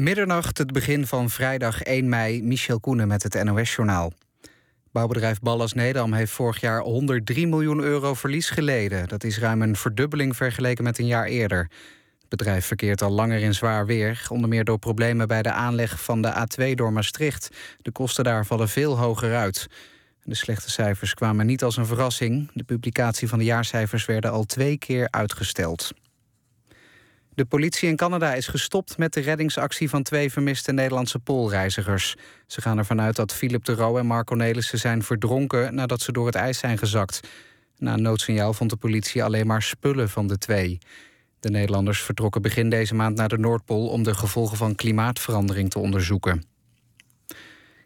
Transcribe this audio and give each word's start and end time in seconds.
Middernacht, 0.00 0.58
het 0.58 0.72
begin 0.72 1.06
van 1.06 1.30
vrijdag 1.30 1.82
1 1.82 2.08
mei, 2.08 2.42
Michel 2.42 2.80
Koenen 2.80 3.08
met 3.08 3.22
het 3.22 3.44
NOS-journaal. 3.44 4.12
Bouwbedrijf 4.92 5.40
Ballas 5.40 5.72
Nedam 5.72 6.12
heeft 6.12 6.32
vorig 6.32 6.60
jaar 6.60 6.80
103 6.80 7.46
miljoen 7.46 7.80
euro 7.80 8.14
verlies 8.14 8.50
geleden. 8.50 9.08
Dat 9.08 9.24
is 9.24 9.38
ruim 9.38 9.62
een 9.62 9.76
verdubbeling 9.76 10.36
vergeleken 10.36 10.84
met 10.84 10.98
een 10.98 11.06
jaar 11.06 11.26
eerder. 11.26 11.70
Het 12.18 12.28
bedrijf 12.28 12.66
verkeert 12.66 13.02
al 13.02 13.10
langer 13.10 13.40
in 13.40 13.54
zwaar 13.54 13.86
weer, 13.86 14.26
onder 14.28 14.48
meer 14.48 14.64
door 14.64 14.78
problemen 14.78 15.28
bij 15.28 15.42
de 15.42 15.52
aanleg 15.52 16.02
van 16.02 16.22
de 16.22 16.46
A2 16.46 16.74
door 16.74 16.92
Maastricht. 16.92 17.48
De 17.78 17.92
kosten 17.92 18.24
daar 18.24 18.46
vallen 18.46 18.68
veel 18.68 18.98
hoger 18.98 19.36
uit. 19.36 19.66
De 20.22 20.34
slechte 20.34 20.70
cijfers 20.70 21.14
kwamen 21.14 21.46
niet 21.46 21.62
als 21.62 21.76
een 21.76 21.86
verrassing. 21.86 22.50
De 22.54 22.64
publicatie 22.64 23.28
van 23.28 23.38
de 23.38 23.44
jaarcijfers 23.44 24.04
werden 24.04 24.30
al 24.30 24.44
twee 24.44 24.78
keer 24.78 25.08
uitgesteld. 25.10 25.92
De 27.40 27.46
politie 27.46 27.88
in 27.88 27.96
Canada 27.96 28.34
is 28.34 28.46
gestopt 28.46 28.98
met 28.98 29.12
de 29.12 29.20
reddingsactie 29.20 29.88
van 29.88 30.02
twee 30.02 30.32
vermiste 30.32 30.72
Nederlandse 30.72 31.18
poolreizigers. 31.18 32.16
Ze 32.46 32.60
gaan 32.60 32.78
ervan 32.78 33.00
uit 33.00 33.16
dat 33.16 33.34
Philip 33.34 33.64
de 33.64 33.74
Roo 33.74 33.98
en 33.98 34.06
Mark 34.06 34.26
Cornelissen 34.26 34.78
zijn 34.78 35.02
verdronken 35.02 35.74
nadat 35.74 36.00
ze 36.00 36.12
door 36.12 36.26
het 36.26 36.34
ijs 36.34 36.58
zijn 36.58 36.78
gezakt. 36.78 37.20
Na 37.78 37.92
een 37.92 38.02
noodsignaal 38.02 38.52
vond 38.52 38.70
de 38.70 38.76
politie 38.76 39.24
alleen 39.24 39.46
maar 39.46 39.62
spullen 39.62 40.08
van 40.08 40.26
de 40.26 40.38
twee. 40.38 40.78
De 41.40 41.50
Nederlanders 41.50 42.02
vertrokken 42.02 42.42
begin 42.42 42.70
deze 42.70 42.94
maand 42.94 43.16
naar 43.16 43.28
de 43.28 43.38
Noordpool 43.38 43.88
om 43.88 44.02
de 44.02 44.14
gevolgen 44.14 44.56
van 44.56 44.74
klimaatverandering 44.74 45.70
te 45.70 45.78
onderzoeken. 45.78 46.44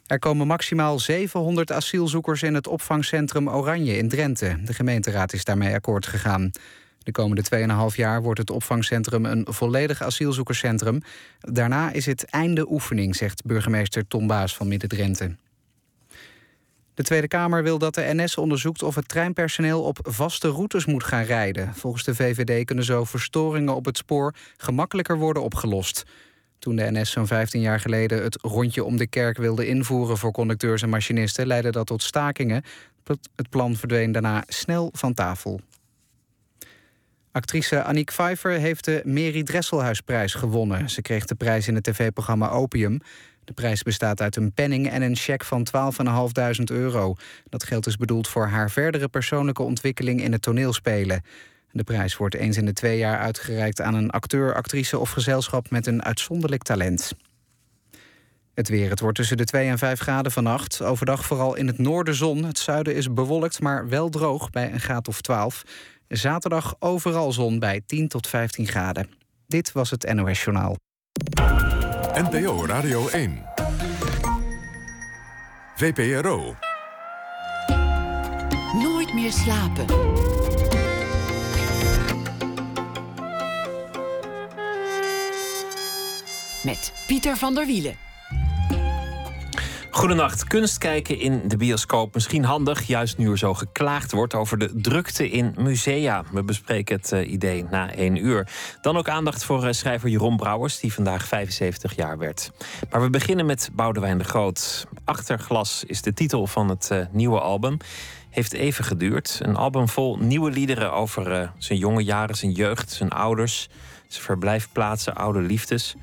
Er 0.06 0.18
komen 0.18 0.46
maximaal 0.46 0.98
700 0.98 1.72
asielzoekers 1.72 2.42
in 2.42 2.54
het 2.54 2.66
opvangcentrum 2.66 3.48
Oranje 3.48 3.96
in 3.96 4.08
Drenthe. 4.08 4.62
De 4.64 4.74
gemeenteraad 4.74 5.32
is 5.32 5.44
daarmee 5.44 5.74
akkoord 5.74 6.06
gegaan. 6.06 6.50
De 7.04 7.12
komende 7.12 7.42
2,5 7.90 7.96
jaar 7.96 8.22
wordt 8.22 8.40
het 8.40 8.50
opvangcentrum 8.50 9.24
een 9.24 9.46
volledig 9.50 10.02
asielzoekerscentrum. 10.02 11.00
Daarna 11.40 11.92
is 11.92 12.06
het 12.06 12.24
einde 12.24 12.70
oefening, 12.70 13.16
zegt 13.16 13.44
burgemeester 13.44 14.06
Tom 14.06 14.26
Baas 14.26 14.56
van 14.56 14.68
Midden-Drenthe. 14.68 15.36
De 16.94 17.02
Tweede 17.02 17.28
Kamer 17.28 17.62
wil 17.62 17.78
dat 17.78 17.94
de 17.94 18.10
NS 18.14 18.36
onderzoekt 18.36 18.82
of 18.82 18.94
het 18.94 19.08
treinpersoneel 19.08 19.82
op 19.82 19.98
vaste 20.02 20.48
routes 20.48 20.84
moet 20.84 21.04
gaan 21.04 21.24
rijden. 21.24 21.74
Volgens 21.74 22.04
de 22.04 22.14
VVD 22.14 22.64
kunnen 22.64 22.84
zo 22.84 23.04
verstoringen 23.04 23.74
op 23.74 23.84
het 23.84 23.96
spoor 23.96 24.34
gemakkelijker 24.56 25.18
worden 25.18 25.42
opgelost. 25.42 26.04
Toen 26.58 26.76
de 26.76 26.90
NS 26.90 27.10
zo'n 27.10 27.26
15 27.26 27.60
jaar 27.60 27.80
geleden 27.80 28.22
het 28.22 28.38
rondje 28.42 28.84
om 28.84 28.96
de 28.96 29.06
kerk 29.06 29.36
wilde 29.36 29.66
invoeren 29.66 30.18
voor 30.18 30.32
conducteurs 30.32 30.82
en 30.82 30.88
machinisten, 30.88 31.46
leidde 31.46 31.70
dat 31.70 31.86
tot 31.86 32.02
stakingen. 32.02 32.64
Het 33.36 33.48
plan 33.50 33.76
verdween 33.76 34.12
daarna 34.12 34.44
snel 34.46 34.90
van 34.92 35.14
tafel. 35.14 35.60
Actrice 37.34 37.82
Annick 37.82 38.10
Pfeiffer 38.10 38.50
heeft 38.50 38.84
de 38.84 39.02
Mary 39.04 39.42
Dresselhuisprijs 39.42 40.34
gewonnen. 40.34 40.90
Ze 40.90 41.02
kreeg 41.02 41.24
de 41.24 41.34
prijs 41.34 41.68
in 41.68 41.74
het 41.74 41.84
tv-programma 41.84 42.48
Opium. 42.48 43.00
De 43.44 43.52
prijs 43.52 43.82
bestaat 43.82 44.20
uit 44.20 44.36
een 44.36 44.52
penning 44.52 44.90
en 44.90 45.02
een 45.02 45.16
cheque 45.16 45.46
van 45.46 45.66
12.500 46.58 46.64
euro. 46.64 47.14
Dat 47.48 47.64
geld 47.64 47.86
is 47.86 47.96
bedoeld 47.96 48.28
voor 48.28 48.46
haar 48.46 48.70
verdere 48.70 49.08
persoonlijke 49.08 49.62
ontwikkeling 49.62 50.22
in 50.22 50.32
het 50.32 50.42
toneelspelen. 50.42 51.22
De 51.70 51.84
prijs 51.84 52.16
wordt 52.16 52.34
eens 52.34 52.56
in 52.56 52.66
de 52.66 52.72
twee 52.72 52.98
jaar 52.98 53.18
uitgereikt 53.18 53.80
aan 53.80 53.94
een 53.94 54.10
acteur, 54.10 54.54
actrice 54.54 54.98
of 54.98 55.10
gezelschap 55.10 55.70
met 55.70 55.86
een 55.86 56.04
uitzonderlijk 56.04 56.62
talent. 56.62 57.12
Het 58.54 58.68
weer. 58.68 58.90
Het 58.90 59.00
wordt 59.00 59.16
tussen 59.16 59.36
de 59.36 59.44
2 59.44 59.68
en 59.68 59.78
5 59.78 60.00
graden 60.00 60.32
vannacht. 60.32 60.82
Overdag 60.82 61.24
vooral 61.24 61.54
in 61.54 61.66
het 61.66 61.78
noorden 61.78 62.14
zon. 62.14 62.44
Het 62.44 62.58
zuiden 62.58 62.94
is 62.94 63.12
bewolkt, 63.12 63.60
maar 63.60 63.88
wel 63.88 64.08
droog 64.08 64.50
bij 64.50 64.72
een 64.72 64.80
graad 64.80 65.08
of 65.08 65.20
12. 65.20 65.62
Zaterdag 66.08 66.74
overal 66.78 67.32
zon 67.32 67.58
bij 67.58 67.82
10 67.86 68.08
tot 68.08 68.26
15 68.28 68.66
graden. 68.66 69.10
Dit 69.46 69.72
was 69.72 69.90
het 69.90 70.14
NOS 70.14 70.44
Journaal. 70.44 70.76
NPO 72.14 72.66
Radio 72.66 73.08
1. 73.08 73.42
VPRO. 75.76 76.56
Nooit 78.82 79.14
meer 79.14 79.32
slapen. 79.32 79.86
Met 86.62 86.92
Pieter 87.06 87.36
van 87.36 87.54
der 87.54 87.66
Wielen. 87.66 88.03
Goedenacht. 89.94 90.44
Kunst 90.44 90.78
kijken 90.78 91.18
in 91.18 91.48
de 91.48 91.56
bioscoop. 91.56 92.14
Misschien 92.14 92.44
handig, 92.44 92.82
juist 92.82 93.18
nu 93.18 93.30
er 93.30 93.38
zo 93.38 93.54
geklaagd 93.54 94.12
wordt 94.12 94.34
over 94.34 94.58
de 94.58 94.80
drukte 94.80 95.30
in 95.30 95.54
musea. 95.58 96.24
We 96.32 96.42
bespreken 96.42 96.96
het 96.96 97.12
uh, 97.12 97.30
idee 97.30 97.64
na 97.70 97.94
één 97.94 98.16
uur. 98.16 98.48
Dan 98.80 98.96
ook 98.96 99.08
aandacht 99.08 99.44
voor 99.44 99.64
uh, 99.64 99.72
schrijver 99.72 100.08
Jeroen 100.08 100.36
Brouwers, 100.36 100.80
die 100.80 100.92
vandaag 100.92 101.26
75 101.26 101.96
jaar 101.96 102.18
werd. 102.18 102.50
Maar 102.90 103.02
we 103.02 103.10
beginnen 103.10 103.46
met 103.46 103.70
Boudewijn 103.72 104.18
de 104.18 104.24
Groot. 104.24 104.86
Achterglas 105.04 105.84
is 105.86 106.02
de 106.02 106.12
titel 106.12 106.46
van 106.46 106.68
het 106.68 106.88
uh, 106.92 106.98
nieuwe 107.10 107.40
album. 107.40 107.76
Heeft 108.30 108.52
even 108.52 108.84
geduurd. 108.84 109.38
Een 109.42 109.56
album 109.56 109.88
vol 109.88 110.16
nieuwe 110.18 110.50
liederen 110.50 110.92
over 110.92 111.52
zijn 111.58 111.78
jonge 111.78 112.04
jaren, 112.04 112.36
zijn 112.36 112.52
jeugd, 112.52 112.90
zijn 112.90 113.10
ouders, 113.10 113.68
zijn 114.06 114.24
verblijfplaatsen, 114.24 115.14
oude 115.14 115.40
liefdes. 115.40 115.96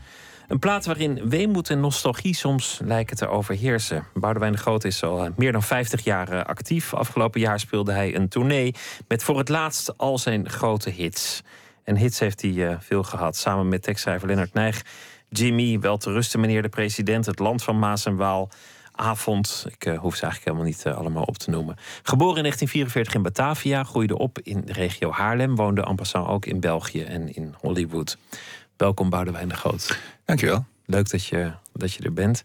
Een 0.51 0.59
plaat 0.59 0.85
waarin 0.85 1.29
weemoed 1.29 1.69
en 1.69 1.79
nostalgie 1.79 2.35
soms 2.35 2.79
lijken 2.83 3.15
te 3.15 3.27
overheersen. 3.27 4.07
Boudewijn 4.13 4.51
de 4.51 4.57
Groot 4.57 4.83
is 4.83 5.03
al 5.03 5.25
eh, 5.25 5.31
meer 5.35 5.51
dan 5.51 5.63
50 5.63 6.03
jaar 6.03 6.29
eh, 6.29 6.43
actief. 6.43 6.93
Afgelopen 6.93 7.39
jaar 7.39 7.59
speelde 7.59 7.91
hij 7.91 8.15
een 8.15 8.27
tournee 8.27 8.75
met 9.07 9.23
voor 9.23 9.37
het 9.37 9.49
laatst 9.49 9.97
al 9.97 10.17
zijn 10.17 10.49
grote 10.49 10.89
hits. 10.89 11.41
En 11.83 11.97
hits 11.97 12.19
heeft 12.19 12.41
hij 12.41 12.69
eh, 12.69 12.75
veel 12.79 13.03
gehad, 13.03 13.35
samen 13.35 13.67
met 13.67 13.83
tekstschrijver 13.83 14.27
Lennart 14.27 14.53
Nijg. 14.53 14.85
Jimmy, 15.29 15.79
wel 15.79 15.97
te 15.97 16.11
rusten 16.11 16.39
meneer 16.39 16.61
de 16.61 16.69
president, 16.69 17.25
het 17.25 17.39
land 17.39 17.63
van 17.63 17.79
Maas 17.79 18.05
en 18.05 18.15
Waal... 18.15 18.49
Avond. 18.95 19.65
Ik 19.67 19.83
hoef 19.83 20.15
ze 20.15 20.21
eigenlijk 20.23 20.43
helemaal 20.43 20.65
niet 20.65 20.85
allemaal 20.85 21.23
op 21.23 21.37
te 21.37 21.49
noemen. 21.49 21.75
Geboren 22.03 22.35
in 22.35 22.41
1944 22.41 23.13
in 23.13 23.21
Batavia, 23.21 23.83
groeide 23.83 24.17
op 24.17 24.39
in 24.39 24.61
de 24.65 24.73
regio 24.73 25.11
Haarlem, 25.11 25.55
woonde 25.55 25.81
en 25.81 25.95
passant 25.95 26.27
ook 26.27 26.45
in 26.45 26.59
België 26.59 27.03
en 27.03 27.35
in 27.35 27.53
Hollywood. 27.57 28.17
Welkom 28.81 29.09
Boudewijn 29.09 29.47
de 29.47 29.55
Groot. 29.55 29.99
Dankjewel. 30.25 30.65
Leuk 30.85 31.09
dat 31.09 31.25
je, 31.25 31.51
dat 31.73 31.93
je 31.93 32.03
er 32.03 32.13
bent. 32.13 32.43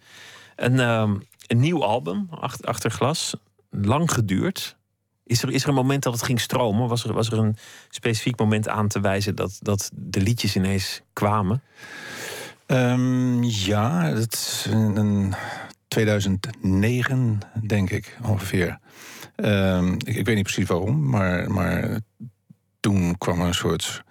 Een, 0.56 0.78
um, 0.78 1.22
een 1.46 1.60
nieuw 1.60 1.84
album, 1.84 2.26
achter, 2.30 2.64
achter 2.64 2.90
glas. 2.90 3.36
Lang 3.70 4.12
geduurd. 4.12 4.76
Is 5.24 5.42
er, 5.42 5.50
is 5.50 5.62
er 5.62 5.68
een 5.68 5.74
moment 5.74 6.02
dat 6.02 6.12
het 6.12 6.22
ging 6.22 6.40
stromen? 6.40 6.88
Was 6.88 7.04
er, 7.04 7.12
was 7.12 7.30
er 7.30 7.38
een 7.38 7.56
specifiek 7.88 8.38
moment 8.38 8.68
aan 8.68 8.88
te 8.88 9.00
wijzen 9.00 9.34
dat, 9.34 9.58
dat 9.62 9.90
de 9.94 10.20
liedjes 10.20 10.56
ineens 10.56 11.02
kwamen? 11.12 11.62
Um, 12.66 13.42
ja, 13.42 14.04
het 14.04 14.32
is 14.32 14.66
een 14.70 15.34
2009, 15.88 17.38
denk 17.66 17.90
ik 17.90 18.16
ongeveer. 18.22 18.78
Um, 19.36 19.92
ik, 19.92 20.14
ik, 20.14 20.26
weet 20.26 20.34
niet 20.34 20.44
precies 20.44 20.68
waarom, 20.68 21.08
maar, 21.08 21.50
maar 21.50 22.00
toen 22.80 23.18
kwam 23.18 23.40
er 23.40 23.46
een 23.46 23.54
soort 23.54 24.04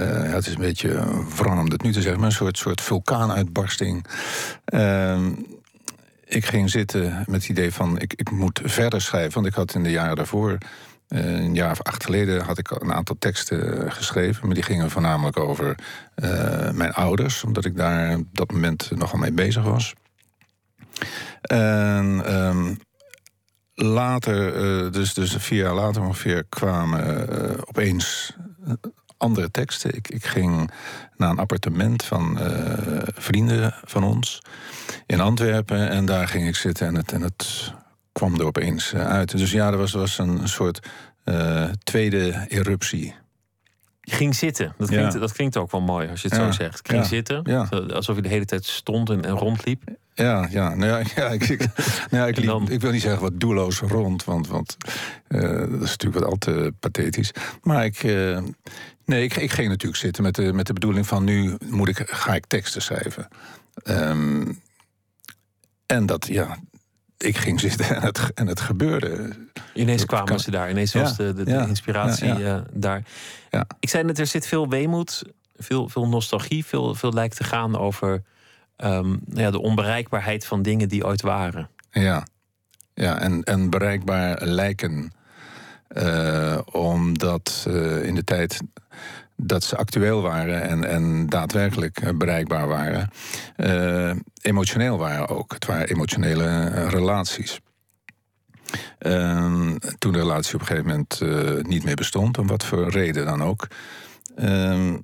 uh, 0.00 0.32
het 0.32 0.46
is 0.46 0.54
een 0.54 0.60
beetje 0.60 1.24
wrang 1.36 1.60
om 1.60 1.70
dat 1.70 1.82
nu 1.82 1.92
te 1.92 2.02
zeggen, 2.02 2.20
maar 2.20 2.28
een 2.28 2.36
soort, 2.36 2.58
soort 2.58 2.80
vulkaanuitbarsting. 2.80 4.06
Uh, 4.74 5.26
ik 6.24 6.46
ging 6.46 6.70
zitten 6.70 7.24
met 7.26 7.40
het 7.40 7.48
idee 7.48 7.72
van 7.72 7.98
ik, 7.98 8.12
ik 8.16 8.30
moet 8.30 8.60
verder 8.64 9.00
schrijven. 9.00 9.32
Want 9.34 9.46
ik 9.46 9.54
had 9.54 9.74
in 9.74 9.82
de 9.82 9.90
jaren 9.90 10.16
daarvoor, 10.16 10.58
uh, 11.08 11.24
een 11.24 11.54
jaar 11.54 11.70
of 11.70 11.82
acht 11.82 12.04
geleden, 12.04 12.44
had 12.44 12.58
ik 12.58 12.70
een 12.70 12.92
aantal 12.92 13.16
teksten 13.18 13.92
geschreven. 13.92 14.46
Maar 14.46 14.54
die 14.54 14.64
gingen 14.64 14.90
voornamelijk 14.90 15.38
over 15.38 15.74
uh, 16.16 16.70
mijn 16.70 16.92
ouders, 16.92 17.44
omdat 17.44 17.64
ik 17.64 17.76
daar 17.76 18.16
op 18.16 18.26
dat 18.32 18.52
moment 18.52 18.90
nogal 18.90 19.18
mee 19.18 19.32
bezig 19.32 19.62
was. 19.62 19.94
En 21.40 22.34
um, 22.34 22.78
later, 23.74 24.52
dus, 24.92 25.14
dus 25.14 25.36
vier 25.38 25.62
jaar 25.62 25.74
later 25.74 26.02
ongeveer, 26.02 26.44
kwamen 26.44 27.68
opeens 27.68 28.36
andere 29.24 29.50
teksten. 29.50 29.94
Ik, 29.94 30.08
ik 30.08 30.24
ging 30.24 30.70
naar 31.16 31.30
een 31.30 31.38
appartement 31.38 32.04
van 32.04 32.38
uh, 32.40 32.48
vrienden 33.14 33.74
van 33.84 34.04
ons 34.04 34.42
in 35.06 35.20
Antwerpen. 35.20 35.88
En 35.88 36.04
daar 36.04 36.28
ging 36.28 36.48
ik 36.48 36.56
zitten 36.56 36.86
en 36.86 36.94
het, 36.94 37.12
en 37.12 37.20
het 37.20 37.72
kwam 38.12 38.34
er 38.34 38.46
opeens 38.46 38.92
eh, 38.92 39.06
uit. 39.06 39.38
Dus 39.38 39.50
ja, 39.50 39.70
er 39.70 39.76
was, 39.76 39.92
was 39.92 40.18
een 40.18 40.48
soort 40.48 40.86
uh, 41.24 41.64
tweede 41.82 42.46
eruptie. 42.48 43.14
Je 44.00 44.14
ging 44.14 44.34
zitten. 44.34 44.74
Dat 44.78 44.88
klinkt, 44.88 45.12
ja. 45.12 45.18
dat 45.18 45.32
klinkt 45.32 45.56
ook 45.56 45.70
wel 45.70 45.80
mooi 45.80 46.08
als 46.08 46.22
je 46.22 46.28
het 46.28 46.36
ja. 46.36 46.44
zo 46.44 46.50
zegt. 46.52 46.78
Ik 46.78 46.88
ging 46.88 47.02
ja. 47.02 47.08
zitten. 47.08 47.92
Alsof 47.94 48.16
je 48.16 48.22
de 48.22 48.28
hele 48.28 48.44
tijd 48.44 48.64
stond 48.64 49.10
en, 49.10 49.24
en 49.24 49.32
rondliep. 49.32 49.82
Ja, 50.14 50.48
ja, 50.50 50.74
nou 50.74 50.90
ja, 50.90 51.02
ja, 51.22 51.28
ik, 51.28 51.48
ik, 51.48 51.58
nou 52.10 52.22
ja 52.22 52.26
ik, 52.26 52.36
liep, 52.36 52.46
dan... 52.46 52.70
ik, 52.70 52.80
wil 52.80 52.90
niet 52.90 53.02
zeggen 53.02 53.22
wat 53.22 53.40
doelloos 53.40 53.80
rond, 53.80 54.24
want, 54.24 54.46
want 54.46 54.76
uh, 55.28 55.40
dat 55.58 55.82
is 55.82 55.90
natuurlijk 55.90 56.24
wat 56.24 56.30
al 56.30 56.38
te 56.38 56.72
pathetisch. 56.80 57.32
Maar 57.62 57.84
ik, 57.84 58.02
uh, 58.02 58.38
nee, 59.04 59.22
ik, 59.22 59.36
ik 59.36 59.52
ging 59.52 59.68
natuurlijk 59.68 60.00
zitten 60.00 60.22
met 60.22 60.34
de, 60.34 60.52
met 60.52 60.66
de 60.66 60.72
bedoeling 60.72 61.06
van 61.06 61.24
nu 61.24 61.56
moet 61.68 61.88
ik, 61.88 62.02
ga 62.06 62.34
ik 62.34 62.46
teksten 62.46 62.82
schrijven. 62.82 63.28
Um, 63.84 64.62
en 65.86 66.06
dat, 66.06 66.26
ja, 66.26 66.58
ik 67.18 67.36
ging 67.36 67.60
zitten 67.60 67.96
en 67.96 68.02
het, 68.02 68.30
en 68.34 68.46
het 68.46 68.60
gebeurde. 68.60 69.30
Ineens 69.74 70.04
kwamen 70.04 70.26
kan... 70.26 70.40
ze 70.40 70.50
daar, 70.50 70.70
ineens 70.70 70.92
was 70.92 71.16
de, 71.16 71.34
de, 71.34 71.44
de 71.44 71.50
ja, 71.50 71.66
inspiratie 71.66 72.26
ja, 72.26 72.56
uh, 72.56 72.62
daar. 72.72 73.02
Ik 73.80 73.88
zei 73.88 74.04
net, 74.04 74.18
er 74.18 74.26
zit 74.26 74.46
veel 74.46 74.68
weemoed, 74.68 75.22
veel, 75.56 75.88
veel 75.88 76.08
nostalgie, 76.08 76.64
veel, 76.64 76.94
veel 76.94 77.12
lijkt 77.12 77.36
te 77.36 77.44
gaan 77.44 77.78
over 77.78 78.22
ehm, 78.76 79.08
nou 79.08 79.40
ja, 79.40 79.50
de 79.50 79.60
onbereikbaarheid 79.60 80.46
van 80.46 80.62
dingen 80.62 80.88
die 80.88 81.06
ooit 81.06 81.22
waren. 81.22 81.68
Ja, 81.90 82.26
ja 82.94 83.20
en, 83.20 83.42
en 83.42 83.70
bereikbaar 83.70 84.44
lijken. 84.44 85.12
Uh, 85.96 86.58
omdat 86.72 87.64
uh, 87.68 88.04
in 88.04 88.14
de 88.14 88.24
tijd 88.24 88.60
dat 89.36 89.64
ze 89.64 89.76
actueel 89.76 90.22
waren 90.22 90.62
en, 90.62 90.84
en 90.84 91.26
daadwerkelijk 91.26 92.18
bereikbaar 92.18 92.68
waren, 92.68 93.10
uh, 93.56 94.12
emotioneel 94.40 94.98
waren 94.98 95.28
ook. 95.28 95.52
Het 95.52 95.66
waren 95.66 95.88
emotionele 95.88 96.68
relaties. 96.88 97.60
Ehm, 98.98 99.76
toen 99.98 100.12
de 100.12 100.18
relatie 100.18 100.54
op 100.54 100.60
een 100.60 100.66
gegeven 100.66 100.88
moment 100.88 101.20
niet 101.68 101.84
meer 101.84 101.94
bestond, 101.94 102.38
om 102.38 102.46
wat 102.46 102.64
voor 102.64 102.90
reden 102.90 103.24
dan 103.24 103.42
ook, 103.42 103.66
ehm, 104.36 104.96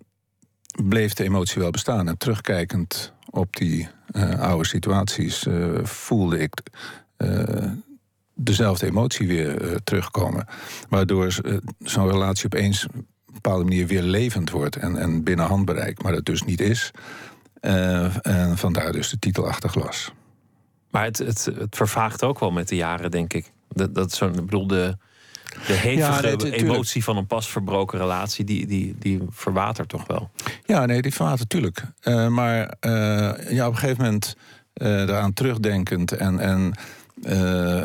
bleef 0.84 1.12
de 1.12 1.24
emotie 1.24 1.60
wel 1.60 1.70
bestaan. 1.70 2.08
En 2.08 2.18
terugkijkend 2.18 3.12
op 3.30 3.56
die 3.56 3.88
oude 4.38 4.66
situaties 4.66 5.46
voelde 5.82 6.38
ik 6.38 6.62
dezelfde 8.34 8.86
emotie 8.86 9.26
weer 9.26 9.80
terugkomen. 9.84 10.46
Waardoor 10.88 11.34
zo'n 11.78 12.10
relatie 12.10 12.44
opeens 12.44 12.86
op 12.86 12.94
een 12.94 13.06
bepaalde 13.32 13.64
manier 13.64 13.86
weer 13.86 14.02
levend 14.02 14.50
wordt 14.50 14.76
en, 14.76 14.96
en 14.96 15.22
binnen 15.22 15.46
handbereik, 15.46 16.02
maar 16.02 16.12
dat 16.12 16.24
dus 16.24 16.42
niet 16.42 16.60
is. 16.60 16.90
Uh, 17.60 18.26
en 18.26 18.58
vandaar 18.58 18.92
dus 18.92 19.10
de 19.10 19.18
titel 19.18 19.48
Achterglas. 19.48 20.12
Maar 20.90 21.04
het, 21.04 21.18
het, 21.18 21.44
het 21.44 21.76
vervaagt 21.76 22.24
ook 22.24 22.40
wel 22.40 22.50
met 22.50 22.68
de 22.68 22.76
jaren, 22.76 23.10
denk 23.10 23.32
ik. 23.32 23.52
Dat, 23.68 23.94
dat 23.94 24.12
zo'n, 24.12 24.28
ik 24.28 24.44
bedoel, 24.44 24.66
de, 24.66 24.96
de 25.66 25.72
hevige 25.72 26.28
ja, 26.28 26.36
nee, 26.36 26.52
emotie 26.52 27.04
van 27.04 27.16
een 27.16 27.26
pas 27.26 27.50
verbroken 27.50 27.98
relatie, 27.98 28.44
die, 28.44 28.66
die, 28.66 28.96
die 28.98 29.20
verwatert 29.30 29.88
toch 29.88 30.06
wel? 30.06 30.30
Ja, 30.64 30.86
nee, 30.86 31.02
die 31.02 31.14
verwatert 31.14 31.52
natuurlijk. 31.52 31.82
maar 32.30 32.74
ja, 33.50 33.66
op 33.66 33.72
een 33.72 33.78
gegeven 33.78 34.04
moment 34.04 34.36
eraan 34.74 35.32
terugdenkend 35.32 36.12
en. 36.12 36.38
en 36.38 36.74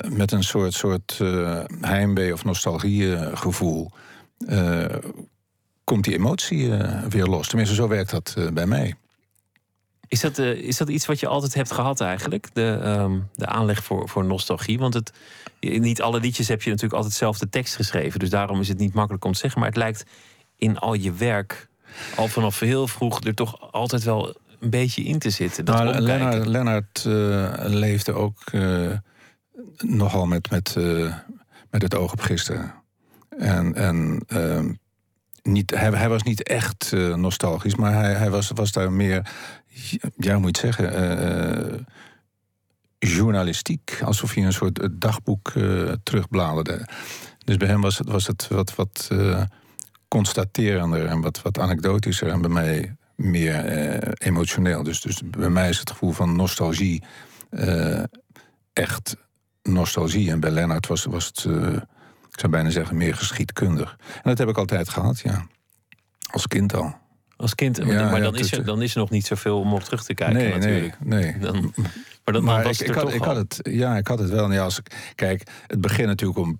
met 0.10 0.32
een 0.32 0.44
soort, 0.44 0.74
soort 0.74 1.20
heimwee 1.82 2.34
of 2.34 2.44
nostalgiegevoel. 2.44 3.92
Uh, 4.40 4.86
komt 5.86 6.04
die 6.04 6.14
emotie 6.14 6.72
weer 7.10 7.26
los. 7.26 7.48
Tenminste, 7.48 7.76
zo 7.76 7.88
werkt 7.88 8.12
dat 8.12 8.36
bij 8.54 8.66
mij. 8.66 8.96
Is 10.08 10.22
dat, 10.22 10.38
is 10.38 10.78
dat 10.78 10.90
iets 10.90 11.06
wat 11.06 11.20
je 11.20 11.28
altijd 11.28 11.54
hebt 11.54 11.72
gehad 11.72 12.02
eigenlijk? 12.02 12.48
De, 12.54 12.82
um, 13.00 13.30
de 13.34 13.46
aanleg 13.46 13.84
voor, 13.84 14.10
voor 14.10 14.26
nostalgie? 14.26 14.80
Want 14.80 14.94
het, 14.94 15.14
niet 15.60 16.02
alle 16.02 16.20
liedjes 16.20 16.48
heb 16.48 16.62
je 16.62 16.70
natuurlijk 16.70 16.96
altijd 16.96 17.14
zelf 17.14 17.38
de 17.38 17.50
tekst 17.50 17.76
geschreven. 17.76 18.20
Dus 18.20 18.30
daarom 18.30 18.60
is 18.60 18.68
het 18.68 18.78
niet 18.78 18.94
makkelijk 18.94 19.26
om 19.26 19.32
te 19.32 19.40
zeggen. 19.40 19.60
Maar 19.60 19.70
het 19.70 19.78
lijkt 19.78 20.06
in 20.58 20.78
al 20.78 20.94
je 20.94 21.14
werk, 21.14 21.70
al 22.16 22.28
vanaf 22.28 22.60
heel 22.60 22.88
vroeg, 22.88 23.24
er 23.24 23.34
toch 23.34 23.72
altijd 23.72 24.04
wel 24.04 24.36
een 24.60 24.70
beetje 24.70 25.04
in 25.04 25.20
te 25.20 25.30
zitten. 25.30 25.66
Dat 25.66 25.84
nou, 25.84 26.00
Lennart, 26.00 26.46
Lennart 26.46 27.04
leefde 27.74 28.14
ook 28.14 28.42
nogal 29.78 30.26
met, 30.26 30.50
met, 30.50 30.76
uh, 30.78 31.14
met 31.70 31.82
het 31.82 31.96
oog 31.96 32.12
op 32.12 32.20
gisteren. 32.20 32.74
En, 33.38 33.76
en 33.76 34.24
uh, 34.28 34.60
niet, 35.48 35.72
hij, 35.76 35.90
hij, 35.90 36.10
was 36.10 36.24
niet 36.24 36.44
echt 36.44 36.92
uh, 36.94 37.16
nostalgisch, 37.16 37.76
maar 37.76 37.94
hij, 37.94 38.14
hij 38.14 38.30
was, 38.30 38.52
was 38.54 38.72
daar 38.72 38.92
meer, 38.92 39.32
ja, 40.18 40.40
moet 40.40 40.58
je 40.58 40.68
zeggen, 40.68 41.88
journalistiek. 43.00 44.00
Alsof 44.04 44.36
je 44.36 44.42
een 44.42 44.54
soort 44.54 44.88
dagboek 44.92 45.52
terugbladerde. 46.04 46.88
Dus 47.38 47.58
bij 47.58 47.68
hem 47.68 47.82
was 47.82 47.98
het, 47.98 48.10
was 48.10 48.28
het 48.28 48.48
wat, 48.48 48.76
wat 48.76 49.10
constaterender 50.08 51.06
en 51.06 51.22
wat, 51.22 51.42
wat 51.42 51.60
anekdotischer. 51.60 52.28
En 52.28 52.42
bij 52.42 52.50
mij 52.50 52.96
meer 53.16 54.14
emotioneel. 54.14 54.84
Dus, 54.84 55.02
dus 55.02 55.22
bij 55.30 55.50
mij 55.50 55.70
is 55.70 55.80
het 55.80 55.90
gevoel 55.90 56.12
van 56.12 56.36
nostalgie 56.36 57.04
echt 58.76 59.16
nostalgie. 59.64 60.32
En 60.32 60.40
bij 60.40 60.52
Lennart 60.52 60.88
was, 60.88 61.06
was 61.06 61.26
het, 61.26 61.44
uh, 61.48 61.78
ik 62.36 62.42
zou 62.42 62.52
bijna 62.52 62.70
zeggen, 62.70 62.98
meer 62.98 63.16
geschiedkundig. 63.16 63.98
En 64.14 64.22
dat 64.24 64.38
heb 64.38 64.50
ik 64.50 64.58
altijd 64.58 64.90
gehad, 64.90 65.20
ja. 65.20 65.46
Als 66.32 66.48
kind 66.48 66.74
al. 66.74 66.96
Als 67.38 67.56
kind, 67.56 67.78
ja, 67.78 68.10
maar 68.10 68.22
dan, 68.22 68.36
is 68.36 68.52
er, 68.52 68.66
dan 68.66 68.82
is 68.82 68.94
er 68.94 69.00
nog 69.00 69.10
niet 69.10 69.26
zoveel 69.26 69.60
om 69.60 69.74
op 69.74 69.84
terug 69.84 70.04
te 70.04 70.14
kijken 70.14 70.36
nee, 70.38 70.54
natuurlijk. 70.54 70.98
Nee, 71.00 71.24
nee. 71.24 71.40
Dan, 71.40 71.74
maar 72.24 72.34
dan, 72.34 72.44
maar 72.44 72.64
was 72.64 72.82
ik, 72.82 72.88
ik, 72.88 72.94
had, 72.94 73.14
ik 73.14 73.24
had 73.24 73.36
het, 73.36 73.60
ja, 73.62 73.98
ik 73.98 74.08
had 74.08 74.20
het 74.20 74.30
wel. 74.30 74.52
Ja, 74.52 74.64
als 74.64 74.80
ik, 74.80 75.12
kijk, 75.16 75.48
het 75.68 75.82
begint 75.82 76.08
natuurlijk 76.08 76.40
om, 76.40 76.60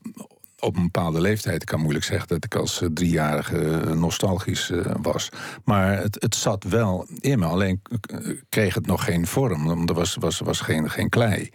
op 0.60 0.76
een 0.76 0.84
bepaalde 0.84 1.22
leeftijd. 1.22 1.62
Ik 1.62 1.68
kan 1.68 1.80
moeilijk 1.80 2.06
zeggen 2.06 2.28
dat 2.28 2.44
ik 2.44 2.56
als 2.56 2.82
driejarige 2.94 3.92
nostalgisch 3.96 4.70
uh, 4.70 4.86
was. 5.02 5.30
Maar 5.64 5.98
het, 5.98 6.18
het 6.20 6.36
zat 6.36 6.64
wel 6.64 7.08
in 7.20 7.40
me. 7.40 7.46
Alleen 7.46 7.82
kreeg 8.50 8.74
het 8.74 8.86
nog 8.86 9.04
geen 9.04 9.28
vorm. 9.28 9.88
Er 9.88 9.94
was, 9.94 10.16
was, 10.16 10.40
was 10.40 10.60
geen, 10.60 10.90
geen 10.90 11.10
klei 11.10 11.50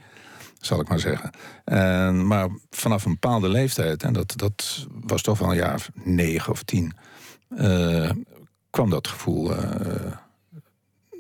zal 0.60 0.80
ik 0.80 0.88
maar 0.88 1.00
zeggen. 1.00 1.30
En, 1.64 2.26
maar 2.26 2.48
vanaf 2.70 3.04
een 3.04 3.12
bepaalde 3.12 3.48
leeftijd, 3.48 4.02
en 4.02 4.12
dat, 4.12 4.32
dat 4.36 4.86
was 5.00 5.22
toch 5.22 5.38
wel 5.38 5.50
een 5.50 5.56
jaar 5.56 5.86
negen 5.94 6.52
of 6.52 6.62
tien, 6.62 6.92
uh, 7.50 8.10
kwam 8.70 8.90
dat 8.90 9.08
gevoel 9.08 9.52
uh, 9.52 9.60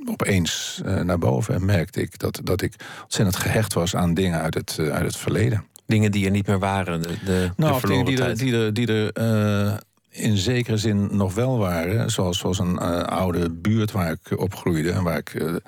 opeens 0.06 0.82
uh, 0.84 1.00
naar 1.00 1.18
boven. 1.18 1.54
En 1.54 1.64
merkte 1.64 2.00
ik 2.00 2.18
dat, 2.18 2.40
dat 2.44 2.62
ik 2.62 2.74
ontzettend 3.02 3.36
gehecht 3.36 3.72
was 3.72 3.96
aan 3.96 4.14
dingen 4.14 4.40
uit 4.40 4.54
het, 4.54 4.78
uit 4.78 5.04
het 5.04 5.16
verleden. 5.16 5.64
Dingen 5.86 6.12
die 6.12 6.24
er 6.24 6.30
niet 6.30 6.46
meer 6.46 6.58
waren, 6.58 7.02
de, 7.02 7.18
de, 7.24 7.50
nou, 7.56 7.80
de 7.80 7.86
dingen 7.86 8.04
die 8.04 8.22
er, 8.22 8.36
die 8.36 8.54
er, 8.54 8.74
die 8.74 8.86
er 8.86 9.82
in 10.10 10.36
zekere 10.36 10.76
zin 10.76 11.16
nog 11.16 11.34
wel 11.34 11.58
waren. 11.58 12.10
Zoals, 12.10 12.38
zoals 12.38 12.58
een 12.58 12.78
oude 13.06 13.50
buurt 13.50 13.90
waar 13.90 14.10
ik 14.10 14.38
opgroeide 14.40 14.90
en 14.90 15.02
waar 15.02 15.18
ik 15.18 15.60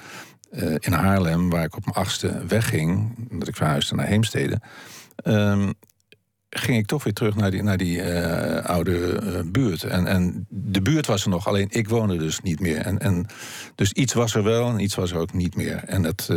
uh, 0.52 0.74
in 0.78 0.92
Haarlem, 0.92 1.50
waar 1.50 1.64
ik 1.64 1.76
op 1.76 1.84
mijn 1.84 1.96
achtste 1.96 2.46
wegging, 2.46 3.16
omdat 3.30 3.48
ik 3.48 3.56
verhuisde 3.56 3.94
naar 3.94 4.06
Heemstede, 4.06 4.60
um, 5.24 5.72
ging 6.50 6.78
ik 6.78 6.86
toch 6.86 7.04
weer 7.04 7.12
terug 7.12 7.34
naar 7.34 7.50
die, 7.50 7.62
naar 7.62 7.76
die 7.76 7.96
uh, 7.96 8.64
oude 8.64 9.20
uh, 9.22 9.50
buurt. 9.50 9.82
En, 9.82 10.06
en 10.06 10.46
de 10.48 10.82
buurt 10.82 11.06
was 11.06 11.24
er 11.24 11.30
nog, 11.30 11.46
alleen 11.46 11.68
ik 11.70 11.88
woonde 11.88 12.16
dus 12.16 12.40
niet 12.40 12.60
meer. 12.60 12.78
En, 12.78 12.98
en, 12.98 13.26
dus 13.74 13.92
iets 13.92 14.12
was 14.12 14.34
er 14.34 14.42
wel 14.42 14.68
en 14.68 14.80
iets 14.80 14.94
was 14.94 15.10
er 15.10 15.18
ook 15.18 15.32
niet 15.32 15.56
meer. 15.56 15.84
En 15.84 16.02
dat, 16.02 16.28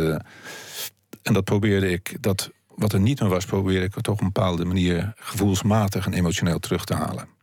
en 1.22 1.32
dat 1.32 1.44
probeerde 1.44 1.90
ik, 1.90 2.16
dat 2.20 2.50
wat 2.76 2.92
er 2.92 3.00
niet 3.00 3.20
meer 3.20 3.28
was, 3.28 3.44
probeerde 3.44 3.86
ik 3.86 4.00
toch 4.00 4.14
op 4.14 4.20
een 4.20 4.32
bepaalde 4.32 4.64
manier 4.64 5.12
gevoelsmatig 5.16 6.06
en 6.06 6.12
emotioneel 6.12 6.58
terug 6.58 6.84
te 6.84 6.94
halen. 6.94 7.35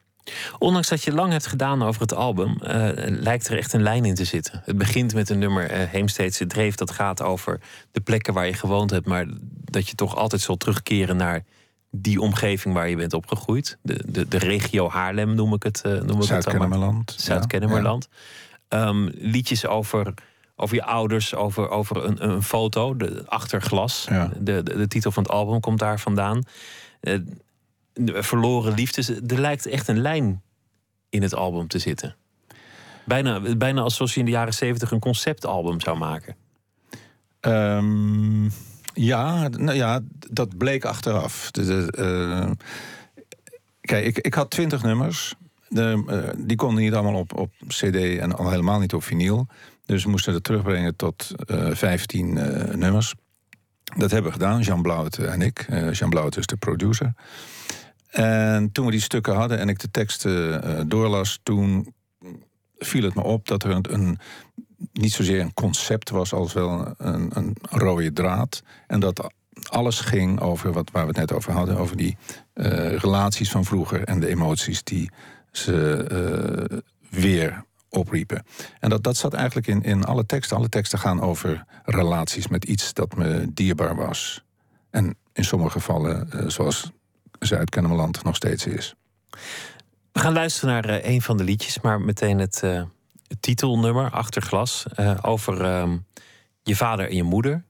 Ondanks 0.60 0.90
dat 0.90 1.04
je 1.04 1.14
lang 1.14 1.32
hebt 1.32 1.48
gedaan 1.48 1.84
over 1.84 2.02
het 2.02 2.14
album, 2.14 2.58
uh, 2.62 2.90
lijkt 3.06 3.48
er 3.48 3.58
echt 3.58 3.74
een 3.74 3.82
lijn 3.82 4.06
in 4.06 4.16
te 4.16 4.26
zitten. 4.26 4.62
Het 4.66 4.78
begint 4.78 5.14
met 5.14 5.30
een 5.30 5.40
nummer 5.40 5.72
uh, 5.72 5.90
Heemsteedse 5.90 6.46
Dreef, 6.46 6.76
dat 6.76 6.92
gaat 6.92 7.22
over 7.22 7.60
de 7.92 8.02
plekken 8.02 8.34
waar 8.34 8.46
je 8.46 8.54
gewoond 8.54 8.90
hebt, 8.90 9.06
maar 9.06 9.26
dat 9.64 9.88
je 9.88 9.96
toch 9.96 10.16
altijd 10.16 10.42
zal 10.42 10.58
terugkeren 10.58 11.18
naar 11.18 11.44
die 11.92 12.22
omgeving 12.22 12.74
waar 12.74 12.90
je 12.90 12.96
bent 12.96 13.14
opgegroeid. 13.14 13.78
De, 13.82 14.04
de, 14.08 14.28
de 14.28 14.38
regio 14.38 14.90
Haarlem 14.90 15.36
noem 15.36 15.54
ik 15.54 15.64
het. 15.64 15.82
Uh, 15.86 16.02
noem 16.02 16.18
ik 16.18 16.24
Zuid-Kennemerland. 16.24 17.16
Zuid-Kennemerland. 17.18 18.08
Ja. 18.70 18.88
Um, 18.88 19.10
liedjes 19.14 19.66
over, 19.66 20.14
over 20.56 20.76
je 20.76 20.84
ouders, 20.84 21.36
over, 21.36 21.70
over 21.70 22.04
een, 22.06 22.30
een 22.30 22.44
foto, 22.44 22.98
de 22.98 23.24
achterglas. 23.26 24.06
Ja. 24.10 24.32
De, 24.40 24.64
de, 24.64 24.78
de, 24.78 24.88
titel 24.88 25.12
van 25.12 25.24
het 25.24 25.32
album 25.32 25.60
komt 25.60 25.80
daar 25.80 26.00
vandaan 26.00 26.44
verloren 28.06 28.74
liefdes. 28.74 29.10
Er 29.10 29.40
lijkt 29.40 29.66
echt 29.66 29.88
een 29.88 30.02
lijn 30.02 30.42
in 31.10 31.22
het 31.22 31.36
album 31.36 31.68
te 31.68 31.80
zitten. 31.80 32.16
Bijna, 33.06 33.56
bijna 33.58 33.82
alsof 33.82 34.14
je 34.14 34.20
in 34.20 34.26
de 34.26 34.32
jaren 34.32 34.54
zeventig 34.54 34.92
een 34.92 35.00
conceptalbum 35.00 35.82
zou 35.82 35.98
maken. 35.98 36.36
Um, 37.42 38.52
ja, 38.94 39.48
nou 39.48 39.78
ja, 39.78 40.00
dat 40.32 40.58
bleek 40.58 40.86
achteraf. 40.86 41.50
Uh, 41.60 42.52
kijk, 43.82 44.06
ik, 44.06 44.18
ik 44.18 44.34
had 44.34 44.50
twintig 44.50 44.84
nummers. 44.84 45.34
De, 45.68 46.04
uh, 46.08 46.46
die 46.46 46.58
konden 46.58 46.84
niet 46.84 46.94
allemaal 46.94 47.20
op, 47.20 47.38
op 47.38 47.52
CD 47.68 47.96
en 47.96 48.36
al 48.36 48.50
helemaal 48.50 48.80
niet 48.80 48.94
op 48.94 49.04
vinyl. 49.04 49.48
Dus 49.86 50.04
we 50.04 50.10
moesten 50.10 50.34
het 50.34 50.44
terugbrengen 50.44 50.96
tot 50.96 51.32
uh, 51.46 51.70
15 51.74 52.34
nummers. 52.80 53.14
Dat 53.98 54.12
hebben 54.12 54.32
we 54.32 54.38
gedaan, 54.38 54.62
Jean 54.62 54.82
Blauwt 54.82 55.18
en 55.18 55.42
ik. 55.42 55.66
Jean 55.92 56.10
Blauwt 56.10 56.38
is 56.38 56.46
de 56.46 56.56
producer. 56.56 57.14
En 58.14 58.72
toen 58.72 58.86
we 58.86 58.92
die 58.92 59.02
stukken 59.02 59.36
hadden 59.36 59.60
en 59.60 59.70
ik 59.70 59.80
de 59.80 59.92
teksten 59.92 60.68
uh, 60.70 60.82
doorlas, 60.88 61.40
toen 61.44 61.94
viel 62.78 63.04
het 63.04 63.16
me 63.16 63.24
op 63.24 63.48
dat 63.48 63.64
er 63.64 63.80
een, 63.92 64.20
niet 64.92 65.14
zozeer 65.14 65.42
een 65.42 65.54
concept 65.54 66.10
was 66.10 66.34
als 66.34 66.54
wel 66.54 66.94
een, 66.98 67.30
een 67.34 67.56
rode 67.62 68.14
draad. 68.14 68.64
En 68.88 69.00
dat 69.00 69.34
alles 69.70 70.00
ging 70.00 70.40
over 70.40 70.72
wat, 70.72 70.92
waar 70.92 71.02
we 71.02 71.08
het 71.08 71.18
net 71.18 71.34
over 71.34 71.52
hadden, 71.52 71.78
over 71.78 71.98
die 71.98 72.18
uh, 72.54 72.96
relaties 72.96 73.52
van 73.52 73.66
vroeger 73.66 74.04
en 74.04 74.20
de 74.20 74.28
emoties 74.28 74.84
die 74.84 75.10
ze 75.52 76.08
uh, 76.72 76.78
weer 77.22 77.66
opriepen. 77.90 78.46
En 78.80 78.90
dat, 78.90 79.04
dat 79.04 79.18
zat 79.18 79.34
eigenlijk 79.34 79.68
in, 79.68 79.84
in 79.84 80.04
alle 80.04 80.26
teksten. 80.26 80.58
Alle 80.58 80.70
teksten 80.70 81.00
gaan 81.00 81.22
over 81.22 81.66
relaties 81.84 82.48
met 82.48 82.64
iets 82.64 82.94
dat 82.94 83.16
me 83.16 83.54
dierbaar 83.54 83.96
was. 83.96 84.44
En 84.90 85.16
in 85.34 85.44
sommige 85.44 85.72
gevallen, 85.72 86.52
zoals 86.52 86.92
Zuid-Kennemerland 87.46 88.24
nog 88.24 88.36
steeds 88.36 88.66
is. 88.66 88.96
We 90.12 90.20
gaan 90.20 90.34
luisteren 90.34 90.74
naar 90.74 90.90
uh, 90.90 91.06
een 91.14 91.22
van 91.22 91.38
de 91.38 91.44
liedjes, 91.44 91.82
maar 91.82 92.02
meteen 92.02 92.40
het, 92.40 92.62
uh, 92.64 92.84
het 93.28 93.42
titelnummer, 93.42 94.10
Achterglas. 94.12 94.86
Uh, 95.00 95.18
over 95.22 95.62
ehm, 95.66 95.98
je 96.64 96.76
vader 96.76 97.10
en 97.10 97.16
je 97.16 97.24
moeder. 97.24 97.64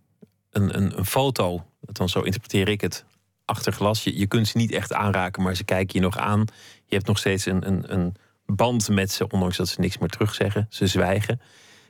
Een, 0.51 0.77
een, 0.77 0.98
een 0.98 1.06
foto, 1.06 1.65
dan 1.82 2.10
zo 2.10 2.20
interpreteer 2.22 2.70
ik 2.70 2.82
het, 2.82 3.06
achter 3.46 3.74
glas. 3.74 4.03
Je, 4.03 4.18
je 4.18 4.27
kunt 4.27 4.48
ze 4.48 4.58
niet 4.58 4.72
echt 4.72 4.94
aanraken, 4.94 5.44
maar 5.44 5.56
ze 5.56 5.63
kijken 5.63 6.00
je 6.00 6.06
nog 6.06 6.18
aan. 6.18 6.46
Je 6.86 6.96
hebt 6.96 7.08
nog 7.08 7.18
steeds 7.18 7.46
een, 7.46 7.68
een, 7.68 7.94
een 7.94 8.15
band 8.46 8.89
met 8.89 9.12
ze, 9.12 9.27
ondanks 9.27 9.58
dat 9.58 9.68
ze 9.68 9.80
niks 9.80 9.98
meer 9.98 10.10
terugzeggen. 10.10 10.68
Ze 10.70 10.88
zwijgen. 10.88 11.42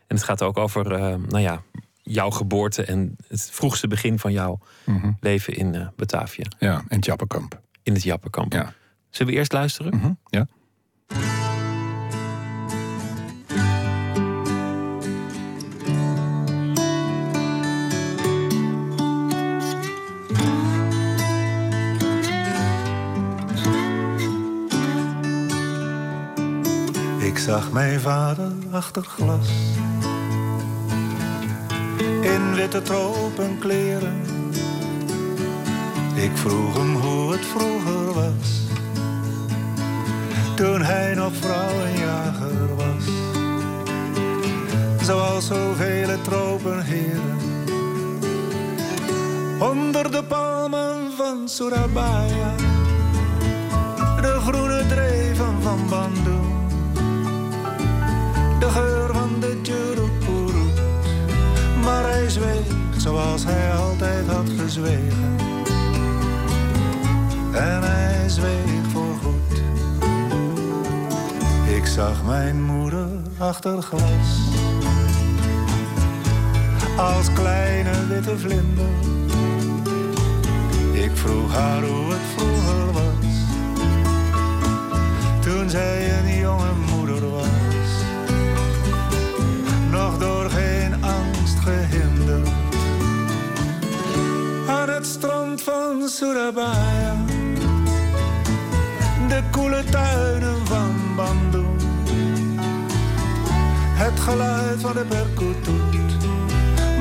En 0.07 0.15
het 0.15 0.23
gaat 0.25 0.41
ook 0.41 0.57
over, 0.57 0.87
nou 1.19 1.39
ja, 1.39 1.61
jouw 2.01 2.29
geboorte 2.29 2.83
en 2.83 3.15
het 3.27 3.49
vroegste 3.51 3.87
begin 3.87 4.19
van 4.19 4.31
jouw 4.31 4.59
Mhm. 4.83 5.11
leven 5.19 5.53
in 5.53 5.91
Batavia. 5.95 6.45
Ja, 6.59 6.77
in 6.87 6.95
het 6.95 7.05
Jappenkamp. 7.05 7.61
In 7.83 7.93
het 7.93 8.03
Jappenkamp. 8.03 8.53
Ja. 8.53 8.73
Zullen 9.09 9.31
we 9.33 9.37
eerst 9.39 9.51
luisteren? 9.53 9.95
Mhm, 9.95 10.11
Ja. 10.29 10.47
Ik 27.19 27.37
zag 27.37 27.71
mijn 27.71 27.99
vader 27.99 28.51
achter 28.71 29.03
glas. 29.03 29.49
In 32.21 32.53
witte 32.55 32.81
tropenkleren. 32.81 34.21
Ik 36.15 36.31
vroeg 36.33 36.77
hem 36.77 36.95
hoe 36.95 37.31
het 37.31 37.45
vroeger 37.45 38.13
was. 38.13 38.61
Toen 40.55 40.81
hij 40.81 41.13
nog 41.13 41.33
vrouwenjager 41.35 42.75
was. 42.75 43.05
Zoals 45.05 45.47
zoveel 45.47 46.21
tropenheren. 46.21 47.37
Onder 49.59 50.11
de 50.11 50.23
palmen 50.23 51.11
van 51.17 51.49
Surabaya. 51.49 52.55
De 54.21 54.39
groene 54.39 54.85
dreven 54.87 55.61
van 55.61 55.79
Bandung 55.89 56.53
de 58.63 58.69
geur 58.69 59.13
van 59.13 59.39
de 59.39 59.61
Tjurupurut. 59.61 60.81
Maar 61.83 62.03
hij 62.03 62.29
zweeg 62.29 62.65
zoals 62.97 63.43
hij 63.45 63.75
altijd 63.75 64.27
had 64.27 64.49
gezwegen. 64.57 65.35
En 67.53 67.83
hij 67.83 68.29
zweeg 68.29 68.91
voorgoed. 68.91 69.61
Ik 71.75 71.85
zag 71.85 72.23
mijn 72.25 72.63
moeder 72.63 73.07
achter 73.37 73.81
glas. 73.81 74.51
Als 76.97 77.33
kleine 77.33 78.07
witte 78.07 78.37
vlinder. 78.37 78.89
Ik 80.91 81.11
vroeg 81.13 81.53
haar 81.53 81.83
hoe 81.83 82.11
het 82.11 82.21
vroeger 82.35 82.91
was. 82.91 83.31
Toen 85.41 85.69
zij 85.69 86.19
een 86.19 86.37
jonge 86.37 86.71
moeder 86.91 87.29
was 87.29 87.63
nog 89.93 90.17
door 90.17 90.49
geen 90.49 90.93
angst 91.03 91.59
gehinderd. 91.59 92.49
Aan 94.67 94.89
het 94.89 95.05
strand 95.05 95.61
van 95.61 96.09
Surabaya, 96.09 97.15
de 99.27 99.43
koele 99.51 99.83
tuinen 99.83 100.67
van 100.67 101.15
Bandung, 101.15 101.81
het 103.93 104.19
geluid 104.19 104.81
van 104.81 104.93
de 104.93 105.05
percutoet. 105.05 106.27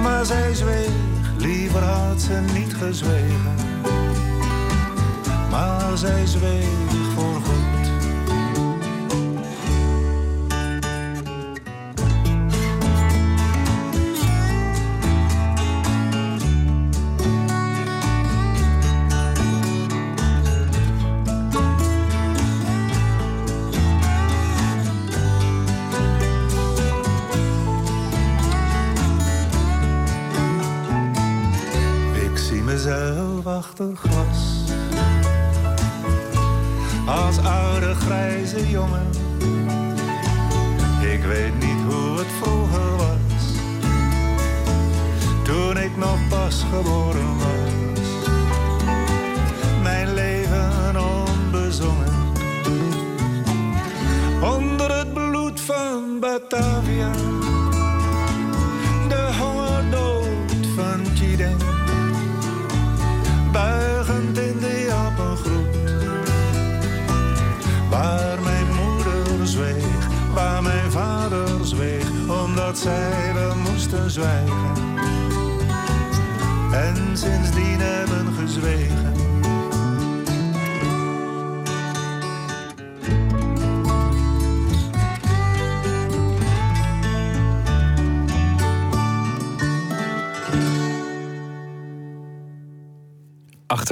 Maar 0.02 0.24
zij 0.24 0.54
zweeg, 0.54 0.90
liever 1.36 1.82
had 1.82 2.20
ze 2.20 2.40
niet 2.54 2.74
gezwegen. 2.74 3.54
Maar 5.50 5.96
zij 5.98 6.26
zweeg. 6.26 6.80
Ik 6.92 7.51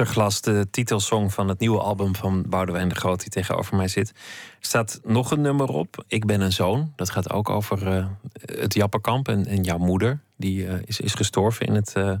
Achterglas, 0.01 0.41
de 0.41 0.67
titelsong 0.71 1.33
van 1.33 1.47
het 1.47 1.59
nieuwe 1.59 1.79
album 1.79 2.15
van 2.15 2.43
Boudewijn 2.47 2.87
de 2.87 2.95
Groot, 2.95 3.19
die 3.19 3.29
tegenover 3.29 3.75
mij 3.75 3.87
zit. 3.87 4.09
Er 4.09 4.15
staat 4.59 4.99
nog 5.03 5.31
een 5.31 5.41
nummer 5.41 5.67
op. 5.67 6.03
Ik 6.07 6.25
ben 6.25 6.41
een 6.41 6.51
zoon. 6.51 6.93
Dat 6.95 7.09
gaat 7.09 7.31
ook 7.31 7.49
over 7.49 7.87
eh, 7.87 8.05
het 8.33 8.73
Jappenkamp 8.73 9.27
en, 9.27 9.45
en 9.45 9.63
jouw 9.63 9.77
moeder. 9.77 10.19
Die 10.35 10.67
eh, 10.67 10.75
is, 10.85 10.99
is 10.99 11.13
gestorven 11.13 11.65
in 11.65 11.75
het, 11.75 11.93
eh, 11.93 12.13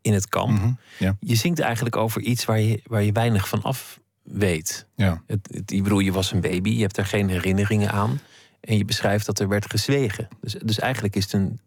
in 0.00 0.12
het 0.12 0.28
kamp. 0.28 0.50
Mhm, 0.50 0.72
ja. 0.98 1.16
Je 1.20 1.34
zingt 1.34 1.60
eigenlijk 1.60 1.96
over 1.96 2.20
iets 2.20 2.44
waar 2.44 2.60
je, 2.60 2.80
waar 2.84 3.02
je 3.02 3.12
weinig 3.12 3.48
van 3.48 3.62
af 3.62 4.00
weet. 4.22 4.86
Ja. 4.94 5.22
Het, 5.26 5.48
het, 5.52 5.70
ik 5.70 5.82
bedoel, 5.82 5.98
je 5.98 6.12
was 6.12 6.32
een 6.32 6.40
baby, 6.40 6.70
je 6.70 6.82
hebt 6.82 6.96
er 6.96 7.06
geen 7.06 7.28
herinneringen 7.28 7.90
aan. 7.90 8.20
En 8.60 8.76
je 8.76 8.84
beschrijft 8.84 9.26
dat 9.26 9.38
er 9.38 9.48
werd 9.48 9.70
gezwegen. 9.70 10.28
Dus, 10.40 10.52
dus 10.52 10.78
eigenlijk 10.78 11.16
is 11.16 11.24
het 11.24 11.32
een, 11.32 11.60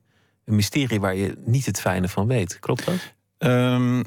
een 0.45 0.55
mysterie 0.55 0.99
waar 0.99 1.15
je 1.15 1.37
niet 1.45 1.65
het 1.65 1.79
fijne 1.79 2.09
van 2.09 2.27
weet. 2.27 2.59
Klopt 2.59 2.85
dat? 2.85 3.13
Ehm, 3.37 4.01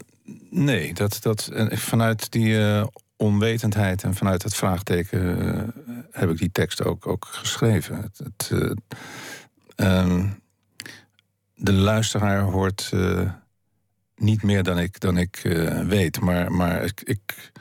nee, 0.50 0.95
dat, 0.95 1.18
dat, 1.21 1.50
vanuit 1.71 2.33
die 2.33 2.59
eh, 2.59 2.87
onwetendheid 3.16 4.02
en 4.02 4.14
vanuit 4.14 4.42
het 4.42 4.54
vraagteken 4.54 5.38
eh, 5.38 5.62
heb 6.11 6.30
ik 6.30 6.38
die 6.38 6.52
tekst 6.52 6.85
ook, 6.85 7.06
ook 7.06 7.25
geschreven. 7.30 8.02
Het, 8.02 8.18
het, 8.18 8.50
eh, 8.52 8.71
ehm, 9.75 10.28
de 11.54 11.73
luisteraar 11.73 12.40
hoort 12.40 12.92
niet 14.16 14.42
meer 14.42 14.62
dan 14.62 14.78
ik, 14.78 15.00
dan 15.00 15.16
ik 15.16 15.40
weet, 15.87 16.21
maar, 16.21 16.52
maar 16.52 16.85
ik, 16.85 17.00
ik 17.04 17.52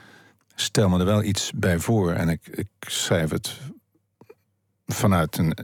stel 0.54 0.88
me 0.88 0.98
er 0.98 1.04
wel 1.04 1.22
iets 1.22 1.52
bij 1.54 1.78
voor 1.78 2.12
en 2.12 2.28
ik, 2.28 2.46
ik 2.46 2.68
schrijf 2.80 3.30
het 3.30 3.60
vanuit 4.86 5.38
een 5.38 5.56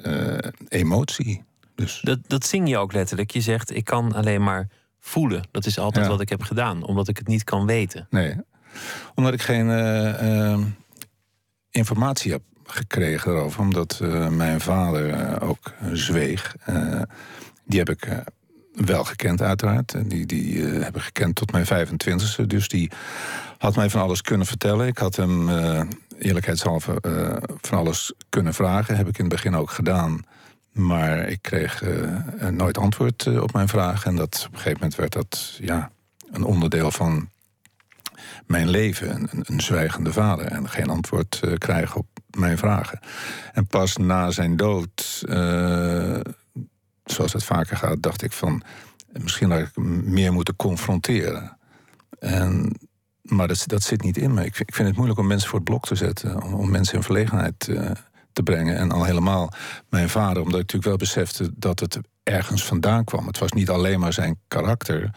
emotie. 0.68 1.44
Dus 1.75 2.00
Dat, 2.02 2.18
dat 2.26 2.47
zing 2.47 2.68
je 2.68 2.78
ook 2.78 2.92
letterlijk. 2.92 3.30
Je 3.30 3.40
zegt, 3.40 3.76
ik 3.76 3.85
kan 3.85 4.12
alleen 4.12 4.42
maar 4.42 4.68
voelen. 5.04 5.42
Dat 5.50 5.66
is 5.66 5.78
altijd 5.78 6.04
Ja. 6.04 6.11
wat 6.11 6.21
ik 6.21 6.28
heb 6.28 6.42
gedaan, 6.42 6.85
omdat 6.85 7.09
ik 7.09 7.16
het 7.16 7.26
niet 7.26 7.44
kan 7.44 7.66
weten. 7.66 8.06
Nee, 8.11 8.37
omdat 9.14 9.32
ik 9.32 9.42
geen 9.42 9.71
eh, 9.71 10.52
eh, 10.52 10.61
informatie 11.71 12.32
heb 12.32 12.42
gekregen 12.64 13.32
erover. 13.32 13.61
Omdat 13.61 13.99
eh, 14.02 14.28
mijn 14.28 14.61
vader 14.61 15.40
ook 15.42 15.73
zweeg. 15.92 16.56
Die 17.64 17.78
heb 17.78 17.88
ik 17.90 18.09
wel 18.73 19.04
gekend 19.04 19.42
uiteraard. 19.42 19.94
En 19.94 20.09
Die, 20.09 20.26
die 20.26 20.62
heb 20.62 20.97
ik 20.97 21.02
gekend 21.02 21.35
tot 21.35 21.52
mijn 21.52 21.66
25e. 21.66 22.47
Dus 22.47 22.68
die 22.68 22.90
had 23.59 23.76
mij 23.76 23.90
van 23.90 24.00
alles 24.00 24.23
kunnen 24.23 24.47
vertellen. 24.47 24.87
Ik 24.87 24.99
had 24.99 25.16
hem 25.16 25.49
eerlijkheidshalve 26.18 26.99
van 27.61 27.78
alles 27.78 28.12
kunnen 28.28 28.54
vragen. 28.54 28.97
Heb 28.97 29.09
ik 29.09 29.18
in 29.18 29.25
het 29.25 29.35
begin 29.35 29.54
ook 29.56 29.71
gedaan. 29.71 30.25
Maar 30.72 31.28
ik 31.28 31.42
kreeg 31.42 31.82
uh, 31.82 32.48
nooit 32.48 32.78
antwoord 32.78 33.24
uh, 33.24 33.42
op 33.42 33.52
mijn 33.52 33.68
vraag. 33.68 34.04
En 34.04 34.16
dat, 34.16 34.44
op 34.46 34.52
een 34.52 34.58
gegeven 34.58 34.78
moment 34.80 34.94
werd 34.94 35.12
dat 35.12 35.58
ja, 35.60 35.90
een 36.30 36.44
onderdeel 36.44 36.90
van 36.90 37.28
mijn 38.46 38.68
leven. 38.68 39.28
Een, 39.30 39.60
zwijgende 39.60 40.12
vader 40.12 40.46
en 40.46 40.68
geen 40.68 40.88
antwoord 40.88 41.40
uh, 41.44 41.54
krijgen 41.54 41.96
op 41.96 42.06
mijn 42.30 42.58
vragen. 42.58 43.00
En 43.52 43.66
pas 43.66 43.96
na 43.96 44.30
zijn 44.30 44.56
dood, 44.56 45.22
zoals 47.04 47.32
het 47.32 47.44
vaker 47.44 47.76
gaat, 47.76 48.02
dacht 48.02 48.22
ik 48.22 48.32
van... 48.32 48.62
misschien 49.12 49.50
had 49.50 49.60
ik 49.60 49.76
meer 50.04 50.32
moeten 50.32 50.56
confronteren. 50.56 51.58
En, 52.18 52.78
maar 53.22 53.48
dat, 53.48 53.82
zit 53.82 54.02
niet 54.02 54.16
in 54.16 54.34
me. 54.34 54.44
Ik, 54.44 54.58
ik 54.58 54.74
vind 54.74 54.88
het 54.88 54.96
moeilijk 54.96 55.20
om 55.20 55.26
mensen 55.26 55.48
voor 55.48 55.58
het 55.58 55.68
blok 55.68 55.86
te 55.86 55.94
zetten. 55.94 56.42
Om, 56.42 56.54
om 56.54 56.70
mensen 56.70 56.96
in 56.96 57.02
verlegenheid 57.02 57.54
te 57.58 57.92
brengen. 58.40 58.76
En 58.76 58.92
al 58.92 59.04
helemaal 59.04 59.52
mijn 59.88 60.08
vader, 60.08 60.42
omdat 60.42 60.60
ik 60.60 60.72
natuurlijk 60.72 60.84
wel 60.84 60.96
besefte 60.96 61.50
dat 61.54 61.80
het 61.80 61.98
ergens 62.22 62.64
vandaan 62.64 63.04
kwam. 63.04 63.26
Het 63.26 63.38
was 63.38 63.52
niet 63.52 63.70
alleen 63.70 64.00
maar 64.00 64.12
zijn 64.12 64.38
karakter. 64.48 65.10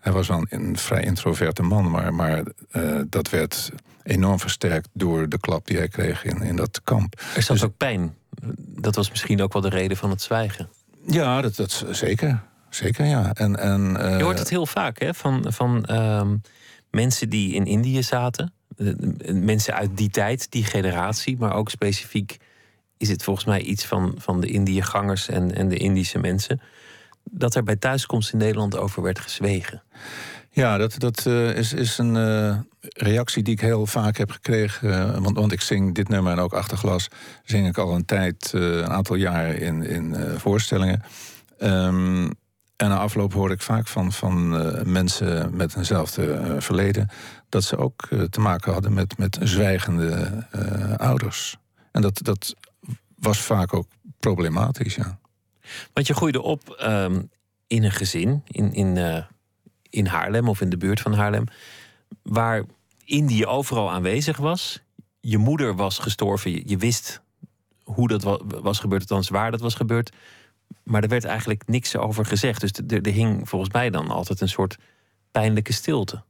Hij 0.00 0.12
was 0.12 0.28
wel 0.28 0.46
een 0.48 0.76
vrij 0.76 1.02
introverte 1.02 1.62
man, 1.62 1.90
maar, 1.90 2.14
maar 2.14 2.42
uh, 2.72 3.00
dat 3.08 3.30
werd 3.30 3.70
enorm 4.02 4.40
versterkt 4.40 4.88
door 4.92 5.28
de 5.28 5.38
klap 5.38 5.66
die 5.66 5.76
hij 5.76 5.88
kreeg 5.88 6.24
in, 6.24 6.42
in 6.42 6.56
dat 6.56 6.80
kamp. 6.84 7.20
Er 7.34 7.42
zat 7.42 7.56
dus, 7.56 7.64
ook 7.64 7.76
pijn. 7.76 8.14
Dat 8.58 8.94
was 8.94 9.10
misschien 9.10 9.42
ook 9.42 9.52
wel 9.52 9.62
de 9.62 9.68
reden 9.68 9.96
van 9.96 10.10
het 10.10 10.22
zwijgen. 10.22 10.68
Ja, 11.06 11.40
dat, 11.40 11.56
dat 11.56 11.84
zeker. 11.90 12.42
Zeker, 12.70 13.06
ja. 13.06 13.34
En, 13.34 13.56
en, 13.56 13.96
uh, 14.00 14.16
Je 14.18 14.24
hoort 14.24 14.38
het 14.38 14.50
heel 14.50 14.66
vaak 14.66 15.00
hè, 15.00 15.14
van, 15.14 15.44
van 15.48 15.86
uh, 15.90 16.22
mensen 16.90 17.28
die 17.28 17.54
in 17.54 17.64
Indië 17.64 18.02
zaten. 18.02 18.52
Mensen 19.32 19.74
uit 19.74 19.96
die 19.96 20.10
tijd, 20.10 20.50
die 20.50 20.64
generatie, 20.64 21.36
maar 21.38 21.54
ook 21.54 21.70
specifiek 21.70 22.36
is 22.96 23.08
het 23.08 23.22
volgens 23.22 23.46
mij 23.46 23.60
iets 23.60 23.84
van, 23.84 24.14
van 24.18 24.40
de 24.40 24.46
Indiëgangers 24.46 25.28
en, 25.28 25.54
en 25.54 25.68
de 25.68 25.76
Indische 25.76 26.18
mensen. 26.18 26.60
Dat 27.30 27.54
er 27.54 27.62
bij 27.62 27.76
thuiskomst 27.76 28.32
in 28.32 28.38
Nederland 28.38 28.76
over 28.76 29.02
werd 29.02 29.18
gezwegen. 29.18 29.82
Ja, 30.50 30.76
dat, 30.76 30.98
dat 30.98 31.24
uh, 31.26 31.56
is, 31.56 31.72
is 31.72 31.98
een 31.98 32.66
reactie 32.80 33.42
die 33.42 33.54
ik 33.54 33.60
heel 33.60 33.86
vaak 33.86 34.16
heb 34.16 34.30
gekregen. 34.30 35.22
Want, 35.22 35.36
want 35.36 35.52
ik 35.52 35.60
zing 35.60 35.94
dit 35.94 36.08
nummer 36.08 36.32
en 36.32 36.38
ook 36.38 36.52
Achterglas. 36.52 37.08
Zing 37.44 37.68
ik 37.68 37.78
al 37.78 37.94
een 37.94 38.04
tijd, 38.04 38.50
een 38.52 38.90
aantal 38.90 39.16
jaar 39.16 39.54
in, 39.54 39.82
in 39.82 40.16
voorstellingen. 40.36 41.02
Um, 41.62 42.30
en 42.76 42.88
na 42.88 42.98
afloop 42.98 43.32
hoor 43.32 43.50
ik 43.50 43.62
vaak 43.62 43.86
van, 43.86 44.12
van 44.12 44.48
mensen 44.90 45.56
met 45.56 45.76
eenzelfde 45.76 46.56
verleden. 46.58 47.08
dat 47.48 47.64
ze 47.64 47.76
ook 47.76 48.08
te 48.30 48.40
maken 48.40 48.72
hadden 48.72 48.92
met, 48.92 49.18
met 49.18 49.38
zwijgende 49.42 50.46
ouders. 50.96 51.56
En 51.92 52.02
dat, 52.02 52.18
dat 52.22 52.54
was 53.18 53.40
vaak 53.40 53.74
ook 53.74 53.86
problematisch, 54.20 54.94
ja. 54.94 55.18
Want 55.92 56.06
je 56.06 56.14
groeide 56.14 56.42
op 56.42 56.70
ehm, 56.70 57.22
in 57.66 57.84
een 57.84 57.92
gezin 57.92 58.42
in, 58.46 58.72
in, 58.72 59.24
in 59.90 60.06
Haarlem 60.06 60.48
of 60.48 60.60
in 60.60 60.70
de 60.70 60.76
buurt 60.76 61.00
van 61.00 61.12
Haarlem, 61.12 61.44
waar 62.22 62.64
Indië 63.04 63.46
overal 63.46 63.90
aanwezig 63.90 64.36
was. 64.36 64.82
Je 65.20 65.38
moeder 65.38 65.74
was 65.74 65.98
gestorven, 65.98 66.50
je, 66.50 66.62
je 66.64 66.76
wist 66.76 67.20
hoe 67.82 68.08
dat 68.08 68.22
was 68.60 68.78
gebeurd, 68.78 69.00
althans 69.00 69.28
waar 69.28 69.50
dat 69.50 69.60
was 69.60 69.74
gebeurd. 69.74 70.12
Maar 70.82 71.02
er 71.02 71.08
werd 71.08 71.24
eigenlijk 71.24 71.62
niks 71.66 71.96
over 71.96 72.26
gezegd. 72.26 72.60
Dus 72.60 72.70
er, 72.88 73.12
hing 73.12 73.48
volgens 73.48 73.72
mij 73.72 73.90
dan 73.90 74.08
altijd 74.08 74.40
een 74.40 74.48
soort 74.48 74.76
pijnlijke 75.30 75.72
stilte. 75.72 76.22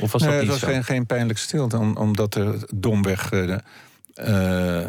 Of 0.00 0.12
was 0.12 0.22
dat 0.22 0.30
nee, 0.30 0.38
het 0.38 0.48
was 0.48 0.62
geen, 0.62 0.84
geen 0.84 1.06
pijnlijke 1.06 1.40
stilte, 1.40 1.76
omdat 1.78 2.34
er 2.34 2.68
domweg. 2.74 3.32
Uh, 3.32 4.86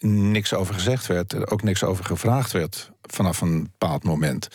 niks 0.00 0.54
over 0.54 0.74
gezegd 0.74 1.06
werd, 1.06 1.32
er 1.32 1.50
ook 1.50 1.62
niks 1.62 1.84
over 1.84 2.04
gevraagd 2.04 2.52
werd 2.52 2.90
vanaf 3.02 3.40
een 3.40 3.62
bepaald 3.62 4.04
moment. 4.04 4.48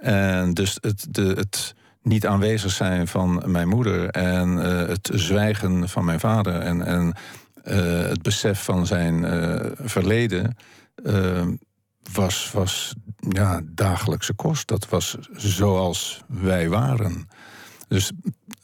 En 0.00 0.54
dus 0.54 0.78
het, 0.80 1.06
de, 1.10 1.22
het 1.22 1.74
niet 2.02 2.26
aanwezig 2.26 2.70
zijn 2.70 3.08
van 3.08 3.42
mijn 3.46 3.68
moeder 3.68 4.08
en 4.10 4.56
uh, 4.56 4.86
het 4.86 5.10
zwijgen 5.12 5.88
van 5.88 6.04
mijn 6.04 6.20
vader 6.20 6.60
en, 6.60 6.82
en 6.82 7.14
het 8.08 8.22
besef 8.22 8.64
van 8.64 8.86
zijn 8.86 9.24
verleden 9.76 10.56
was, 12.12 12.50
was 12.52 12.94
ja, 13.28 13.60
dagelijkse 13.64 14.32
kost. 14.32 14.68
Dat 14.68 14.88
was 14.88 15.16
zoals 15.32 16.22
wij 16.26 16.68
waren. 16.68 17.28
Dus 17.88 18.12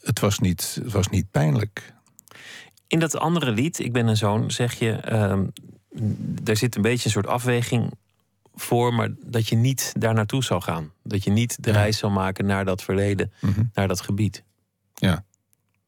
het 0.01 0.19
was 0.19 0.39
niet, 0.39 0.79
het 0.83 0.91
was 0.91 1.07
niet 1.07 1.31
pijnlijk. 1.31 1.93
In 2.87 2.99
dat 2.99 3.17
andere 3.17 3.51
lied, 3.51 3.79
Ik 3.79 3.93
ben 3.93 4.07
een 4.07 4.17
zoon, 4.17 4.51
zeg 4.51 4.73
je 4.73 4.91
ehm, 4.91 5.45
daar 6.41 6.57
zit 6.57 6.75
een 6.75 6.81
beetje 6.81 7.05
een 7.05 7.11
soort 7.11 7.27
afweging 7.27 7.91
voor, 8.55 8.93
maar 8.93 9.09
dat 9.19 9.47
je 9.47 9.55
niet 9.55 9.93
daar 9.99 10.13
naartoe 10.13 10.43
zou 10.43 10.61
gaan. 10.61 10.91
Dat 11.03 11.23
je 11.23 11.31
niet 11.31 11.63
de 11.63 11.71
reis 11.71 11.97
zou 11.97 12.11
maken 12.11 12.45
naar 12.45 12.65
dat 12.65 12.83
verleden, 12.83 13.31
mhm. 13.41 13.63
naar 13.73 13.87
dat 13.87 14.01
gebied. 14.01 14.43
Ja. 14.93 15.25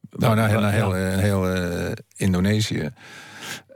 Nou, 0.10 0.36
naar, 0.36 0.62
naar 0.62 0.72
heel, 0.72 0.96
ja. 0.96 1.18
heel 1.18 1.56
uh, 1.56 1.92
Indonesië. 2.16 2.92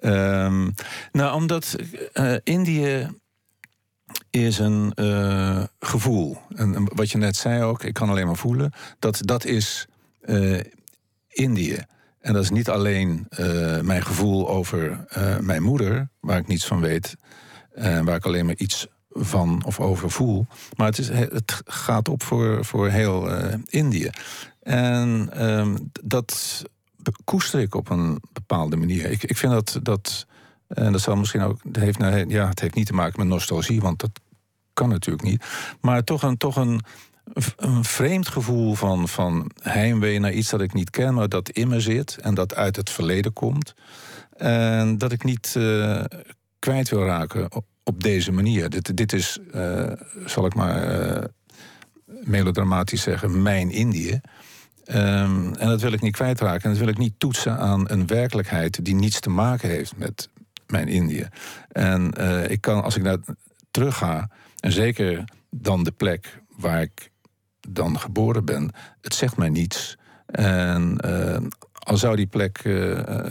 Um, 0.02 0.74
nou, 1.12 1.34
omdat 1.34 1.76
uh, 2.14 2.36
Indië 2.44 3.08
is 4.30 4.60
een 4.60 4.92
uh, 4.96 5.64
gevoel. 5.80 6.38
En 6.56 6.96
wat 6.96 7.12
je 7.12 7.18
net 7.18 7.36
zei 7.36 7.64
ook, 7.64 7.84
ik 7.84 7.94
kan 7.94 8.10
alleen 8.10 8.26
maar 8.26 8.36
voelen. 8.36 8.72
Dat, 9.00 9.20
dat 9.24 9.46
is 9.46 9.88
Indië. 11.28 11.86
En 12.20 12.34
dat 12.34 12.44
is 12.44 12.50
niet 12.50 12.70
alleen 12.70 13.28
uh, 13.40 13.80
mijn 13.80 14.06
gevoel 14.06 14.50
over 14.50 15.06
uh, 15.18 15.38
mijn 15.38 15.64
moeder, 15.64 16.10
waar 16.20 16.38
ik 16.38 16.48
niets 16.48 16.66
van 16.66 16.80
weet, 16.82 17.16
en 17.74 18.06
waar 18.06 18.16
ik 18.16 18.26
alleen 18.26 18.46
maar 18.46 18.56
iets 18.56 18.88
van 19.10 19.64
of 19.66 19.80
over 19.80 20.12
voel. 20.12 20.48
Maar 20.76 20.88
het, 20.88 20.98
is, 20.98 21.10
het 21.10 21.62
gaat 21.66 22.10
op 22.10 22.24
voor, 22.24 22.66
voor 22.66 22.90
heel 22.90 23.32
uh, 23.32 23.54
Indië. 23.66 24.10
En 24.62 25.30
ehm, 25.32 25.78
dat 26.04 26.64
koester 27.24 27.60
ik 27.60 27.76
op 27.76 27.90
een 27.90 28.22
bepaalde 28.34 28.76
manier. 28.76 29.06
Ik, 29.06 29.24
ik 29.24 29.38
vind 29.38 29.52
dat, 29.52 29.80
dat, 29.84 30.26
en 30.70 30.92
dat 30.92 31.02
zal 31.02 31.16
misschien 31.16 31.42
ook, 31.42 31.60
het 31.64 31.76
heeft, 31.76 31.98
ja, 32.28 32.48
het 32.48 32.60
heeft 32.60 32.76
niet 32.76 32.86
te 32.86 32.94
maken 32.94 33.20
met 33.20 33.28
nostalgie, 33.28 33.82
want 33.82 34.00
dat 34.00 34.12
kan 34.74 34.90
natuurlijk 34.90 35.26
niet. 35.26 35.44
Maar 35.82 36.04
toch 36.04 36.24
een, 36.24 36.38
toch 36.38 36.56
een, 36.56 36.82
een 37.56 37.84
vreemd 37.84 38.28
gevoel 38.28 38.74
van, 38.74 39.08
van 39.08 39.52
heimwee 39.62 40.20
naar 40.20 40.34
iets 40.34 40.50
dat 40.50 40.62
ik 40.62 40.74
niet 40.74 40.90
ken, 40.90 41.14
maar 41.14 41.30
dat 41.30 41.50
in 41.50 41.68
me 41.68 41.80
zit 41.80 42.18
en 42.22 42.34
dat 42.34 42.56
uit 42.56 42.76
het 42.76 42.90
verleden 42.90 43.34
komt. 43.34 43.74
En 44.38 44.98
dat 44.98 45.12
ik 45.12 45.24
niet 45.24 45.56
uh, 45.58 46.04
kwijt 46.60 46.90
wil 46.90 47.06
raken 47.06 47.52
op, 47.84 48.04
deze 48.04 48.32
manier. 48.32 48.70
Dit, 48.70 48.98
dit 48.98 49.14
is, 49.14 49.40
uh, 49.56 49.92
zal 50.26 50.46
ik 50.46 50.56
maar 50.56 51.02
uh, 51.18 51.24
melodramatisch 52.06 53.02
zeggen, 53.02 53.42
mijn 53.42 53.72
Indië. 53.72 54.22
Um, 54.92 55.54
en 55.54 55.68
dat 55.68 55.82
wil 55.82 55.92
ik 55.92 56.02
niet 56.02 56.16
kwijtraken. 56.16 56.64
En 56.64 56.70
dat 56.70 56.80
wil 56.80 56.88
ik 56.88 56.98
niet 56.98 57.14
toetsen 57.18 57.58
aan 57.58 57.90
een 57.90 58.08
werkelijkheid 58.08 58.86
die 58.86 58.96
niets 58.96 59.20
te 59.20 59.30
maken 59.30 59.70
heeft 59.70 59.98
met 59.98 60.30
mijn 60.72 60.88
Indië. 60.88 61.28
En 61.68 62.14
ik 62.50 62.62
kan, 62.62 62.84
als 62.84 62.96
ik 62.96 63.04
naar 63.04 63.18
terug 63.72 63.98
ga, 63.98 64.30
en 64.60 64.72
zeker 64.72 65.24
dan 65.50 65.84
de 65.84 65.92
plek 65.92 66.42
waar 66.58 66.82
ik 66.82 67.12
dan 67.70 68.00
geboren 68.00 68.46
ben, 68.46 68.72
het 69.02 69.14
zegt 69.14 69.38
mij 69.38 69.50
niets. 69.50 69.98
En 70.26 70.98
uh, 71.06 71.38
al 71.74 71.98
zou 71.98 72.16
die 72.16 72.28
plek 72.28 72.64
uh, 72.64 73.26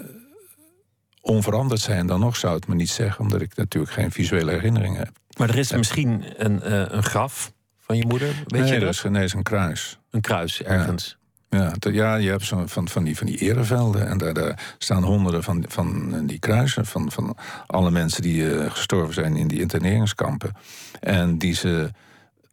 onveranderd 1.21 1.81
zijn, 1.81 2.07
dan 2.07 2.21
nog 2.21 2.37
zou 2.37 2.55
het 2.55 2.67
me 2.67 2.75
niet 2.75 2.91
zeggen, 2.91 3.21
omdat 3.21 3.41
ik 3.41 3.57
natuurlijk 3.57 3.93
geen 3.93 4.11
visuele 4.11 4.51
herinneringen 4.51 4.99
heb. 4.99 5.11
Maar 5.39 5.49
er 5.49 5.59
is 5.59 5.73
misschien 5.73 6.25
een, 6.37 6.95
een 6.97 7.03
graf 7.03 7.53
van 7.79 7.97
je 7.97 8.07
moeder, 8.07 8.35
weet 8.47 8.63
nee, 8.63 8.73
je 8.73 8.81
dat? 8.81 8.89
Is, 8.89 9.03
nee, 9.03 9.25
is 9.25 9.33
een 9.33 9.43
kruis. 9.43 9.99
Een 10.11 10.21
kruis, 10.21 10.63
ergens. 10.63 11.18
Ja. 11.51 11.75
Ja, 11.79 12.15
je 12.15 12.31
hebt 12.31 12.45
zo 12.45 12.67
van, 12.67 12.89
van, 12.89 13.05
die, 13.05 13.17
van 13.17 13.27
die 13.27 13.39
erevelden. 13.39 14.09
En 14.09 14.19
daar, 14.19 14.35
daar 14.35 14.75
staan 14.79 15.03
honderden 15.03 15.43
van, 15.43 15.65
van 15.69 16.27
die 16.27 16.39
kruisen. 16.39 16.87
Van, 16.87 17.13
van 17.13 17.37
alle 17.67 17.91
mensen 17.91 18.23
die 18.23 18.43
uh, 18.43 18.71
gestorven 18.71 19.15
zijn 19.15 19.37
in 19.37 19.49
die 19.49 19.61
interneringskampen. 19.61 20.53
En 21.01 21.39
die 21.39 21.55
ze 21.55 21.91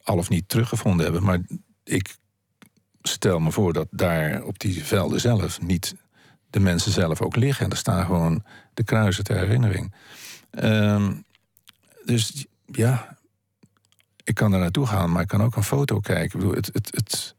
al 0.04 0.18
of 0.18 0.30
niet 0.30 0.50
teruggevonden 0.50 1.04
hebben. 1.04 1.24
Maar 1.24 1.40
ik 1.84 2.16
stel 3.02 3.40
me 3.40 3.52
voor 3.52 3.74
dat 3.74 3.88
daar 3.92 4.44
op 4.44 4.60
die 4.60 4.84
velden 4.84 5.20
zelf 5.20 5.62
niet 5.62 5.96
de 6.50 6.60
mensen 6.60 6.92
zelf 6.92 7.22
ook 7.22 7.36
liggen. 7.36 7.66
En 7.66 7.72
er 7.72 7.78
staan 7.78 8.06
gewoon 8.06 8.44
de 8.74 8.84
kruisen 8.84 9.24
ter 9.24 9.38
herinnering. 9.38 9.94
Um, 10.64 11.26
dus 12.06 12.46
ja, 12.66 13.18
ik 14.24 14.36
kan 14.36 14.54
er 14.54 14.60
naartoe 14.60 14.86
gaan, 14.86 15.12
maar 15.12 15.22
ik 15.22 15.28
kan 15.28 15.44
ook 15.44 15.56
een 15.56 15.64
foto 15.64 16.00
kijken. 16.00 16.24
Ik 16.24 16.32
bedoel, 16.32 16.54
het, 16.54 16.70
het, 16.74 16.90
het... 16.96 17.35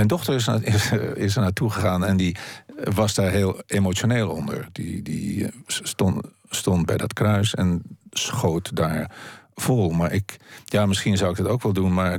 Mijn 0.00 0.12
dochter 0.12 0.34
is, 0.34 0.48
is, 0.48 0.92
is 1.14 1.36
er 1.36 1.42
naartoe 1.42 1.70
gegaan 1.70 2.04
en 2.04 2.16
die 2.16 2.36
was 2.76 3.14
daar 3.14 3.30
heel 3.30 3.62
emotioneel 3.66 4.30
onder. 4.30 4.68
Die, 4.72 5.02
die 5.02 5.46
stond, 5.66 6.26
stond 6.48 6.86
bij 6.86 6.96
dat 6.96 7.12
kruis 7.12 7.54
en 7.54 7.82
schoot 8.10 8.76
daar 8.76 9.10
vol. 9.54 9.90
Maar 9.90 10.12
ik, 10.12 10.36
ja, 10.64 10.86
misschien 10.86 11.16
zou 11.16 11.30
ik 11.30 11.36
dat 11.36 11.46
ook 11.46 11.62
wel 11.62 11.72
doen, 11.72 11.94
maar 11.94 12.18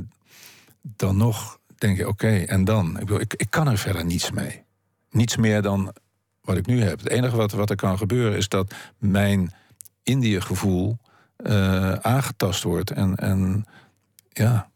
dan 0.82 1.16
nog 1.16 1.58
denk 1.78 1.96
je, 1.96 2.08
oké, 2.08 2.38
en 2.38 2.64
dan? 2.64 2.88
Ik, 2.88 2.98
bedoel, 2.98 3.20
ik, 3.20 3.34
ik 3.34 3.50
kan 3.50 3.68
er 3.68 3.78
verder 3.78 4.04
niets 4.04 4.30
mee. 4.30 4.64
Niets 5.10 5.36
meer 5.36 5.62
dan 5.62 5.94
wat 6.40 6.56
ik 6.56 6.66
nu 6.66 6.82
heb. 6.82 6.98
Het 6.98 7.08
enige 7.08 7.36
wat, 7.36 7.52
wat 7.52 7.70
er 7.70 7.76
kan 7.76 7.98
gebeuren 7.98 8.36
is 8.36 8.48
dat 8.48 8.74
mijn 8.98 9.54
Indië-gevoel 10.02 10.98
eh, 11.36 11.92
aangetast 11.92 12.62
wordt 12.62 12.90
en, 12.90 13.16
en 13.16 13.64
ja, 14.28 14.70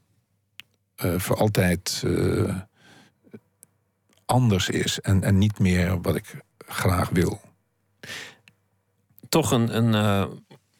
eh, 0.96 1.18
voor 1.18 1.36
altijd 1.36 2.02
eh, 2.06 2.54
anders 4.26 4.68
is 4.68 5.00
en, 5.00 5.22
en 5.22 5.38
niet 5.38 5.58
meer 5.58 6.00
wat 6.00 6.16
ik 6.16 6.40
graag 6.58 7.08
wil. 7.08 7.40
Toch 9.28 9.50
een, 9.50 9.76
een 9.76 9.94
eh, 9.94 10.26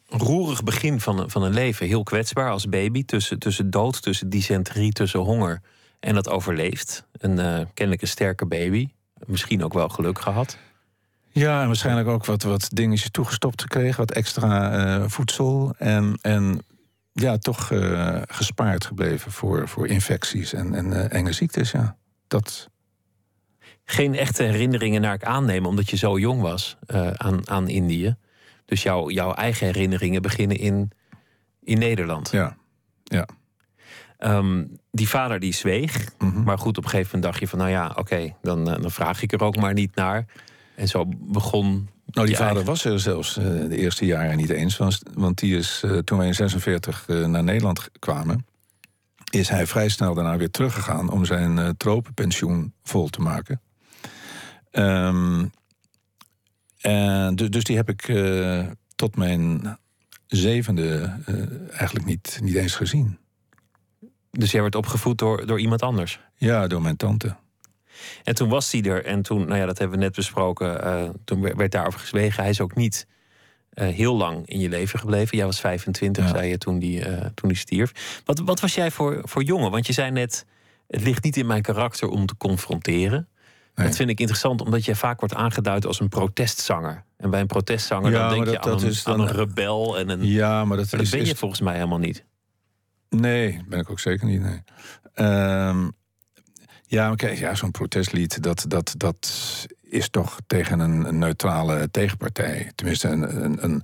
roerig 0.07 0.63
begin 0.63 0.99
van, 1.01 1.19
een- 1.19 1.29
van 1.29 1.43
een 1.43 1.53
leven. 1.53 1.87
Heel 1.87 2.03
kwetsbaar 2.03 2.51
als 2.51 2.69
baby. 2.69 3.05
Tussen, 3.05 3.39
tussen 3.39 3.69
dood, 3.69 4.01
tussen 4.01 4.29
dysenterie, 4.29 4.91
tussen 4.91 5.19
honger. 5.19 5.61
En 5.99 6.13
dat 6.13 6.29
overleeft. 6.29 7.05
Een 7.11 7.39
eh, 7.39 7.59
kennelijk 7.73 8.01
een 8.01 8.07
sterke 8.07 8.45
baby. 8.45 8.89
Misschien 9.25 9.63
ook 9.63 9.73
wel 9.73 9.89
geluk 9.89 10.19
gehad. 10.19 10.57
Ja, 11.31 11.61
en 11.61 11.67
waarschijnlijk 11.67 12.07
ook 12.07 12.25
wat, 12.25 12.43
wat 12.43 12.69
dingetjes 12.73 13.11
toegestopt 13.11 13.61
gekregen, 13.61 13.97
wat 13.97 14.11
extra 14.11 14.71
eh, 14.71 15.03
voedsel. 15.07 15.73
En, 15.77 16.17
en 16.21 16.61
ja, 17.13 17.37
toch 17.37 17.71
gespaard 18.27 18.85
gebleven 18.85 19.31
voor, 19.31 19.67
voor 19.67 19.87
infecties 19.87 20.53
en, 20.53 20.73
en 20.75 21.11
enge 21.11 21.31
ziektes. 21.31 21.71
Ja. 21.71 21.97
Dat, 22.27 22.69
Geen 23.89 24.15
echte 24.15 24.43
herinneringen 24.43 25.01
naar 25.01 25.13
ik 25.13 25.23
aannemen, 25.23 25.69
omdat 25.69 25.89
je 25.89 25.97
zo 25.97 26.19
jong 26.19 26.41
was 26.41 26.77
eh, 26.87 27.11
aan, 27.11 27.49
aan 27.49 27.67
Indië. 27.67 28.15
Dus 28.65 28.83
jouw 28.83 29.09
jouw 29.09 29.33
eigen 29.33 29.65
herinneringen 29.65 30.21
beginnen 30.21 30.57
in, 30.57 30.91
in 31.63 31.79
Nederland. 31.79 32.31
ja. 32.31 32.57
ja. 33.03 33.27
Ehm, 34.17 34.63
die 34.91 35.09
vader 35.09 35.39
die 35.39 35.53
zweeg. 35.53 36.09
Mhm. 36.19 36.43
Maar 36.43 36.57
goed, 36.57 36.77
op 36.77 36.83
een 36.83 36.89
gegeven 36.89 37.11
moment 37.13 37.23
dacht 37.31 37.39
je 37.39 37.47
van... 37.47 37.59
nou 37.59 37.71
ja, 37.71 37.91
oké, 37.95 38.35
dan, 38.41 38.69
eh, 38.69 38.81
dan 38.81 38.91
vraag 38.91 39.21
ik 39.21 39.31
er 39.31 39.43
ook 39.43 39.55
maar 39.55 39.73
niet 39.73 39.95
naar. 39.95 40.25
En 40.75 40.87
zo 40.87 41.05
begon... 41.17 41.89
Nou, 42.05 42.27
die 42.27 42.35
vader 42.35 42.55
eigen- 42.55 42.65
was 42.65 42.85
er 42.85 42.99
zelfs 42.99 43.37
eh, 43.37 43.43
de 43.43 43.77
eerste 43.77 44.05
jaren 44.05 44.37
niet 44.37 44.49
eens. 44.49 44.77
Want, 44.77 44.99
want 45.13 45.39
die 45.39 45.57
is, 45.57 45.83
toen 46.03 46.17
wij 46.17 46.27
in 46.27 46.35
46 46.35 47.05
eh, 47.07 47.25
naar 47.25 47.43
Nederland 47.43 47.89
kwamen... 47.99 48.45
is 49.31 49.49
hij 49.49 49.67
vrij 49.67 49.89
snel 49.89 50.13
daarna 50.13 50.37
weer 50.37 50.51
teruggegaan... 50.51 51.09
om 51.09 51.25
zijn 51.25 51.77
tropenpensioen 51.77 52.73
vol 52.83 53.07
te 53.07 53.21
maken. 53.21 53.61
Ehm, 54.77 55.45
en 56.81 57.35
dus, 57.35 57.49
dus 57.49 57.63
die 57.63 57.75
heb 57.75 57.89
ik 57.89 58.07
eh, 58.07 58.65
tot 58.95 59.15
mijn 59.15 59.77
zevende 60.27 61.19
eh, 61.25 61.35
eigenlijk 61.79 62.05
niet, 62.05 62.39
niet 62.43 62.55
eens 62.55 62.75
gezien. 62.75 63.17
Dus 64.31 64.51
jij 64.51 64.61
werd 64.61 64.75
opgevoed 64.75 65.17
door, 65.17 65.45
door 65.45 65.59
iemand 65.59 65.81
anders. 65.81 66.19
Ja, 66.35 66.67
door 66.67 66.81
mijn 66.81 66.95
tante. 66.97 67.35
En 68.23 68.35
toen 68.35 68.49
was 68.49 68.71
hij 68.71 68.81
er. 68.83 69.05
En 69.05 69.21
toen, 69.21 69.45
nou 69.47 69.59
ja, 69.59 69.65
dat 69.65 69.77
hebben 69.77 69.97
we 69.97 70.03
net 70.03 70.15
besproken. 70.15 70.83
eh, 70.83 71.09
toen 71.25 71.41
werd 71.41 71.71
daarover 71.71 71.99
gezwegen. 71.99 72.41
Hij 72.41 72.51
is 72.51 72.61
ook 72.61 72.75
niet 72.75 73.07
eh, 73.69 73.87
heel 73.87 74.17
lang 74.17 74.47
in 74.47 74.59
je 74.59 74.69
leven 74.69 74.99
gebleven. 74.99 75.37
Jij 75.37 75.45
was 75.45 75.59
25, 75.59 76.23
Ja. 76.23 76.29
zei 76.29 76.47
je, 76.49 76.57
toen 76.57 76.79
die, 76.79 77.05
eh, 77.05 77.25
toen 77.35 77.49
die 77.49 77.57
stierf. 77.57 78.21
Wat, 78.25 78.39
wat 78.39 78.59
was 78.59 78.75
jij 78.75 78.91
voor, 78.91 79.21
voor 79.23 79.43
jongen? 79.43 79.71
Want 79.71 79.87
je 79.87 79.93
zei 79.93 80.11
net, 80.11 80.45
het 80.87 81.01
ligt 81.03 81.23
niet 81.23 81.37
in 81.37 81.45
mijn 81.47 81.61
karakter 81.61 82.07
om 82.09 82.25
te 82.25 82.37
confronteren. 82.37 83.27
Nee. 83.77 83.87
Dat 83.87 83.95
vind 83.95 84.09
ik 84.09 84.19
interessant, 84.19 84.61
omdat 84.61 84.85
jij 84.85 84.95
vaak 84.95 85.19
wordt 85.19 85.35
aangeduid 85.35 85.85
als 85.85 85.99
een 85.99 86.09
protestzanger. 86.09 87.03
En 87.17 87.29
bij 87.29 87.39
een 87.39 87.47
protestzanger 87.47 88.11
Ja, 88.11 88.19
dan 88.19 88.29
denk 88.29 88.49
je 88.49 88.61
aan, 88.61 88.69
dat 88.71 88.81
een, 88.81 88.87
is 88.87 89.03
dan- 89.03 89.13
aan 89.13 89.19
een 89.27 89.33
rebel. 89.35 89.97
En 89.99 90.09
een, 90.09 90.25
Ja, 90.25 90.49
maar 90.49 90.57
dat, 90.57 90.67
maar 90.67 90.77
dat 90.77 91.01
is, 91.01 91.09
ben 91.09 91.19
is 91.19 91.29
je 91.29 91.35
volgens 91.35 91.61
mij 91.61 91.73
helemaal 91.75 91.97
niet. 91.97 92.23
Nee, 93.09 93.63
ben 93.67 93.79
ik 93.79 93.89
ook 93.89 93.99
zeker 93.99 94.27
niet. 94.27 94.41
Nee. 94.41 94.61
Ehm, 95.13 95.89
ja, 96.85 97.07
maar 97.07 97.15
kijk, 97.15 97.37
ja, 97.37 97.55
zo'n 97.55 97.71
protestlied, 97.71 98.43
dat, 98.43 98.65
dat, 98.67 98.93
dat 98.97 99.31
is 99.81 100.09
toch 100.09 100.37
tegen 100.47 100.79
een, 100.79 101.05
een 101.07 101.17
neutrale 101.17 101.91
tegenpartij. 101.91 102.71
Tenminste, 102.75 103.07
een, 103.07 103.43
een, 103.43 103.63
een 103.63 103.83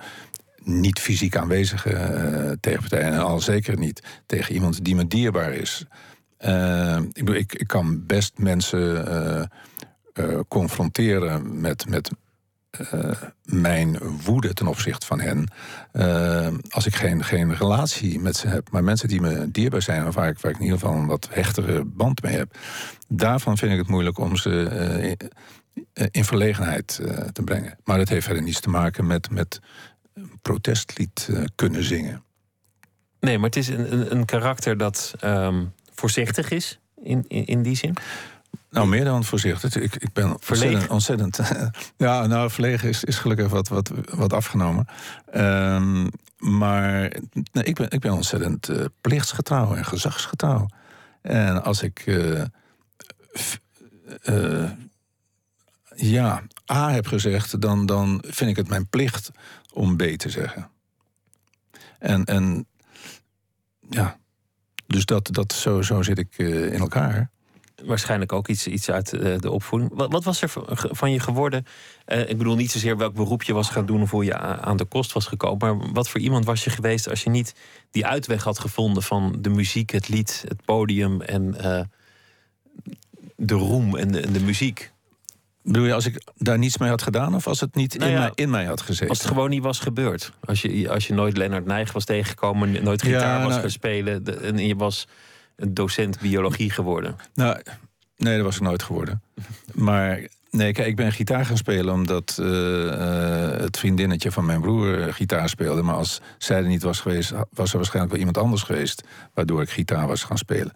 niet 0.64 1.00
fysiek 1.00 1.36
aanwezige 1.38 1.90
eh, 1.90 2.52
tegenpartij. 2.60 3.02
En 3.02 3.20
al 3.20 3.40
zeker 3.40 3.78
niet 3.78 4.04
tegen 4.26 4.54
iemand 4.54 4.84
die 4.84 4.96
me 4.96 5.08
dierbaar 5.08 5.54
is. 5.54 5.86
Ehm, 6.38 7.04
ik, 7.04 7.14
bedoel, 7.14 7.36
ik, 7.36 7.54
ik 7.54 7.68
kan 7.68 8.06
best 8.06 8.38
mensen 8.38 9.08
eh, 9.08 9.44
eh, 10.14 10.40
confronteren 10.48 11.62
met, 11.62 11.90
met 11.90 12.12
eh, 12.70 13.12
mijn 13.44 13.98
woede 13.98 14.54
ten 14.54 14.68
opzichte 14.68 15.06
van 15.06 15.20
hen. 15.20 15.48
eh, 15.92 16.48
als 16.70 16.86
ik 16.86 16.96
geen, 16.96 17.24
geen 17.24 17.56
relatie 17.56 18.20
met 18.20 18.36
ze 18.36 18.48
heb. 18.48 18.72
Maar 18.72 18.84
mensen 18.84 19.08
die 19.08 19.22
me 19.22 19.52
dierbaar 19.52 19.82
zijn, 19.82 20.08
of 20.08 20.16
waar 20.16 20.28
ik, 20.28 20.40
waar 20.40 20.52
ik 20.52 20.58
in 20.58 20.64
ieder 20.64 20.80
geval 20.80 20.96
een 20.96 21.06
wat 21.06 21.28
hechtere 21.32 21.86
band 21.86 22.22
mee 22.22 22.36
heb. 22.36 22.58
Daarvan 23.08 23.58
vind 23.58 23.72
ik 23.72 23.78
het 23.78 23.88
moeilijk 23.88 24.18
om 24.18 24.36
ze 24.36 25.10
in, 26.12 26.26
verlegenheid 26.26 27.02
te 27.34 27.44
brengen. 27.44 27.78
Maar 27.84 27.98
dat 27.98 28.10
heeft 28.10 28.26
verder 28.26 28.44
niets 28.44 28.60
te 28.60 28.70
maken 28.70 29.08
met, 29.08 29.30
met 29.30 29.60
een 30.14 30.40
protestlied 30.42 31.30
kunnen 31.56 31.84
zingen. 31.84 32.24
Nee, 33.20 33.38
maar 33.38 33.46
het 33.46 33.56
is 33.56 33.68
een, 33.68 34.12
een, 34.12 34.26
karakter 34.26 34.78
dat 34.78 35.14
ehm, 35.20 35.66
voorzichtig 35.94 36.50
is. 36.50 36.80
In, 37.04 37.28
in 37.28 37.62
die 37.62 37.76
zin. 37.76 37.96
Nou, 38.70 38.88
meer 38.88 39.04
dan 39.04 39.24
voorzichtig. 39.24 39.76
Ik, 39.76 39.96
ik 39.96 40.14
ben 40.14 40.38
Verlegen? 40.40 40.90
ontzettend. 40.90 41.40
ontzettend 41.40 41.78
ja, 42.08 42.28
nou, 42.28 42.50
verlegen 42.50 42.90
is, 42.90 43.04
is 43.04 43.18
gelukkig 43.18 43.50
wat, 43.50 43.68
wat, 43.68 43.92
wat 44.16 44.34
afgenomen. 44.34 44.88
Ehm, 45.32 46.08
maar 46.38 47.00
nee, 47.52 47.64
ik, 47.64 47.76
ben, 47.76 47.90
ik 47.92 48.00
ben 48.00 48.12
ontzettend 48.14 48.70
eh, 48.70 48.86
plichtsgetrouw 49.02 49.76
en 49.76 49.86
gezagsgetrouw. 49.86 50.68
En 51.22 51.64
als 51.64 51.82
ik. 51.82 52.00
eh, 52.06 52.44
f- 53.40 53.60
eh, 54.22 54.70
ja, 55.96 56.44
A 56.72 56.92
heb 56.92 57.08
gezegd, 57.08 57.62
dan, 57.62 57.86
dan 57.86 58.24
vind 58.28 58.50
ik 58.50 58.56
het 58.56 58.68
mijn 58.68 58.88
plicht 58.88 59.32
om 59.74 59.96
B 59.98 60.02
te 60.04 60.30
zeggen. 60.30 60.70
En, 62.00 62.26
en 62.26 62.68
ja, 63.90 64.18
dus 64.88 65.06
dat, 65.06 65.28
dat, 65.32 65.54
zo, 65.54 65.82
zo 65.82 66.02
zit 66.02 66.18
ik 66.18 66.38
in 66.38 66.80
elkaar. 66.80 67.32
Waarschijnlijk 67.86 68.34
ook 68.34 68.48
iets, 68.48 68.68
iets 68.68 68.92
uit 68.92 69.14
eh, 69.14 69.38
de 69.40 69.52
opvoeding. 69.52 69.92
Wat, 69.94 70.12
wat 70.12 70.24
was 70.24 70.42
er 70.42 70.50
van- 70.50 71.12
je 71.12 71.20
geworden? 71.20 71.66
Eh, 72.06 72.30
ik 72.30 72.38
bedoel 72.38 72.56
niet 72.56 72.72
zozeer 72.72 72.98
welk 72.98 73.14
beroep 73.14 73.44
je 73.44 73.54
was 73.54 73.70
gaan 73.70 73.86
doen 73.86 74.02
of 74.02 74.12
hoe 74.12 74.26
je 74.26 74.38
aan 74.38 74.78
de 74.78 74.86
kost 74.86 75.12
was 75.14 75.26
gekomen. 75.26 75.78
Maar 75.78 75.92
wat 75.94 76.10
voor 76.10 76.20
iemand 76.20 76.46
was 76.46 76.64
je 76.64 76.70
geweest 76.70 77.10
als 77.10 77.24
je 77.24 77.30
niet 77.30 77.56
die 77.92 78.06
uitweg 78.06 78.44
had 78.44 78.60
gevonden 78.60 79.04
van 79.04 79.36
de 79.40 79.50
muziek, 79.50 79.90
het 79.90 80.10
lied, 80.10 80.44
het 80.48 80.66
podium 80.66 81.22
en 81.22 81.56
eh, 81.60 81.82
de 83.36 83.56
roem 83.56 83.96
en 83.98 84.12
de, 84.12 84.20
en 84.20 84.34
de 84.34 84.40
muziek? 84.42 84.92
Bedoel 85.64 85.86
je 85.86 85.94
als 85.94 86.06
ik 86.06 86.24
daar 86.38 86.58
niets 86.58 86.78
mee 86.78 86.90
had 86.90 87.02
gedaan 87.02 87.36
of 87.36 87.48
als 87.48 87.60
het 87.60 87.76
niet 87.76 87.98
Nou 87.98 88.10
in, 88.12 88.18
ja, 88.18 88.22
mij, 88.24 88.32
in 88.36 88.50
mij 88.50 88.66
had 88.66 88.82
gezeten? 88.82 89.10
Als 89.10 89.18
het 89.18 89.28
gewoon 89.28 89.50
niet 89.50 89.64
was 89.64 89.80
gebeurd. 89.80 90.32
Als 90.46 90.62
je, 90.62 90.90
als 90.90 91.08
je 91.08 91.14
nooit 91.14 91.38
Lennart 91.38 91.66
Nijg 91.66 91.92
was 91.92 92.06
tegengekomen, 92.06 92.84
nooit 92.84 93.02
gitaar 93.02 93.38
Ja, 93.38 93.40
was 93.40 93.48
nou- 93.50 93.62
gaan 93.62 93.70
spelen 93.70 94.42
en 94.42 94.58
je 94.58 94.76
was 94.76 95.08
een 95.56 95.74
docent 95.74 96.20
biologie 96.20 96.70
geworden. 96.70 97.16
Nou, 97.34 97.62
nee, 98.18 98.36
dat 98.36 98.46
was 98.46 98.56
ik 98.56 98.62
nooit 98.62 98.84
geworden. 98.84 99.22
Maar 99.74 100.28
nee, 100.50 100.72
kijk, 100.72 100.88
ik 100.88 100.96
ben 100.96 101.12
gitaar 101.12 101.46
gaan 101.46 101.58
spelen 101.58 101.94
omdat 101.94 102.38
eh, 102.40 102.88
eh, 102.88 103.60
het 103.60 103.78
vriendinnetje 103.78 104.32
van 104.32 104.46
mijn 104.46 104.62
broer 104.62 105.02
eh, 105.02 105.14
gitaar 105.14 105.50
speelde. 105.50 105.82
Maar 105.82 105.96
als 105.96 106.22
zij 106.38 106.58
er 106.58 106.68
niet 106.68 106.84
was 106.84 107.00
geweest, 107.00 107.32
was 107.32 107.72
er 107.72 107.78
waarschijnlijk 107.78 108.12
wel 108.12 108.20
iemand 108.20 108.38
anders 108.38 108.64
geweest. 108.64 109.04
Waardoor 109.34 109.62
ik 109.62 109.70
gitaar 109.70 110.08
was 110.08 110.24
gaan 110.24 110.38
spelen. 110.38 110.74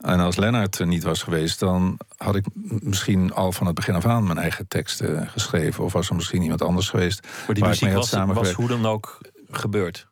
En 0.00 0.20
als 0.20 0.36
Lennart 0.36 0.78
er 0.78 0.86
niet 0.86 1.02
was 1.02 1.22
geweest, 1.22 1.58
dan 1.58 1.98
had 2.16 2.36
ik 2.36 2.44
misschien 2.64 3.32
al 3.32 3.52
van 3.52 3.66
het 3.66 3.74
begin 3.74 3.94
af 3.94 4.06
aan 4.06 4.24
mijn 4.24 4.38
eigen 4.38 4.68
teksten 4.68 5.28
geschreven. 5.28 5.84
Of 5.84 5.92
was 5.92 6.08
er 6.08 6.14
misschien 6.14 6.42
iemand 6.42 6.62
anders 6.62 6.88
geweest. 6.88 7.22
Maar 7.22 7.54
die 7.54 7.64
waar 7.64 7.74
ik 7.74 7.80
muziek 7.80 7.96
was, 7.96 8.10
was 8.34 8.52
hoe 8.52 8.68
dan 8.68 8.86
ook 8.86 9.20
gebeurd. 9.50 10.06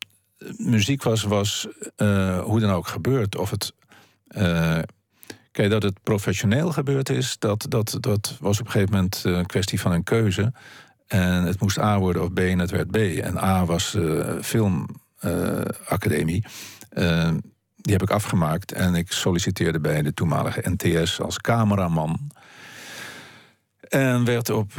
muziek 0.56 1.02
was, 1.02 1.22
was 1.22 1.68
hoe 2.44 2.60
dan 2.60 2.70
ook 2.70 2.86
gebeurd. 2.86 3.36
Of 3.36 3.50
het. 3.50 3.72
Eh, 4.34 4.78
kijk, 5.50 5.70
dat 5.70 5.82
het 5.82 6.02
professioneel 6.02 6.72
gebeurd 6.72 7.08
is, 7.08 7.36
dat, 7.38 7.66
dat, 7.68 7.96
dat 8.00 8.36
was 8.40 8.60
op 8.60 8.66
een 8.66 8.72
gegeven 8.72 8.94
moment 8.94 9.22
eh, 9.24 9.32
een 9.32 9.46
kwestie 9.46 9.80
van 9.80 9.92
een 9.92 10.04
keuze. 10.04 10.52
En 11.06 11.44
het 11.44 11.60
moest 11.60 11.78
A 11.78 11.98
worden 11.98 12.22
of 12.22 12.32
B 12.32 12.38
en 12.38 12.58
het 12.58 12.70
werd 12.70 12.90
B. 12.90 12.96
En 12.96 13.38
A 13.38 13.64
was 13.64 13.94
eh 13.94 14.38
filmacademie. 14.40 16.44
Die 17.76 17.92
heb 17.92 18.02
ik 18.02 18.10
afgemaakt 18.10 18.72
en 18.72 18.94
ik 18.94 19.12
solliciteerde 19.12 19.80
bij 19.80 20.02
de 20.02 20.14
toenmalige 20.14 20.76
NTS 20.76 21.20
als 21.20 21.38
cameraman. 21.38 22.30
En 23.80 24.24
werd 24.24 24.50
op 24.50 24.72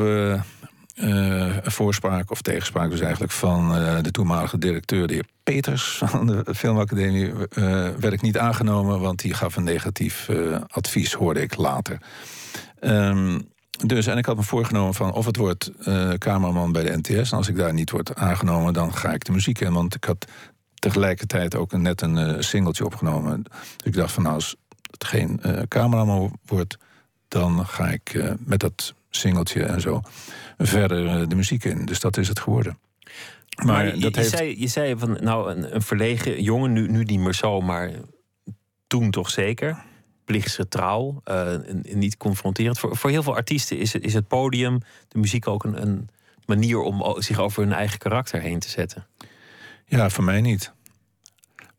een 0.95 1.71
voorspraak 1.71 2.31
of 2.31 2.41
tegenspraak 2.41 2.89
dus 2.89 2.99
eigenlijk 2.99 3.31
van 3.31 3.75
eh, 3.75 3.97
de 4.01 4.11
toenmalige 4.11 4.57
directeur, 4.57 5.07
de 5.07 5.13
heer 5.13 5.25
Peters 5.43 5.97
van 6.05 6.25
de 6.27 6.55
Filmacademie, 6.55 7.31
eh, 7.31 7.89
werd 7.99 8.13
ik 8.13 8.21
niet 8.21 8.37
aangenomen, 8.37 8.99
want 8.99 9.19
die 9.21 9.33
gaf 9.33 9.55
een 9.55 9.63
negatief 9.63 10.29
advies, 10.67 11.13
hoorde 11.13 11.41
ik 11.41 11.55
later. 11.55 11.97
Ehm, 12.79 13.39
dus, 13.85 14.07
en 14.07 14.17
ik 14.17 14.25
had 14.25 14.35
me 14.35 14.43
voorgenomen 14.43 14.93
van 14.93 15.13
of 15.13 15.25
het 15.25 15.37
wordt 15.37 15.71
cameraman 16.17 16.71
bij 16.71 16.83
de 16.83 16.97
NTS. 16.97 17.31
En 17.31 17.37
als 17.37 17.47
ik 17.47 17.55
daar 17.55 17.73
niet 17.73 17.91
word 17.91 18.15
aangenomen, 18.15 18.73
dan 18.73 18.93
ga 18.93 19.13
ik 19.13 19.23
de 19.23 19.31
muziek 19.31 19.59
in. 19.59 19.73
Want 19.73 19.95
ik 19.95 20.03
had 20.03 20.25
tegelijkertijd 20.75 21.55
ook 21.55 21.71
net 21.71 22.01
een 22.01 22.43
singeltje 22.43 22.85
opgenomen. 22.85 23.43
Dus 23.43 23.53
ik 23.83 23.93
dacht 23.93 24.11
van 24.11 24.23
nou, 24.23 24.35
als 24.35 24.55
het 24.91 25.03
geen 25.03 25.41
cameraman 25.67 26.39
wordt, 26.45 26.77
dan 27.27 27.65
ga 27.65 27.87
ik 27.87 28.35
met 28.39 28.59
dat 28.59 28.93
singeltje 29.09 29.63
en 29.63 29.81
zo 29.81 30.01
verder 30.57 31.07
eh, 31.07 31.27
de 31.27 31.35
muziek 31.35 31.63
in. 31.63 31.85
Dus 31.85 31.99
dat 31.99 32.17
is 32.17 32.27
het 32.27 32.39
geworden. 32.39 32.77
Maar, 33.55 33.65
Maar, 33.65 33.85
je, 33.85 34.01
dat 34.01 34.15
je 34.15 34.21
heeft. 34.21 34.37
zei, 34.37 34.59
je 34.59 34.67
zei 34.67 34.97
van 34.97 35.17
nou 35.21 35.51
een, 35.51 35.75
een 35.75 35.81
verlegen 35.81 36.41
jongen, 36.43 36.73
nu, 36.73 36.87
nu 36.87 37.03
niet 37.03 37.19
meer 37.19 37.33
zo, 37.33 37.61
maar 37.61 37.91
toen 38.87 39.11
toch 39.11 39.29
zeker. 39.29 39.83
Plichtsgetrouw, 40.25 41.21
eh, 41.23 41.53
en- 41.53 41.83
en 41.83 41.97
niet 41.99 42.17
confronterend. 42.17 42.79
Voor, 42.79 42.97
voor 42.97 43.09
heel 43.09 43.23
veel 43.23 43.35
artiesten 43.35 43.77
is 43.77 43.93
het, 43.93 44.03
is 44.03 44.13
het 44.13 44.27
podium, 44.27 44.79
de 45.07 45.19
muziek 45.19 45.47
ook 45.47 45.63
een, 45.63 45.81
een 45.81 46.09
manier 46.45 46.79
om 46.79 47.21
zich 47.21 47.39
over 47.39 47.63
hun 47.63 47.73
eigen 47.73 47.97
karakter 47.99 48.41
heen 48.41 48.59
te 48.59 48.69
zetten. 48.69 49.05
Ja, 49.85 50.09
voor 50.09 50.23
mij 50.23 50.41
niet. 50.41 50.73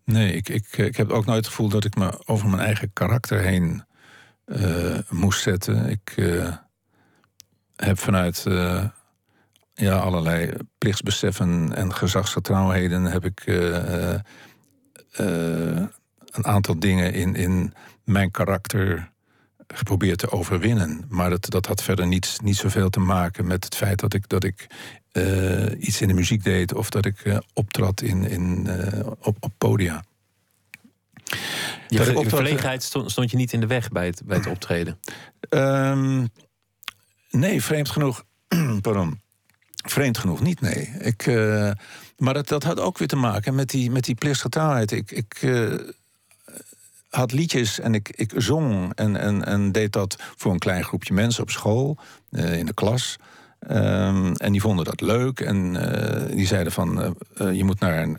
Nee, 0.05 0.33
ik, 0.33 0.49
ik, 0.49 0.77
ik 0.77 0.97
heb 0.97 1.11
ook 1.11 1.25
nooit 1.25 1.39
het 1.39 1.47
gevoel 1.47 1.69
dat 1.69 1.85
ik 1.85 1.95
me 1.97 2.21
over 2.27 2.49
mijn 2.49 2.63
eigen 2.63 2.91
karakter 2.93 3.41
heen 3.43 3.85
eh, 4.45 4.99
moest 5.11 5.43
zetten. 5.43 5.89
Ik 5.89 6.13
eh, 6.17 6.57
heb 7.77 7.99
vanuit 7.99 8.45
eh, 8.47 8.85
ja, 9.75 9.99
allerlei 9.99 10.53
plichtsbeseffen 10.79 11.75
en 11.75 11.95
gezagsgetrouwheden 11.95 13.05
heb 13.05 13.25
ik 13.25 13.41
eh, 13.47 14.15
eh, 14.15 14.21
een 16.31 16.47
aantal 16.47 16.79
dingen 16.79 17.13
in, 17.13 17.35
in 17.35 17.75
mijn 18.05 18.31
karakter 18.31 19.11
geprobeerd 19.69 20.19
te 20.19 20.31
overwinnen. 20.31 21.05
Maar 21.09 21.31
dat, 21.31 21.51
dat 21.51 21.67
had 21.67 21.83
verder 21.83 22.07
niet, 22.07 22.39
niet 22.43 22.57
zoveel 22.57 22.91
te 22.91 23.01
maken 23.01 23.47
met 23.47 23.65
het 23.65 23.75
feit 23.75 24.01
dat 24.01 24.15
ik, 24.15 24.29
dat 24.29 24.45
ik 24.45 24.67
iets 25.79 26.01
in 26.01 26.09
de 26.09 26.15
muziek 26.15 26.45
deed 26.45 26.75
of 26.75 26.91
dat 26.91 27.05
ik 27.05 27.41
optrad 27.53 28.01
in, 28.01 28.25
in, 28.25 28.69
op, 29.19 29.37
op 29.41 29.53
podia. 29.59 30.05
Je, 31.89 31.97
Dat 31.97 32.07
ik 32.07 32.13
je 32.13 32.19
optrad- 32.19 32.35
verlegenheid 32.35 32.83
stond, 32.83 33.11
stond 33.11 33.31
je 33.31 33.37
niet 33.37 33.53
in 33.53 33.61
de 33.61 33.67
weg 33.67 33.89
bij 33.89 34.07
het, 34.07 34.23
bij 34.25 34.37
het 34.37 34.47
optreden. 34.47 34.99
Ehm, 35.49 36.27
nee, 37.31 37.63
vreemd 37.63 37.89
genoeg. 37.89 38.25
pardon. 38.81 39.21
Vreemd 39.89 40.19
genoeg 40.19 40.41
niet, 40.41 40.61
nee. 40.61 40.93
Ik, 40.99 41.27
eh, 41.27 41.71
maar 42.17 42.35
dat, 42.35 42.49
dat 42.49 42.63
had 42.63 42.81
ook 42.81 42.99
weer 42.99 43.09
te 43.09 43.17
maken 43.17 43.55
met 43.55 43.71
die, 43.71 43.91
met 43.91 44.05
die. 44.05 44.17
Ik, 44.87 45.11
ik 45.11 45.39
eh, 45.41 45.75
had 47.09 47.33
liedjes 47.33 47.81
en 47.81 47.95
ik, 47.95 48.09
ik 48.09 48.33
zong 48.37 48.95
en, 48.95 49.17
en, 49.17 49.45
en 49.45 49.73
deed 49.73 49.93
dat 49.93 50.17
voor 50.37 50.53
een 50.53 50.59
klein 50.59 50.85
groepje 50.85 51.15
mensen 51.15 51.43
op 51.43 51.51
school, 51.51 51.97
eh, 52.31 52.59
in 52.59 52.67
de 52.67 52.75
klas. 52.75 53.17
Ehm, 53.59 54.33
en 54.33 54.53
die 54.53 54.61
vonden 54.61 54.85
dat 54.85 55.01
leuk 55.01 55.41
en 55.41 55.73
die 56.37 56.47
zeiden 56.47 56.73
van 56.73 57.17
je 57.53 57.65
moet 57.65 57.81
naar 57.81 58.03
een 58.03 58.19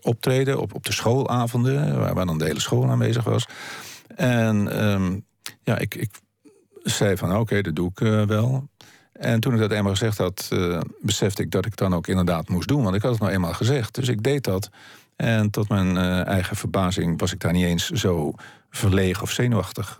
optreden 0.00 0.60
op, 0.60 0.74
op 0.74 0.84
de 0.84 0.92
schoolavonden, 0.92 1.98
waar, 1.98 2.14
waar 2.14 2.26
dan 2.26 2.38
de 2.38 2.44
hele 2.44 2.60
school 2.60 2.90
aanwezig 2.90 3.24
was. 3.24 3.46
En 4.16 4.72
ehm, 4.72 5.18
ja, 5.62 5.78
ik, 5.78 5.94
ik 5.94 6.10
zei 6.96 7.16
van 7.16 7.36
oké, 7.36 7.60
dat 7.60 7.74
doe 7.74 7.90
ik 7.90 8.00
eh, 8.00 8.22
wel. 8.22 8.68
En 9.12 9.40
toen 9.40 9.54
ik 9.54 9.60
dat 9.60 9.70
eenmaal 9.70 9.92
gezegd 9.92 10.18
had, 10.18 10.48
eh, 10.50 10.80
besefte 11.00 11.42
ik 11.42 11.50
dat 11.50 11.64
ik 11.64 11.70
het 11.70 11.78
dan 11.78 11.94
ook 11.94 12.06
inderdaad 12.06 12.48
moest 12.48 12.68
doen. 12.68 12.82
Want 12.82 12.94
ik 12.94 13.02
had 13.02 13.10
het 13.10 13.20
nou 13.20 13.32
eenmaal 13.32 13.52
gezegd. 13.52 13.94
Dus 13.94 14.08
ik 14.08 14.22
deed 14.22 14.44
dat. 14.44 14.70
En 15.16 15.50
tot 15.50 15.68
mijn 15.68 15.96
eh, 15.96 16.26
eigen 16.26 16.56
verbazing 16.56 17.20
was 17.20 17.32
ik 17.32 17.40
daar 17.40 17.52
niet 17.52 17.64
eens 17.64 17.90
zo 17.90 18.32
verlegen 18.70 19.22
of 19.22 19.30
zenuwachtig 19.30 19.98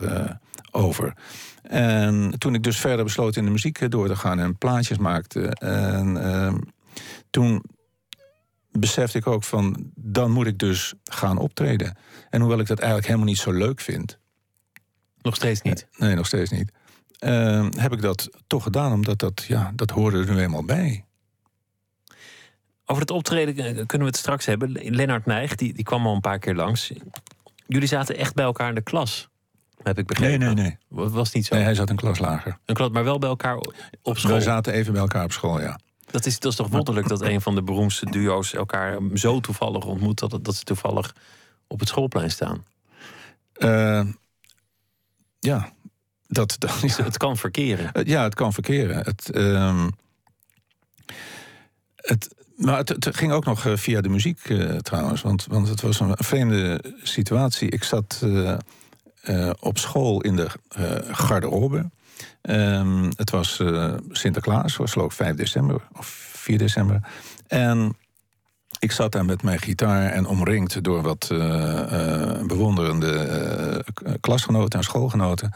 over. 0.71 1.13
En 1.63 2.35
toen 2.39 2.55
ik 2.55 2.63
dus 2.63 2.81
verder 2.81 3.05
besloot 3.05 3.37
in 3.37 3.45
de 3.45 3.51
muziek 3.51 3.91
door 3.91 4.09
te 4.09 4.17
gaan 4.17 4.39
en 4.39 4.59
plaatjes 4.59 4.99
maakte. 4.99 5.49
En 5.49 6.23
ehm, 6.23 6.59
toen 7.31 7.63
besefte 8.71 9.19
ik 9.19 9.27
ook 9.27 9.45
van, 9.45 9.91
dan 9.95 10.31
moet 10.31 10.47
ik 10.47 10.59
dus 10.59 10.95
gaan 11.05 11.39
optreden. 11.39 11.97
En 12.31 12.41
hoewel 12.41 12.61
ik 12.61 12.67
dat 12.67 12.79
eigenlijk 12.79 13.09
helemaal 13.09 13.29
niet 13.29 13.39
zo 13.39 13.53
leuk 13.53 13.81
vind. 13.81 14.19
Nog 15.23 15.35
steeds 15.35 15.63
niet. 15.63 15.87
Nee, 15.97 16.15
nog 16.15 16.27
steeds 16.27 16.51
niet. 16.51 16.73
Ehm, 17.19 17.71
heb 17.77 17.93
ik 17.93 18.03
dat 18.03 18.29
toch 18.47 18.63
gedaan, 18.63 18.93
omdat 18.93 19.19
dat, 19.19 19.45
ja, 19.49 19.73
dat 19.75 19.91
hoorde 19.91 20.19
er 20.19 20.35
nu 20.35 20.41
eenmaal 20.41 20.65
bij. 20.65 21.05
Over 22.87 23.03
het 23.03 23.11
optreden 23.11 23.57
eh, 23.57 23.65
kunnen 23.65 24.07
we 24.07 24.13
het 24.13 24.17
straks 24.17 24.47
hebben. 24.47 24.73
Lennart 24.73 25.27
Nijg, 25.27 25.55
die, 25.55 25.73
die 25.75 25.85
kwam 25.85 26.07
al 26.07 26.15
een 26.15 26.21
paar 26.21 26.39
keer 26.39 26.55
langs. 26.55 26.93
Jullie 27.67 27.89
zaten 27.89 28.17
echt 28.17 28.35
bij 28.35 28.45
elkaar 28.45 28.69
in 28.69 28.75
de 28.75 28.83
klas, 28.83 29.29
heb 29.83 29.99
ik 29.99 30.07
begrepen. 30.07 30.39
Nee, 30.39 30.55
nee, 30.55 30.65
nee. 30.65 30.79
Was 30.89 31.11
was 31.11 31.33
niet 31.33 31.47
zo. 31.47 31.55
Nee, 31.55 31.65
hij 31.65 31.75
zat 31.75 31.91
een 31.91 31.97
klas 31.97 32.19
lager. 32.19 32.59
Een 32.65 32.75
klas, 32.75 32.91
maar 32.91 33.05
wel 33.05 33.19
bij 33.19 33.29
elkaar 33.29 33.57
op 34.03 34.19
school. 34.19 34.35
We 34.35 34.41
zaten 34.41 34.73
even 34.73 34.93
bij 34.93 35.03
elkaar 35.03 35.25
op 35.25 35.33
school, 35.33 35.61
ja. 35.61 35.79
Dat 36.11 36.27
is, 36.27 36.39
dat 36.39 36.51
is 36.51 36.59
toch 36.59 36.69
wonderlijk 36.69 37.09
dat 37.09 37.21
een 37.21 37.41
van 37.41 37.55
de 37.55 37.63
beroemdste 37.63 38.11
duo's 38.11 38.55
elkaar 38.55 38.99
zo 39.15 39.41
toevallig 39.41 39.85
ontmoet... 39.85 40.19
dat, 40.19 40.45
dat 40.45 40.55
ze 40.55 40.65
toevallig 40.65 41.15
op 41.67 41.81
het 41.81 41.89
schoolplein 41.89 42.31
staan. 42.31 42.65
Eh, 43.53 44.07
ja, 45.39 45.73
dat, 46.29 46.57
dat, 46.59 46.79
Dus 46.81 46.97
het 46.97 47.17
kan 47.17 47.37
verkeren. 47.37 47.93
Eh, 47.93 48.05
Ja, 48.05 48.23
het 48.23 48.35
kan 48.35 48.53
verkeren. 48.53 48.97
Het, 48.97 49.31
ehm, 49.31 49.89
het, 51.97 52.35
maar 52.57 52.77
het, 52.77 52.89
het 52.89 53.17
ging 53.17 53.33
ook 53.33 53.45
nog 53.45 53.67
eh, 53.67 53.77
via 53.77 54.01
de 54.01 54.09
muziek 54.09 54.41
eh, 54.45 54.77
trouwens. 54.77 55.23
Want, 55.23 55.47
want 55.47 55.69
het 55.69 55.81
was 55.81 56.01
een 56.01 56.15
vreemde 56.17 56.85
situatie. 57.03 57.71
Ik 57.71 57.85
zat 57.85 58.27
op 59.61 59.79
school 59.79 60.21
in 60.21 60.37
de 60.37 60.51
garderobe. 61.11 61.91
Ehm, 62.43 63.11
het 63.17 63.31
was 63.31 63.63
Sinterklaas, 64.11 64.77
was 64.77 64.93
geloof 64.93 65.11
ik 65.11 65.17
5 65.17 65.37
december 65.37 65.83
of 65.99 66.07
4 66.33 66.59
december. 66.59 67.01
En 67.47 67.97
ik 68.79 68.93
zat 68.93 69.13
daar 69.13 69.25
met 69.25 69.43
mijn 69.43 69.59
gitaar 69.59 70.11
en 70.11 70.27
omringd 70.27 70.85
door 70.85 71.03
wat 71.03 71.27
bewonderende 72.47 73.85
klasgenoten 74.21 74.79
en 74.79 74.85
schoolgenoten. 74.85 75.53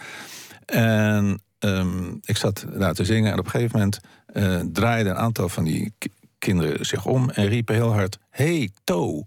En 0.67 1.43
ehm, 1.59 2.13
ik 2.21 2.37
zat 2.37 2.67
daar 2.75 2.95
te 2.95 3.05
zingen 3.05 3.33
en 3.33 3.39
op 3.39 3.45
een 3.45 3.51
gegeven 3.51 3.79
moment 3.79 4.01
eh, 4.27 4.61
draaiden 4.73 5.13
een 5.13 5.19
aantal 5.19 5.49
van 5.49 5.65
die 5.65 5.93
ki- 5.99 6.11
kinderen 6.39 6.87
zich 6.87 7.07
om 7.07 7.31
en 7.31 7.47
riepen 7.47 7.75
heel 7.75 7.93
hard: 7.93 8.19
Hey, 8.31 8.71
To! 8.85 9.27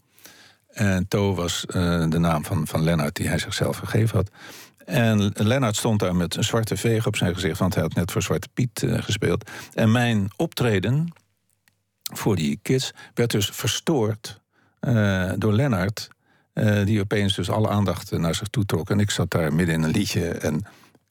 En 0.67 1.07
To 1.07 1.35
was 1.35 1.65
eh, 1.65 2.05
de 2.09 2.19
naam 2.19 2.45
van, 2.45 2.67
van 2.67 2.83
Lennart 2.83 3.15
die 3.15 3.27
hij 3.27 3.37
zichzelf 3.37 3.77
gegeven 3.77 4.17
had. 4.17 4.29
En 4.85 5.31
Lennart 5.33 5.75
stond 5.75 5.99
daar 5.99 6.15
met 6.15 6.35
een 6.35 6.43
zwarte 6.43 6.77
veeg 6.77 7.07
op 7.07 7.15
zijn 7.15 7.33
gezicht, 7.33 7.59
want 7.59 7.73
hij 7.73 7.83
had 7.83 7.93
net 7.93 8.11
voor 8.11 8.21
Zwarte 8.21 8.47
Piet 8.53 8.83
eh, 8.83 9.01
gespeeld. 9.01 9.49
En 9.73 9.91
mijn 9.91 10.27
optreden 10.35 11.13
voor 12.13 12.35
die 12.35 12.59
kids 12.61 12.91
werd 13.13 13.31
dus 13.31 13.49
verstoord 13.49 14.41
door 15.37 15.53
Lennart. 15.53 16.07
die 16.83 16.99
opeens 17.01 17.35
dus 17.35 17.49
alle 17.49 17.69
aandacht 17.69 18.11
naar 18.11 18.35
zich 18.35 18.47
toe 18.47 18.65
trok. 18.65 18.89
En 18.89 18.99
ik 18.99 19.11
zat 19.11 19.31
daar 19.31 19.53
midden 19.53 19.75
in 19.75 19.83
een 19.83 19.89
liedje 19.91 20.27
en 20.29 20.65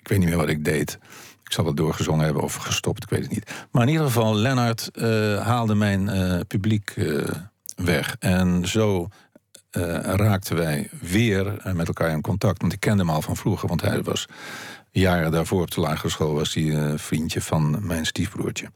ik 0.04 0.10
weet 0.10 0.18
niet 0.18 0.28
meer 0.28 0.36
wat 0.36 0.48
ik 0.48 0.64
deed. 0.64 0.98
Ik 1.44 1.52
zal 1.52 1.66
het 1.66 1.76
doorgezongen 1.76 2.24
hebben 2.24 2.42
of 2.42 2.54
gestopt, 2.54 3.02
ik 3.02 3.08
weet 3.08 3.22
het 3.22 3.30
niet. 3.30 3.50
Maar 3.70 3.82
in 3.82 3.88
ieder 3.88 4.06
geval, 4.06 4.34
Lennart 4.34 4.88
eh, 4.90 5.06
haalde 5.46 5.74
mijn 5.74 6.08
eh, 6.08 6.40
publiek 6.48 6.90
eh, 6.96 7.28
weg. 7.76 8.16
En 8.18 8.68
zo 8.68 9.08
raakten 10.02 10.56
wij 10.56 10.88
weer 11.00 11.56
met 11.72 11.86
elkaar 11.86 12.10
in 12.10 12.20
contact. 12.20 12.60
Want 12.60 12.72
ik 12.72 12.80
kende 12.80 12.98
hem 13.04 13.10
al 13.10 13.22
van 13.22 13.36
vroeger, 13.36 13.68
want 13.68 13.80
hij 13.80 14.02
was 14.02 14.26
jaren 14.90 15.30
daarvoor 15.30 15.60
op 15.62 15.70
de 15.70 15.80
lagere 15.80 16.08
school... 16.08 16.34
was 16.34 16.54
hij 16.54 16.98
vriendje 16.98 17.40
van 17.40 17.86
mijn 17.86 18.06
stiefbroertje. 18.06 18.70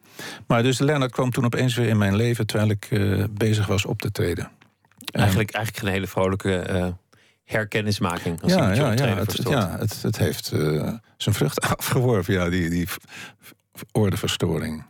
Maar 0.46 0.62
dus 0.62 0.78
Lennart 0.78 1.12
kwam 1.12 1.30
toen 1.30 1.44
opeens 1.44 1.74
weer 1.74 1.88
in 1.88 1.98
mijn 1.98 2.16
leven... 2.16 2.46
terwijl 2.46 2.70
ik 2.70 2.88
bezig 3.30 3.66
was 3.66 3.84
op 3.84 4.00
te 4.00 4.10
treden. 4.10 4.44
En- 4.44 5.20
Eigenlijk, 5.20 5.50
eigenlijk 5.50 5.84
geen 5.84 5.94
hele 5.94 6.06
vrolijke 6.06 6.94
herkennismaking. 7.48 8.42
Als 8.42 8.52
ja, 8.52 8.72
ja, 8.72 8.92
ja, 8.92 9.16
het, 9.16 9.40
ja 9.48 9.78
het, 9.78 10.02
het 10.02 10.18
heeft 10.18 10.52
eh, 10.52 10.92
zijn 11.16 11.34
vrucht 11.34 11.60
afgeworpen, 11.76 12.34
ja, 12.34 12.48
die, 12.48 12.70
die 12.70 12.88
ordeverstoring. 13.92 14.84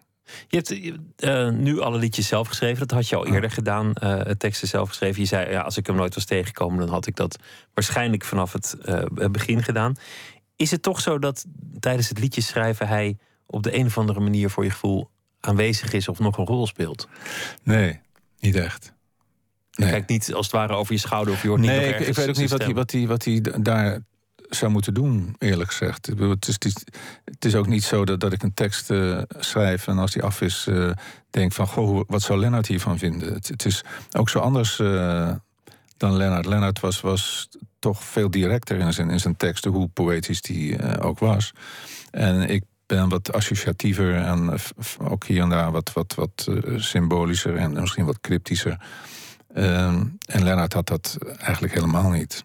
Je 0.48 0.56
hebt 0.56 0.96
eh, 1.16 1.48
nu 1.48 1.80
alle 1.80 1.98
liedjes 1.98 2.26
zelf 2.26 2.48
geschreven. 2.48 2.78
Dat 2.78 2.90
had 2.90 3.08
je 3.08 3.16
al 3.16 3.26
Ja. 3.26 3.32
eerder 3.32 3.50
gedaan, 3.50 3.92
het 4.00 4.38
teksten 4.38 4.68
zelf 4.68 4.88
geschreven. 4.88 5.20
Je 5.20 5.26
zei, 5.26 5.50
ja, 5.50 5.60
als 5.60 5.76
ik 5.76 5.86
hem 5.86 5.96
nooit 5.96 6.14
was 6.14 6.24
tegengekomen... 6.24 6.78
dan 6.78 6.88
had 6.88 7.06
ik 7.06 7.16
dat 7.16 7.38
waarschijnlijk 7.74 8.24
vanaf 8.24 8.52
het 8.52 8.76
begin 9.32 9.62
gedaan. 9.62 9.94
Is 10.56 10.70
het 10.70 10.82
toch 10.82 11.00
zo 11.00 11.18
dat 11.18 11.44
tijdens 11.80 12.08
het 12.08 12.18
liedjes 12.18 12.46
schrijven... 12.46 12.88
hij 12.88 13.16
op 13.46 13.62
de 13.62 13.76
een 13.76 13.86
of 13.86 13.98
andere 13.98 14.20
manier 14.20 14.50
voor 14.50 14.64
je 14.64 14.70
gevoel 14.70 15.10
aanwezig 15.40 15.92
is... 15.92 16.08
of 16.08 16.18
nog 16.18 16.38
een 16.38 16.46
rol 16.46 16.66
speelt? 16.66 17.08
Nee, 17.62 18.00
niet 18.40 18.56
echt. 18.56 18.92
Nee. 19.78 19.90
Kijk 19.90 20.08
niet 20.08 20.34
als 20.34 20.46
het 20.46 20.54
ware 20.54 20.72
over 20.72 20.92
je 20.92 20.98
schouder... 20.98 21.34
of 21.34 21.42
je 21.42 21.48
hoort 21.48 21.60
niet 21.60 21.70
nee, 21.70 21.86
nog 21.90 22.00
ik, 22.00 22.06
ik 22.06 22.14
weet 22.14 22.28
ook 22.28 22.36
niet 22.36 22.50
wat 22.50 22.62
hij, 22.62 22.74
wat, 22.74 22.92
hij, 22.92 23.06
wat 23.06 23.24
hij 23.24 23.40
daar 23.40 24.00
zou 24.48 24.72
moeten 24.72 24.94
doen, 24.94 25.34
eerlijk 25.38 25.70
gezegd. 25.70 26.06
Het, 26.06 26.48
is, 26.48 26.54
het, 26.54 26.64
is, 26.64 26.74
het 27.24 27.44
is 27.44 27.54
ook 27.54 27.66
niet 27.66 27.84
zo 27.84 28.04
dat, 28.04 28.20
dat 28.20 28.32
ik 28.32 28.42
een 28.42 28.54
tekst 28.54 28.90
eh, 28.90 29.22
schrijf 29.28 29.86
en 29.86 29.98
als 29.98 30.12
die 30.12 30.22
af 30.22 30.40
is, 30.40 30.66
eh, 30.68 30.90
denk 31.30 31.52
van: 31.52 31.66
Goh, 31.66 32.02
wat 32.06 32.22
zou 32.22 32.38
Lennart 32.38 32.66
hiervan 32.66 32.98
vinden? 32.98 33.32
Het, 33.32 33.48
het 33.48 33.64
is 33.64 33.82
ook 34.16 34.28
zo 34.28 34.38
anders 34.38 34.78
eh, 34.78 35.30
dan 35.96 36.16
Lennart. 36.16 36.46
Lennart 36.46 36.80
was, 36.80 37.00
was 37.00 37.48
toch 37.78 38.04
veel 38.04 38.30
directer 38.30 38.78
in 38.78 38.92
zijn, 38.92 39.10
in 39.10 39.20
zijn 39.20 39.36
teksten, 39.36 39.70
hoe 39.70 39.88
poëtisch 39.88 40.42
die 40.42 40.98
ook 41.00 41.18
was. 41.18 41.52
En 42.10 42.48
ik 42.50 42.62
ben 42.86 43.08
wat 43.08 43.32
associatiever 43.32 44.14
en 44.14 44.58
ook 44.98 45.24
hier 45.24 45.42
en 45.42 45.48
daar 45.48 45.72
wat, 45.72 45.92
wat, 45.92 46.14
wat 46.14 46.48
symbolischer 46.76 47.56
en 47.56 47.72
misschien 47.72 48.04
wat 48.04 48.20
cryptischer. 48.20 48.80
Ehm, 49.54 50.04
en 50.26 50.44
Lennart 50.44 50.72
had 50.72 50.86
dat 50.86 51.18
eigenlijk 51.38 51.74
helemaal 51.74 52.10
niet. 52.10 52.44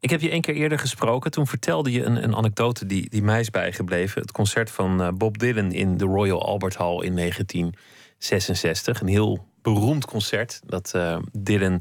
Ik 0.00 0.10
heb 0.10 0.20
je 0.20 0.30
één 0.30 0.40
keer 0.40 0.54
eerder 0.54 0.78
gesproken. 0.78 1.30
Toen 1.30 1.46
vertelde 1.46 1.92
je 1.92 2.04
een, 2.04 2.24
een 2.24 2.36
anekdote 2.36 2.86
die, 2.86 3.10
die 3.10 3.22
mij 3.22 3.40
is 3.40 3.50
bijgebleven. 3.50 4.20
Het 4.20 4.32
concert 4.32 4.70
van 4.70 5.02
eh, 5.02 5.08
Bob 5.12 5.38
Dylan 5.38 5.72
in 5.72 5.96
de 5.96 6.04
Royal 6.04 6.46
Albert 6.46 6.76
Hall 6.76 7.00
in 7.00 7.74
66. 8.18 9.00
Een 9.00 9.08
heel 9.08 9.46
beroemd 9.62 10.04
concert. 10.04 10.60
Dat 10.66 10.92
uh, 10.96 11.18
Dylan 11.32 11.80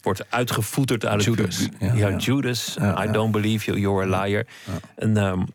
wordt 0.00 0.30
uitgevoeterd 0.30 1.04
uit 1.06 1.24
Judas. 1.24 1.58
het. 1.58 1.96
Ja, 1.98 2.16
Judas. 2.16 2.76
I 2.76 3.10
don't 3.10 3.32
believe 3.32 3.64
you, 3.64 3.80
you're 3.80 4.14
a 4.14 4.24
liar. 4.24 4.46
Een 4.96 5.16
um, 5.16 5.46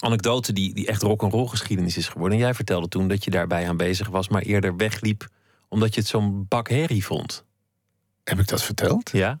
anekdote 0.00 0.52
die, 0.52 0.74
die 0.74 0.86
echt 0.86 1.02
rock 1.02 1.22
and 1.22 1.32
roll 1.32 1.46
geschiedenis 1.46 1.96
is 1.96 2.08
geworden. 2.08 2.38
En 2.38 2.44
jij 2.44 2.54
vertelde 2.54 2.88
toen 2.88 3.08
dat 3.08 3.24
je 3.24 3.30
daarbij 3.30 3.68
aanwezig 3.68 4.08
was, 4.08 4.28
maar 4.28 4.42
eerder 4.42 4.76
wegliep 4.76 5.28
omdat 5.68 5.94
je 5.94 6.00
het 6.00 6.08
zo'n 6.08 6.46
bak 6.48 6.68
herrie 6.68 7.04
vond. 7.04 7.44
Heb 8.24 8.38
ik 8.38 8.48
dat 8.48 8.62
verteld? 8.62 9.10
Ja. 9.10 9.38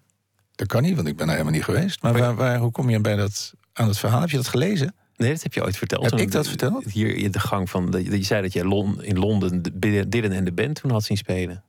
Dat 0.54 0.66
kan 0.66 0.82
niet, 0.82 0.96
want 0.96 1.08
ik 1.08 1.16
ben 1.16 1.26
daar 1.26 1.36
helemaal 1.36 1.56
niet 1.56 1.64
geweest. 1.64 2.02
Maar 2.02 2.12
waar, 2.12 2.34
waar, 2.34 2.58
hoe 2.58 2.70
kom 2.70 2.90
je 2.90 3.00
bij 3.00 3.16
dat, 3.16 3.54
aan 3.72 3.88
het 3.88 3.98
verhaal? 3.98 4.20
Heb 4.20 4.30
je 4.30 4.36
dat 4.36 4.48
gelezen? 4.48 4.94
Nee, 5.16 5.32
dat 5.32 5.42
heb 5.42 5.54
je 5.54 5.62
ooit 5.62 5.76
verteld. 5.76 6.10
Heb 6.10 6.20
ik 6.20 6.30
dat 6.30 6.48
verteld? 6.48 6.84
Hier 6.84 7.16
in 7.16 7.30
de 7.30 7.40
gang 7.40 7.70
van. 7.70 7.90
De, 7.90 8.18
je 8.18 8.22
zei 8.22 8.42
dat 8.42 8.52
je 8.52 8.60
in 9.00 9.18
Londen 9.18 9.62
Dylan 10.10 10.32
en 10.32 10.44
de 10.44 10.52
band 10.52 10.80
toen 10.80 10.90
had 10.90 11.04
zien 11.04 11.16
spelen. 11.16 11.64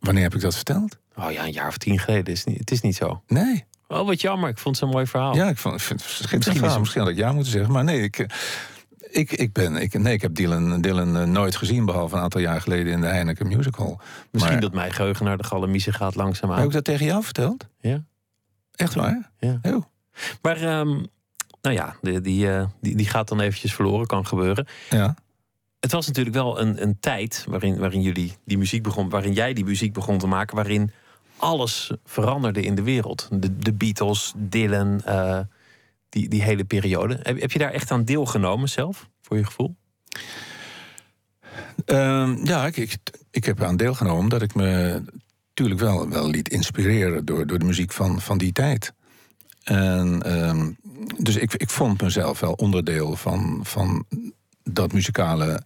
Wanneer 0.00 0.22
heb 0.22 0.34
ik 0.34 0.40
dat 0.40 0.54
verteld? 0.54 0.98
Oh 1.16 1.30
ja, 1.30 1.44
een 1.44 1.52
jaar 1.52 1.68
of 1.68 1.78
tien 1.78 1.98
geleden. 1.98 2.32
Is 2.32 2.44
niet, 2.44 2.58
het 2.58 2.70
is 2.70 2.80
niet 2.80 2.96
zo. 2.96 3.22
Nee. 3.26 3.64
Oh, 3.88 4.06
wat 4.06 4.20
jammer. 4.20 4.48
Ik 4.48 4.58
vond 4.58 4.74
het 4.74 4.84
een 4.84 4.90
mooi 4.90 5.06
verhaal. 5.06 5.34
Ja, 5.34 5.48
ik, 5.48 5.58
vond, 5.58 5.74
ik 5.74 5.80
vind 5.80 6.00
het 6.00 6.30
misschien, 6.30 6.80
misschien 6.80 7.02
had 7.02 7.10
ik 7.10 7.16
ja 7.16 7.32
moeten 7.32 7.52
zeggen. 7.52 7.72
Maar 7.72 7.84
nee, 7.84 8.02
ik, 8.02 8.18
eh, 8.18 8.26
ik, 9.14 9.32
ik, 9.32 9.52
ben, 9.52 9.76
ik, 9.76 9.98
nee, 9.98 10.12
ik 10.12 10.22
heb 10.22 10.34
Dylan, 10.34 10.80
Dylan 10.80 11.16
eh, 11.16 11.24
nooit 11.24 11.56
gezien. 11.56 11.84
Behalve 11.84 12.16
een 12.16 12.22
aantal 12.22 12.40
jaar 12.40 12.60
geleden 12.60 12.92
in 12.92 13.00
de 13.00 13.06
Heineken 13.06 13.48
Musical. 13.48 14.00
Misschien 14.30 14.60
dat 14.60 14.72
mijn 14.72 14.92
geheugen 14.92 15.24
naar 15.24 15.36
de 15.36 15.44
galamiezen 15.44 15.92
gaat 15.92 16.14
langzaamaan. 16.14 16.58
Heb 16.58 16.66
ik 16.66 16.72
dat 16.72 16.84
tegen 16.84 17.06
jou 17.06 17.24
verteld? 17.24 17.66
Ja. 17.80 18.04
Echt 18.74 18.94
waar? 18.94 19.30
Ja. 19.38 19.58
Oh. 19.62 19.84
Maar 20.42 20.78
um, 20.78 21.06
nou 21.62 21.74
ja, 21.74 21.96
die, 22.00 22.20
die, 22.20 22.46
uh, 22.46 22.64
die, 22.80 22.96
die 22.96 23.08
gaat 23.08 23.28
dan 23.28 23.40
eventjes 23.40 23.74
verloren, 23.74 24.06
kan 24.06 24.26
gebeuren. 24.26 24.66
Ja. 24.90 25.14
Het 25.80 25.92
was 25.92 26.06
natuurlijk 26.06 26.36
wel 26.36 26.60
een, 26.60 26.82
een 26.82 27.00
tijd 27.00 27.44
waarin, 27.48 27.78
waarin 27.78 28.02
jullie 28.02 28.36
die 28.44 28.58
muziek 28.58 28.82
begon, 28.82 29.08
waarin 29.08 29.32
jij 29.32 29.52
die 29.52 29.64
muziek 29.64 29.92
begon 29.92 30.18
te 30.18 30.26
maken, 30.26 30.56
waarin 30.56 30.90
alles 31.36 31.92
veranderde 32.04 32.62
in 32.62 32.74
de 32.74 32.82
wereld. 32.82 33.28
De, 33.32 33.58
de 33.58 33.72
Beatles, 33.72 34.32
Dylan, 34.36 35.00
uh, 35.08 35.38
die, 36.14 36.28
die 36.28 36.42
hele 36.42 36.64
periode. 36.64 37.18
Heb, 37.22 37.40
heb 37.40 37.52
je 37.52 37.58
daar 37.58 37.72
echt 37.72 37.90
aan 37.90 38.04
deelgenomen 38.04 38.68
zelf, 38.68 39.08
voor 39.22 39.36
je 39.36 39.44
gevoel? 39.44 39.76
Uh, 41.86 42.44
ja, 42.44 42.66
ik, 42.66 42.96
ik, 43.30 43.44
heb 43.44 43.62
aan 43.62 43.76
deelgenomen 43.76 44.20
omdat 44.20 44.42
ik 44.42 44.54
me 44.54 45.02
natuurlijk 45.48 45.80
wel, 45.80 46.08
wel 46.08 46.28
liet 46.30 46.48
inspireren 46.48 47.24
door, 47.24 47.46
door 47.46 47.58
de 47.58 47.64
muziek 47.64 47.92
van, 47.92 48.20
van 48.20 48.38
die 48.38 48.52
tijd. 48.52 48.92
En 49.64 50.22
uh, 50.26 50.62
dus 51.18 51.36
ik, 51.36 51.54
ik 51.54 51.70
vond 51.70 52.02
mezelf 52.02 52.40
wel 52.40 52.52
onderdeel 52.52 53.16
van, 53.16 53.60
van 53.62 54.04
dat 54.62 54.92
muzikale 54.92 55.62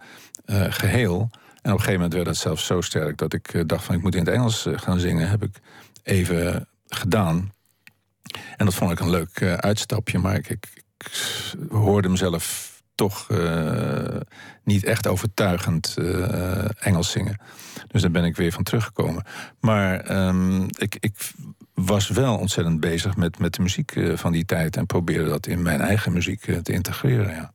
uh, 0.46 0.64
geheel. 0.68 1.20
En 1.62 1.72
op 1.72 1.78
een 1.78 1.84
gegeven 1.84 1.92
moment 1.92 2.12
werd 2.12 2.26
het 2.26 2.36
zelfs 2.36 2.66
zo 2.66 2.80
sterk 2.80 3.18
dat 3.18 3.32
ik 3.32 3.54
uh, 3.54 3.62
dacht 3.66 3.84
van 3.84 3.94
ik 3.94 4.02
moet 4.02 4.14
in 4.14 4.24
het 4.24 4.34
Engels 4.34 4.66
uh, 4.66 4.78
gaan 4.78 4.98
zingen. 4.98 5.28
Heb 5.28 5.42
ik 5.42 5.60
even 6.02 6.68
gedaan. 6.86 7.52
En 8.56 8.64
dat 8.64 8.74
vond 8.74 8.90
ik 8.90 9.00
een 9.00 9.10
leuk 9.10 9.42
uitstapje, 9.42 10.18
maar 10.18 10.34
ik, 10.34 10.48
ik, 10.48 10.66
ik, 10.96 11.54
hoorde 11.70 12.08
mezelf 12.08 12.76
toch 12.94 13.28
niet 14.64 14.84
echt 14.84 15.06
overtuigend 15.06 15.96
Engels 16.78 17.10
zingen. 17.10 17.40
Dus 17.88 18.02
daar 18.02 18.10
ben 18.10 18.24
ik 18.24 18.36
weer 18.36 18.52
van 18.52 18.62
teruggekomen. 18.62 19.24
Maar 19.60 20.26
um, 20.26 20.66
ik, 20.78 20.96
ik 21.00 21.14
was 21.74 22.08
wel 22.08 22.36
ontzettend 22.36 22.80
bezig 22.80 23.16
met, 23.16 23.38
met 23.38 23.54
de 23.54 23.62
muziek 23.62 23.92
van 24.14 24.32
die 24.32 24.44
tijd. 24.44 24.76
En 24.76 24.86
probeerde 24.86 25.28
dat 25.28 25.46
in 25.46 25.62
mijn 25.62 25.80
eigen 25.80 26.12
muziek 26.12 26.40
te 26.62 26.72
integreren. 26.72 27.34
Ja. 27.34 27.52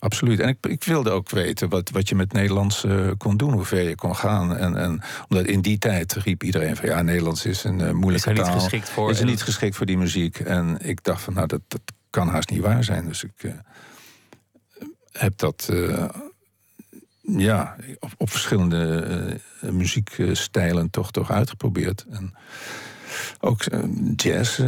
Absoluut. 0.00 0.40
En 0.40 0.48
ik, 0.48 0.56
ik, 0.66 0.84
wilde 0.84 1.10
ook 1.10 1.30
weten 1.30 1.68
wat, 1.68 1.90
wat 1.90 2.08
je 2.08 2.14
met 2.14 2.32
Nederlands 2.32 2.84
uh, 2.84 3.10
kon 3.16 3.36
doen, 3.36 3.52
hoe 3.52 3.64
ver 3.64 3.88
je 3.88 3.94
kon 3.94 4.16
gaan. 4.16 4.56
En, 4.56 4.76
en 4.76 5.02
omdat 5.28 5.46
in 5.46 5.60
die 5.60 5.78
tijd 5.78 6.12
riep 6.12 6.42
iedereen 6.42 6.76
van 6.76 6.88
ja, 6.88 7.02
Nederlands 7.02 7.46
is 7.46 7.64
een 7.64 7.96
moeilijke 7.96 8.30
is 8.30 8.38
er 8.38 8.44
taal. 8.44 8.54
Niet 8.54 8.62
geschikt 8.62 8.88
voor, 8.88 9.10
is 9.10 9.18
er 9.18 9.24
niet 9.24 9.42
geschikt 9.42 9.76
voor 9.76 9.86
die 9.86 9.98
muziek. 9.98 10.38
En 10.38 10.76
ik 10.80 11.04
dacht 11.04 11.22
van 11.22 11.34
nou, 11.34 11.46
dat, 11.46 11.60
dat 11.68 11.80
kan 12.10 12.28
haast 12.28 12.50
niet 12.50 12.60
waar 12.60 12.84
zijn. 12.84 13.06
Dus 13.06 13.24
ik 13.24 13.54
heb 15.12 15.32
dat 15.38 15.68
ja, 17.20 17.76
op, 17.98 18.10
op 18.16 18.30
verschillende 18.30 19.40
muziekstijlen 19.60 20.90
toch, 20.90 21.10
toch 21.10 21.30
uitgeprobeerd. 21.30 22.06
En, 22.10 22.34
ook 23.40 23.64
uh, 23.72 23.84
jazz 24.16 24.58
uh, 24.58 24.66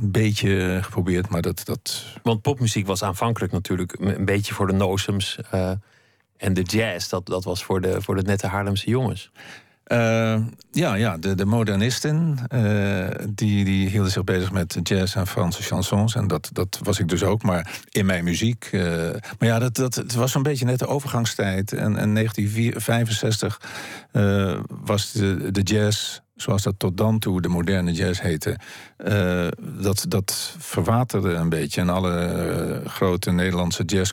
een 0.00 0.10
beetje 0.10 0.78
geprobeerd, 0.82 1.28
maar 1.28 1.42
dat, 1.42 1.60
dat... 1.64 2.04
Want 2.22 2.42
popmuziek 2.42 2.86
was 2.86 3.02
aanvankelijk 3.02 3.52
natuurlijk 3.52 3.96
een 3.98 4.24
beetje 4.24 4.54
voor 4.54 4.66
de 4.66 4.72
nozems. 4.72 5.38
Uh, 5.54 5.70
en 6.36 6.54
de 6.54 6.62
jazz, 6.62 7.08
dat, 7.08 7.26
dat 7.26 7.44
was 7.44 7.64
voor 7.64 7.80
de, 7.80 8.02
voor 8.02 8.14
de 8.14 8.22
nette 8.22 8.46
Haarlemse 8.46 8.90
jongens. 8.90 9.30
Ja, 10.70 10.94
ja, 10.94 11.16
de, 11.18 11.34
de 11.34 11.44
modernisten, 11.44 12.38
die, 13.28 13.64
die 13.64 13.88
hielden 13.88 14.12
zich 14.12 14.24
bezig 14.24 14.52
met 14.52 14.78
jazz 14.82 15.16
en 15.16 15.26
Franse 15.26 15.62
chansons. 15.62 16.14
En 16.14 16.26
dat, 16.26 16.50
dat 16.52 16.80
was 16.82 16.98
ik 16.98 17.08
dus 17.08 17.22
ook, 17.22 17.42
maar 17.42 17.80
in 17.90 18.06
mijn 18.06 18.24
muziek. 18.24 18.68
maar 19.38 19.48
ja, 19.48 19.58
dat, 19.58 19.74
dat, 19.74 19.94
het 19.94 20.14
was 20.14 20.34
een 20.34 20.42
beetje 20.42 20.64
net 20.64 20.78
de 20.78 20.86
overgangstijd. 20.86 21.72
En 21.72 21.96
in 21.96 22.14
1965 22.14 23.60
was 24.84 25.12
de, 25.12 25.50
de 25.50 25.62
jazz 25.62 26.20
zoals 26.42 26.62
dat 26.62 26.78
tot 26.78 26.96
dan 26.96 27.18
toe 27.18 27.40
de 27.40 27.48
moderne 27.48 27.92
jazz 27.92 28.20
heette, 28.20 28.58
dat, 29.80 30.04
dat 30.08 30.54
verwaterde 30.58 31.32
een 31.32 31.48
beetje. 31.48 31.80
En 31.80 31.88
alle 31.88 32.82
grote 32.86 33.30
Nederlandse 33.30 33.84
jazz 33.84 34.12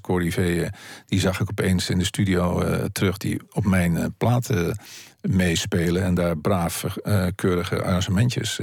die 1.06 1.20
zag 1.20 1.40
ik 1.40 1.50
opeens 1.50 1.90
in 1.90 1.98
de 1.98 2.06
studio 2.06 2.64
terug, 2.92 3.18
die 3.18 3.42
op 3.52 3.66
mijn 3.66 4.14
platen 4.18 4.80
meespelen 5.22 6.04
en 6.04 6.14
daar 6.14 6.38
braaf 6.38 6.86
keurige 7.36 7.84
arrangementjes 7.84 8.60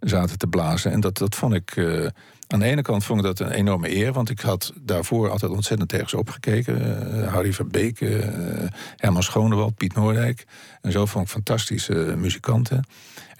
zaten 0.00 0.38
te 0.38 0.46
blazen. 0.46 0.92
En 0.92 1.00
dat, 1.00 1.18
dat 1.18 1.34
vond 1.34 1.54
ik. 1.54 1.78
aan 2.46 2.58
de 2.58 2.64
ene 2.64 2.82
kant 2.82 3.04
vond 3.04 3.20
ik 3.20 3.24
dat 3.24 3.40
een 3.40 3.50
enorme 3.50 3.94
eer, 3.96 4.12
want 4.12 4.30
ik 4.30 4.40
had 4.40 4.72
daarvoor 4.80 5.30
altijd 5.30 5.52
ontzettend 5.52 5.88
tegen 5.88 6.08
ze 6.08 6.18
opgekeken. 6.18 7.28
Harry 7.28 7.52
van 7.52 7.68
Beek, 7.68 7.98
Herman 8.96 9.22
Schonewald, 9.22 9.74
Piet 9.74 9.94
Noordijk. 9.94 10.44
En 10.80 10.92
zo 10.92 11.06
vond 11.06 11.24
ik 11.24 11.30
fantastische 11.30 12.14
muzikanten. 12.16 12.84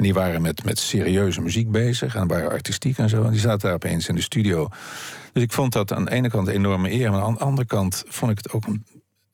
En 0.01 0.07
die 0.07 0.15
waren 0.15 0.43
met, 0.43 0.65
met 0.65 0.79
serieuze 0.79 1.41
muziek 1.41 1.71
bezig 1.71 2.15
en 2.15 2.27
waren 2.27 2.51
artistiek 2.51 2.99
en 2.99 3.09
zo. 3.09 3.25
En 3.25 3.31
die 3.31 3.41
zaten 3.41 3.61
daar 3.61 3.75
opeens 3.75 4.09
in 4.09 4.15
de 4.15 4.21
studio. 4.21 4.69
Dus 5.33 5.43
ik 5.43 5.53
vond 5.53 5.73
dat 5.73 5.93
aan 5.93 6.05
de 6.05 6.11
ene 6.11 6.31
kant 6.31 6.49
een 6.49 6.55
enorme 6.55 6.91
eer, 6.91 7.11
maar 7.11 7.23
aan 7.23 7.35
de 7.35 7.41
andere 7.41 7.67
kant 7.67 8.05
vond 8.09 8.31
ik 8.31 8.37
het 8.37 8.53
ook 8.53 8.67
een, 8.67 8.85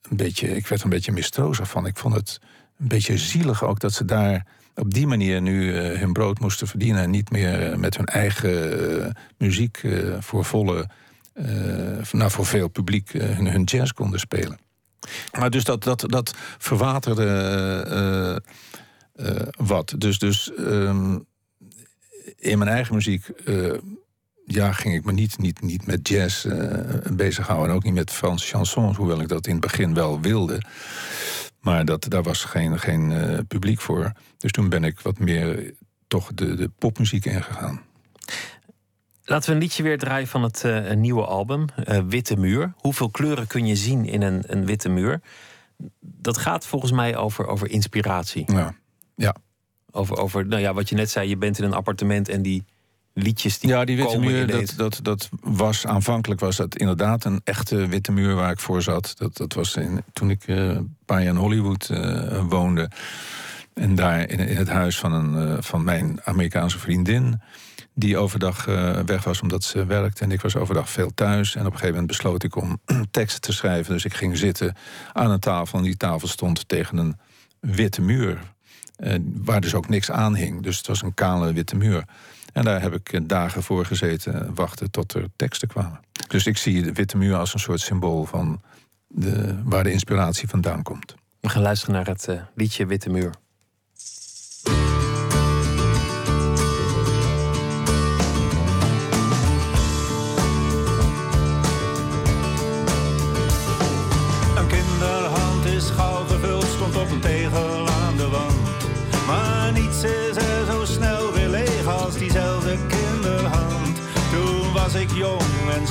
beetje. 0.09 0.55
Ik 0.55 0.67
werd 0.67 0.81
er 0.81 0.87
een 0.87 0.93
beetje 0.93 1.11
mistroostig 1.11 1.69
van. 1.69 1.85
Ik 1.85 1.97
vond 1.97 2.15
het 2.15 2.39
een 2.79 2.87
beetje 2.87 3.17
zielig 3.17 3.63
ook 3.63 3.79
dat 3.79 3.93
ze 3.93 4.05
daar 4.05 4.45
op 4.77 4.93
die 4.93 5.07
manier 5.07 5.41
nu 5.41 5.73
uh, 5.73 5.99
hun 5.99 6.13
brood 6.13 6.39
moesten 6.39 6.67
verdienen 6.67 7.01
en 7.01 7.09
niet 7.09 7.31
meer 7.31 7.71
uh, 7.71 7.77
met 7.77 7.97
hun 7.97 8.05
eigen 8.05 8.79
uh, 8.99 9.05
muziek 9.37 9.81
voor 10.19 10.45
volle, 10.45 10.89
nou 12.11 12.31
voor 12.31 12.45
veel 12.45 12.67
publiek 12.67 13.11
hun, 13.11 13.63
jazz 13.63 13.91
konden 13.91 14.19
spelen. 14.19 14.57
Maar 15.37 15.49
dus 15.49 15.63
dat, 15.63 15.83
dat, 15.83 16.03
dat 16.07 16.33
verwaterde 16.57 18.41
wat. 19.57 19.93
Dus, 19.97 20.19
dus 20.19 20.51
um, 20.59 21.25
in 22.35 22.57
mijn 22.57 22.69
eigen 22.69 22.95
muziek 22.95 23.29
ja, 24.45 24.71
ging 24.71 24.95
ik 24.95 25.05
me 25.05 25.11
niet, 25.11 25.37
niet, 25.37 25.61
niet 25.61 25.85
met 25.85 26.07
jazz 26.07 26.47
bezighouden. 27.11 27.69
En 27.69 27.75
ook 27.75 27.83
niet 27.83 27.93
met 27.93 28.11
Franse 28.11 28.47
chansons, 28.47 28.97
hoewel 28.97 29.21
ik 29.21 29.27
dat 29.27 29.47
in 29.47 29.51
het 29.51 29.61
begin 29.61 29.93
wel 29.93 30.21
wilde. 30.21 30.61
Maar 31.67 31.85
dat, 31.85 32.05
daar 32.09 32.23
was 32.23 32.43
geen, 32.43 32.79
geen 32.79 33.45
publiek 33.47 33.81
voor. 33.81 34.11
Dus 34.37 34.51
toen 34.51 34.69
ben 34.69 34.83
ik 34.83 34.99
wat 34.99 35.19
meer 35.19 35.73
toch 36.07 36.33
de, 36.33 36.55
de 36.55 36.69
popmuziek 36.69 37.25
ingegaan. 37.25 37.81
Laten 39.23 39.49
we 39.49 39.55
een 39.55 39.61
liedje 39.61 39.83
weer 39.83 39.97
draaien 39.97 40.27
van 40.27 40.43
het 40.43 40.63
uh, 40.65 40.91
nieuwe 40.91 41.25
album, 41.25 41.65
uh, 41.87 41.99
Witte 42.07 42.37
Muur. 42.37 42.73
Hoeveel 42.77 43.09
kleuren 43.09 43.47
kun 43.47 43.65
je 43.65 43.75
zien 43.75 44.05
in 44.05 44.21
een, 44.21 44.43
een 44.47 44.65
witte 44.65 44.89
muur? 44.89 45.21
Dat 45.99 46.37
gaat 46.37 46.65
volgens 46.65 46.91
mij 46.91 47.17
over, 47.17 47.47
over 47.47 47.69
inspiratie. 47.69 48.51
Ja. 48.51 48.75
ja. 49.15 49.35
Over, 49.91 50.17
over 50.17 50.45
nou 50.45 50.61
ja, 50.61 50.73
wat 50.73 50.89
je 50.89 50.95
net 50.95 51.09
zei, 51.09 51.29
je 51.29 51.37
bent 51.37 51.57
in 51.57 51.63
een 51.63 51.73
appartement 51.73 52.29
en 52.29 52.41
die 52.41 52.65
liedjes 53.17 53.59
die 53.59 53.69
Ja, 53.69 53.85
die 53.85 53.95
witte 53.95 54.19
muur, 54.19 54.47
dat, 54.47 54.73
dat, 54.77 54.99
dat 55.01 55.29
was 55.41 55.85
aanvankelijk 55.85 56.39
was 56.39 56.55
dat 56.55 56.75
inderdaad 56.75 57.25
een 57.25 57.41
echte 57.43 57.87
witte 57.87 58.11
muur 58.11 58.35
waar 58.35 58.51
ik 58.51 58.59
voor 58.59 58.81
zat. 58.81 59.13
Dat, 59.17 59.37
dat 59.37 59.53
was 59.53 59.75
in, 59.75 60.03
toen 60.13 60.29
ik 60.29 60.47
uh, 60.47 60.57
een 60.57 60.95
paar 61.05 61.19
jaar 61.19 61.33
in 61.33 61.39
Hollywood 61.39 61.89
woonde. 62.49 62.89
En 63.73 63.95
daar 63.95 64.29
in, 64.29 64.39
in 64.39 64.57
het 64.57 64.69
huis 64.69 64.99
van, 64.99 65.13
een, 65.13 65.63
van 65.63 65.83
mijn 65.83 66.19
Amerikaanse 66.23 66.79
vriendin 66.79 67.41
die 67.93 68.17
overdag 68.17 68.65
weg 69.05 69.23
was 69.23 69.41
omdat 69.41 69.63
ze 69.63 69.85
werkte. 69.85 70.23
En 70.23 70.31
ik 70.31 70.41
was 70.41 70.55
overdag 70.55 70.89
veel 70.89 71.11
thuis. 71.13 71.55
En 71.55 71.61
op 71.61 71.65
een 71.65 71.71
gegeven 71.71 71.91
moment 71.91 72.07
besloot 72.07 72.43
ik 72.43 72.55
om 72.55 72.81
teksten 73.11 73.41
te 73.41 73.53
schrijven. 73.53 73.93
Dus 73.93 74.05
ik 74.05 74.13
ging 74.13 74.37
zitten 74.37 74.75
aan 75.13 75.31
een 75.31 75.39
tafel. 75.39 75.77
En 75.77 75.83
die 75.83 75.97
tafel 75.97 76.27
stond 76.27 76.67
tegen 76.67 76.97
een 76.97 77.17
witte 77.59 78.01
muur. 78.01 78.39
Waar 79.23 79.61
dus 79.61 79.73
ook 79.73 79.89
niks 79.89 80.11
aan 80.11 80.35
hing. 80.35 80.63
Dus 80.63 80.77
het 80.77 80.87
was 80.87 81.01
een 81.01 81.13
kale 81.13 81.53
witte 81.53 81.75
muur. 81.75 82.03
En 82.57 82.63
daar 82.63 82.81
heb 82.81 82.93
ik 82.93 83.29
dagen 83.29 83.63
voor 83.63 83.85
gezeten, 83.85 84.55
wachten 84.55 84.91
tot 84.91 85.13
er 85.13 85.27
teksten 85.35 85.67
kwamen. 85.67 85.99
Dus 86.27 86.45
ik 86.45 86.57
zie 86.57 86.83
de 86.83 86.91
witte 86.91 87.17
muur 87.17 87.35
als 87.35 87.53
een 87.53 87.59
soort 87.59 87.79
symbool 87.79 88.25
van 88.25 88.61
de, 89.07 89.61
waar 89.63 89.83
de 89.83 89.91
inspiratie 89.91 90.47
vandaan 90.47 90.83
komt. 90.83 91.15
We 91.39 91.49
gaan 91.49 91.61
luisteren 91.61 91.95
naar 91.95 92.05
het 92.05 92.27
uh, 92.29 92.41
liedje 92.55 92.85
Witte 92.85 93.09
Muur. 93.09 93.33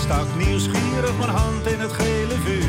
Stak 0.07 0.35
nieuwsgierig 0.37 1.19
mijn 1.19 1.31
hand 1.31 1.67
in 1.67 1.81
het 1.81 1.93
gele 1.93 2.35
vuur. 2.35 2.66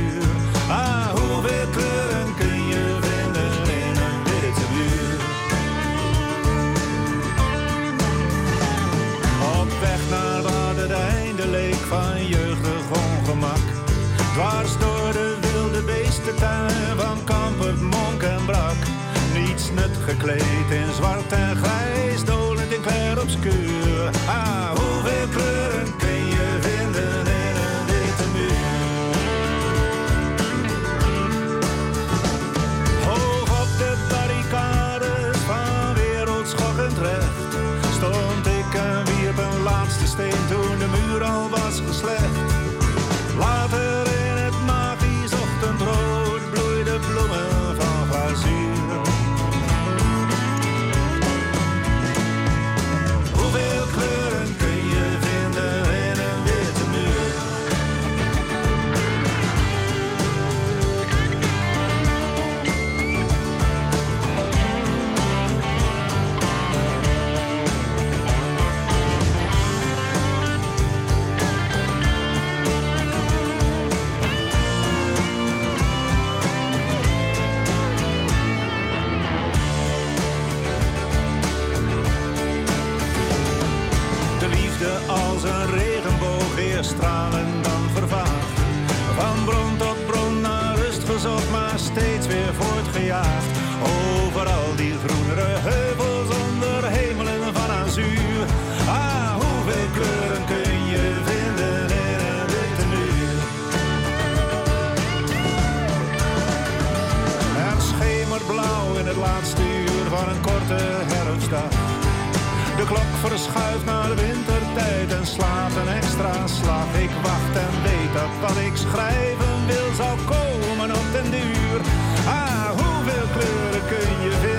Klok 112.88 113.12
verschuift 113.30 113.86
naar 113.86 114.08
de 114.08 114.16
wintertijd 114.16 115.12
en 115.20 115.26
slaat 115.26 115.76
een 115.82 115.94
extra 116.00 116.48
slag. 116.48 116.90
Ik 117.06 117.14
wacht 117.24 117.56
en 117.66 117.74
weet 117.84 118.14
dat 118.14 118.34
wat 118.42 118.58
ik 118.70 118.76
schrijven 118.76 119.56
wil 119.72 119.90
zal 120.02 120.18
komen 120.34 120.90
op 121.00 121.08
den 121.16 121.32
duur. 121.32 121.80
Ah, 122.28 122.70
hoeveel 122.80 123.28
kleuren 123.36 123.84
kun 123.92 124.10
je 124.26 124.32
vinden 124.42 124.57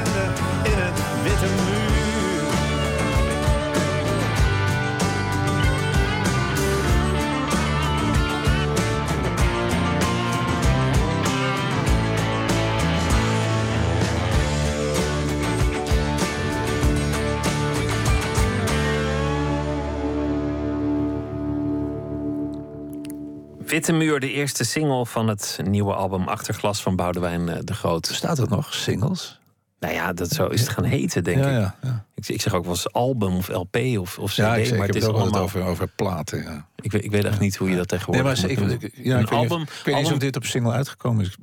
Witte 23.79 23.93
Muur, 23.93 24.21
de 24.21 24.33
eerste 24.33 24.65
single 24.65 25.07
van 25.07 25.29
het 25.29 25.59
nieuwe 25.65 25.95
album 25.95 26.29
Achterglas 26.29 26.83
van 26.83 26.97
Boudewijn 26.97 27.49
eh, 27.49 27.59
de 27.65 27.75
Groot. 27.75 28.07
Staat 28.07 28.39
het 28.39 28.49
nog, 28.49 28.75
singles? 28.75 29.41
Nou 29.81 29.95
ja, 29.95 30.13
dat 30.13 30.31
zo 30.31 30.47
is 30.47 30.61
het 30.61 30.69
gaan 30.69 30.85
heten, 30.85 31.25
denk 31.25 31.39
ja, 31.39 31.45
ik. 31.49 31.53
ja, 31.53 31.75
ja. 31.83 32.05
ik. 32.15 32.29
Ik 32.29 32.41
zeg 32.41 32.55
ook 32.55 32.63
wel 32.65 32.73
eens 32.73 32.93
album 32.93 33.37
of 33.37 33.49
LP 33.49 33.77
of, 33.77 34.19
of 34.19 34.31
CD, 34.31 34.37
ja, 34.37 34.55
ik, 34.57 34.67
zeg, 34.67 34.79
maar 34.79 34.87
het 34.87 34.97
is 34.97 35.05
ook 35.05 35.17
allemaal... 35.17 35.43
over, 35.43 35.63
over 35.65 35.89
platen. 35.89 36.43
Ja. 36.43 36.67
Ik, 36.81 36.93
weet, 36.93 37.05
ik 37.05 37.11
weet 37.11 37.25
echt 37.25 37.41
niet 37.41 37.57
hoe 37.57 37.71
je 37.71 37.77
dat 37.77 37.91
Nee, 37.91 37.99
tegenwoordig 38.01 38.43
maar 38.43 38.51
ik, 38.51 38.59
ja, 38.59 39.15
Een 39.17 39.21
ik 39.21 39.29
weet 39.29 39.41
niet 39.41 39.51
of- 39.51 39.51
album, 39.51 39.63
ik 39.63 39.69
weet 39.69 39.85
niet 39.85 39.95
album- 39.95 40.13
of 40.13 40.19
dit 40.19 40.37
op 40.37 40.45
single 40.45 40.73
uitgekomen 40.73 41.25
is. 41.25 41.37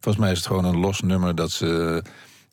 Volgens 0.00 0.16
mij 0.24 0.30
is 0.32 0.38
het 0.38 0.46
gewoon 0.46 0.64
een 0.64 0.78
los 0.78 1.00
nummer 1.00 1.34
dat 1.34 1.50
ze 1.50 2.02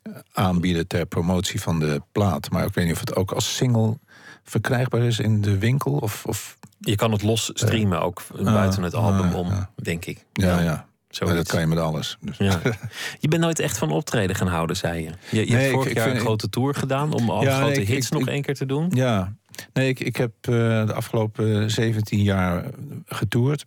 eh, 0.02 0.12
aanbieden 0.32 0.86
ter 0.86 1.06
promotie 1.06 1.60
van 1.60 1.78
de 1.78 2.02
plaat. 2.12 2.50
Maar 2.50 2.64
ik 2.66 2.74
weet 2.74 2.84
niet 2.84 2.94
of 2.94 3.00
het 3.00 3.14
ook 3.16 3.32
als 3.32 3.56
single 3.56 3.98
verkrijgbaar 4.44 5.02
is 5.02 5.18
in 5.18 5.40
de 5.40 5.58
winkel. 5.58 5.92
Of, 5.92 6.24
of 6.26 6.55
Je 6.78 6.94
kan 6.96 7.12
het 7.12 7.22
los 7.22 7.50
streamen 7.54 8.00
ook 8.00 8.22
buiten 8.42 8.82
het 8.82 8.94
album 8.94 9.34
om, 9.34 9.66
denk 9.82 10.04
ik. 10.04 10.24
ja, 10.32 10.60
ja. 10.60 10.86
Maar 11.24 11.34
dat 11.34 11.48
kan 11.48 11.60
je 11.60 11.66
met 11.66 11.78
alles. 11.78 12.16
Dus. 12.20 12.36
Ja. 12.38 12.60
Je 13.20 13.28
bent 13.28 13.42
nooit 13.42 13.58
echt 13.58 13.78
van 13.78 13.90
optreden 13.90 14.36
gaan 14.36 14.46
houden, 14.48 14.76
zei 14.76 15.02
je. 15.02 15.10
Je, 15.30 15.46
je 15.46 15.52
Nee, 15.52 15.60
hebt 15.60 15.72
vorig 15.72 15.88
ik 15.90 15.96
jaar 15.96 16.04
vind- 16.04 16.16
een 16.16 16.22
grote 16.24 16.48
tour 16.48 16.74
gedaan 16.74 17.12
om 17.12 17.30
alle 17.30 17.44
Ja, 17.44 17.56
grote 17.58 17.80
ik- 17.80 17.88
hits 17.88 18.10
nog 18.10 18.26
één 18.28 18.42
keer 18.42 18.54
te 18.54 18.66
doen. 18.66 18.90
Ja, 18.94 19.34
nee, 19.72 19.88
ik, 19.88 20.00
ik 20.00 20.16
heb 20.16 20.30
eh, 20.40 20.52
de 20.86 20.92
afgelopen 20.94 21.70
17 21.70 22.22
jaar 22.22 22.64
getoerd. 23.06 23.64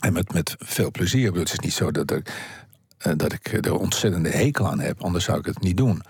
En 0.00 0.12
met, 0.12 0.32
met 0.32 0.54
veel 0.58 0.90
plezier. 0.90 1.32
Het 1.32 1.52
is 1.52 1.58
niet 1.58 1.72
zo 1.72 1.90
dat 1.90 2.10
ik, 2.10 2.32
eh, 2.98 3.12
dat 3.16 3.32
ik 3.32 3.52
er 3.66 3.74
ontzettende 3.78 4.28
hekel 4.30 4.66
aan 4.68 4.80
heb. 4.80 5.02
Anders 5.02 5.24
zou 5.24 5.38
ik 5.38 5.46
het 5.46 5.60
niet 5.62 5.76
doen. 5.76 6.02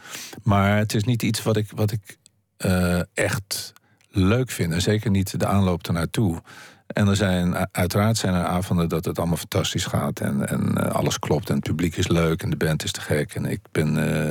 Maar 0.43 0.77
het 0.77 0.95
is 0.95 1.05
niet 1.05 1.23
iets 1.23 1.43
wat 1.43 1.57
ik, 1.57 1.71
wat 1.75 1.91
ik 1.93 2.17
eh, 2.57 3.01
echt 3.15 3.73
leuk 4.17 4.51
vind. 4.51 4.73
En 4.73 4.81
zeker 4.81 5.11
niet 5.11 5.41
de 5.41 5.47
aanloop 5.47 5.87
ernaartoe. 5.87 6.43
En 6.87 7.09
er 7.09 7.17
zijn, 7.17 7.69
uiteraard 7.73 8.17
zijn 8.17 8.35
er 8.35 8.45
avonden 8.45 8.89
dat 8.89 9.05
het 9.05 9.19
allemaal 9.19 9.37
fantastisch 9.37 9.85
gaat. 9.85 10.21
En, 10.21 10.49
en 10.49 10.79
eh, 10.79 10.91
alles 10.91 11.19
klopt. 11.19 11.49
En 11.49 11.55
het 11.55 11.65
publiek 11.65 11.97
is 11.97 12.09
leuk. 12.09 12.43
En 12.43 12.51
de 12.51 12.57
band 12.57 12.85
is 12.85 12.93
te 12.93 13.01
gek. 13.01 13.35
En 13.35 13.45
ik 13.45 13.61
ben 13.73 13.97
eh, 13.97 14.29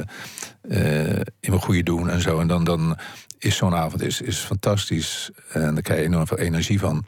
eh, 0.62 1.22
in 1.40 1.50
mijn 1.50 1.62
goede 1.62 1.84
doen 1.84 2.10
en 2.10 2.22
zo. 2.22 2.40
En 2.40 2.48
dan, 2.48 2.64
dan 2.64 2.98
is 3.38 3.56
zo'n 3.56 3.76
avond 3.76 4.02
is, 4.02 4.22
is 4.22 4.38
fantastisch. 4.38 5.32
En 5.52 5.74
daar 5.74 5.84
krijg 5.84 6.00
je 6.00 6.06
enorm 6.06 6.28
veel 6.28 6.38
energie 6.38 6.80
van. 6.80 7.06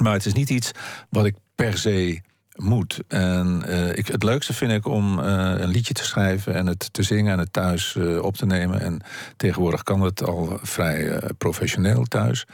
Maar 0.00 0.12
het 0.12 0.26
is 0.26 0.32
niet 0.32 0.50
iets 0.50 0.70
wat 1.10 1.24
ik 1.24 1.34
per 1.54 1.78
se 1.78 2.20
moet. 2.62 3.00
En 3.08 3.62
eh, 3.66 3.96
ik, 3.96 4.06
het 4.06 4.22
leukste 4.22 4.52
vind 4.52 4.72
ik 4.72 4.86
om 4.86 5.18
eh, 5.18 5.24
een 5.56 5.68
liedje 5.68 5.94
te 5.94 6.04
schrijven 6.04 6.54
en 6.54 6.66
het 6.66 6.92
te 6.92 7.02
zingen 7.02 7.32
en 7.32 7.38
het 7.38 7.52
thuis 7.52 7.96
eh, 7.96 8.22
op 8.22 8.36
te 8.36 8.46
nemen. 8.46 8.80
En 8.80 9.00
tegenwoordig 9.36 9.82
kan 9.82 10.00
het 10.00 10.22
al 10.22 10.58
vrij 10.62 11.20
professioneel 11.38 12.04
thuis. 12.04 12.46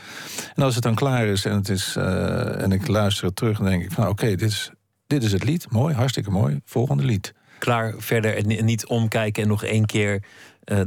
En 0.54 0.62
als 0.62 0.74
het 0.74 0.82
dan 0.82 0.94
klaar 0.94 1.26
is 1.26 1.44
en, 1.44 1.54
het 1.54 1.68
is, 1.68 1.96
en 1.96 2.72
ik 2.72 2.88
luister 2.88 3.26
het 3.26 3.36
terug, 3.36 3.58
dan 3.58 3.66
denk 3.66 3.82
ik 3.82 3.92
van 3.92 4.08
oké, 4.08 4.26
dit, 4.26 4.42
is, 4.42 4.70
dit 5.06 5.22
is 5.22 5.32
het 5.32 5.44
lied. 5.44 5.70
Mooi, 5.70 5.94
hartstikke 5.94 6.30
mooi. 6.30 6.60
Volgende 6.64 7.04
lied. 7.04 7.34
Klaar, 7.58 7.94
verder 7.96 8.36
en 8.36 8.46
ni- 8.46 8.62
niet 8.62 8.86
omkijken 8.86 9.42
en 9.42 9.48
nog 9.48 9.64
één 9.64 9.86
keer 9.86 10.22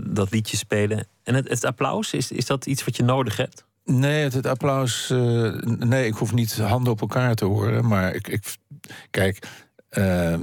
dat 0.02 0.32
liedje 0.32 0.58
spelen. 0.58 1.08
En 1.24 1.36
het, 1.36 1.50
het 1.50 1.66
applaus, 1.66 2.14
is, 2.14 2.32
is 2.32 2.46
dat 2.46 2.66
iets 2.66 2.86
wat 2.86 2.96
je 2.96 3.04
nodig 3.04 3.38
hebt? 3.38 3.66
Nee, 3.86 4.24
het, 4.24 4.34
het 4.34 4.46
applaus. 4.46 5.14
nee, 5.66 6.06
ik 6.06 6.14
hoef 6.14 6.34
niet 6.34 6.58
handen 6.58 6.94
op 6.94 7.02
elkaar 7.02 7.36
te 7.36 7.46
horen. 7.46 7.88
Maar 7.88 8.16
ik. 8.16 8.28
ik 8.28 8.44
kijk, 9.10 9.48
eh, 9.90 10.40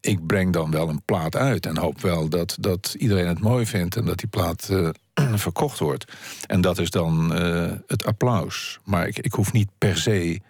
ik 0.00 0.26
breng 0.26 0.52
dan 0.52 0.70
wel 0.70 0.88
een 0.88 1.02
plaat 1.04 1.36
uit. 1.36 1.66
En 1.66 1.78
hoop 1.78 2.00
wel 2.00 2.28
dat, 2.28 2.56
dat 2.60 2.94
iedereen 2.98 3.26
het 3.26 3.40
mooi 3.40 3.66
vindt. 3.66 3.96
En 3.96 4.04
dat 4.04 4.18
die 4.18 4.28
plaat 4.28 4.68
eh, 4.68 4.88
verkocht 5.34 5.78
wordt. 5.78 6.12
En 6.46 6.60
dat 6.60 6.78
is 6.78 6.90
dan 6.90 7.34
eh, 7.34 7.72
het 7.86 8.04
applaus. 8.04 8.78
Maar 8.84 9.06
ik, 9.06 9.18
ik 9.18 9.32
hoef 9.32 9.52
niet 9.52 9.70
per 9.78 9.96
se. 9.96 10.40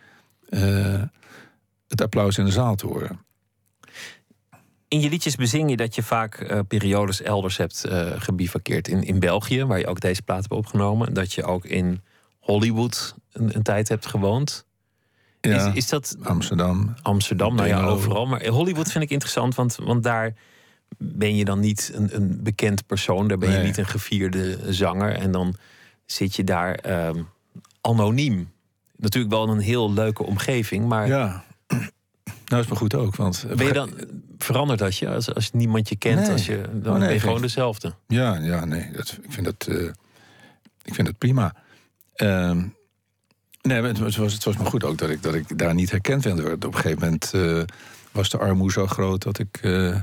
het 1.88 2.02
applaus 2.02 2.38
in 2.38 2.44
de 2.44 2.50
zaal 2.50 2.74
te 2.74 2.86
horen. 2.86 3.24
In 4.88 5.00
je 5.00 5.08
liedjes 5.08 5.36
bezing 5.36 5.70
je 5.70 5.76
dat 5.76 5.94
je 5.94 6.02
vaak 6.02 6.64
periodes 6.68 7.22
elders 7.22 7.56
hebt 7.56 7.84
uh. 8.18 8.88
In, 8.88 9.02
in 9.02 9.18
België, 9.18 9.64
waar 9.64 9.78
je 9.78 9.86
ook 9.86 10.00
deze 10.00 10.22
plaat 10.22 10.40
hebt 10.40 10.52
opgenomen. 10.52 11.14
Dat 11.14 11.32
je 11.32 11.44
ook 11.44 11.64
in 11.64 12.02
Hollywood 12.38 13.14
een, 13.32 13.56
een 13.56 13.62
tijd 13.62 13.88
hebt 13.88 14.06
gewoond. 14.06 14.65
Ja, 15.48 15.66
is, 15.66 15.74
is 15.74 15.88
dat. 15.88 16.16
Amsterdam. 16.22 16.94
Amsterdam, 17.02 17.54
nou 17.54 17.68
ja, 17.68 17.82
overal. 17.82 18.26
Maar 18.26 18.46
Hollywood 18.46 18.90
vind 18.90 19.04
ik 19.04 19.10
interessant, 19.10 19.54
want, 19.54 19.76
want 19.76 20.02
daar 20.02 20.34
ben 20.98 21.36
je 21.36 21.44
dan 21.44 21.60
niet 21.60 21.90
een, 21.94 22.16
een 22.16 22.42
bekend 22.42 22.86
persoon. 22.86 23.28
Daar 23.28 23.38
ben 23.38 23.52
je 23.52 23.58
niet 23.58 23.76
een 23.76 23.86
gevierde 23.86 24.72
zanger. 24.72 25.12
En 25.12 25.30
dan 25.30 25.56
zit 26.06 26.36
je 26.36 26.44
daar 26.44 26.74
ehm, 26.74 27.22
anoniem. 27.80 28.50
Natuurlijk 28.96 29.34
wel 29.34 29.44
in 29.44 29.50
een 29.50 29.58
heel 29.58 29.92
leuke 29.92 30.22
omgeving, 30.22 30.86
maar 30.86 31.06
Ja. 31.06 31.44
Nou 32.46 32.62
is 32.62 32.68
maar 32.68 32.78
goed 32.78 32.94
ook, 32.94 33.16
want... 33.16 33.46
ben 33.56 33.66
je 33.66 33.72
dan, 33.72 33.90
verandert 34.38 34.78
dat 34.78 34.96
je 34.96 35.08
als, 35.08 35.34
als 35.34 35.52
niemand 35.52 35.88
je 35.88 35.96
kent? 35.96 36.20
Nee. 36.20 36.30
Als 36.30 36.46
je, 36.46 36.60
dan 36.72 36.92
Oh, 36.92 36.98
nee, 36.98 37.06
ben 37.06 37.14
je 37.14 37.20
gewoon 37.20 37.40
dezelfde. 37.40 37.94
Ja, 38.06 38.36
ja, 38.36 38.64
nee, 38.64 38.90
dat, 38.92 39.18
ik, 39.22 39.32
vind 39.32 39.46
dat, 39.46 39.66
eh, 39.68 39.84
ik 40.82 40.94
vind 40.94 41.06
dat 41.06 41.18
prima. 41.18 41.54
Ehm, 42.14 42.62
nee, 43.66 43.80
maar 43.80 43.88
het 43.90 43.98
was, 43.98 44.16
het 44.16 44.24
was- 44.24 44.32
het 44.54 44.58
maar 44.58 44.66
goed 44.70 44.84
ook 44.84 44.98
dat 44.98 45.10
ik, 45.10 45.22
dat 45.22 45.34
ik 45.34 45.58
daar 45.58 45.74
niet 45.74 45.90
herkend 45.90 46.24
werd. 46.24 46.64
Op 46.64 46.74
een 46.74 46.80
gegeven 46.80 46.98
moment 47.00 47.32
eh, 47.34 47.62
was 48.12 48.28
de 48.30 48.38
armoede 48.38 48.72
zo 48.72 48.86
groot 48.86 49.22
dat 49.22 49.38
ik 49.38 49.58
eh, 49.62 49.96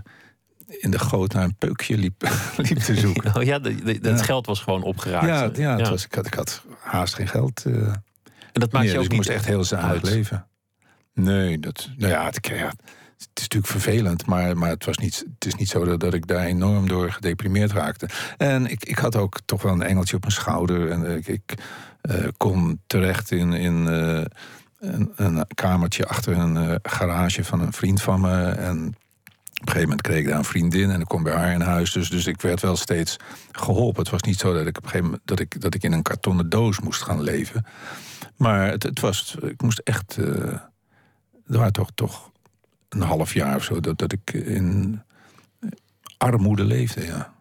in 0.67 0.91
de 0.91 0.99
goot 0.99 1.33
naar 1.33 1.43
een 1.43 1.55
peukje 1.57 1.97
liep, 1.97 2.29
liep 2.57 2.77
te 2.77 2.95
zoeken. 2.95 3.31
Nou 3.33 3.45
ja, 3.45 3.59
de, 3.59 3.75
de- 3.83 3.99
dat 3.99 4.17
Ja. 4.19 4.23
geld 4.25 4.45
was 4.45 4.59
gewoon 4.61 4.83
opgeraakt. 4.83 5.25
ja, 5.25 5.35
ja, 5.35 5.43
het 5.43 5.57
Ja. 5.57 5.89
Was, 5.89 6.05
ik, 6.05 6.13
had, 6.13 6.25
ik 6.25 6.33
had 6.33 6.63
haast 6.79 7.13
geen 7.13 7.27
geld. 7.27 7.65
eh 7.65 7.73
en 7.73 8.59
dat 8.61 8.71
maakt 8.71 8.85
meer, 8.85 8.93
je 8.93 8.99
ook 8.99 9.03
dus 9.03 9.05
ik 9.05 9.09
niet 9.09 9.17
moest 9.17 9.29
echt 9.29 9.45
heel 9.45 9.77
uit. 9.79 10.03
leven. 10.03 10.47
Nee, 11.13 11.59
dat, 11.59 11.89
nou 11.97 12.11
ja, 12.11 12.25
het, 12.25 12.47
ja, 12.47 12.67
het 13.17 13.29
is 13.33 13.41
natuurlijk 13.41 13.71
vervelend, 13.71 14.25
maar, 14.25 14.57
maar 14.57 14.69
het, 14.69 14.85
was 14.85 14.97
niet, 14.97 15.25
het 15.33 15.45
is 15.45 15.55
niet 15.55 15.69
zo 15.69 15.85
dat, 15.85 15.99
dat 15.99 16.13
ik 16.13 16.27
daar 16.27 16.45
enorm 16.45 16.87
door 16.87 17.11
gedeprimeerd 17.11 17.71
raakte. 17.71 18.09
En 18.37 18.65
ik, 18.67 18.83
ik 18.85 18.97
had 18.97 19.15
ook 19.15 19.39
toch 19.45 19.61
wel 19.61 19.73
een 19.73 19.81
engeltje 19.81 20.15
op 20.15 20.21
mijn 20.21 20.33
schouder. 20.33 20.89
En 20.91 21.15
ik, 21.17 21.27
ik 21.27 21.53
kon 22.37 22.81
terecht 22.87 23.31
in, 23.31 23.53
in 23.53 23.87
eh, 23.87 24.25
een, 24.79 25.11
een 25.15 25.45
kamertje 25.53 26.07
achter 26.07 26.37
een 26.37 26.57
eh, 26.57 26.75
garage 26.81 27.43
van 27.43 27.59
een 27.61 27.73
vriend 27.73 28.01
van 28.01 28.21
me. 28.21 28.49
En 28.49 28.77
op 28.87 29.69
een 29.69 29.73
gegeven 29.73 29.81
moment 29.81 30.01
kreeg 30.01 30.19
ik 30.19 30.27
daar 30.27 30.37
een 30.37 30.43
vriendin 30.43 30.91
en 30.91 31.01
ik 31.01 31.07
kom 31.07 31.23
bij 31.23 31.33
haar 31.33 31.53
in 31.53 31.61
huis. 31.61 31.91
Dus, 31.91 32.09
dus 32.09 32.25
ik 32.25 32.41
werd 32.41 32.61
wel 32.61 32.75
steeds 32.75 33.17
geholpen. 33.51 34.01
Het 34.01 34.11
was 34.11 34.21
niet 34.21 34.39
zo 34.39 34.53
dat 34.53 34.67
ik 34.67 34.77
op 34.77 34.83
een 34.83 34.89
gegeven 34.89 35.05
moment 35.05 35.27
dat 35.27 35.39
ik, 35.39 35.61
dat 35.61 35.73
ik 35.73 35.83
in 35.83 35.91
een 35.91 36.01
kartonnen 36.01 36.49
doos 36.49 36.79
moest 36.79 37.01
gaan 37.01 37.21
leven. 37.21 37.65
Maar 38.37 38.69
het, 38.69 38.83
het 38.83 38.99
was, 38.99 39.35
ik 39.41 39.61
moest 39.61 39.79
echt. 39.79 40.17
eh, 40.17 40.25
er 41.47 41.57
waren 41.57 41.73
toch, 41.73 41.89
toch 41.95 42.31
een 42.89 43.01
half 43.01 43.33
jaar 43.33 43.55
of 43.55 43.63
zo 43.63 43.79
dat, 43.79 43.97
dat 43.97 44.11
ik 44.11 44.33
in 44.33 45.01
armoede 46.17 46.63
leefde, 46.63 47.05
ja. 47.05 47.33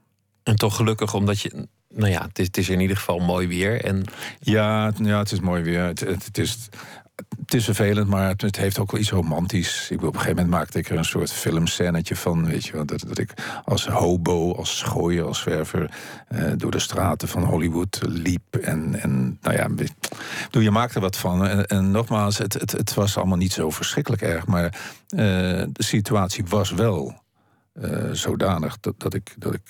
En 0.43 0.57
toch 0.57 0.77
gelukkig, 0.77 1.15
omdat 1.15 1.41
je... 1.41 1.69
Nou 1.95 2.11
ja, 2.11 2.29
het 2.33 2.57
is, 2.57 2.69
in 2.69 2.81
ieder 2.81 2.97
geval 2.97 3.19
mooi 3.19 3.49
weer. 3.49 3.85
En 3.85 4.05
Ja, 4.39 4.93
ja, 4.97 5.19
het 5.19 5.33
is 5.33 5.41
mooi 5.41 5.63
weer. 5.63 5.83
Het, 5.83 6.01
het, 6.01 6.39
is, 6.39 6.69
het 7.41 7.55
is 7.55 7.65
vervelend, 7.65 8.09
maar 8.09 8.35
het, 8.37 8.57
heeft 8.57 8.79
ook 8.79 8.91
wel 8.91 9.01
iets 9.01 9.11
romantisch. 9.11 9.91
Ik, 9.91 9.99
op 9.99 10.05
een 10.05 10.21
gegeven 10.21 10.35
moment 10.37 10.55
maakte 10.55 10.79
ik 10.79 10.91
er 10.91 10.97
een 10.99 11.05
soort 11.05 11.33
filmscènetje 11.33 12.17
van. 12.17 12.47
Weet 12.47 12.65
je 12.65 12.85
dat, 12.85 13.05
dat 13.07 13.19
ik 13.19 13.33
als 13.65 13.87
hobo, 13.87 14.55
als 14.55 14.79
schooier, 14.79 15.25
als 15.25 15.41
zwerver... 15.41 15.91
eh, 16.29 16.53
door 16.57 16.71
de 16.71 16.79
straten 16.79 17.29
van 17.29 17.43
Hollywood 17.43 18.01
liep. 18.03 18.57
En, 18.57 19.01
en 19.01 19.39
nou 19.41 19.57
ja, 19.57 19.69
bedoel, 19.69 20.63
je 20.63 20.71
maakt 20.71 20.95
er 20.95 21.01
wat 21.01 21.17
van. 21.17 21.47
En, 21.47 21.67
en 21.67 21.91
nogmaals, 21.91 22.39
het, 22.39 22.53
het, 22.53 22.73
het 22.73 22.95
was 22.95 23.17
allemaal 23.17 23.39
niet 23.39 23.53
zo 23.53 23.71
verschrikkelijk 23.71 24.23
erg. 24.23 24.47
Maar 24.47 24.65
eh, 24.65 25.19
de 25.73 25.85
situatie 25.85 26.45
was 26.49 26.71
wel 26.71 27.23
eh, 27.73 28.11
zodanig 28.13 28.81
dat, 28.81 28.95
dat, 29.01 29.15
ik, 29.15 29.35
dat 29.39 29.55
ik 29.55 29.63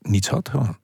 niets 0.00 0.28
had. 0.28 0.48
Gewoon. 0.48 0.76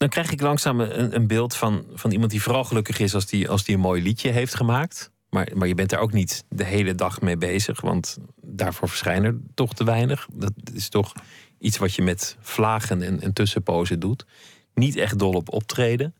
Dan 0.00 0.08
krijg 0.08 0.32
ik 0.32 0.40
langzaam 0.40 0.80
een, 0.80 1.14
een 1.14 1.26
beeld 1.26 1.56
van, 1.56 1.84
van 1.92 2.10
iemand 2.10 2.30
die 2.30 2.42
vooral 2.42 2.64
gelukkig 2.64 2.98
is 2.98 3.14
als 3.14 3.26
die, 3.26 3.48
als 3.48 3.64
die 3.64 3.74
een 3.74 3.80
mooi 3.80 4.02
liedje 4.02 4.30
heeft 4.30 4.54
gemaakt. 4.54 5.10
Maar, 5.30 5.48
maar 5.54 5.68
je 5.68 5.74
bent 5.74 5.90
daar 5.90 6.00
ook 6.00 6.12
niet 6.12 6.44
de 6.48 6.64
hele 6.64 6.94
dag 6.94 7.20
mee 7.20 7.36
bezig, 7.36 7.80
want 7.80 8.18
daarvoor 8.36 8.88
verschijnen 8.88 9.24
er 9.24 9.40
toch 9.54 9.74
te 9.74 9.84
weinig. 9.84 10.28
Dat 10.32 10.52
is 10.72 10.88
toch 10.88 11.12
iets 11.58 11.78
wat 11.78 11.94
je 11.94 12.02
met 12.02 12.36
vlagen 12.40 13.02
en, 13.02 13.20
en 13.20 13.32
tussenpozen 13.32 14.00
doet. 14.00 14.26
Niet 14.74 14.96
echt 14.96 15.18
dol 15.18 15.32
op 15.32 15.52
optreden. 15.52 16.14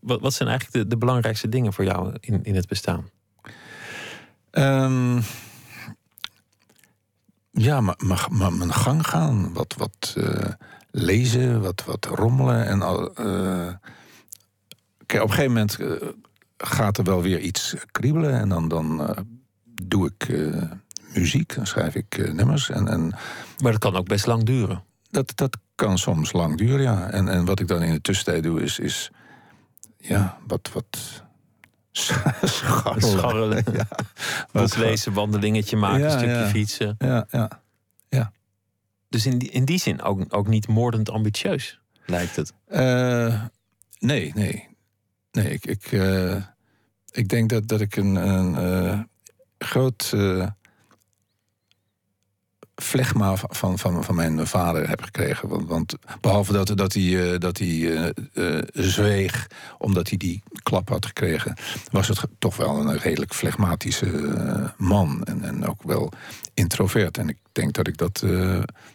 Wat, 0.00 0.20
wat 0.20 0.34
zijn 0.34 0.48
eigenlijk 0.48 0.78
de, 0.78 0.90
de 0.90 0.98
belangrijkste 0.98 1.48
dingen 1.48 1.72
voor 1.72 1.84
jou 1.84 2.16
in, 2.20 2.42
in 2.42 2.54
het 2.54 2.66
bestaan? 2.66 3.10
Ehm, 4.50 5.20
ja, 7.50 7.80
maar, 7.80 7.96
maar, 8.30 8.52
mijn 8.52 8.72
gang 8.72 9.06
gaan. 9.06 9.52
Wat, 9.52 9.74
wat 9.78 10.14
eh, 10.16 10.52
lezen, 10.92 11.60
wat, 11.60 11.84
wat 11.84 12.04
rommelen. 12.04 12.66
En 12.66 12.82
al, 12.82 13.14
eh, 13.14 13.72
kijk, 15.06 15.22
op 15.22 15.28
een 15.28 15.34
gegeven 15.34 15.52
moment 15.52 15.78
eh, 15.78 16.08
gaat 16.56 16.98
er 16.98 17.04
wel 17.04 17.22
weer 17.22 17.38
iets 17.38 17.74
kriebelen. 17.90 18.32
En 18.40 18.48
dan, 18.48 18.68
dan 18.68 19.08
eh, 19.08 19.16
doe 19.82 20.10
ik 20.16 20.36
muziek, 21.14 21.54
dan 21.54 21.66
schrijf 21.66 21.94
ik 21.94 22.32
nummers. 22.32 22.70
En, 22.70 22.88
en 22.88 23.14
Maar 23.58 23.72
dat 23.72 23.78
kan 23.80 23.96
ook 23.96 24.08
best 24.08 24.26
lang 24.26 24.44
duren. 24.44 24.84
dat, 25.10 25.32
dat 25.34 25.56
kan 25.74 25.98
soms 25.98 26.32
lang 26.32 26.56
duren, 26.56 26.82
ja. 26.82 27.10
En, 27.10 27.28
en 27.28 27.44
wat 27.44 27.60
ik 27.60 27.68
dan 27.68 27.82
in 27.82 27.92
de 27.92 28.00
tussentijd 28.00 28.42
doe, 28.42 28.62
is, 28.62 28.78
is 28.78 29.10
ja, 29.98 30.38
wat, 30.46 30.70
wat 30.72 31.22
scharrelen. 32.42 33.02
Scharrelen, 33.02 33.64
Ja, 33.72 33.86
boek 34.52 34.76
lezen, 34.76 35.12
wandelingetje 35.12 35.76
maken, 35.76 36.00
Ja, 36.00 36.04
een 36.04 36.10
stukje 36.18 36.34
ja. 36.34 36.46
fietsen. 36.46 36.94
Ja, 36.98 37.26
ja. 37.30 37.62
Dus 39.12 39.26
in 39.26 39.38
die, 39.38 39.50
in 39.50 39.64
die 39.64 39.78
zin 39.78 40.02
ook, 40.02 40.24
ook 40.28 40.46
niet 40.46 40.68
moordend 40.68 41.10
ambitieus, 41.10 41.80
lijkt 42.06 42.36
het. 42.36 42.52
Eh, 42.66 43.44
nee, 43.98 44.32
nee. 44.34 44.68
Nee, 45.32 45.50
ik, 45.50 45.66
ik, 45.66 45.92
eh, 45.92 46.36
ik 47.10 47.28
denk 47.28 47.50
dat, 47.50 47.68
dat 47.68 47.80
ik 47.80 47.96
een, 47.96 48.14
een 48.14 48.54
eh, 48.54 49.00
groot 49.58 50.12
flegma 52.82 53.36
van, 53.36 53.78
van, 53.78 54.04
van 54.04 54.14
mijn 54.14 54.46
vader 54.46 54.88
heb 54.88 55.02
gekregen. 55.02 55.48
Want, 55.48 55.68
want 55.68 55.94
behalve 56.20 56.52
dat, 56.52 56.76
dat 56.76 56.92
hij, 56.92 57.32
eh, 57.32 57.38
dat 57.38 57.58
hij 57.58 57.68
eh, 57.68 58.58
eh, 58.58 58.62
zweeg 58.72 59.46
omdat 59.78 60.08
hij 60.08 60.18
die 60.18 60.42
klap 60.62 60.88
had 60.88 61.06
gekregen, 61.06 61.56
was 61.90 62.08
het 62.08 62.20
toch 62.38 62.56
wel 62.56 62.76
een 62.76 62.98
redelijk 62.98 63.34
flegmatische 63.34 64.74
man. 64.76 65.24
En, 65.24 65.42
en 65.44 65.66
ook 65.66 65.82
wel 65.82 66.12
introvert. 66.54 67.18
En 67.18 67.28
ik 67.28 67.38
denk 67.52 67.72
dat 67.72 67.86
ik 67.86 67.96
dat 67.96 68.24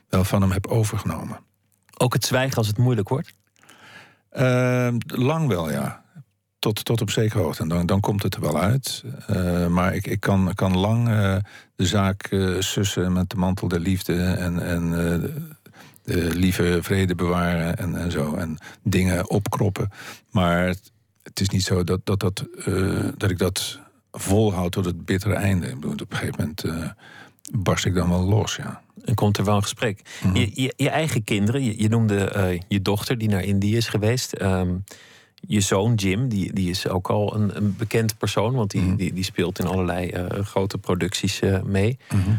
wel 0.09 0.23
van 0.23 0.41
hem 0.41 0.51
heb 0.51 0.67
overgenomen. 0.67 1.39
Ook 1.97 2.13
het 2.13 2.25
zwijgen 2.25 2.57
als 2.57 2.67
het 2.67 2.77
moeilijk 2.77 3.09
wordt. 3.09 3.33
Eh, 4.29 4.93
lang 5.07 5.47
wel, 5.47 5.71
ja. 5.71 6.03
Tot, 6.60 6.86
tot 6.86 7.01
op 7.01 7.10
zekere 7.10 7.41
hoogte. 7.41 7.62
En 7.62 7.68
dan, 7.68 7.86
dan 7.86 7.99
komt 7.99 8.24
het 8.24 8.36
er 8.36 8.41
wel 8.41 8.60
uit. 8.60 9.03
Eh, 9.28 9.68
maar 9.68 9.95
ik, 9.95 10.08
ik 10.08 10.20
kan, 10.20 10.51
kan 10.55 10.78
lang 10.78 11.10
eh, 11.10 11.36
de 11.76 11.86
zaak 11.86 12.24
eh, 12.24 12.55
sussen 12.60 13.14
met 13.14 13.30
de 13.30 13.36
mantel 13.36 13.68
der 13.68 13.80
liefde. 13.80 14.24
En, 14.24 14.60
en 14.60 14.91
de, 16.03 16.36
lieve 16.36 16.80
vrede 16.82 17.16
bewaren 17.16 17.78
en, 17.78 17.95
en 17.95 18.12
zo. 18.12 18.36
En 18.36 18.58
dingen 18.84 19.30
opkroppen. 19.30 19.89
Maar 20.32 20.68
het, 20.68 20.91
het 21.24 21.39
is 21.39 21.49
niet 21.49 21.64
zo 21.64 21.84
dat, 21.84 21.99
dat, 22.03 22.20
dat, 22.20 22.45
dat 23.18 23.30
ik 23.30 23.38
dat 23.38 23.80
volhoud 24.12 24.72
tot 24.72 24.86
het 24.86 25.05
bittere 25.05 25.34
einde. 25.34 25.68
Ik 25.68 25.76
bedoel, 25.76 25.91
op 25.91 26.12
een 26.12 26.18
gegeven 26.18 26.36
moment 26.39 26.93
barst 27.51 27.86
ik 27.86 27.93
dan 27.93 28.10
wel 28.10 28.24
los, 28.24 28.55
ja. 28.55 28.82
En 29.05 29.16
komt 29.16 29.38
er 29.38 29.43
wel 29.43 29.55
een 29.55 29.62
gesprek. 29.62 30.01
Mhm. 30.24 30.36
je, 30.36 30.51
je, 30.53 30.74
je 30.76 30.89
eigen 30.89 31.24
kinderen, 31.24 31.64
je, 31.64 31.82
je 31.82 31.89
noemde 31.89 32.60
je 32.68 32.82
dochter 32.82 33.18
die 33.18 33.30
naar 33.30 33.43
Indië 33.43 33.76
is 33.76 33.88
geweest. 33.88 34.34
Ehm, 34.34 34.76
je 35.41 35.61
zoon 35.61 35.93
Jim, 35.93 36.27
die, 36.27 36.53
die 36.53 36.69
is 36.69 36.88
ook 36.88 37.09
al 37.09 37.35
een, 37.35 37.57
een 37.57 37.75
bekend 37.77 38.17
persoon, 38.17 38.53
want 38.53 38.71
die, 38.71 38.81
Mhm. 38.81 38.95
die, 38.95 39.13
die 39.13 39.23
speelt 39.23 39.59
in 39.59 39.67
allerlei 39.67 40.09
eh, 40.09 40.45
grote 40.45 40.77
producties 40.77 41.39
eh, 41.39 41.61
mee. 41.61 41.97
Mhm. 42.09 42.31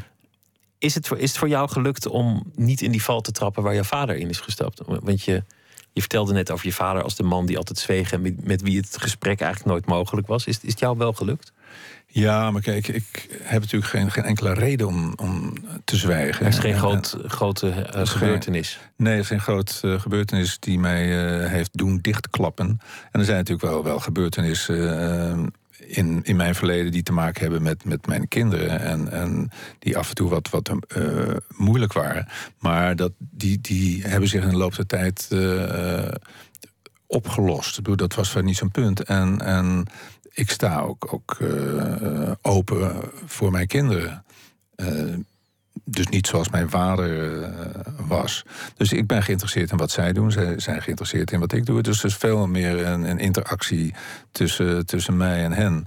Is 0.78 0.94
het, 0.94 1.06
voor, 1.06 1.18
is 1.18 1.28
het 1.28 1.38
voor 1.38 1.48
jou 1.48 1.68
gelukt 1.68 2.06
om 2.06 2.42
niet 2.54 2.80
in 2.80 2.90
die 2.90 3.02
val 3.02 3.20
te 3.20 3.32
trappen 3.32 3.62
waar 3.62 3.74
jouw 3.74 3.82
vader 3.82 4.16
in 4.16 4.28
is 4.28 4.40
gestapt? 4.40 4.80
Want 4.86 5.22
je, 5.22 5.42
je 5.92 6.00
vertelde 6.00 6.32
net 6.32 6.50
over 6.50 6.66
je 6.66 6.72
vader 6.72 7.02
als 7.02 7.16
de 7.16 7.22
man 7.22 7.46
die 7.46 7.56
altijd 7.56 7.78
zweeg 7.78 8.12
en 8.12 8.20
met, 8.22 8.44
met 8.44 8.62
wie 8.62 8.76
het 8.76 8.96
gesprek 8.98 9.40
eigenlijk 9.40 9.70
nooit 9.72 9.86
mogelijk 9.86 10.26
was. 10.26 10.46
Is, 10.46 10.58
is 10.60 10.70
het 10.70 10.78
jou 10.78 10.96
wel 10.98 11.12
gelukt? 11.12 11.52
Ja, 12.10 12.50
maar 12.50 12.62
kijk, 12.62 12.88
ik 12.88 13.26
heb 13.42 13.60
natuurlijk 13.60 13.90
geen, 13.90 14.10
geen 14.10 14.24
enkele 14.24 14.52
reden 14.54 14.86
om, 14.86 15.12
om 15.16 15.52
te 15.84 15.96
zwijgen. 15.96 16.42
Er 16.46 16.52
is 16.52 16.58
geen 16.58 16.72
En- 16.72 16.78
groot, 16.78 17.16
grote 17.26 17.68
eh, 17.70 17.76
is 18.02 18.08
geen- 18.10 18.18
gebeurtenis. 18.18 18.78
Nee, 18.96 19.14
het 19.14 19.24
is 19.24 19.30
een 19.30 19.40
groot 19.40 19.80
eh, 19.84 20.00
gebeurtenis 20.00 20.58
die 20.58 20.78
mij 20.78 21.26
eh, 21.42 21.50
heeft 21.50 21.70
doen 21.72 21.98
dichtklappen. 22.02 22.66
En 23.12 23.20
er 23.20 23.24
zijn 23.24 23.36
natuurlijk 23.36 23.68
wel, 23.68 23.84
wel 23.84 23.98
gebeurtenissen 23.98 25.00
eh, 25.30 25.38
in, 25.86 26.20
in 26.24 26.36
mijn 26.36 26.54
verleden 26.54 26.92
die 26.92 27.02
te 27.02 27.12
maken 27.12 27.40
hebben 27.42 27.62
met, 27.62 27.84
met 27.84 28.06
mijn 28.06 28.28
kinderen. 28.28 28.80
En, 28.80 29.10
en 29.10 29.50
die 29.78 29.96
af 29.98 30.08
en 30.08 30.14
toe 30.14 30.28
wat, 30.28 30.50
wat 30.50 30.70
eh, 30.88 31.02
moeilijk 31.56 31.92
waren. 31.92 32.28
Maar 32.58 32.96
dat, 32.96 33.12
die, 33.18 33.60
die 33.60 34.02
hebben 34.02 34.28
zich 34.28 34.42
in 34.42 34.48
de 34.50 34.56
loop 34.56 34.76
der 34.76 34.86
tijd 34.86 35.26
eh, 35.30 36.08
opgelost. 37.06 37.76
Ik 37.78 37.82
bedoel, 37.82 38.08
dat 38.08 38.14
was 38.14 38.34
niet 38.42 38.56
zo'n 38.56 38.70
punt. 38.70 39.00
En, 39.02 39.40
en 39.40 39.86
ik 40.38 40.50
sta 40.50 40.80
ook, 40.80 41.12
ook 41.12 41.36
eh, 41.40 42.32
open 42.42 43.00
voor 43.24 43.50
mijn 43.50 43.66
kinderen. 43.66 44.24
Eh, 44.74 45.14
dus 45.84 46.06
niet 46.06 46.26
zoals 46.26 46.48
mijn 46.48 46.70
vader 46.70 47.40
uh, 47.40 47.48
was. 48.06 48.44
Dus 48.76 48.92
ik 48.92 49.06
ben 49.06 49.22
geïnteresseerd 49.22 49.70
in 49.70 49.76
wat 49.76 49.90
zij 49.90 50.12
doen. 50.12 50.32
Zij 50.32 50.58
zijn 50.58 50.82
geïnteresseerd 50.82 51.30
in 51.30 51.40
wat 51.40 51.52
ik 51.52 51.66
doe. 51.66 51.82
Dus 51.82 51.98
er 51.98 52.04
is 52.04 52.16
veel 52.16 52.46
meer 52.46 52.86
een, 52.86 53.02
een 53.02 53.18
interactie 53.18 53.94
tussen, 54.32 54.86
tussen 54.86 55.16
mij 55.16 55.44
en 55.44 55.52
hen. 55.52 55.86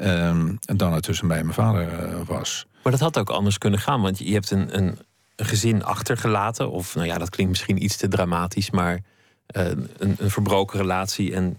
Um, 0.00 0.58
dan 0.60 0.92
het 0.92 1.02
tussen 1.02 1.26
mij 1.26 1.38
en 1.38 1.44
mijn 1.44 1.56
vader 1.56 2.24
was. 2.24 2.66
Maar 2.82 2.92
dat 2.92 3.00
had 3.00 3.18
ook 3.18 3.30
anders 3.30 3.58
kunnen 3.58 3.80
gaan. 3.80 4.00
Want 4.00 4.18
je 4.18 4.32
hebt 4.32 4.50
een, 4.50 4.76
een, 4.76 4.98
gezin 5.36 5.84
achtergelaten. 5.84 6.70
Of 6.70 6.94
nou 6.94 7.06
ja, 7.06 7.18
dat 7.18 7.30
klinkt 7.30 7.52
misschien 7.52 7.84
iets 7.84 7.96
te 7.96 8.08
dramatisch. 8.08 8.70
Maar 8.70 9.00
een, 9.46 9.88
een 9.98 10.30
verbroken 10.30 10.78
relatie. 10.78 11.34
En 11.34 11.58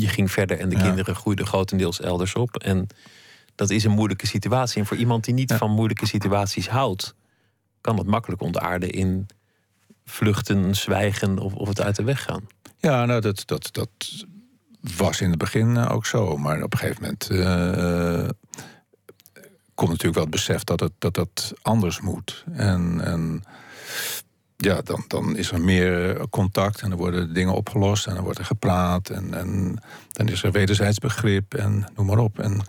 je 0.00 0.08
ging 0.08 0.30
verder 0.30 0.60
en 0.60 0.68
de 0.68 0.76
ja. 0.76 0.82
kinderen 0.82 1.14
groeiden 1.14 1.46
grotendeels 1.46 2.00
elders 2.00 2.34
op. 2.34 2.56
En 2.56 2.86
dat 3.54 3.70
is 3.70 3.84
een 3.84 3.90
moeilijke 3.90 4.26
situatie. 4.26 4.80
En 4.80 4.86
voor 4.86 4.96
iemand 4.96 5.24
die 5.24 5.34
niet 5.34 5.50
ja. 5.50 5.56
van 5.56 5.70
moeilijke 5.70 6.06
situaties 6.06 6.68
houdt, 6.68 7.14
kan 7.80 7.98
het 7.98 8.06
makkelijk 8.06 8.42
ontaarden 8.42 8.90
in 8.90 9.26
vluchten, 10.04 10.74
zwijgen 10.74 11.38
of, 11.38 11.54
of 11.54 11.68
het 11.68 11.80
uit 11.80 11.96
de 11.96 12.04
weg 12.04 12.22
gaan. 12.22 12.46
Ja, 12.78 13.04
nou, 13.04 13.20
dat, 13.20 13.42
dat, 13.46 13.68
dat 13.72 13.88
was 14.96 15.20
in 15.20 15.30
het 15.30 15.38
begin 15.38 15.78
ook 15.78 16.06
zo. 16.06 16.36
Maar 16.36 16.62
op 16.62 16.72
een 16.72 16.78
gegeven 16.78 17.02
moment 17.02 17.30
uh, 17.30 18.28
komt 19.74 19.90
natuurlijk 19.90 20.14
wel 20.14 20.22
het 20.22 20.30
besef 20.30 20.64
dat 20.64 20.80
het, 20.80 20.92
dat, 20.98 21.14
dat 21.14 21.52
anders 21.62 22.00
moet. 22.00 22.44
En, 22.52 23.00
en 23.00 23.44
ja, 24.56 24.80
dan, 24.82 25.04
dan 25.08 25.36
is 25.36 25.50
er 25.50 25.60
meer 25.60 26.20
contact 26.28 26.80
en 26.80 26.90
er 26.90 26.96
worden 26.96 27.34
dingen 27.34 27.54
opgelost 27.54 28.06
en 28.06 28.16
er 28.16 28.22
wordt 28.22 28.38
er 28.38 28.44
gepraat 28.44 29.08
en, 29.08 29.34
en 29.34 29.82
dan 30.10 30.28
is 30.28 30.42
er 30.42 30.52
wederzijds 30.52 30.98
begrip 30.98 31.54
en 31.54 31.86
noem 31.96 32.06
maar 32.06 32.18
op. 32.18 32.38
En, 32.38 32.60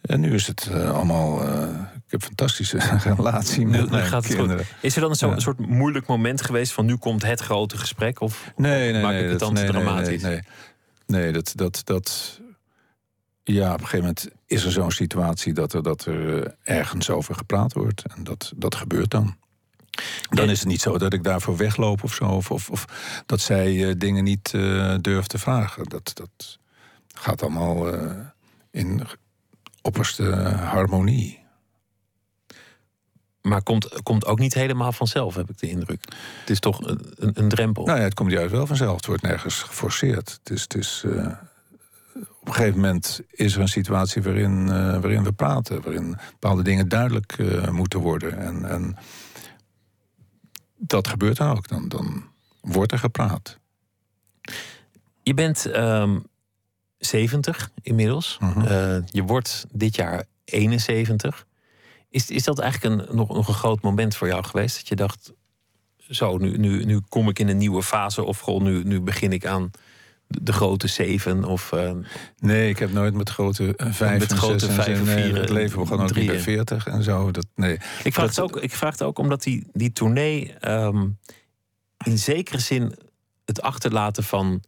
en 0.00 0.20
nu 0.20 0.34
is 0.34 0.46
het 0.46 0.68
uh, 0.70 0.92
allemaal. 0.92 1.48
Uh, 1.48 1.62
ik 1.94 2.10
heb 2.10 2.20
een 2.20 2.26
fantastische 2.26 2.78
relatie 3.16 3.66
met 3.66 3.80
nu, 3.80 3.90
mijn 3.90 4.06
gaat 4.06 4.24
het 4.24 4.34
kinderen. 4.34 4.64
Goed. 4.64 4.74
Is 4.80 4.94
er 4.94 5.00
dan 5.00 5.14
zo'n 5.14 5.30
ja. 5.30 5.38
soort 5.38 5.66
moeilijk 5.66 6.06
moment 6.06 6.42
geweest 6.42 6.72
van 6.72 6.86
nu 6.86 6.96
komt 6.96 7.22
het 7.22 7.40
grote 7.40 7.78
gesprek? 7.78 8.20
Of, 8.20 8.52
nee, 8.56 8.92
nee, 8.92 9.02
maak 9.02 9.12
nee, 9.12 9.24
ik 9.24 9.30
het 9.30 9.38
dan 9.38 9.54
te 9.54 9.60
nee, 9.60 9.70
dramatisch? 9.70 10.22
Nee, 10.22 10.32
nee, 11.06 11.22
nee, 11.22 11.32
dat, 11.32 11.52
dat, 11.54 11.80
dat. 11.84 12.38
Ja, 13.42 13.66
op 13.66 13.80
een 13.80 13.86
gegeven 13.86 13.98
moment 13.98 14.28
is 14.46 14.64
er 14.64 14.70
zo'n 14.70 14.90
situatie 14.90 15.52
dat 15.52 15.72
er, 15.72 15.82
dat 15.82 16.04
er 16.04 16.54
ergens 16.62 17.10
over 17.10 17.34
gepraat 17.34 17.72
wordt. 17.72 18.02
En 18.16 18.24
dat, 18.24 18.52
dat 18.56 18.74
gebeurt 18.74 19.10
dan. 19.10 19.36
Dan 20.30 20.50
is 20.50 20.58
het 20.58 20.68
niet 20.68 20.80
zo 20.80 20.98
dat 20.98 21.12
ik 21.12 21.24
daarvoor 21.24 21.56
wegloop 21.56 22.04
of 22.04 22.14
zo. 22.14 22.24
Of, 22.24 22.50
of, 22.50 22.70
of 22.70 22.84
dat 23.26 23.40
zij 23.40 23.72
uh, 23.72 23.94
dingen 23.96 24.24
niet 24.24 24.52
uh, 24.52 24.94
durft 25.00 25.28
te 25.28 25.38
vragen. 25.38 25.84
Dat, 25.84 26.10
dat 26.14 26.58
gaat 27.14 27.42
allemaal 27.42 27.94
uh, 27.94 28.10
in 28.70 29.02
opperste 29.82 30.24
harmonie. 30.62 31.38
Maar 33.42 33.62
komt, 33.62 34.02
komt 34.02 34.26
ook 34.26 34.38
niet 34.38 34.54
helemaal 34.54 34.92
vanzelf, 34.92 35.34
heb 35.34 35.50
ik 35.50 35.58
de 35.58 35.68
indruk. 35.68 36.04
Het 36.40 36.50
is 36.50 36.60
toch 36.60 36.86
een, 36.86 37.32
een, 37.34 37.48
drempel. 37.48 37.84
Nou 37.84 37.98
ja, 37.98 38.04
het 38.04 38.14
komt 38.14 38.30
juist 38.30 38.50
wel 38.50 38.66
vanzelf. 38.66 38.96
Het 38.96 39.06
wordt 39.06 39.22
nergens 39.22 39.62
geforceerd. 39.62 40.38
Het 40.42 40.50
is, 40.50 40.62
het 40.62 40.74
is, 40.74 41.04
op 42.40 42.48
een 42.48 42.54
gegeven 42.54 42.80
moment 42.80 43.20
is 43.30 43.54
er 43.54 43.60
een 43.60 43.68
situatie 43.68 44.22
waarin, 44.22 44.66
waarin 45.00 45.24
we 45.24 45.32
praten. 45.32 45.82
Waarin 45.82 46.16
bepaalde 46.30 46.62
dingen 46.62 46.88
duidelijk 46.88 47.36
moeten 47.70 48.00
worden. 48.00 48.38
En, 48.38 48.64
en 48.64 48.96
dat 50.80 51.08
gebeurt 51.08 51.36
dan 51.36 51.56
ook. 51.56 51.68
Dan, 51.68 51.88
dan 51.88 52.24
wordt 52.60 52.92
er 52.92 52.98
gepraat. 52.98 53.58
Je 55.22 55.34
bent 55.34 55.76
um, 55.76 56.24
70 56.98 57.70
inmiddels. 57.82 58.36
Mhm. 58.40 58.60
Uh 58.60 58.66
-huh. 58.66 58.96
uh, 58.96 59.02
je 59.06 59.22
wordt 59.22 59.66
dit 59.72 59.96
jaar 59.96 60.24
71. 60.44 61.46
Is, 62.08 62.30
is 62.30 62.44
dat 62.44 62.58
eigenlijk 62.58 62.94
een, 63.08 63.16
nog, 63.16 63.28
nog 63.28 63.48
een 63.48 63.54
groot 63.54 63.82
moment 63.82 64.16
voor 64.16 64.28
jou 64.28 64.44
geweest? 64.44 64.76
Dat 64.76 64.88
je 64.88 64.96
dacht, 64.96 65.32
zo, 65.98 66.38
nu, 66.38 66.56
nu, 66.56 66.84
nu 66.84 67.00
kom 67.08 67.28
ik 67.28 67.38
in 67.38 67.48
een 67.48 67.56
nieuwe 67.56 67.82
fase. 67.82 68.24
Of 68.24 68.38
gewoon 68.38 68.62
nu, 68.62 68.82
nu 68.82 69.00
begin 69.00 69.32
ik 69.32 69.46
aan 69.46 69.70
de, 70.30 70.52
grote 70.52 70.86
zeven. 70.86 71.44
Of, 71.44 71.72
uh, 71.72 71.92
nee, 72.38 72.68
ik 72.68 72.78
heb 72.78 72.92
nooit 72.92 73.14
met 73.14 73.30
grote 73.30 73.74
vijf 73.76 74.18
met 74.18 74.32
grote 74.32 74.66
en 74.66 74.72
vijf 74.72 74.86
zes, 74.86 74.98
en 74.98 75.04
nee, 75.04 75.24
vier, 75.24 75.40
het 75.40 75.50
leven 75.50 75.78
begon 75.78 76.00
ook 76.00 76.14
bij 76.14 76.40
veertig 76.40 76.86
en 76.86 77.02
zo. 77.02 77.30
Dat, 77.30 77.46
nee. 77.54 77.78
Ik 78.02 78.14
vraag, 78.14 78.28
het 78.28 78.40
ook, 78.40 78.56
ik 78.56 78.72
vraag 78.72 78.92
het 78.92 79.02
ook 79.02 79.18
omdat 79.18 79.42
die, 79.42 79.66
die 79.72 79.92
tournee 79.92 80.54
um, 80.68 81.18
in 82.04 82.18
zekere 82.18 82.58
zin 82.58 82.94
het 83.44 83.62
achterlaten 83.62 84.24
van 84.24 84.62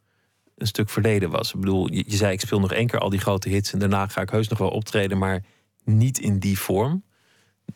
een 0.56 0.66
stuk 0.66 0.90
verleden 0.90 1.30
was. 1.30 1.54
Ik 1.54 1.60
bedoel, 1.60 1.92
je, 1.92 2.04
je, 2.06 2.16
zei 2.16 2.32
ik 2.32 2.40
speel 2.40 2.60
nog 2.60 2.72
één 2.72 2.86
keer 2.86 2.98
al 2.98 3.10
die 3.10 3.20
grote 3.20 3.48
hits 3.48 3.72
en 3.72 3.78
daarna 3.78 4.06
ga 4.06 4.20
ik 4.20 4.30
heus 4.30 4.48
nog 4.48 4.58
wel 4.58 4.70
optreden, 4.70 5.18
maar 5.18 5.44
niet 5.84 6.18
in 6.18 6.38
die 6.38 6.58
vorm. 6.58 7.04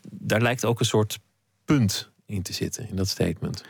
Daar 0.09 0.41
lijkt 0.41 0.65
ook 0.65 0.79
een 0.79 0.85
soort 0.85 1.19
punt 1.65 2.11
in 2.25 2.41
te 2.41 2.53
zitten, 2.53 2.89
in 2.89 2.95
dat 2.95 3.07
statement. 3.07 3.63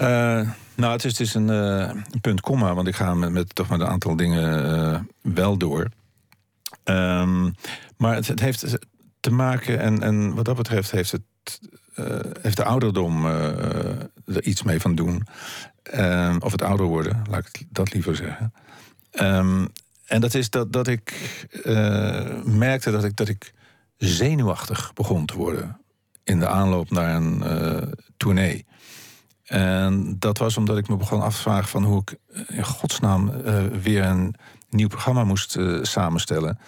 Uh, 0.00 0.50
nou, 0.74 0.92
het 0.92 1.04
is, 1.04 1.18
het 1.18 1.34
een, 1.34 1.48
uh, 1.48 2.02
een 2.10 2.20
punt, 2.20 2.40
komma, 2.40 2.74
want 2.74 2.88
ik 2.88 2.94
ga 2.94 3.14
met, 3.14 3.54
toch 3.54 3.68
met 3.68 3.80
een 3.80 3.86
aantal 3.86 4.16
dingen 4.16 4.64
uh, 4.64 5.00
wel 5.34 5.56
door. 5.56 5.88
Um, 6.84 7.54
maar 7.96 8.14
het, 8.14 8.40
heeft 8.40 8.78
te 9.20 9.30
maken, 9.30 9.80
en, 9.80 10.02
en 10.02 10.34
wat 10.34 10.44
dat 10.44 10.56
betreft 10.56 10.90
heeft, 10.90 11.10
het, 11.12 11.60
heeft 12.40 12.56
de 12.56 12.64
ouderdom 12.64 13.26
er 13.26 14.42
iets 14.42 14.62
mee 14.62 14.80
van 14.80 14.94
doen. 14.94 15.26
Um, 15.94 16.40
of 16.40 16.52
het 16.52 16.62
ouder 16.62 16.86
worden, 16.86 17.22
laat 17.30 17.46
ik 17.46 17.66
dat 17.70 17.92
liever 17.92 18.16
zeggen. 18.16 18.52
Um, 19.20 19.68
en 20.06 20.20
dat 20.20 20.34
is 20.34 20.50
dat, 20.50 20.72
dat 20.72 20.86
ik 20.86 21.14
merkte 22.44 22.90
dat 22.90 23.04
ik, 23.04 23.16
dat 23.16 23.28
ik 23.28 23.52
zenuwachtig 23.96 24.92
begon 24.92 25.26
te 25.26 25.36
worden 25.36 25.80
in 26.24 26.38
de 26.38 26.46
aanloop 26.46 26.90
naar 26.90 27.14
een 27.14 27.44
tournee. 28.16 28.66
En 29.44 30.16
dat 30.18 30.38
was 30.38 30.56
omdat 30.56 30.78
ik 30.78 30.88
me 30.88 30.96
begon 30.96 31.22
af 31.22 31.34
te 31.34 31.42
vragen 31.42 31.68
van 31.68 31.84
hoe 31.84 32.00
ik 32.00 32.16
in 32.48 32.64
godsnaam 32.64 33.28
uh, 33.28 33.64
weer 33.66 34.04
een 34.04 34.34
nieuw 34.70 34.88
programma 34.88 35.24
moest 35.24 35.56
uh, 35.56 35.82
samenstellen. 35.82 36.58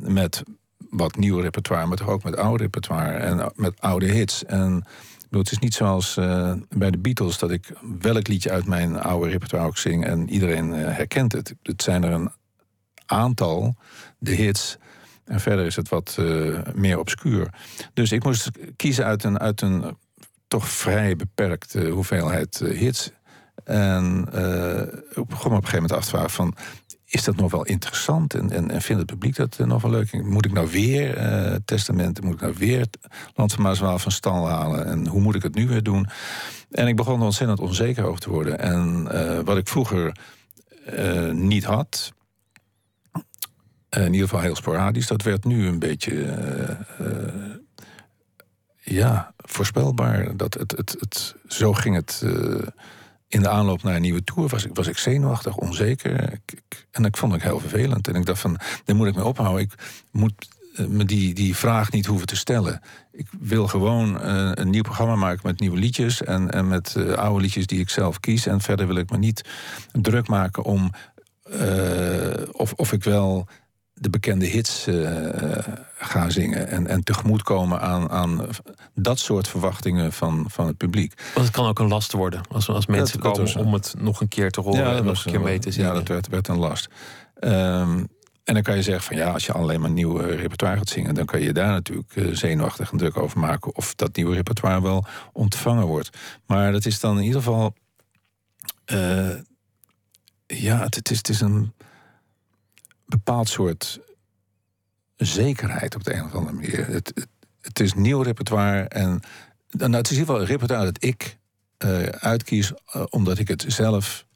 Met 0.00 0.42
wat 0.90 1.16
nieuw 1.16 1.38
repertoire, 1.38 1.86
maar 1.86 1.96
toch 1.96 2.08
ook 2.08 2.22
met 2.22 2.36
oude 2.36 2.62
repertoire 2.62 3.16
en 3.16 3.52
met 3.54 3.80
oude 3.80 4.06
hits. 4.06 4.44
En 4.44 4.84
het 5.30 5.50
is 5.50 5.58
niet 5.58 5.74
zoals 5.74 6.14
bij 6.68 6.90
de 6.90 6.98
Beatles 6.98 7.38
dat 7.38 7.50
ik 7.50 7.72
welk 8.00 8.28
liedje 8.28 8.50
uit 8.50 8.66
mijn 8.66 9.00
oude 9.00 9.30
repertoire 9.30 9.66
ook 9.66 9.78
zing 9.78 10.04
en 10.04 10.30
iedereen 10.30 10.70
herkent 10.70 11.32
het. 11.32 11.54
Het 11.62 11.82
zijn 11.82 12.04
er 12.04 12.12
een 12.12 12.30
aantal, 13.06 13.74
de 14.18 14.32
hits. 14.32 14.76
En 15.24 15.40
verder 15.40 15.66
is 15.66 15.76
het 15.76 15.88
wat 15.88 16.18
meer 16.74 16.98
obscuur. 16.98 17.54
Dus 17.94 18.12
ik 18.12 18.24
moest 18.24 18.50
kiezen 18.76 19.04
uit 19.04 19.24
een, 19.24 19.38
uit 19.38 19.60
een 19.60 19.96
toch 20.48 20.68
vrij 20.68 21.16
beperkte 21.16 21.88
hoeveelheid 21.88 22.60
uh, 22.60 22.78
hits. 22.78 23.10
En 23.64 24.26
uh, 24.34 24.82
begon 25.14 25.50
me 25.50 25.56
op 25.56 25.62
een 25.62 25.68
gegeven 25.68 25.72
moment 25.72 25.92
af 25.92 26.04
te 26.04 26.10
vragen 26.10 26.30
van... 26.30 26.54
is 27.04 27.24
dat 27.24 27.36
nog 27.36 27.50
wel 27.50 27.64
interessant? 27.64 28.34
En, 28.34 28.50
en, 28.50 28.70
en 28.70 28.82
vindt 28.82 29.02
het 29.02 29.10
publiek 29.10 29.36
dat 29.36 29.58
uh, 29.60 29.66
nog 29.66 29.82
wel 29.82 29.90
leuk? 29.90 30.22
Moet 30.22 30.44
ik 30.44 30.52
nou 30.52 30.70
weer 30.70 31.18
testamenten? 31.64 32.24
Moet 32.24 32.34
ik 32.34 32.40
nou 32.40 32.54
weer 32.56 32.86
Land 33.34 33.52
van 33.52 33.62
Maaswaal 33.62 33.98
van 33.98 34.12
stal 34.12 34.48
halen? 34.48 34.86
En 34.86 35.06
hoe 35.06 35.20
moet 35.20 35.34
ik 35.34 35.42
het 35.42 35.54
nu 35.54 35.68
weer 35.68 35.82
doen? 35.82 36.06
En 36.70 36.86
ik 36.86 36.96
begon 36.96 37.18
er 37.18 37.24
ontzettend 37.24 37.60
onzeker 37.60 38.04
over 38.04 38.20
te 38.20 38.30
worden. 38.30 38.58
En 38.58 39.04
wat 39.44 39.56
ik 39.56 39.68
vroeger 39.68 40.16
niet 41.32 41.64
had... 41.64 42.12
in 43.90 44.12
ieder 44.12 44.28
geval 44.28 44.40
heel 44.40 44.56
sporadisch, 44.56 45.06
dat 45.06 45.22
werd 45.22 45.44
nu 45.44 45.66
een 45.66 45.78
beetje 45.78 46.12
ja, 48.88 49.32
voorspelbaar. 49.36 50.36
Dat 50.36 50.54
het, 50.54 50.74
het, 50.76 50.96
het, 50.98 51.34
zo 51.48 51.72
ging 51.72 51.94
het 51.94 52.20
uh, 52.24 52.62
in 53.28 53.40
de 53.40 53.48
aanloop 53.48 53.82
naar 53.82 53.94
een 53.94 54.02
nieuwe 54.02 54.24
tour. 54.24 54.48
Was 54.48 54.64
ik, 54.64 54.70
was 54.74 54.86
ik 54.86 54.98
zenuwachtig, 54.98 55.56
onzeker. 55.56 56.40
En 56.90 57.04
ik 57.04 57.16
vond 57.16 57.32
het 57.32 57.42
heel 57.42 57.60
vervelend. 57.60 58.08
En 58.08 58.14
ik 58.14 58.26
dacht 58.26 58.40
van, 58.40 58.58
daar 58.84 58.96
moet 58.96 59.06
ik 59.06 59.14
me 59.14 59.24
ophouden. 59.24 59.62
Ik 59.62 59.72
moet 60.10 60.48
uh, 60.76 60.86
me 60.86 61.04
die, 61.04 61.34
die 61.34 61.56
vraag 61.56 61.90
niet 61.90 62.06
hoeven 62.06 62.26
te 62.26 62.36
stellen. 62.36 62.80
Ik 63.12 63.26
wil 63.40 63.68
gewoon 63.68 64.14
uh, 64.14 64.50
een 64.54 64.70
nieuw 64.70 64.82
programma 64.82 65.14
maken 65.14 65.40
met 65.44 65.60
nieuwe 65.60 65.78
liedjes... 65.78 66.22
en, 66.22 66.50
en 66.50 66.68
met 66.68 66.96
oude 67.16 67.40
liedjes 67.40 67.66
die 67.66 67.80
ik 67.80 67.90
zelf 67.90 68.20
kies. 68.20 68.46
En 68.46 68.60
verder 68.60 68.86
wil 68.86 68.96
ik 68.96 69.10
me 69.10 69.18
niet 69.18 69.44
druk 69.92 70.28
maken 70.28 70.62
om... 70.62 70.92
of, 72.52 72.72
of 72.72 72.92
ik 72.92 73.04
wel 73.04 73.48
de 74.00 74.10
bekende 74.10 74.46
hits 74.46 74.86
uh, 74.86 75.58
gaan 75.96 76.30
zingen. 76.30 76.68
En, 76.68 76.86
en 76.86 77.02
tegemoetkomen 77.04 77.80
aan, 77.80 78.10
aan 78.10 78.48
dat 78.94 79.18
soort 79.18 79.48
verwachtingen 79.48 80.12
van, 80.12 80.44
van 80.48 80.66
het 80.66 80.76
publiek. 80.76 81.22
Want 81.34 81.46
het 81.46 81.56
kan 81.56 81.66
ook 81.66 81.78
een 81.78 81.88
last 81.88 82.12
worden 82.12 82.40
als, 82.50 82.68
als 82.68 82.86
mensen 82.86 83.20
dat, 83.20 83.32
komen 83.32 83.52
dat 83.52 83.64
om 83.64 83.72
het 83.72 83.94
nog 83.98 84.20
een 84.20 84.28
keer 84.28 84.50
te 84.50 84.60
horen 84.60 84.84
ja, 84.84 84.96
en 84.96 85.04
nog 85.04 85.24
een 85.24 85.32
keer 85.32 85.40
mee 85.40 85.58
te 85.58 85.70
zingen. 85.70 85.88
Ja, 85.88 85.94
dat 85.94 86.08
werd, 86.08 86.28
werd 86.28 86.48
een 86.48 86.58
last. 86.58 86.88
Um, 87.40 88.08
en 88.44 88.54
dan 88.54 88.62
kan 88.62 88.76
je 88.76 88.82
zeggen 88.82 89.04
van 89.04 89.16
ja, 89.16 89.32
als 89.32 89.46
je 89.46 89.52
alleen 89.52 89.80
maar 89.80 89.90
nieuw 89.90 90.16
repertoire 90.16 90.76
gaat 90.76 90.88
zingen, 90.88 91.14
dan 91.14 91.24
kan 91.24 91.40
je 91.40 91.52
daar 91.52 91.68
natuurlijk 91.68 92.16
uh, 92.16 92.34
zenuwachtig 92.34 92.90
en 92.90 92.98
druk 92.98 93.16
over 93.16 93.38
maken 93.38 93.76
of 93.76 93.94
dat 93.94 94.16
nieuwe 94.16 94.34
repertoire 94.34 94.82
wel 94.82 95.04
ontvangen 95.32 95.86
wordt. 95.86 96.16
Maar 96.46 96.72
dat 96.72 96.86
is 96.86 97.00
dan 97.00 97.16
in 97.18 97.24
ieder 97.24 97.40
geval. 97.40 97.74
Uh, 98.92 99.34
ja, 100.46 100.78
het, 100.78 100.94
het, 100.94 101.10
is, 101.10 101.16
het 101.16 101.28
is 101.28 101.40
een 101.40 101.72
bepaald 103.08 103.48
soort 103.48 104.00
zekerheid 105.16 105.94
op 105.94 106.04
de 106.04 106.14
een 106.14 106.24
of 106.24 106.32
andere 106.32 106.54
manier. 106.54 106.86
Het, 106.86 107.26
het, 107.60 107.80
is 107.80 107.94
nieuw 107.94 108.22
repertoire. 108.22 108.88
En 108.88 109.20
nou, 109.70 109.92
het 109.94 110.10
is 110.10 110.16
in 110.16 110.18
ieder 110.18 110.18
geval 110.18 110.40
een 110.40 110.46
repertoire 110.46 110.84
dat 110.84 111.04
ik 111.04 111.38
uh, 111.84 112.02
uitkies 112.02 112.72
uh, 112.72 113.02
omdat 113.10 113.38
ik 113.38 113.48
het 113.48 113.64
zelf 113.68 114.26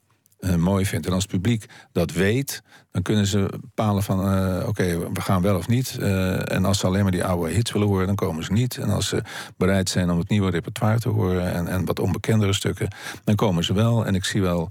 uh, 0.40 0.54
mooi 0.54 0.86
vind. 0.86 1.06
En 1.06 1.12
als 1.12 1.22
het 1.22 1.32
publiek 1.32 1.66
dat 1.92 2.12
weet, 2.12 2.62
dan 2.90 3.02
kunnen 3.02 3.26
ze 3.26 3.58
bepalen 3.60 4.02
van... 4.02 4.18
oké, 4.66 5.12
we 5.12 5.20
gaan 5.20 5.42
wel 5.42 5.56
of 5.56 5.68
niet. 5.68 5.98
en 5.98 6.64
als 6.64 6.78
ze 6.78 6.86
alleen 6.86 7.02
maar 7.02 7.12
die 7.12 7.24
oude 7.24 7.52
hits 7.52 7.72
willen 7.72 7.88
horen, 7.88 8.06
dan 8.06 8.14
komen 8.14 8.44
ze 8.44 8.52
niet. 8.52 8.76
En 8.76 8.90
als 8.90 9.08
ze 9.08 9.22
bereid 9.56 9.88
zijn 9.88 10.10
om 10.10 10.18
het 10.18 10.28
nieuwe 10.28 10.50
repertoire 10.50 10.98
te 10.98 11.08
horen... 11.08 11.52
en, 11.52 11.68
en 11.68 11.84
wat 11.84 11.98
onbekendere 11.98 12.52
stukken, 12.52 12.88
dan 13.24 13.34
komen 13.34 13.64
ze 13.64 13.74
wel. 13.74 14.06
En 14.06 14.14
ik 14.14 14.24
zie 14.24 14.42
wel 14.42 14.70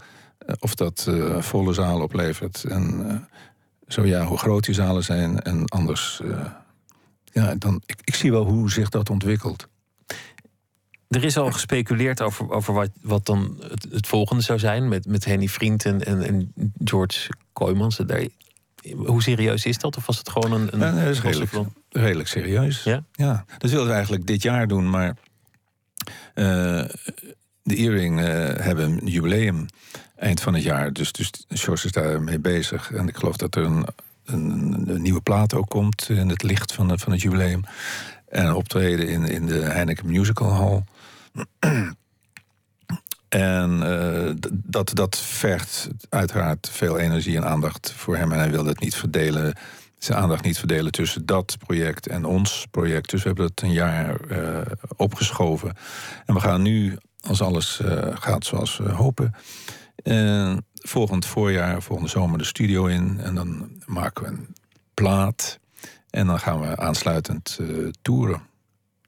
of 0.59 0.75
dat 0.75 1.11
volle 1.39 1.73
zaal 1.73 2.01
oplevert. 2.01 2.63
En 2.63 3.27
zo 3.91 4.05
ja, 4.05 4.25
hoe 4.25 4.37
groot 4.37 4.65
die 4.65 4.75
zalen 4.75 5.03
zijn 5.03 5.39
en 5.39 5.65
anders... 5.65 6.21
ja, 7.23 7.55
dan, 7.55 7.81
ik, 7.85 7.99
ik 8.03 8.15
zie 8.15 8.31
wel 8.31 8.45
hoe 8.45 8.71
zich 8.71 8.89
dat 8.89 9.09
ontwikkelt. 9.09 9.67
Er 11.11 11.23
is 11.23 11.37
al 11.37 11.51
gespeculeerd 11.51 12.21
over, 12.21 12.51
over 12.51 12.73
wat, 12.73 12.89
wat 13.01 13.25
dan 13.25 13.57
het, 13.69 13.87
het 13.91 14.07
volgende 14.07 14.43
zou 14.43 14.59
zijn. 14.59 14.87
Met, 14.87 15.05
met 15.05 15.25
Henny 15.25 15.47
Vriend 15.47 15.85
en, 15.85 16.05
en, 16.05 16.27
en 16.27 16.53
George 16.83 17.29
Kooijmans. 17.53 17.97
Daar, 17.97 18.27
hoe 18.95 19.21
serieus 19.21 19.65
is 19.65 19.77
dat? 19.77 19.97
Of 19.97 20.05
was 20.05 20.17
het 20.17 20.29
gewoon 20.29 20.51
een. 20.51 20.67
een 20.71 20.79
ja, 20.79 20.91
nee, 20.91 21.09
is 21.09 21.21
redelijk, 21.21 21.51
redelijk, 21.89 22.29
serieus. 22.29 22.83
Ja? 22.83 23.03
ja, 23.11 23.45
dat 23.57 23.69
wilden 23.69 23.87
we 23.87 23.93
eigenlijk 23.93 24.27
dit 24.27 24.41
jaar 24.41 24.67
doen. 24.67 24.89
Maar 24.89 25.17
uh, 26.35 26.85
de 27.63 27.75
Earring 27.75 28.19
uh, 28.19 28.25
hebben 28.57 28.85
een 28.85 29.07
jubileum 29.07 29.65
eind 30.21 30.41
van 30.41 30.53
het 30.53 30.63
jaar. 30.63 30.93
Dus, 30.93 31.11
dus 31.11 31.31
George 31.47 31.85
is 31.85 31.91
daar 31.91 32.21
mee 32.21 32.39
bezig. 32.39 32.91
En 32.91 33.07
ik 33.07 33.17
geloof 33.17 33.37
dat 33.37 33.55
er 33.55 33.63
een, 33.63 33.85
een, 34.25 34.83
een 34.87 35.01
nieuwe 35.01 35.21
plaat 35.21 35.53
ook 35.53 35.69
komt 35.69 36.09
in 36.09 36.29
het 36.29 36.43
licht 36.43 36.73
van, 36.73 36.99
van 36.99 37.11
het 37.11 37.21
jubileum. 37.21 37.63
En 38.27 38.53
optreden 38.53 39.07
in, 39.07 39.25
in 39.25 39.45
de 39.45 39.59
Heineken 39.59 40.05
Musical 40.07 40.53
Hall. 40.53 40.83
En 43.29 43.81
uh, 43.83 44.31
dat, 44.53 44.91
dat 44.93 45.17
vergt 45.17 45.87
uiteraard 46.09 46.69
veel 46.71 46.99
energie 46.99 47.35
en 47.35 47.45
aandacht 47.45 47.91
voor 47.91 48.17
hem. 48.17 48.31
En 48.31 48.39
hij 48.39 48.51
wil 48.51 48.65
het 48.65 48.79
niet 48.79 48.95
verdelen, 48.95 49.53
zijn 49.97 50.17
aandacht 50.17 50.43
niet 50.43 50.57
verdelen 50.57 50.91
tussen 50.91 51.25
dat 51.25 51.57
project 51.65 52.07
en 52.07 52.25
ons 52.25 52.67
project. 52.71 53.09
Dus 53.09 53.21
we 53.21 53.27
hebben 53.27 53.45
het 53.45 53.61
een 53.61 53.71
jaar 53.71 54.17
uh, 54.29 54.59
opgeschoven. 54.95 55.73
En 56.25 56.33
we 56.33 56.39
gaan 56.39 56.61
nu, 56.61 56.97
als 57.21 57.41
alles 57.41 57.79
uh, 57.79 58.07
gaat 58.13 58.45
zoals 58.45 58.77
we 58.77 58.89
hopen, 58.89 59.33
volgend 60.73 61.25
voorjaar, 61.25 61.81
volgende 61.81 62.11
zomer 62.11 62.37
de 62.37 62.43
studio 62.43 62.85
in. 62.85 63.19
En 63.19 63.35
dan 63.35 63.71
maken 63.85 64.23
we 64.23 64.29
een 64.29 64.55
plaat. 64.93 65.59
En 66.09 66.27
dan 66.27 66.39
gaan 66.39 66.59
we 66.59 66.77
aansluitend 66.77 67.59
toeren 68.01 68.41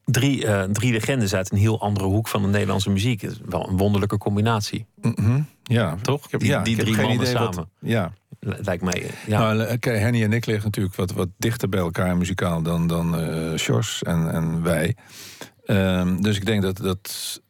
drie, 0.06 0.46
uh, 0.46 0.64
drie 0.64 0.92
legendes 0.92 1.34
uit 1.34 1.52
een 1.52 1.58
heel 1.58 1.82
andere 1.82 2.06
hoek 2.06 2.28
van 2.28 2.42
de 2.42 2.48
Nederlandse 2.48 2.90
muziek. 2.90 3.22
is 3.22 3.40
wel 3.46 3.70
een 3.70 3.78
wonderlijke 3.78 4.18
combinatie. 4.18 4.86
Mm 5.02 5.16
-hmm. 5.16 5.46
Ja, 5.64 5.96
toch? 6.02 6.28
Die, 6.28 6.46
ja, 6.46 6.62
die 6.62 6.78
drie 6.78 6.96
mannen 6.96 7.28
samen. 7.28 7.56
Wat, 7.56 7.68
ja. 7.80 8.14
Lijkt 8.40 8.84
mij. 8.84 9.12
Ja. 9.28 9.54
Nou, 9.54 9.78
Henny 9.80 10.24
en 10.24 10.34
ik 10.34 10.46
liggen 10.46 10.66
natuurlijk 10.66 10.96
wat, 10.96 11.12
wat 11.12 11.30
dichter 11.38 11.70
bij 11.70 11.80
elkaar 11.80 12.18
muzikaal 12.18 12.62
dan, 12.62 12.88
dan 12.88 13.20
uh, 13.20 13.58
Sjors 13.58 14.04
en, 14.04 14.32
en 14.32 14.64
wij. 14.64 14.96
Um, 15.66 16.22
dus 16.22 16.38
ik 16.38 16.46
denk 16.46 16.62
dat, 16.62 16.78
dat 16.78 17.42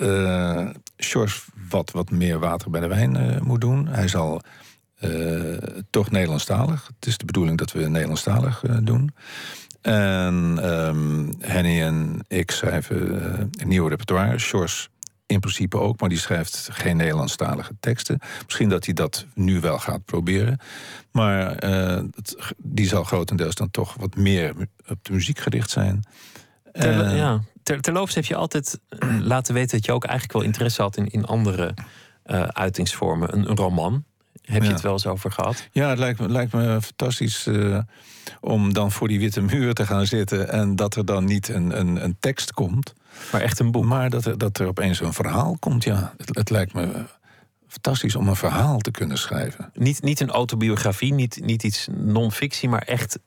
uh, 0.00 0.68
Sjors 1.02 1.46
wat, 1.68 1.90
wat 1.90 2.10
meer 2.10 2.38
water 2.38 2.70
bij 2.70 2.80
de 2.80 2.86
wijn 2.86 3.16
uh, 3.16 3.40
moet 3.40 3.60
doen. 3.60 3.86
Hij 3.86 4.08
zal 4.08 4.40
uh, 5.00 5.56
toch 5.90 6.10
Nederlandstalig. 6.10 6.90
Het 6.96 7.06
is 7.06 7.18
de 7.18 7.24
bedoeling 7.24 7.58
dat 7.58 7.72
we 7.72 7.88
Nederlandstalig 7.88 8.64
doen. 8.82 9.14
En 9.80 10.58
um, 10.64 11.32
Henny 11.38 11.82
en 11.82 12.24
ik 12.28 12.50
schrijven 12.50 13.22
een 13.58 13.68
nieuw 13.68 13.86
repertoire. 13.86 14.38
Sjors 14.38 14.88
in 15.28 15.40
principe 15.40 15.78
ook, 15.78 16.00
maar 16.00 16.08
die 16.08 16.18
schrijft 16.18 16.68
geen 16.72 16.96
Nederlandstalige 16.96 17.72
teksten. 17.80 18.18
Misschien 18.44 18.68
dat 18.68 18.84
hij 18.84 18.94
dat 18.94 19.26
nu 19.34 19.60
wel 19.60 19.78
gaat 19.78 20.04
proberen. 20.04 20.58
Maar 21.12 21.64
uh, 21.64 22.02
het, 22.14 22.54
die 22.56 22.86
zal 22.86 23.04
grotendeels 23.04 23.54
dan 23.54 23.70
toch 23.70 23.94
wat 23.94 24.16
meer 24.16 24.54
op 24.88 25.04
de 25.04 25.12
muziek 25.12 25.38
gericht 25.38 25.70
zijn. 25.70 26.02
Ter, 26.72 27.04
uh, 27.04 27.16
ja. 27.16 27.40
Ter, 27.68 27.80
terloops 27.80 28.14
heb 28.14 28.24
je 28.24 28.36
altijd 28.36 28.80
laten 29.32 29.54
weten 29.54 29.76
dat 29.76 29.86
je 29.86 29.92
ook 29.92 30.04
eigenlijk 30.04 30.38
wel 30.38 30.46
interesse 30.46 30.82
had 30.82 30.96
in, 30.96 31.06
in 31.06 31.24
andere 31.24 31.74
uitingsvormen. 32.52 33.34
Een, 33.34 33.50
een 33.50 33.56
roman. 33.56 34.04
Heb 34.42 34.62
je 34.62 34.70
het 34.70 34.80
wel 34.80 34.92
eens 34.92 35.06
over 35.06 35.32
gehad? 35.32 35.68
Ja, 35.72 35.88
het 35.88 35.98
lijkt 35.98 36.20
me, 36.20 36.28
lijkt 36.28 36.52
me 36.52 36.78
fantastisch 36.82 37.46
uh, 37.46 37.78
om 38.40 38.72
dan 38.72 38.92
voor 38.92 39.08
die 39.08 39.18
witte 39.18 39.40
muur 39.40 39.74
te 39.74 39.86
gaan 39.86 40.06
zitten 40.06 40.48
en 40.48 40.76
dat 40.76 40.96
er 40.96 41.04
dan 41.04 41.24
niet 41.24 41.48
een, 41.48 41.78
een, 41.80 42.04
een 42.04 42.16
tekst 42.20 42.52
komt. 42.52 42.94
Maar 43.32 43.40
echt 43.40 43.58
een 43.58 43.70
boek. 43.70 43.84
Maar 43.84 44.10
dat 44.10 44.24
er, 44.24 44.38
dat 44.38 44.58
er 44.58 44.66
opeens 44.66 45.00
een 45.00 45.12
verhaal 45.12 45.56
komt, 45.58 45.84
ja. 45.84 46.14
Het, 46.16 46.36
het 46.36 46.50
lijkt 46.50 46.72
me 46.72 47.04
fantastisch 47.68 48.16
om 48.16 48.28
een 48.28 48.36
verhaal 48.36 48.78
te 48.78 48.90
kunnen 48.90 49.18
schrijven. 49.18 49.70
Niet, 49.74 50.02
niet 50.02 50.20
een 50.20 50.30
autobiografie, 50.30 51.14
niet, 51.14 51.40
niet 51.44 51.62
iets 51.62 51.88
non-fictie, 51.90 52.68
maar 52.68 52.82
echt 52.82 53.18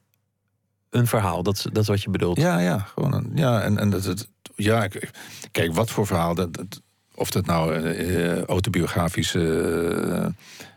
een 0.91 1.07
verhaal. 1.07 1.43
Dat, 1.43 1.65
dat 1.71 1.81
is 1.81 1.87
wat 1.87 2.01
je 2.01 2.09
bedoelt. 2.09 2.37
Ja, 2.37 2.59
ja, 2.59 2.79
gewoon 2.79 3.13
een, 3.13 3.31
ja, 3.35 3.61
en, 3.61 3.77
en 3.77 3.89
dat 3.89 4.03
het. 4.03 4.29
Ja, 4.55 4.87
kijk, 5.51 5.73
wat 5.73 5.91
voor 5.91 6.05
verhaal. 6.05 6.35
Dat, 6.35 6.49
of 7.15 7.29
dat 7.29 7.45
nou 7.45 7.75
uh, 7.75 8.43
autobiografische 8.43 9.39
uh, 10.07 10.25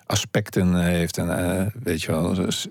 aspecten 0.07 0.75
heeft. 0.75 1.19
En 1.19 1.73
weet 1.83 2.03
je 2.03 2.13
wel, 2.13 2.35
dus 2.35 2.67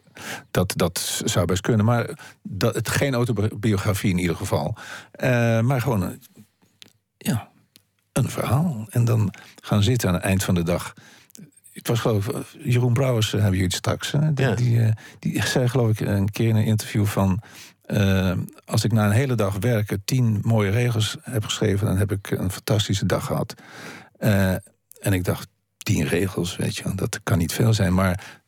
dat, 0.51 0.73
dat 0.75 1.21
zou 1.25 1.45
best 1.45 1.61
kunnen. 1.61 1.85
Maar 1.85 2.09
dat, 2.41 2.75
het, 2.75 2.89
geen 2.89 3.13
autobiografie 3.13 4.11
in 4.11 4.17
ieder 4.17 4.35
geval. 4.35 4.75
Maar 5.61 5.81
gewoon 5.81 6.01
een, 6.01 6.21
ja, 7.17 7.49
een 8.11 8.29
verhaal. 8.29 8.87
En 8.89 9.05
dan 9.05 9.33
gaan 9.61 9.83
zitten 9.83 10.09
aan 10.09 10.15
het 10.15 10.23
eind 10.23 10.43
van 10.43 10.55
de 10.55 10.63
dag. 10.63 10.93
Ik 11.73 11.87
was 11.87 11.99
geloof 11.99 12.27
ik, 12.27 12.45
Jeroen 12.63 12.93
Brouwers 12.93 13.31
hebben 13.31 13.55
jullie 13.55 13.73
straks. 13.73 14.11
Hè? 14.11 14.33
Die, 14.33 14.45
ja. 14.45 14.55
die, 14.55 14.93
die, 15.19 15.45
zei 15.45 15.67
geloof 15.67 15.89
ik 15.89 15.99
een 15.99 16.31
keer 16.31 16.47
in 16.47 16.55
een 16.55 16.65
interview 16.65 17.05
van... 17.05 17.41
Uh, 17.87 18.31
als 18.65 18.83
ik 18.83 18.91
na 18.91 19.05
een 19.05 19.11
hele 19.11 19.35
dag 19.35 19.57
werken 19.59 20.01
tien 20.05 20.39
mooie 20.43 20.69
regels 20.69 21.17
heb 21.21 21.43
geschreven... 21.43 21.87
dan 21.87 21.97
heb 21.97 22.11
ik 22.11 22.31
een 22.31 22.51
fantastische 22.51 23.05
dag 23.05 23.25
gehad. 23.25 23.53
Uh, 24.19 24.51
en 24.99 25.13
ik 25.13 25.23
dacht, 25.23 25.47
tien 25.77 26.07
regels, 26.07 26.55
weet 26.55 26.75
je, 26.75 26.95
dat 26.95 27.19
kan 27.23 27.37
niet 27.37 27.53
veel 27.53 27.73
zijn. 27.73 27.93
Maar 27.93 28.41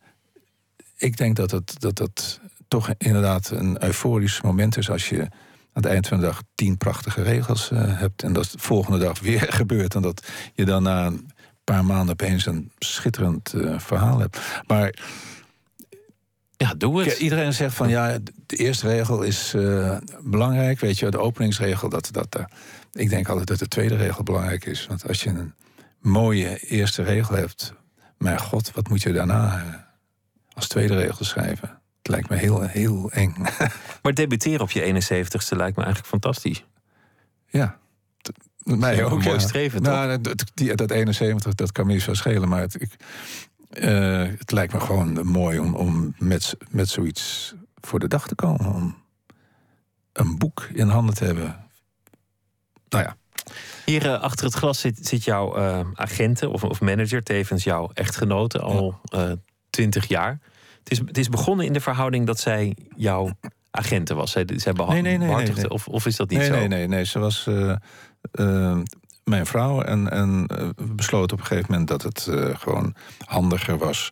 ik 0.97 1.17
denk 1.17 1.35
dat 1.35 1.51
het, 1.51 1.75
dat 1.79 1.97
het 1.97 2.39
toch 2.67 2.93
inderdaad 2.97 3.49
een 3.49 3.83
euforisch 3.83 4.41
moment 4.41 4.77
is 4.77 4.89
als 4.89 5.09
je 5.09 5.21
aan 5.21 5.83
het 5.83 5.85
eind 5.85 6.07
van 6.07 6.19
de 6.19 6.25
dag 6.25 6.41
tien 6.55 6.77
prachtige 6.77 7.21
regels 7.21 7.71
uh, 7.71 7.79
hebt. 7.99 8.23
En 8.23 8.33
dat 8.33 8.51
de 8.51 8.59
volgende 8.59 8.97
dag 8.97 9.19
weer 9.29 9.45
gebeurt. 9.49 9.95
En 9.95 10.01
dat 10.01 10.27
je 10.53 10.65
dan 10.65 10.83
na 10.83 11.05
een 11.05 11.29
paar 11.65 11.85
maanden 11.85 12.13
opeens 12.13 12.45
een 12.45 12.71
schitterend 12.79 13.53
uh, 13.55 13.79
verhaal 13.79 14.19
hebt. 14.19 14.39
Maar. 14.67 14.93
Ja, 16.57 16.73
doe 16.73 17.03
het. 17.03 17.17
Iedereen 17.17 17.53
zegt 17.53 17.75
van 17.75 17.89
ja, 17.89 18.17
de 18.45 18.55
eerste 18.55 18.87
regel 18.87 19.21
is 19.21 19.53
uh, 19.55 19.97
belangrijk. 20.21 20.79
Weet 20.79 20.99
je, 20.99 21.09
de 21.09 21.19
openingsregel, 21.19 21.89
dat, 21.89 22.09
dat, 22.11 22.45
ik 22.93 23.09
denk 23.09 23.29
altijd 23.29 23.47
dat 23.47 23.59
de 23.59 23.67
tweede 23.67 23.95
regel 23.95 24.23
belangrijk 24.23 24.65
is. 24.65 24.87
Want 24.87 25.07
als 25.07 25.23
je 25.23 25.29
een 25.29 25.53
mooie 26.05 26.59
eerste 26.59 27.03
regel 27.03 27.35
hebt. 27.35 27.73
Maar 28.17 28.39
god, 28.39 28.71
wat 28.71 28.89
moet 28.89 29.01
je 29.01 29.13
daarna 29.13 29.57
eh, 29.57 29.73
als 30.53 30.67
tweede 30.67 30.95
regel 30.95 31.25
schrijven? 31.25 31.69
Het 31.97 32.07
lijkt 32.07 32.29
me 32.29 32.35
heel, 32.35 32.61
heel 32.61 33.11
eng. 33.11 33.35
Maar 34.01 34.13
debuteren 34.13 34.61
op 34.61 34.71
je 34.71 34.93
71ste 34.93 35.57
lijkt 35.57 35.77
me 35.77 35.83
eigenlijk 35.83 36.07
fantastisch. 36.07 36.65
Ja, 37.47 37.77
mij 38.65 39.03
ook. 39.03 39.23
Mooi 39.23 39.29
ja. 39.29 39.39
streven, 39.39 39.81
nou, 39.81 40.21
dat, 40.21 40.43
die, 40.53 40.75
dat 40.75 40.91
71, 40.91 41.55
dat 41.55 41.71
kan 41.71 41.87
me 41.87 41.93
niet 41.93 42.01
zo 42.01 42.13
schelen. 42.13 42.49
Maar 42.49 42.61
het, 42.61 42.81
ik, 42.81 42.95
uh, 43.83 44.23
het 44.37 44.51
lijkt 44.51 44.73
me 44.73 44.79
gewoon 44.79 45.27
mooi 45.27 45.59
om, 45.59 45.75
om 45.75 46.15
met, 46.17 46.57
met 46.69 46.89
zoiets 46.89 47.53
voor 47.81 47.99
de 47.99 48.07
dag 48.07 48.27
te 48.27 48.35
komen. 48.35 48.73
Om 48.73 48.95
een 50.13 50.37
boek 50.37 50.69
in 50.73 50.87
handen 50.87 51.15
te 51.15 51.25
hebben. 51.25 51.55
Nou 52.89 53.03
ja. 53.03 53.17
Hier 53.85 54.05
uh, 54.05 54.21
achter 54.21 54.45
het 54.45 54.53
glas 54.53 54.79
zit, 54.79 55.07
zit 55.07 55.23
jouw 55.23 55.57
uh, 55.57 55.79
agenten 55.93 56.51
of, 56.51 56.63
of, 56.63 56.81
manager, 56.81 57.23
tevens 57.23 57.63
jouw 57.63 57.89
echtgenote, 57.93 58.59
al 58.59 59.01
twintig 59.69 60.03
uh, 60.03 60.09
jaar. 60.09 60.39
Het 60.79 60.91
is, 60.91 60.97
het 60.97 61.17
is 61.17 61.29
begonnen 61.29 61.65
in 61.65 61.73
de 61.73 61.79
verhouding 61.79 62.25
dat 62.25 62.39
zij 62.39 62.75
jouw 62.95 63.37
agenten 63.71 64.15
was. 64.15 64.31
Zij, 64.31 64.45
zij 64.55 64.73
nee, 64.73 65.01
nee, 65.01 65.17
nee. 65.17 65.69
Of, 65.69 65.87
of 65.87 66.05
is 66.05 66.15
dat 66.15 66.29
niet 66.29 66.43
zo? 66.43 66.51
Nee, 66.51 66.67
nee, 66.67 66.87
nee. 66.87 67.03
Ze 67.03 67.19
was 67.19 67.47
uh, 68.33 68.77
mijn 69.23 69.45
vrouw. 69.45 69.81
En, 69.81 70.11
en 70.11 70.47
we 70.75 70.93
besloten 70.95 71.37
op 71.37 71.39
een 71.39 71.45
gegeven 71.45 71.71
moment 71.71 71.87
dat 71.89 72.01
het 72.01 72.27
gewoon 72.57 72.95
handiger 73.25 73.77
was 73.77 74.11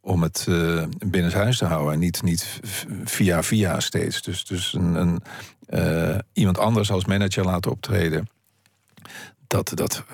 om 0.00 0.22
het 0.22 0.46
uh, 0.48 0.82
binnenshuis 1.06 1.58
te 1.58 1.64
houden. 1.64 1.92
En 1.92 1.98
niet, 1.98 2.22
niet 2.22 2.60
via 3.04 3.42
via 3.42 3.80
steeds. 3.80 4.22
Dus, 4.22 4.44
dus 4.44 4.72
een, 4.72 4.94
een 4.94 5.22
iemand 6.32 6.58
anders 6.58 6.90
als 6.90 7.04
manager 7.04 7.44
laten 7.44 7.70
optreden. 7.70 8.28
Dat, 9.46 9.72
dat 9.74 10.04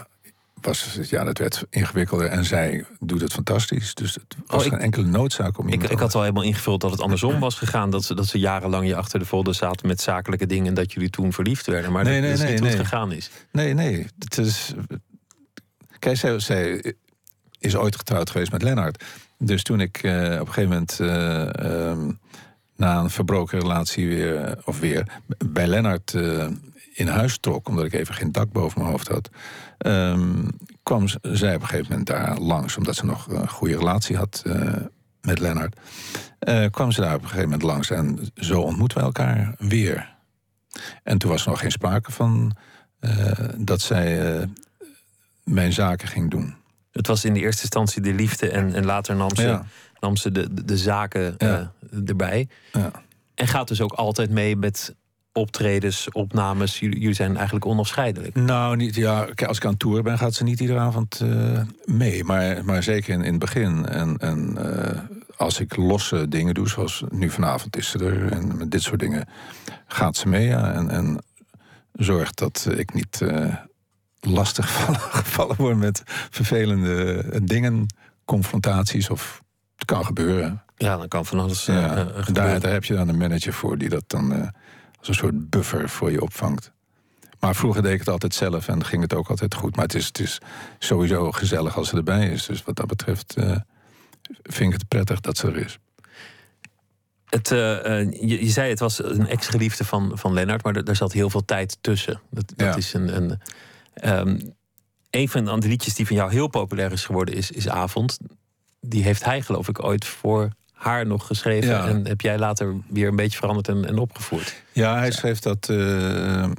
was, 0.64 0.98
ja, 1.02 1.24
dat 1.24 1.38
werd 1.38 1.64
ingewikkelder 1.70 2.26
en 2.26 2.44
zij 2.44 2.84
doet 3.00 3.20
het 3.20 3.32
fantastisch. 3.32 3.94
Dus 3.94 4.14
het 4.14 4.36
was 4.46 4.60
Oh, 4.60 4.66
ik- 4.66 4.72
geen 4.72 4.80
enkele 4.80 5.06
noodzaak 5.06 5.58
om 5.58 5.68
Ik, 5.68 5.82
ik 5.82 5.98
had 5.98 6.14
al 6.14 6.20
helemaal 6.20 6.42
ingevuld 6.42 6.80
dat 6.80 6.90
het 6.90 7.00
andersom 7.00 7.40
was 7.40 7.54
gegaan. 7.54 7.90
Dat 7.90 8.04
ze, 8.04 8.14
dat 8.14 8.26
ze 8.26 8.38
jarenlang 8.38 8.86
je 8.86 8.94
achter 8.96 9.18
de 9.18 9.26
folder 9.26 9.54
zaten 9.54 9.86
met 9.86 10.00
zakelijke 10.00 10.46
dingen. 10.46 10.66
En 10.66 10.74
dat 10.74 10.92
jullie 10.92 11.10
toen 11.10 11.32
verliefd 11.32 11.66
werden. 11.66 11.92
Maar 11.92 12.04
Nee, 12.04 12.12
dat 12.14 12.22
nee, 12.22 12.32
is 12.32 12.38
nee, 12.40 12.50
niet 12.50 12.58
hoe 12.58 12.68
het 12.68 12.76
nee. 12.76 12.86
gegaan 12.86 13.12
is. 13.12 13.30
Nee, 13.52 13.74
nee. 13.74 14.06
Het 14.18 14.38
is. 14.38 14.72
Kijk, 15.98 16.16
zij, 16.16 16.38
zij 16.38 16.94
is 17.58 17.76
ooit 17.76 17.96
getrouwd 17.96 18.30
geweest 18.30 18.52
met 18.52 18.62
Lennart. 18.62 19.04
Dus 19.38 19.62
toen 19.62 19.80
ik 19.80 19.96
eh, 20.02 20.12
op 20.40 20.46
een 20.46 20.52
gegeven 20.52 20.68
moment. 20.68 21.00
ehm, 21.00 22.10
na 22.76 22.98
een 22.98 23.10
verbroken 23.10 23.58
relatie 23.60 24.08
weer. 24.08 24.58
of 24.64 24.80
weer. 24.80 25.06
bij 25.46 25.66
Lennart 25.66 26.14
eh, 26.14 26.46
in 27.00 27.06
huis 27.08 27.38
trok. 27.38 27.68
omdat 27.68 27.84
ik 27.84 27.92
even 27.92 28.14
geen 28.14 28.32
dak 28.32 28.52
boven 28.52 28.78
mijn 28.80 28.90
hoofd 28.92 29.08
had. 29.08 29.30
ehm, 29.78 30.48
kwam 30.82 31.08
zij 31.22 31.54
op 31.54 31.60
een 31.60 31.66
gegeven 31.68 31.86
moment 31.90 32.06
daar 32.06 32.38
langs. 32.38 32.76
omdat 32.76 32.96
ze 32.96 33.04
nog 33.04 33.26
een 33.28 33.48
goede 33.48 33.76
relatie 33.76 34.16
had 34.16 34.42
eh, 34.46 34.74
met 35.20 35.38
Lennart. 35.38 35.76
eh, 36.38 36.66
kwam 36.70 36.92
ze 36.92 37.00
daar 37.00 37.14
op 37.14 37.22
een 37.22 37.28
gegeven 37.28 37.48
moment 37.50 37.62
langs. 37.68 37.90
En 37.90 38.18
zo 38.34 38.60
ontmoeten 38.60 38.98
we 38.98 39.04
elkaar 39.04 39.54
weer. 39.58 40.14
En 41.02 41.18
toen 41.18 41.30
was 41.30 41.42
er 41.44 41.50
nog 41.50 41.60
geen 41.60 41.70
sprake 41.70 42.12
van 42.12 42.56
eh, 43.00 43.32
dat 43.58 43.80
zij 43.80 44.36
eh, 44.40 44.46
mijn 45.44 45.72
zaken 45.72 46.08
ging 46.08 46.30
doen. 46.30 46.54
Het 46.92 47.06
was 47.06 47.24
in 47.24 47.34
de 47.34 47.40
eerste 47.40 47.62
instantie 47.62 48.02
de 48.02 48.14
liefde. 48.14 48.50
En, 48.50 48.74
en 48.74 48.84
later 48.84 49.16
nam 49.16 49.34
ze, 49.36 49.42
Ja. 49.42 49.66
nam 50.00 50.16
ze 50.16 50.32
de, 50.32 50.54
de, 50.54 50.64
de 50.64 50.76
zaken 50.76 51.34
Ja. 51.38 51.72
eh, 51.90 51.98
erbij. 52.08 52.48
Ja. 52.72 52.90
En 53.34 53.46
gaat 53.48 53.68
dus 53.68 53.80
ook 53.80 53.92
altijd 53.92 54.30
mee 54.30 54.56
met 54.56 54.94
optredens, 55.32 56.08
opnames. 56.12 56.78
Jullie, 56.78 57.12
zijn 57.12 57.36
eigenlijk 57.36 57.66
onafscheidelijk. 57.66 58.34
Nou, 58.34 58.76
niet, 58.76 58.94
ja, 58.94 59.28
als 59.46 59.56
ik 59.56 59.64
aan 59.64 59.76
tour 59.76 60.02
ben, 60.02 60.18
gaat 60.18 60.34
ze 60.34 60.44
niet 60.44 60.60
iedere 60.60 60.78
avond 60.78 61.20
eh, 61.20 61.60
mee. 61.84 62.24
Maar, 62.24 62.64
maar 62.64 62.82
zeker 62.82 63.12
in, 63.12 63.22
in 63.22 63.30
het 63.30 63.40
begin. 63.40 63.86
En, 63.86 64.16
en 64.18 64.56
eh, 64.56 64.98
als 65.36 65.60
ik 65.60 65.76
losse 65.76 66.28
dingen 66.28 66.54
doe, 66.54 66.68
zoals 66.68 67.04
nu 67.10 67.30
vanavond 67.30 67.76
is 67.76 67.90
ze 67.90 67.98
er. 67.98 68.32
En 68.32 68.56
met 68.56 68.70
dit 68.70 68.82
soort 68.82 69.00
dingen 69.00 69.28
gaat 69.86 70.16
ze 70.16 70.28
mee. 70.28 70.46
Ja, 70.46 70.72
en, 70.72 70.90
en 70.90 71.18
zorgt 71.92 72.38
dat 72.38 72.66
ik 72.76 72.94
niet 72.94 73.20
eh, 73.20 73.54
lastig 74.20 74.84
gevallen, 75.20 75.56
word 75.56 75.76
met 75.76 76.02
vervelende 76.30 77.24
dingen, 77.42 77.86
confrontaties. 78.24 79.10
Of 79.10 79.42
het 79.76 79.84
kan 79.84 80.04
gebeuren. 80.04 80.62
Ja, 80.76 80.96
dan 80.96 81.08
kan 81.08 81.26
van 81.26 81.40
alles 81.40 81.66
Ja, 81.66 81.94
daar, 81.94 82.24
gebeuren. 82.24 82.60
daar 82.60 82.72
heb 82.72 82.84
je 82.84 82.94
dan 82.94 83.08
een 83.08 83.16
manager 83.18 83.52
voor 83.52 83.78
die 83.78 83.88
dat 83.88 84.04
dan 84.06 84.52
als 85.00 85.08
een 85.08 85.14
soort 85.14 85.50
buffer 85.50 85.88
voor 85.88 86.10
je 86.10 86.22
opvangt. 86.22 86.72
Maar 87.40 87.54
vroeger 87.56 87.82
deed 87.82 87.92
ik 87.92 87.98
het 87.98 88.08
altijd 88.08 88.34
zelf 88.34 88.68
en 88.68 88.84
ging 88.84 89.02
het 89.02 89.14
ook 89.14 89.28
altijd 89.28 89.54
goed. 89.54 89.76
Maar 89.76 89.84
het 89.84 89.94
is, 89.94 90.06
het 90.06 90.18
is 90.18 90.38
sowieso 90.78 91.32
gezellig 91.32 91.76
als 91.76 91.88
ze 91.88 91.96
erbij 91.96 92.28
is. 92.28 92.46
Dus 92.46 92.62
wat 92.62 92.76
dat 92.76 92.86
betreft 92.86 93.36
eh, 93.36 93.56
vind 94.42 94.72
ik 94.72 94.78
het 94.78 94.88
prettig 94.88 95.20
dat 95.20 95.36
ze 95.36 95.46
er 95.46 95.56
is. 95.56 95.78
Het, 97.24 97.50
eh, 97.50 98.00
eh, 98.00 98.12
je, 98.12 98.44
je 98.44 98.50
zei 98.50 98.70
het 98.70 98.78
was 98.78 99.04
een 99.04 99.26
ex-geliefde 99.28 99.84
van, 99.84 100.18
van 100.18 100.32
Lennart, 100.32 100.62
maar 100.64 100.76
er, 100.76 100.84
daar 100.84 100.96
zat 100.96 101.12
heel 101.12 101.30
veel 101.30 101.44
tijd 101.44 101.78
tussen. 101.80 102.20
Dat, 102.30 102.52
dat 102.56 102.66
Ja. 102.66 102.76
is 102.76 102.92
een. 102.92 103.16
een 103.16 103.40
ehm, 103.94 104.40
een 105.10 105.28
van 105.28 105.60
de 105.60 105.68
liedjes 105.68 105.94
die 105.94 106.06
van 106.06 106.16
jou 106.16 106.30
heel 106.32 106.48
populair 106.48 106.92
is 106.92 107.04
geworden 107.04 107.34
is, 107.34 107.50
is 107.50 107.68
Avond. 107.68 108.18
Die 108.80 109.02
heeft 109.02 109.24
hij, 109.24 109.42
geloof 109.42 109.68
ik, 109.68 109.84
ooit 109.84 110.04
voor 110.04 110.50
haar 110.80 111.06
nog 111.06 111.26
geschreven. 111.26 111.68
Ja. 111.68 111.86
En 111.86 112.06
heb 112.06 112.20
jij 112.20 112.38
later 112.38 112.74
weer 112.88 113.08
een 113.08 113.16
beetje 113.16 113.38
veranderd 113.38 113.68
en, 113.68 113.84
en 113.84 113.98
opgevoerd. 113.98 114.62
Ja, 114.72 114.98
hij 114.98 115.10
schreef 115.10 115.38
dat 115.38 115.68
eh, 115.68 116.50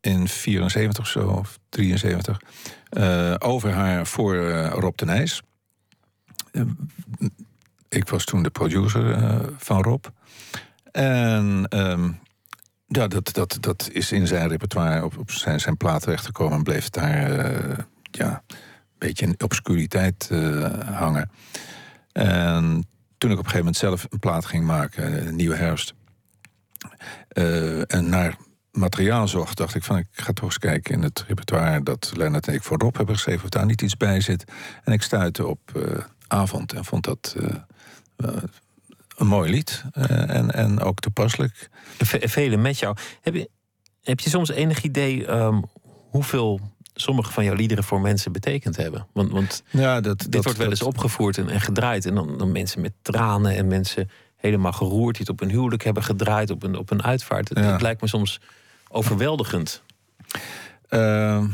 in 0.00 0.28
74 0.28 1.04
of 1.04 1.10
zo, 1.10 1.28
of 1.28 1.58
73. 1.68 2.40
eh, 2.88 3.34
over 3.38 3.70
haar 3.70 4.06
voor 4.06 4.36
eh, 4.36 4.72
Rob 4.72 4.96
de 4.96 5.04
Nijs. 5.04 5.42
Ik 7.88 8.08
was 8.08 8.24
toen 8.24 8.42
de 8.42 8.50
producer 8.50 9.18
van 9.58 9.82
Rob. 9.82 10.04
En 10.90 11.66
ehm, 11.68 12.10
ja, 12.86 13.06
dat, 13.06 13.32
dat, 13.32 13.56
dat 13.60 13.88
is 13.92 14.12
in 14.12 14.26
zijn 14.26 14.48
repertoire 14.48 15.04
op, 15.04 15.18
op 15.18 15.30
zijn, 15.30 15.60
zijn 15.60 15.76
plaat 15.76 16.02
terechtgekomen... 16.02 16.56
en 16.56 16.62
bleef 16.62 16.90
daar 16.90 17.30
ja, 18.10 18.42
een 18.48 18.56
beetje 18.98 19.26
in 19.26 19.34
obscuriteit 19.38 20.30
hangen. 20.84 21.30
En 22.12 22.86
toen 23.22 23.30
ik 23.30 23.38
op 23.38 23.44
een 23.44 23.50
gegeven 23.50 23.72
moment 23.72 23.76
zelf 23.76 24.06
een 24.12 24.18
plaat 24.18 24.44
ging 24.44 24.64
maken, 24.64 25.26
eh, 25.26 25.32
Nieuwe 25.32 25.56
Herfst... 25.56 25.94
eh, 27.28 27.94
en 27.94 28.08
naar 28.08 28.36
materiaal 28.72 29.28
zocht, 29.28 29.56
dacht 29.56 29.74
ik 29.74 29.82
van 29.82 29.96
ik 29.96 30.06
ga 30.12 30.32
toch 30.32 30.44
eens 30.44 30.58
kijken 30.58 30.94
in 30.94 31.02
het 31.02 31.24
repertoire 31.28 31.82
dat 31.82 32.12
Lennart 32.16 32.48
en 32.48 32.54
ik 32.54 32.62
voor 32.62 32.78
Rob 32.78 32.96
hebben 32.96 33.14
geschreven, 33.14 33.42
of 33.42 33.48
daar 33.48 33.66
niet 33.66 33.82
iets 33.82 33.96
bij 33.96 34.20
zit. 34.20 34.44
En 34.84 34.92
ik 34.92 35.02
stuitte 35.02 35.46
op 35.46 35.60
eh, 35.76 36.04
avond 36.26 36.72
en 36.72 36.84
vond 36.84 37.04
dat 37.04 37.36
een 39.16 39.26
mooi 39.26 39.50
lied 39.50 39.84
en, 39.92 40.50
en 40.50 40.80
ook 40.80 40.98
toepasselijk. 41.00 41.68
Ve- 41.98 42.28
Velen 42.28 42.60
met 42.62 42.78
jou. 42.78 42.96
Heb 43.20 43.34
je, 43.34 43.50
heb 44.02 44.20
je 44.20 44.30
soms 44.30 44.50
enig 44.50 44.82
idee 44.82 45.26
ehm, 45.26 45.60
hoeveel 46.10 46.60
sommige 46.94 47.32
van 47.32 47.44
jouw 47.44 47.54
liederen 47.54 47.84
voor 47.84 48.00
mensen 48.00 48.32
betekend 48.32 48.76
hebben? 48.76 49.06
Want, 49.12 49.30
want 49.32 49.62
Ja, 49.70 50.00
dat, 50.00 50.18
dit 50.18 50.32
dat, 50.32 50.44
wordt 50.44 50.58
wel 50.58 50.68
eens 50.70 50.78
dat- 50.78 50.88
opgevoerd 50.88 51.38
en, 51.38 51.48
en 51.48 51.60
gedraaid. 51.60 52.06
En 52.06 52.14
dan, 52.14 52.38
dan 52.38 52.52
mensen 52.52 52.80
met 52.80 52.92
tranen 53.02 53.56
en 53.56 53.66
mensen 53.66 54.10
helemaal 54.36 54.72
geroerd 54.72 55.16
die 55.16 55.26
het 55.26 55.40
op 55.40 55.40
een 55.40 55.50
huwelijk 55.54 55.82
hebben 55.84 56.02
gedraaid, 56.02 56.50
op 56.50 56.62
een, 56.62 56.76
op 56.76 56.90
een 56.90 57.02
uitvaart. 57.02 57.48
Het, 57.48 57.58
Ja. 57.58 57.76
lijkt 57.80 58.00
me 58.00 58.08
soms 58.08 58.40
overweldigend. 58.88 59.82
Eh, 60.88 61.44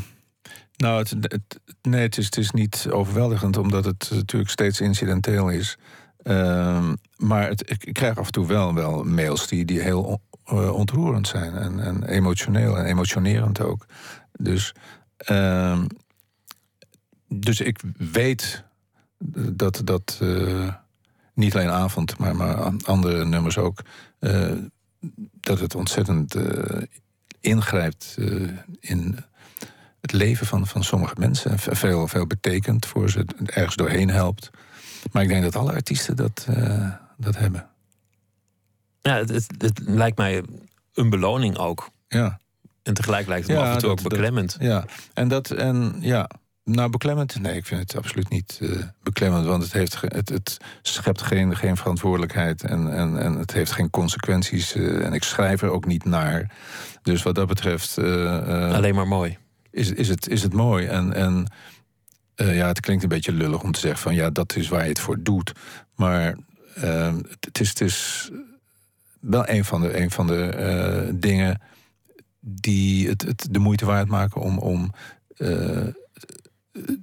nou, 0.77 0.99
het, 0.99 1.09
het- 1.19 1.59
nee, 1.81 2.01
het 2.01 2.17
is, 2.17 2.25
het 2.25 2.37
is 2.37 2.51
niet 2.51 2.87
overweldigend, 2.91 3.57
omdat 3.57 3.85
het 3.85 4.09
natuurlijk 4.13 4.51
steeds 4.51 4.81
incidenteel 4.81 5.49
is. 5.49 5.77
Ehm, 6.23 6.95
maar 7.17 7.47
het, 7.47 7.69
ik, 7.71 7.93
krijg 7.93 8.17
af 8.17 8.25
en 8.25 8.31
toe 8.31 8.47
wel, 8.47 8.73
wel 8.73 9.03
mails 9.03 9.47
die, 9.47 9.65
die 9.65 9.79
heel 9.81 10.03
on- 10.03 10.21
eh, 10.45 10.73
ontroerend 10.73 11.27
zijn. 11.27 11.55
En, 11.55 11.79
en 11.79 12.03
emotioneel 12.03 12.77
en 12.77 12.85
emotionerend 12.85 13.61
ook. 13.61 13.85
Dus, 14.33 14.73
ehm, 15.25 15.85
dus 17.27 17.59
ik 17.61 17.79
weet 17.97 18.63
dat, 19.53 19.81
dat 19.83 20.17
eh, 20.21 20.73
niet 21.33 21.55
alleen 21.55 21.69
avond, 21.69 22.17
maar, 22.17 22.35
maar 22.35 22.55
an- 22.55 22.83
andere 22.85 23.25
nummers 23.25 23.57
ook. 23.57 23.79
eh, 24.19 24.51
dat 25.41 25.59
het 25.59 25.75
ontzettend 25.75 26.35
eh, 26.35 26.81
ingrijpt 27.39 28.15
in 28.79 29.17
het 30.01 30.11
leven 30.11 30.47
van, 30.47 30.67
van 30.67 30.83
sommige 30.83 31.15
mensen. 31.19 31.51
En 31.51 31.59
Veel, 31.59 32.07
veel 32.07 32.27
betekent 32.27 32.85
voor 32.85 33.09
ze, 33.09 33.25
ergens 33.45 33.75
doorheen 33.75 34.09
helpt. 34.09 34.49
Maar 35.11 35.23
ik 35.23 35.29
denk 35.29 35.43
dat 35.43 35.55
alle 35.55 35.71
artiesten 35.73 36.15
dat, 36.15 36.47
dat 37.17 37.37
hebben. 37.37 37.69
Ja, 39.01 39.15
het, 39.15 39.29
het, 39.29 39.45
het 39.57 39.79
lijkt 39.83 40.17
mij 40.17 40.43
een 40.93 41.09
beloning 41.09 41.57
ook. 41.57 41.89
Ja, 42.07 42.39
En 42.89 42.95
tegelijk 42.95 43.27
lijkt 43.27 43.47
het 43.47 43.55
me 43.57 43.61
Ja, 43.63 43.67
af 43.67 43.73
en 43.75 43.79
toe 43.79 43.89
dat- 43.89 43.97
ook 43.97 44.03
dat- 44.03 44.11
beklemmend. 44.13 44.57
ja. 44.59 44.85
En 45.13 45.27
dat, 45.27 45.51
en 45.51 45.95
ja, 45.99 46.29
nou 46.63 46.89
beklemmend? 46.89 47.39
Nee, 47.41 47.55
ik 47.55 47.65
vind 47.65 47.79
het 47.81 47.95
absoluut 47.97 48.29
niet 48.29 48.59
eh, 48.61 48.69
beklemmend. 49.03 49.45
Want 49.45 49.63
het, 49.63 49.73
heeft, 49.73 50.01
het, 50.01 50.29
het 50.29 50.57
schept 50.81 51.21
geen, 51.21 51.55
geen 51.57 51.77
verantwoordelijkheid 51.77 52.63
en, 52.63 52.93
en, 52.93 53.17
en 53.19 53.33
het 53.33 53.51
heeft 53.53 53.71
geen 53.71 53.89
consequenties. 53.89 54.75
eh, 54.75 55.05
en 55.05 55.13
ik 55.13 55.23
schrijf 55.23 55.61
er 55.61 55.69
ook 55.69 55.85
niet 55.85 56.05
naar. 56.05 56.51
Dus 57.01 57.23
wat 57.23 57.35
dat 57.35 57.47
betreft. 57.47 57.97
eh, 57.97 58.73
Alleen 58.73 58.95
maar 58.95 59.07
mooi. 59.07 59.37
is, 59.71 59.91
is, 59.91 60.07
het, 60.09 60.27
is 60.27 60.43
het 60.43 60.53
mooi. 60.53 60.85
En, 60.87 61.13
en 61.13 61.45
ja, 62.35 62.67
het 62.67 62.79
klinkt 62.79 63.03
een 63.03 63.09
beetje 63.09 63.31
lullig 63.33 63.63
om 63.63 63.71
te 63.71 63.79
zeggen 63.79 64.01
van 64.01 64.13
ja, 64.15 64.29
dat 64.29 64.55
is 64.55 64.67
waar 64.67 64.83
je 64.83 64.89
het 64.89 64.99
voor 64.99 65.17
doet. 65.23 65.51
Maar 65.95 66.35
het, 66.73 67.37
het 67.39 67.59
is, 67.59 67.69
het 67.69 67.81
is 67.81 68.29
wel 69.19 69.49
een 69.49 69.65
van 69.65 69.81
de, 69.81 69.99
een 69.99 70.11
van 70.11 70.27
de 70.27 71.11
dingen 71.15 71.61
die 72.49 73.09
het, 73.09 73.21
het 73.21 73.47
de 73.51 73.59
moeite 73.59 73.85
waard 73.85 74.07
maken 74.07 74.41
om, 74.41 74.57
om 74.57 74.91
eh, 75.37 75.87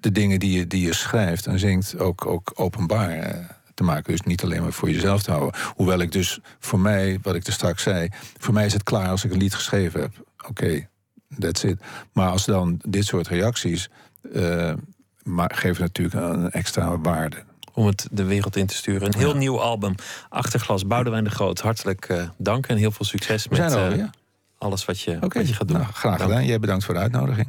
de 0.01 0.13
dingen 0.13 0.39
die 0.39 0.59
je, 0.59 0.67
die 0.67 0.87
je 0.87 0.95
schrijft 0.95 1.47
en 1.47 1.59
zingt 1.59 1.99
ook, 1.99 2.27
ook 2.27 2.53
openbaar 2.55 3.11
eh, 3.11 3.45
te 3.75 3.83
maken. 3.83 4.13
Dus 4.13 4.23
niet 4.23 4.43
alleen 4.43 4.63
maar 4.63 4.73
voor 4.73 4.91
jezelf 4.91 5.23
te 5.23 5.31
houden. 5.31 5.61
Hoewel 5.75 5.99
ik 5.99 6.13
dus 6.13 6.41
voor 6.59 6.81
mij, 6.81 7.19
wat 7.23 7.35
ik 7.35 7.47
er 7.47 7.53
straks 7.53 7.83
zei, 7.83 8.09
voor 8.39 8.55
mij 8.55 8.67
is 8.67 8.73
het 8.73 8.83
klaar 8.83 9.09
als 9.09 9.25
ik 9.25 9.33
een 9.33 9.39
lied 9.39 9.55
geschreven 9.55 10.01
heb. 10.01 10.25
Oké, 10.49 10.89
that's 11.39 11.63
it. 11.63 11.81
Maar 12.13 12.31
als 12.31 12.45
dan 12.45 12.81
dit 12.85 13.05
soort 13.05 13.29
reacties 13.29 13.91
maar 15.27 15.53
geven 15.55 15.83
natuurlijk 15.83 16.15
een 16.15 16.51
extra 16.51 16.99
waarde. 16.99 17.37
Om 17.73 17.87
het 17.87 18.09
de 18.11 18.25
wereld 18.25 18.57
in 18.57 18.67
te 18.67 18.75
sturen. 18.75 19.07
Een 19.07 19.19
heel 19.19 19.37
nieuw 19.37 19.61
album. 19.61 19.95
Achterglas 20.29 20.87
Boudewijn 20.87 21.25
de 21.25 21.31
Groot. 21.31 21.61
Hartelijk 21.61 22.05
eh, 22.09 22.29
dank 22.37 22.67
en 22.67 22.77
heel 22.77 22.91
veel 22.91 23.05
succes 23.05 23.49
met 23.49 23.59
zijn 23.59 23.71
er 23.71 23.79
eh, 23.79 23.85
alweer. 23.85 24.11
Alles 24.59 24.85
wat 24.85 25.01
je, 25.01 25.19
wat 25.21 25.49
je 25.49 25.55
gaat 25.55 25.69
doen. 25.69 25.79
nou, 25.79 25.93
graag 25.93 26.19
Dank. 26.19 26.31
gedaan. 26.31 26.47
Jij 26.47 26.59
bedankt 26.59 26.85
voor 26.85 26.95
de 26.95 27.01
uitnodiging. 27.01 27.49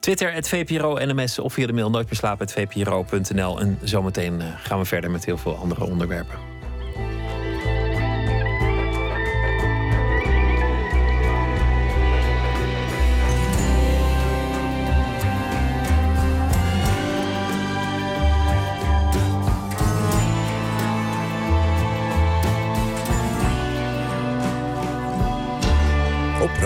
Twitter, 0.00 0.32
het 0.32 0.48
VPRO 0.48 0.98
NMS 1.04 1.38
of 1.38 1.52
via 1.52 1.66
de 1.66 1.72
mail 1.72 1.90
nooit 1.90 2.04
meer 2.04 2.18
slapen, 2.18 2.46
het 2.46 2.54
VPRO.nl. 2.54 3.60
En 3.60 3.78
zometeen 3.82 4.40
eh, 4.40 4.46
gaan 4.56 4.78
we 4.78 4.84
verder 4.84 5.10
met 5.10 5.24
heel 5.24 5.38
veel 5.38 5.56
andere 5.56 5.84
onderwerpen. 5.84 6.57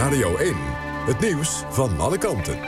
Radio 0.03 0.37
1. 0.37 0.55
Het 1.07 1.21
nieuws 1.21 1.63
van 1.71 2.01
alle 2.01 2.19
kanten. 2.19 2.59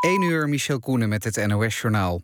1 0.00 0.22
uur 0.22 0.48
Michel 0.48 0.78
Koenen 0.78 1.08
met 1.08 1.24
het 1.24 1.46
NOS-journaal. 1.46 2.20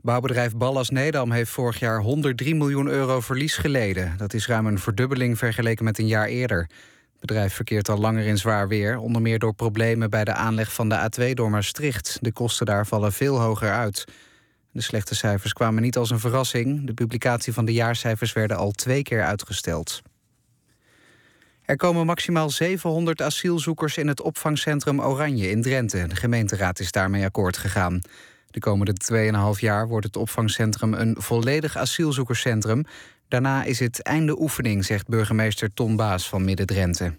Bouwbedrijf 0.00 0.56
Ballas 0.56 0.90
Nedam 0.90 1.30
heeft 1.30 1.50
vorig 1.50 1.78
jaar 1.78 2.00
103 2.00 2.54
miljoen 2.54 2.86
euro 2.86 3.20
verlies 3.20 3.56
geleden. 3.56 4.14
Dat 4.16 4.34
is 4.34 4.46
ruim 4.46 4.66
een 4.66 4.78
verdubbeling 4.78 5.38
vergeleken 5.38 5.84
met 5.84 5.98
een 5.98 6.06
jaar 6.06 6.26
eerder. 6.26 6.60
Het 6.60 7.20
bedrijf 7.20 7.54
verkeert 7.54 7.88
al 7.88 7.98
langer 7.98 8.26
in 8.26 8.38
zwaar 8.38 8.68
weer, 8.68 8.98
onder 8.98 9.22
meer 9.22 9.38
door 9.38 9.54
problemen 9.54 10.10
bij 10.10 10.24
de 10.24 10.32
aanleg 10.32 10.72
van 10.72 10.88
de 10.88 11.10
A2 11.10 11.32
door 11.34 11.50
Maastricht. 11.50 12.18
De 12.20 12.32
kosten 12.32 12.66
daar 12.66 12.86
vallen 12.86 13.12
veel 13.12 13.40
hoger 13.40 13.70
uit. 13.70 14.06
De 14.72 14.82
slechte 14.82 15.14
cijfers 15.14 15.52
kwamen 15.52 15.82
niet 15.82 15.96
als 15.96 16.10
een 16.10 16.20
verrassing. 16.20 16.86
De 16.86 16.94
publicatie 16.94 17.52
van 17.52 17.64
de 17.64 17.72
jaarcijfers 17.72 18.32
werden 18.32 18.56
al 18.56 18.70
twee 18.70 19.02
keer 19.02 19.22
uitgesteld. 19.22 20.02
Er 21.62 21.76
komen 21.76 22.06
maximaal 22.06 22.50
700 22.50 23.22
asielzoekers 23.22 23.96
in 23.96 24.08
het 24.08 24.22
opvangcentrum 24.22 25.00
Oranje 25.00 25.50
in 25.50 25.62
Drenthe. 25.62 26.06
De 26.06 26.16
gemeenteraad 26.16 26.80
is 26.80 26.92
daarmee 26.92 27.24
akkoord 27.24 27.56
gegaan. 27.56 28.00
De 28.50 28.60
komende 28.60 28.94
2,5 29.54 29.60
jaar 29.60 29.88
wordt 29.88 30.06
het 30.06 30.16
opvangcentrum 30.16 30.94
een 30.94 31.16
volledig 31.18 31.76
asielzoekerscentrum. 31.76 32.84
Daarna 33.28 33.64
is 33.64 33.78
het 33.78 34.02
einde 34.02 34.40
oefening, 34.40 34.84
zegt 34.84 35.08
burgemeester 35.08 35.74
Ton 35.74 35.96
Baas 35.96 36.28
van 36.28 36.44
Midden-Drenthe. 36.44 37.12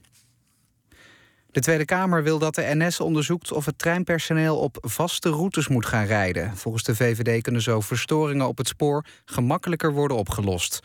De 1.51 1.59
Tweede 1.59 1.85
Kamer 1.85 2.23
wil 2.23 2.39
dat 2.39 2.55
de 2.55 2.71
NS 2.75 2.99
onderzoekt 2.99 3.51
of 3.51 3.65
het 3.65 3.77
treinpersoneel 3.77 4.57
op 4.57 4.77
vaste 4.81 5.29
routes 5.29 5.67
moet 5.67 5.85
gaan 5.85 6.05
rijden. 6.05 6.57
Volgens 6.57 6.83
de 6.83 6.95
VVD 6.95 7.41
kunnen 7.41 7.61
zo 7.61 7.79
verstoringen 7.79 8.47
op 8.47 8.57
het 8.57 8.67
spoor 8.67 9.05
gemakkelijker 9.25 9.93
worden 9.93 10.17
opgelost. 10.17 10.79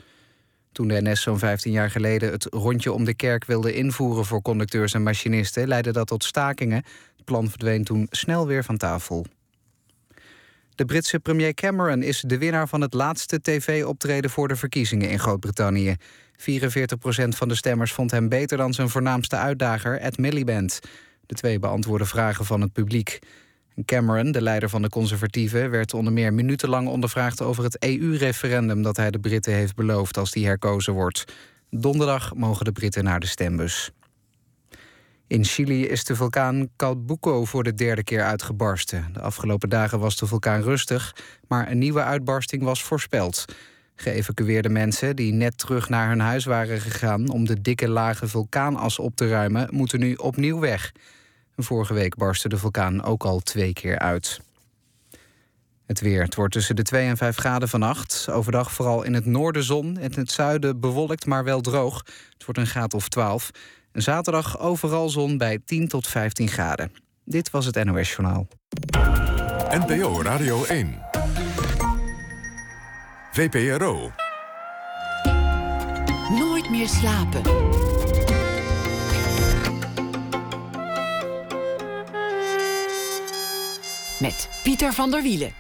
Toen 0.73 0.89
de 0.89 1.03
NS 1.03 1.23
zo'n 1.23 1.39
15 1.39 1.73
jaar 1.73 1.91
geleden 1.91 2.31
het 2.31 2.45
rondje 2.51 2.93
om 2.93 3.05
de 3.05 3.15
kerk 3.15 3.45
wilde 3.45 3.75
invoeren 3.75 4.25
voor 4.25 4.43
conducteurs 4.43 4.95
en 4.95 5.03
machinisten, 5.03 5.69
leidde 5.69 5.93
dat 5.93 6.07
tot 6.07 6.25
stakingen. 6.25 6.85
Het 7.17 7.25
plan 7.25 7.49
verdween 7.49 7.85
toen 7.85 8.07
snel 8.11 8.47
weer 8.47 8.65
van 8.65 8.77
tafel. 8.77 9.27
De 10.75 10.85
Britse 10.85 11.21
premier 11.21 11.55
Cameron 11.55 12.03
is 12.03 12.21
de 12.27 12.39
winnaar 12.39 12.69
van 12.69 12.81
het 12.81 12.95
laatste 12.95 13.41
tv-optreden 13.41 14.31
voor 14.31 14.49
de 14.49 14.57
verkiezingen 14.57 15.11
in 15.11 15.19
Groot-Brittannië. 15.19 15.97
44% 16.39 17.29
van 17.29 17.49
de 17.49 17.55
stemmers 17.55 17.93
vond 17.93 18.11
hem 18.11 18.29
beter 18.29 18.57
dan 18.57 18.75
zijn 18.75 18.89
voornaamste 18.89 19.37
uitdager, 19.37 19.99
Ed 20.01 20.19
Miliband. 20.19 20.81
De 21.27 21.35
twee 21.35 21.59
beantwoorden 21.59 22.07
vragen 22.07 22.45
van 22.45 22.61
het 22.61 22.73
publiek. 22.73 23.19
Cameron, 23.85 24.33
de 24.33 24.43
leider 24.43 24.69
van 24.69 24.83
de 24.83 24.89
conservatieven, 24.89 25.71
werd 25.71 25.95
onder 25.95 26.13
meer 26.13 26.35
minutenlang 26.35 26.89
ondervraagd 26.89 27.43
over 27.43 27.65
het 27.65 27.83
EU-referendum 27.83 28.83
dat 28.83 28.97
hij 28.97 29.11
de 29.11 29.19
Britten 29.19 29.53
heeft 29.53 29.75
beloofd 29.75 30.19
als 30.19 30.31
die 30.31 30.47
herkozen 30.47 30.93
wordt. 30.93 31.25
Donderdag 31.71 32.35
mogen 32.35 32.65
de 32.65 32.73
Britten 32.73 33.05
naar 33.05 33.21
de 33.21 33.27
stembus. 33.27 33.91
In 35.27 35.45
Chili 35.45 35.87
is 35.87 36.05
de 36.05 36.17
vulkaan 36.17 36.69
Calbuco 36.77 37.45
voor 37.45 37.63
de 37.63 37.75
derde 37.75 38.05
keer 38.05 38.23
uitgebarsten. 38.23 39.09
De 39.13 39.21
afgelopen 39.21 39.69
dagen 39.69 39.99
was 39.99 40.17
de 40.17 40.27
vulkaan 40.27 40.63
rustig, 40.63 41.17
maar 41.49 41.71
een 41.71 41.79
nieuwe 41.79 42.03
uitbarsting 42.03 42.63
was 42.63 42.83
voorspeld. 42.83 43.45
Geëvacueerde 43.97 44.69
mensen 44.69 45.17
die 45.17 45.33
net 45.33 45.59
terug 45.59 45.89
naar 45.89 46.09
hun 46.09 46.21
huis 46.21 46.45
waren 46.45 46.81
gegaan 46.81 47.29
om 47.29 47.47
de 47.47 47.61
dikke 47.61 47.89
lage 47.89 48.29
vulkaanas 48.29 48.99
op 48.99 49.17
te 49.17 49.29
ruimen, 49.29 49.69
moeten 49.71 50.01
nu 50.01 50.15
opnieuw 50.15 50.59
weg. 50.59 50.93
Vorige 51.57 51.95
week 51.95 52.17
barstte 52.17 52.49
de 52.49 52.59
vulkaan 52.59 53.03
ook 53.03 53.25
al 53.25 53.41
twee 53.41 53.73
keer 53.73 53.99
uit. 53.99 54.41
Het 55.87 56.01
weer. 56.01 56.23
Het 56.23 56.35
wordt 56.35 56.53
tussen 56.53 56.77
de 56.77 56.83
2 56.83 57.09
en 57.09 57.17
5 57.17 57.37
graden 57.37 57.69
vannacht. 57.69 58.29
Overdag 58.31 58.73
vooral 58.73 59.03
in 59.03 59.15
het 59.15 59.27
noorden 59.27 59.63
zon. 59.63 59.99
In 59.99 60.13
het 60.15 60.31
zuiden 60.31 60.81
bewolkt, 60.81 61.27
maar 61.27 61.45
wel 61.45 61.61
droog. 61.61 62.05
Het 62.33 62.45
wordt 62.45 62.61
een 62.61 62.67
graad 62.67 62.95
of 62.95 63.09
12. 63.09 63.51
En 63.93 64.03
zaterdag 64.03 64.59
overal 64.59 65.09
zon 65.09 65.39
bij 65.39 65.59
10 65.65 65.89
tot 65.89 66.07
15 66.07 66.49
graden. 66.49 66.93
Dit 67.25 67.51
was 67.51 67.67
het 67.67 67.85
NOS 67.85 68.11
Journaal. 68.11 68.49
NPO 69.71 70.23
Radio 70.23 70.65
1. 70.65 71.26
VPRO. 73.37 74.11
Nooit 76.39 76.71
meer 76.71 76.89
slapen. 76.89 77.43
Met 84.21 84.49
Pieter 84.63 84.93
van 84.93 85.11
der 85.11 85.23
Wielen. 85.23 85.53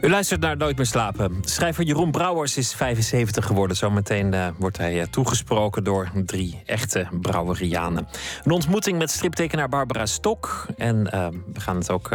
U 0.00 0.10
luistert 0.10 0.40
naar 0.40 0.56
Nooit 0.56 0.76
meer 0.76 0.86
slapen. 0.86 1.36
Schrijver 1.44 1.84
Jeroen 1.84 2.10
Brouwers 2.10 2.56
is 2.56 2.74
75 2.74 3.46
geworden. 3.46 3.76
Zometeen 3.76 4.32
uh, 4.32 4.48
wordt 4.58 4.76
hij 4.76 4.94
uh, 4.94 5.02
toegesproken 5.02 5.84
door 5.84 6.10
drie 6.24 6.62
echte 6.66 7.06
Brouwerianen. 7.20 8.08
Een 8.42 8.52
ontmoeting 8.52 8.98
met 8.98 9.10
striptekenaar 9.10 9.68
Barbara 9.68 10.06
Stok. 10.06 10.66
En 10.76 11.10
uh, 11.14 11.28
we 11.52 11.60
gaan 11.60 11.76
het 11.76 11.90
ook 11.90 12.10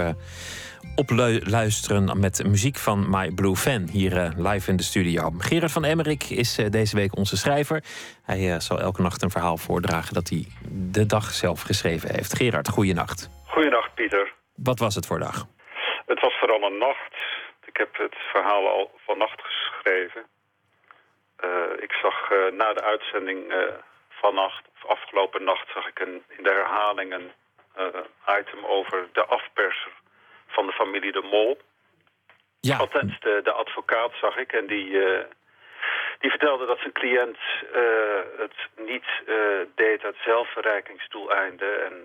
opluisteren 0.95 2.19
met 2.19 2.43
muziek 2.47 2.77
van 2.77 3.09
My 3.09 3.31
Blue 3.31 3.55
Fan 3.55 3.87
hier 3.87 4.33
live 4.37 4.69
in 4.69 4.77
de 4.77 4.83
studio. 4.83 5.31
Gerard 5.37 5.71
van 5.71 5.83
Emmerik 5.83 6.23
is 6.23 6.55
deze 6.55 6.95
week 6.95 7.17
onze 7.17 7.37
schrijver. 7.37 7.83
Hij 8.23 8.59
zal 8.59 8.79
elke 8.79 9.01
nacht 9.01 9.21
een 9.21 9.29
verhaal 9.29 9.57
voordragen 9.57 10.13
dat 10.13 10.29
hij 10.29 10.47
de 10.71 11.05
dag 11.05 11.31
zelf 11.31 11.61
geschreven 11.61 12.09
heeft. 12.15 12.35
Gerard, 12.35 12.69
goeienacht. 12.69 13.29
Goeienacht, 13.47 13.93
Pieter. 13.93 14.33
Wat 14.55 14.79
was 14.79 14.95
het 14.95 15.05
voor 15.05 15.19
dag? 15.19 15.45
Het 16.05 16.21
was 16.21 16.33
vooral 16.39 16.63
een 16.63 16.77
nacht. 16.77 17.15
Ik 17.65 17.77
heb 17.77 17.97
het 17.97 18.15
verhaal 18.31 18.67
al 18.67 18.91
vannacht 19.05 19.41
geschreven. 19.41 20.23
Ik 21.79 21.91
zag 21.91 22.29
na 22.51 22.73
de 22.73 22.83
uitzending 22.83 23.39
vannacht, 24.09 24.63
of 24.75 24.89
afgelopen 24.89 25.43
nacht, 25.43 25.67
zag 25.73 25.87
ik 25.87 25.99
een, 25.99 26.23
in 26.37 26.43
de 26.43 26.49
herhaling 26.49 27.13
een 27.13 27.31
item 28.39 28.65
over 28.65 29.07
de 29.13 29.25
afperser 29.25 29.91
van 30.49 30.65
de 30.65 30.71
familie 30.71 31.11
De 31.11 31.27
Mol. 31.31 31.57
Ja. 32.59 32.77
Althans, 32.77 33.19
de, 33.19 33.39
de 33.43 33.51
advocaat 33.51 34.11
zag 34.21 34.37
ik 34.37 34.53
en 34.53 34.67
die, 34.67 34.89
die 36.19 36.29
vertelde 36.29 36.65
dat 36.65 36.79
zijn 36.79 36.91
cliënt 36.91 37.37
het 38.37 38.55
niet 38.75 39.05
deed 39.75 40.03
uit 40.03 40.15
zelfverrijkingsdoeleinden. 40.23 41.85
En 41.85 42.03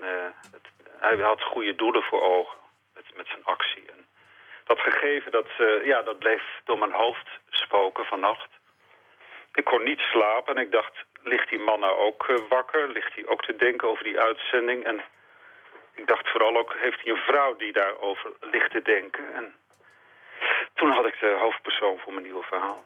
het, 0.52 0.66
hij 0.98 1.16
had 1.16 1.42
goede 1.42 1.74
doelen 1.74 2.02
voor 2.02 2.22
ogen 2.22 2.58
met, 2.94 3.04
met 3.16 3.26
zijn 3.26 3.44
actie. 3.44 3.84
En 3.90 4.06
dat 4.64 4.80
gegeven, 4.80 5.32
dat, 5.32 5.48
uh, 5.58 5.86
ja, 5.86 6.02
dat 6.02 6.18
bleef 6.18 6.42
door 6.64 6.78
mijn 6.78 6.92
hoofd 6.92 7.28
spoken 7.50 8.04
vannacht. 8.04 8.48
Ik 9.54 9.64
kon 9.64 9.82
niet 9.82 10.00
slapen 10.00 10.56
en 10.56 10.62
ik 10.62 10.72
dacht, 10.72 11.04
ligt 11.22 11.48
die 11.48 11.58
man 11.58 11.80
nou 11.80 11.98
ook 11.98 12.28
uh, 12.28 12.36
wakker? 12.48 12.88
Ligt 12.88 13.14
hij 13.14 13.26
ook 13.26 13.44
te 13.44 13.56
denken 13.56 13.88
over 13.88 14.04
die 14.04 14.20
uitzending? 14.20 14.84
En 14.84 15.04
ik 15.94 16.06
dacht 16.06 16.28
vooral 16.28 16.56
ook, 16.56 16.74
heeft 16.74 17.00
hij 17.02 17.12
een 17.12 17.22
vrouw 17.22 17.56
die 17.56 17.72
daarover 17.72 18.32
ligt 18.40 18.70
te 18.70 18.82
denken? 18.82 19.34
En 19.34 19.54
toen 20.74 20.90
had 20.90 21.06
ik 21.06 21.20
de 21.20 21.36
hoofdpersoon 21.40 21.98
voor 21.98 22.12
mijn 22.12 22.24
nieuwe 22.24 22.42
verhaal. 22.42 22.84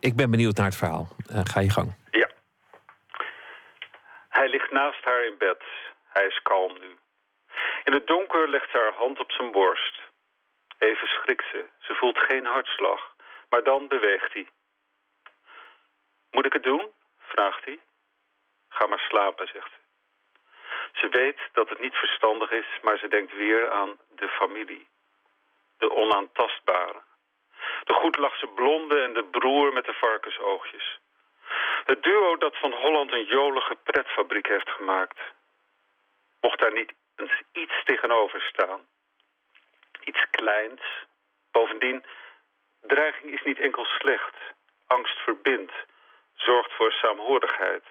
Ik 0.00 0.16
ben 0.16 0.30
benieuwd 0.30 0.56
naar 0.56 0.66
het 0.66 0.76
verhaal. 0.76 1.08
Uh, 1.30 1.40
ga 1.44 1.60
je 1.60 1.70
gang. 1.70 1.94
Ja. 2.10 2.28
Hij 4.28 4.48
ligt 4.48 4.70
naast 4.70 5.04
haar 5.04 5.24
in 5.24 5.38
bed. 5.38 5.62
Hij 6.08 6.26
is 6.26 6.42
kalm 6.42 6.78
nu. 6.80 6.96
In 7.84 7.92
het 7.92 8.06
donker 8.06 8.48
legt 8.48 8.70
ze 8.70 8.76
haar 8.76 8.92
hand 8.92 9.20
op 9.20 9.30
zijn 9.30 9.50
borst. 9.52 10.00
Even 10.78 11.08
schrikt 11.08 11.44
ze. 11.52 11.64
Ze 11.78 11.94
voelt 11.94 12.18
geen 12.18 12.44
hartslag. 12.44 13.14
Maar 13.48 13.62
dan 13.62 13.88
beweegt 13.88 14.32
hij. 14.32 14.48
Moet 16.30 16.46
ik 16.46 16.52
het 16.52 16.62
doen? 16.62 16.90
vraagt 17.18 17.64
hij. 17.64 17.78
Ga 18.68 18.86
maar 18.86 19.04
slapen, 19.08 19.46
zegt 19.46 19.70
ze. 19.70 19.85
Ze 20.96 21.08
weet 21.08 21.38
dat 21.52 21.68
het 21.68 21.80
niet 21.80 21.94
verstandig 21.94 22.50
is, 22.50 22.66
maar 22.82 22.98
ze 22.98 23.08
denkt 23.08 23.32
weer 23.32 23.70
aan 23.70 23.98
de 24.08 24.28
familie. 24.28 24.88
De 25.78 25.90
onaantastbare. 25.90 27.02
De 27.84 27.92
goedlachse 27.92 28.46
blonde 28.46 29.02
en 29.02 29.12
de 29.12 29.24
broer 29.24 29.72
met 29.72 29.84
de 29.84 29.92
varkensoogjes. 29.92 30.98
Het 31.84 32.02
duo 32.02 32.36
dat 32.36 32.56
van 32.56 32.72
Holland 32.72 33.12
een 33.12 33.24
jolige 33.24 33.76
pretfabriek 33.82 34.46
heeft 34.46 34.70
gemaakt. 34.70 35.18
Mocht 36.40 36.58
daar 36.58 36.72
niet 36.72 36.92
eens 37.16 37.42
iets 37.52 37.84
tegenover 37.84 38.40
staan. 38.40 38.80
Iets 40.04 40.26
kleins. 40.30 40.82
Bovendien, 41.50 42.04
dreiging 42.80 43.32
is 43.32 43.42
niet 43.42 43.58
enkel 43.58 43.84
slecht. 43.84 44.34
Angst 44.86 45.18
verbindt, 45.18 45.72
zorgt 46.34 46.72
voor 46.72 46.92
saamhorigheid. 46.92 47.84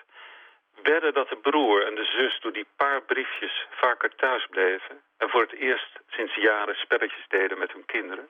Wedden 0.83 1.13
dat 1.13 1.29
de 1.29 1.37
broer 1.37 1.85
en 1.87 1.95
de 1.95 2.05
zus 2.05 2.39
door 2.39 2.53
die 2.53 2.67
paar 2.75 3.01
briefjes 3.01 3.67
vaker 3.69 4.15
thuis 4.15 4.45
bleven... 4.45 5.01
en 5.17 5.29
voor 5.29 5.41
het 5.41 5.53
eerst 5.53 5.99
sinds 6.07 6.35
jaren 6.35 6.75
spelletjes 6.75 7.27
deden 7.27 7.57
met 7.57 7.71
hun 7.71 7.85
kinderen. 7.85 8.29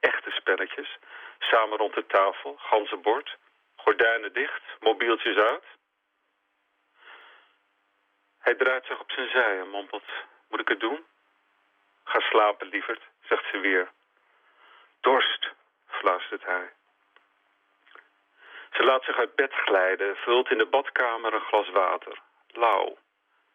Echte 0.00 0.30
spelletjes. 0.30 0.98
Samen 1.38 1.78
rond 1.78 1.94
de 1.94 2.06
tafel, 2.06 2.56
ganzenbord, 2.58 3.36
gordijnen 3.76 4.32
dicht, 4.32 4.62
mobieltjes 4.80 5.36
uit. 5.36 5.64
Hij 8.38 8.54
draait 8.54 8.86
zich 8.86 9.00
op 9.00 9.10
zijn 9.10 9.28
zij 9.28 9.58
en 9.58 9.68
mompelt... 9.68 10.04
Moet 10.48 10.60
ik 10.60 10.68
het 10.68 10.80
doen? 10.80 11.04
Ga 12.04 12.20
slapen, 12.20 12.68
lieverd, 12.68 13.02
zegt 13.28 13.44
ze 13.50 13.58
weer. 13.58 13.90
Dorst, 15.00 15.48
fluistert 15.86 16.44
hij. 16.44 16.75
Ze 18.76 18.84
laat 18.84 19.04
zich 19.04 19.18
uit 19.18 19.34
bed 19.34 19.52
glijden, 19.52 20.16
vult 20.16 20.50
in 20.50 20.58
de 20.58 20.66
badkamer 20.66 21.34
een 21.34 21.48
glas 21.50 21.70
water. 21.70 22.18
Lauw. 22.46 22.96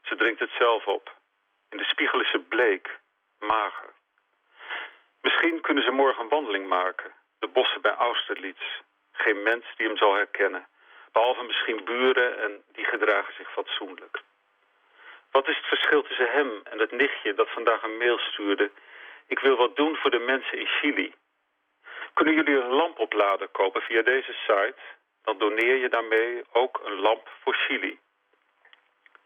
Ze 0.02 0.16
drinkt 0.16 0.40
het 0.40 0.52
zelf 0.58 0.86
op. 0.86 1.16
In 1.70 1.78
de 1.78 1.84
spiegel 1.84 2.22
is 2.22 2.30
ze 2.30 2.40
bleek, 2.40 3.00
mager. 3.40 3.94
Misschien 5.22 5.62
kunnen 5.62 5.84
ze 5.84 5.92
morgen 5.92 6.24
een 6.24 6.30
wandeling 6.30 6.68
maken. 6.68 7.14
De 7.40 7.48
bossen 7.48 7.82
bij 7.82 7.94
Austerlitz. 7.94 8.62
Geen 9.12 9.44
mens 9.44 9.66
die 9.78 9.88
hem 9.88 9.98
zal 9.98 10.14
herkennen. 10.14 10.68
Behalve 11.12 11.44
misschien 11.44 11.84
buren 11.84 12.40
en 12.40 12.64
die 12.72 12.86
gedragen 12.86 13.34
zich 13.34 13.52
fatsoenlijk. 13.52 14.22
Wat 15.32 15.48
is 15.48 15.58
het 15.58 15.66
verschil 15.66 16.02
tussen 16.02 16.32
hem 16.32 16.62
en 16.64 16.80
het 16.80 16.92
nichtje 16.92 17.34
dat 17.34 17.50
vandaag 17.50 17.84
een 17.84 17.98
mail 17.98 18.18
stuurde... 18.18 18.72
Ik 19.28 19.40
wil 19.40 19.56
wat 19.56 19.76
doen 19.76 19.96
voor 19.96 20.12
de 20.12 20.20
mensen 20.20 20.60
in 20.60 20.68
Chili. 20.68 21.14
Kunnen 22.14 22.34
jullie 22.34 22.62
een 22.62 22.72
lamp 22.72 23.00
opladen 23.00 23.52
kopen 23.52 23.82
via 23.82 24.02
deze 24.02 24.34
site? 24.34 24.82
Dan 25.24 25.38
doneer 25.38 25.76
je 25.76 25.90
daarmee 25.90 26.44
ook 26.52 26.82
een 26.84 27.00
lamp 27.00 27.30
voor 27.42 27.54
Chili. 27.54 28.00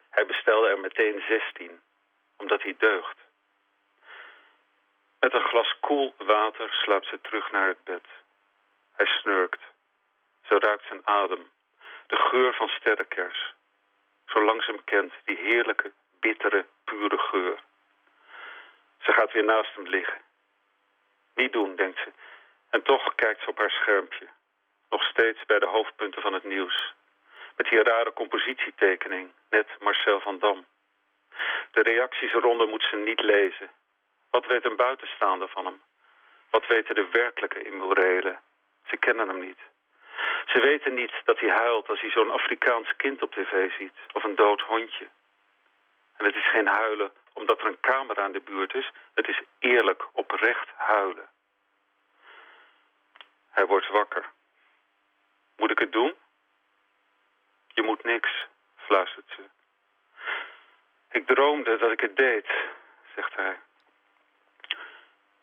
Hij 0.09 0.25
bestelde 0.25 0.67
er 0.67 0.79
meteen 0.79 1.23
16, 1.27 1.81
omdat 2.37 2.61
hij 2.61 2.75
deugt. 2.77 3.17
Met 5.19 5.33
een 5.33 5.47
glas 5.47 5.79
koel 5.79 6.13
water 6.17 6.73
slaapt 6.73 7.07
ze 7.07 7.21
terug 7.21 7.51
naar 7.51 7.67
het 7.67 7.83
bed. 7.83 8.05
Hij 8.95 9.05
snurkt. 9.05 9.61
Zo 10.43 10.57
ruikt 10.57 10.85
zijn 10.87 11.07
adem. 11.07 11.51
De 12.07 12.15
geur 12.15 12.53
van 12.53 12.67
sterrenkers. 12.67 13.53
Zolang 14.25 14.63
ze 14.63 14.71
hem 14.71 14.83
kent, 14.83 15.13
die 15.23 15.37
heerlijke, 15.37 15.91
bittere, 16.19 16.65
pure 16.83 17.17
geur. 17.17 17.63
Ze 18.99 19.11
gaat 19.11 19.31
weer 19.31 19.43
naast 19.43 19.75
hem 19.75 19.87
liggen. 19.87 20.21
Niet 21.35 21.53
doen, 21.53 21.75
denkt 21.75 21.99
ze. 21.99 22.11
En 22.69 22.83
toch 22.83 23.15
kijkt 23.15 23.41
ze 23.41 23.49
op 23.49 23.57
haar 23.57 23.71
schermpje. 23.71 24.27
Nog 24.89 25.03
steeds 25.03 25.45
bij 25.45 25.59
de 25.59 25.65
hoofdpunten 25.65 26.21
van 26.21 26.33
het 26.33 26.43
nieuws. 26.43 26.93
Met 27.55 27.69
die 27.69 27.83
rare 27.83 28.13
compositietekening, 28.13 29.31
net 29.49 29.67
Marcel 29.79 30.19
van 30.19 30.39
Dam. 30.39 30.65
De 31.71 31.81
reacties 31.81 32.33
eronder 32.33 32.67
moet 32.67 32.83
ze 32.89 32.95
niet 32.95 33.21
lezen. 33.21 33.69
Wat 34.29 34.45
weet 34.45 34.65
een 34.65 34.75
buitenstaander 34.75 35.47
van 35.49 35.65
hem? 35.65 35.81
Wat 36.49 36.67
weten 36.67 36.95
de 36.95 37.07
werkelijke 37.11 37.63
immorelen? 37.63 38.39
Ze 38.85 38.97
kennen 38.97 39.27
hem 39.27 39.39
niet. 39.39 39.59
Ze 40.45 40.59
weten 40.59 40.93
niet 40.93 41.13
dat 41.23 41.39
hij 41.39 41.49
huilt 41.49 41.89
als 41.89 42.01
hij 42.01 42.09
zo'n 42.09 42.31
Afrikaans 42.31 42.95
kind 42.95 43.21
op 43.21 43.31
tv 43.31 43.71
ziet. 43.77 43.97
Of 44.13 44.23
een 44.23 44.35
dood 44.35 44.61
hondje. 44.61 45.07
En 46.17 46.25
het 46.25 46.35
is 46.35 46.49
geen 46.49 46.67
huilen 46.67 47.11
omdat 47.33 47.59
er 47.59 47.65
een 47.65 47.79
camera 47.79 48.23
aan 48.23 48.31
de 48.31 48.41
buurt 48.41 48.73
is. 48.73 48.91
Het 49.13 49.27
is 49.27 49.41
eerlijk, 49.59 50.07
oprecht 50.11 50.69
huilen. 50.75 51.29
Hij 53.51 53.65
wordt 53.65 53.87
wakker. 53.87 54.33
Moet 55.57 55.71
ik 55.71 55.79
het 55.79 55.91
doen? 55.91 56.15
Je 57.67 57.81
moet 57.81 58.03
niks, 58.03 58.47
fluistert 58.75 59.29
ze. 59.35 59.43
Ik 61.11 61.25
droomde 61.25 61.77
dat 61.77 61.91
ik 61.91 61.99
het 61.99 62.15
deed, 62.15 62.47
zegt 63.15 63.35
hij. 63.35 63.59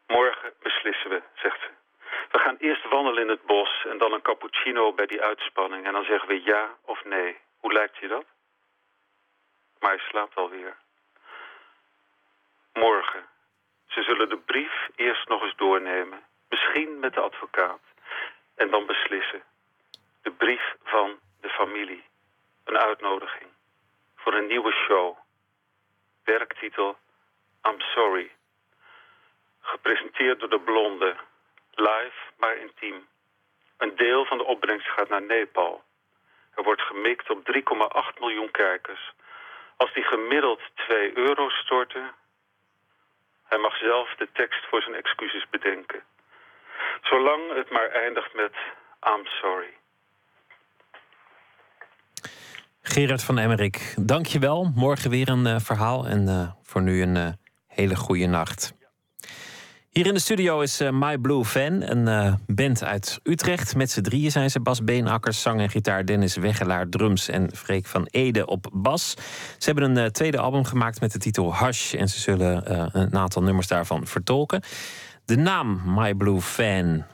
Morgen 0.06 0.52
beslissen 0.62 1.10
we, 1.10 1.22
zegt 1.34 1.60
ze. 1.60 1.70
We 2.30 2.38
gaan 2.38 2.56
eerst 2.56 2.88
wandelen 2.88 3.22
in 3.22 3.28
het 3.28 3.46
bos 3.46 3.84
en 3.84 3.98
dan 3.98 4.12
een 4.12 4.22
cappuccino 4.22 4.92
bij 4.92 5.06
die 5.06 5.22
uitspanning. 5.22 5.86
En 5.86 5.92
dan 5.92 6.04
zeggen 6.04 6.28
we 6.28 6.42
ja 6.42 6.76
of 6.84 7.04
nee. 7.04 7.38
Hoe 7.58 7.72
lijkt 7.72 7.96
je 7.96 8.08
dat? 8.08 8.24
Maar 9.78 9.90
hij 9.90 10.04
slaapt 10.08 10.36
alweer. 10.36 10.76
Morgen. 12.72 13.26
Ze 13.86 14.02
zullen 14.02 14.28
de 14.28 14.38
brief 14.38 14.88
eerst 14.96 15.28
nog 15.28 15.42
eens 15.42 15.56
doornemen. 15.56 16.24
Misschien 16.48 16.98
met 16.98 17.14
de 17.14 17.20
advocaat. 17.20 17.80
En 18.54 18.70
dan 18.70 18.86
beslissen. 18.86 19.42
De 20.22 20.30
brief 20.30 20.74
van 20.82 21.20
de 21.40 21.48
familie. 21.48 22.04
Een 22.64 22.78
uitnodiging. 22.78 23.50
Voor 24.16 24.34
een 24.34 24.46
nieuwe 24.46 24.72
show. 24.72 25.16
Werktitel 26.24 26.96
I'm 27.62 27.80
Sorry. 27.80 28.30
Gepresenteerd 29.60 30.40
door 30.40 30.48
de 30.48 30.60
blonde. 30.60 31.16
Live, 31.70 32.16
maar 32.36 32.56
intiem. 32.56 33.08
Een 33.76 33.96
deel 33.96 34.24
van 34.24 34.38
de 34.38 34.44
opbrengst 34.44 34.88
gaat 34.88 35.08
naar 35.08 35.22
Nepal. 35.22 35.82
Er 36.54 36.62
wordt 36.62 36.82
gemikt 36.82 37.30
op 37.30 37.52
3,8 38.14 38.18
miljoen 38.20 38.50
kijkers. 38.50 39.12
Als 39.76 39.92
die 39.92 40.04
gemiddeld 40.04 40.60
2 40.74 41.16
euro 41.16 41.48
storten... 41.48 42.14
Hij 43.52 43.58
mag 43.60 43.76
zelf 43.76 44.14
de 44.14 44.28
tekst 44.32 44.64
voor 44.68 44.82
zijn 44.82 44.94
excuses 44.94 45.48
bedenken. 45.50 46.04
Zolang 47.02 47.54
het 47.54 47.70
maar 47.70 47.88
eindigt 47.88 48.34
met 48.34 48.54
I'm 49.06 49.26
sorry. 49.26 49.76
Gerard 52.84 53.22
van 53.22 53.38
Emmerik, 53.38 53.94
dank 54.00 54.26
je 54.26 54.38
wel. 54.38 54.72
Morgen 54.74 55.10
weer 55.10 55.28
een 55.28 55.46
uh, 55.46 55.58
verhaal 55.58 56.08
en 56.08 56.28
uh, 56.28 56.50
voor 56.62 56.82
nu 56.82 57.02
een 57.02 57.16
uh, 57.16 57.28
hele 57.66 57.96
goede 57.96 58.26
nacht. 58.26 58.74
Hier 59.88 60.06
in 60.06 60.14
de 60.14 60.20
studio 60.20 60.60
is 60.60 60.80
My 60.90 61.18
Blue 61.18 61.44
Fan, 61.44 61.82
een 61.82 62.38
band 62.46 62.84
uit 62.84 63.20
Utrecht. 63.22 63.76
Met 63.76 63.90
z'n 63.90 64.00
drieën 64.00 64.30
zijn 64.30 64.50
ze 64.50 64.60
Bas 64.60 64.84
Beenakkers, 64.84 65.42
zang 65.42 65.60
en 65.60 65.70
gitaar... 65.70 66.04
Dennis 66.04 66.36
Weggelaar, 66.36 66.88
drums 66.88 67.28
en 67.28 67.56
Freek 67.56 67.86
van 67.86 68.06
Ede 68.10 68.46
op 68.46 68.70
bas. 68.72 69.14
Ze 69.58 69.70
hebben 69.70 69.96
een 69.96 70.12
tweede 70.12 70.38
album 70.38 70.64
gemaakt 70.64 71.00
met 71.00 71.12
de 71.12 71.18
titel 71.18 71.58
Hush... 71.58 71.94
en 71.94 72.08
ze 72.08 72.20
zullen 72.20 72.72
een 72.98 73.16
aantal 73.16 73.42
nummers 73.42 73.66
daarvan 73.66 74.06
vertolken. 74.06 74.62
De 75.24 75.36
naam 75.36 75.82
My 75.86 76.14
Blue 76.14 76.40
Fan, 76.40 77.04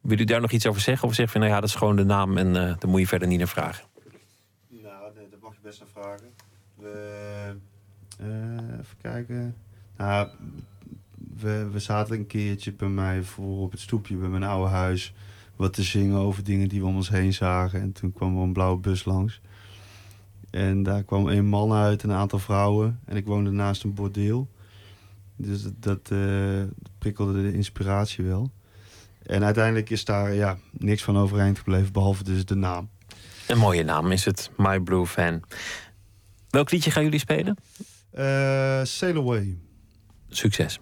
wil 0.00 0.18
u 0.18 0.24
daar 0.24 0.40
nog 0.40 0.50
iets 0.50 0.66
over 0.66 0.80
zeggen? 0.80 1.08
Of 1.08 1.14
zeg 1.14 1.32
je, 1.32 1.38
nou 1.38 1.50
ja, 1.50 1.60
dat 1.60 1.68
is 1.68 1.74
gewoon 1.74 1.96
de 1.96 2.04
naam 2.04 2.36
en 2.36 2.52
daar 2.52 2.88
moet 2.88 3.00
je 3.00 3.06
verder 3.06 3.28
niet 3.28 3.38
naar 3.38 3.48
vragen? 3.48 3.84
Nou, 4.68 5.14
nee, 5.14 5.28
dat 5.28 5.40
mag 5.40 5.52
je 5.52 5.63
vragen. 5.92 6.28
We, 6.74 7.56
even 8.80 8.96
kijken... 9.00 9.56
Nou, 9.96 10.28
we, 11.36 11.68
we 11.72 11.78
zaten 11.78 12.16
een 12.16 12.26
keertje 12.26 12.72
bij 12.72 12.88
mij 12.88 13.22
voor 13.22 13.60
op 13.60 13.70
het 13.70 13.80
stoepje 13.80 14.16
bij 14.16 14.28
mijn 14.28 14.42
oude 14.42 14.70
huis. 14.70 15.14
Wat 15.56 15.72
te 15.72 15.82
zingen 15.82 16.18
over 16.18 16.44
dingen 16.44 16.68
die 16.68 16.80
we 16.80 16.86
om 16.86 16.96
ons 16.96 17.08
heen 17.08 17.32
zagen. 17.32 17.80
En 17.80 17.92
toen 17.92 18.12
kwam 18.12 18.36
er 18.36 18.42
een 18.42 18.52
blauwe 18.52 18.80
bus 18.80 19.04
langs. 19.04 19.40
En 20.50 20.82
daar 20.82 21.02
kwam 21.02 21.28
een 21.28 21.46
man 21.46 21.72
uit 21.72 22.02
en 22.02 22.10
een 22.10 22.16
aantal 22.16 22.38
vrouwen. 22.38 23.00
En 23.04 23.16
ik 23.16 23.26
woonde 23.26 23.50
naast 23.50 23.84
een 23.84 23.94
bordeel. 23.94 24.48
Dus 25.36 25.62
dat, 25.62 25.82
dat 25.82 26.12
prikkelde 26.98 27.42
de 27.42 27.52
inspiratie 27.52 28.24
wel. 28.24 28.50
En 29.22 29.44
uiteindelijk 29.44 29.90
is 29.90 30.04
daar 30.04 30.34
ja, 30.34 30.58
niks 30.70 31.02
van 31.02 31.16
overeind 31.16 31.58
gebleven, 31.58 31.92
behalve 31.92 32.24
dus 32.24 32.44
de 32.44 32.54
naam. 32.54 32.88
Een 33.46 33.58
mooie 33.58 33.84
naam 33.84 34.12
is 34.12 34.24
het, 34.24 34.50
My 34.56 34.80
Blue 34.80 35.06
Fan. 35.06 35.42
Welk 36.50 36.70
liedje 36.70 36.90
gaan 36.90 37.02
jullie 37.02 37.18
spelen? 37.18 37.56
Uh, 38.14 38.80
Sail 38.84 39.16
Away. 39.16 39.58
Succes. 40.28 40.78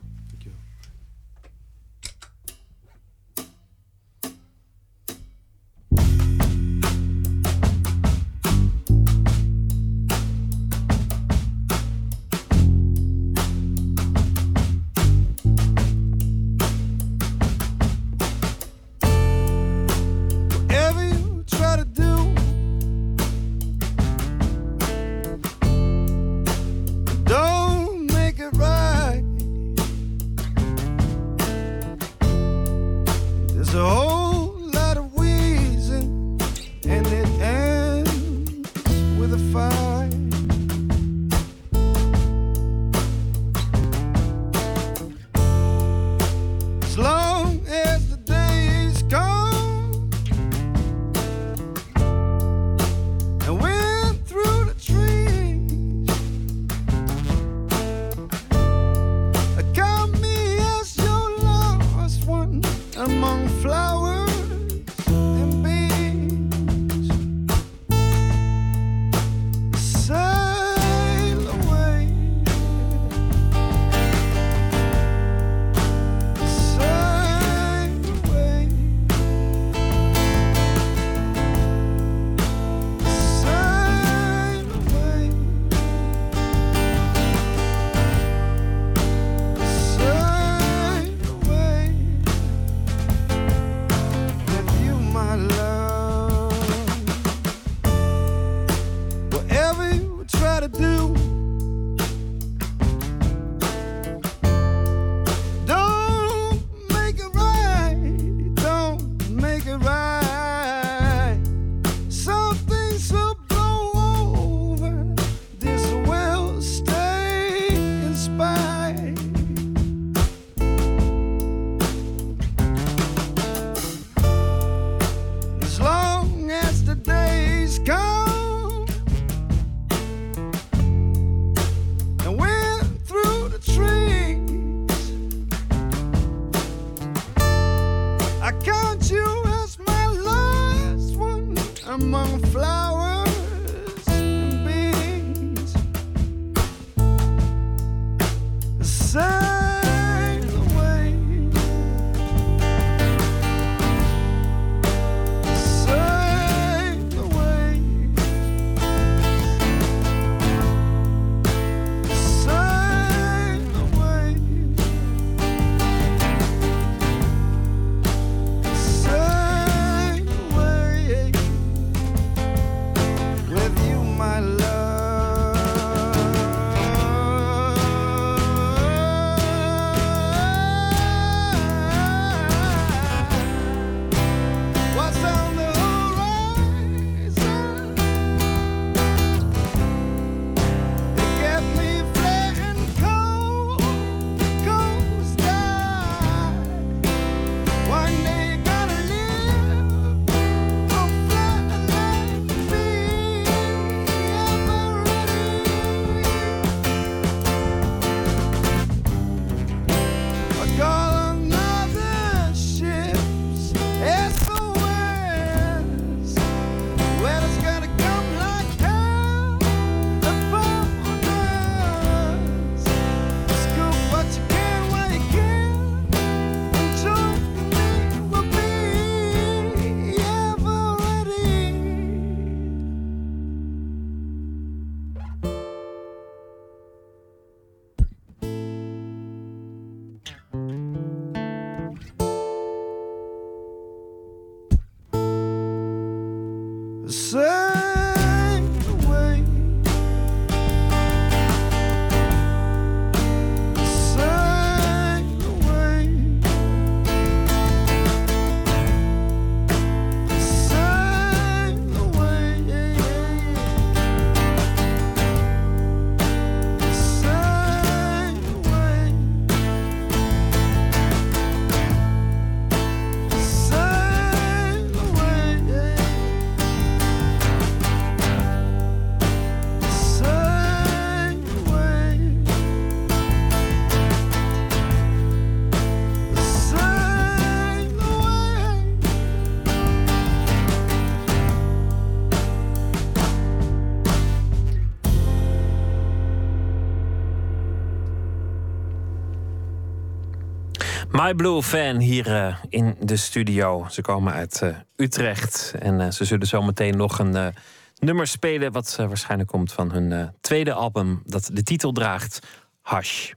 Blue 301.37 301.63
Fan 301.63 301.97
hier 301.97 302.27
eh, 302.27 302.57
in 302.69 302.97
de 303.01 303.17
studio. 303.17 303.87
Ze 303.91 304.01
komen 304.01 304.33
uit 304.33 304.63
eh, 304.63 304.69
Utrecht. 304.97 305.75
En 305.79 306.01
eh, 306.01 306.11
ze 306.11 306.25
zullen 306.25 306.47
zometeen 306.47 306.97
nog 306.97 307.19
een 307.19 307.55
nummer 307.99 308.27
spelen. 308.27 308.73
wat 308.73 308.97
waarschijnlijk 308.97 309.49
komt 309.51 309.73
van 309.73 309.93
hun 309.93 310.31
tweede 310.41 310.73
album. 310.73 311.23
dat 311.27 311.51
de 311.53 311.63
titel 311.63 311.93
draagt: 311.93 312.47
Hush. 312.83 313.33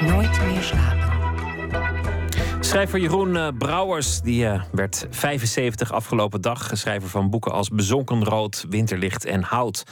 Nooit 0.00 0.40
meer 0.46 0.62
slapen. 0.62 1.06
Schrijver 2.60 3.00
Jeroen 3.00 3.56
Brouwers 3.58 4.20
die, 4.20 4.46
werd 4.72 5.06
75 5.10 5.92
afgelopen 5.92 6.40
dag. 6.40 6.70
Schrijver 6.72 7.08
van 7.08 7.30
boeken 7.30 7.52
als 7.52 7.68
Bezonken 7.68 8.24
Rood, 8.24 8.64
Winterlicht 8.68 9.24
en 9.24 9.42
Hout. 9.42 9.84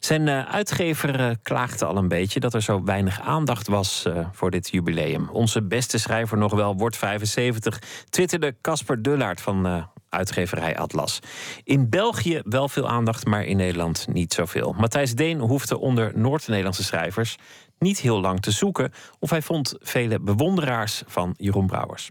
Zijn 0.00 0.28
eh, 0.28 0.48
uitgever 0.48 1.20
eh, 1.20 1.30
klaagde 1.42 1.84
al 1.84 1.96
een 1.96 2.08
beetje 2.08 2.40
dat 2.40 2.54
er 2.54 2.62
zo 2.62 2.82
weinig 2.84 3.20
aandacht 3.20 3.68
was 3.68 4.04
eh, 4.04 4.26
voor 4.32 4.50
dit 4.50 4.70
jubileum. 4.70 5.28
Onze 5.28 5.62
beste 5.62 5.98
schrijver 5.98 6.38
nog 6.38 6.52
wel 6.52 6.76
wordt 6.76 6.96
75, 6.96 7.78
twitterde 8.08 8.56
Casper 8.60 9.02
Dullaert 9.02 9.40
van 9.40 9.88
uitgeverij 10.08 10.78
Atlas. 10.78 11.18
In 11.64 11.88
België 11.88 12.40
wel 12.44 12.68
veel 12.68 12.88
aandacht, 12.88 13.26
maar 13.26 13.44
in 13.44 13.56
Nederland 13.56 14.06
niet 14.08 14.32
zoveel. 14.32 14.74
Matthijs 14.78 15.14
Deen 15.14 15.38
hoefde 15.38 15.78
onder 15.78 16.12
Noord-Nederlandse 16.14 16.84
schrijvers 16.84 17.36
niet 17.78 17.98
heel 17.98 18.20
lang 18.20 18.40
te 18.40 18.50
zoeken 18.50 18.92
of 19.18 19.30
hij 19.30 19.42
vond 19.42 19.74
vele 19.80 20.20
bewonderaars 20.20 21.02
van 21.06 21.34
Jeroen 21.36 21.66
Brouwers. 21.66 22.10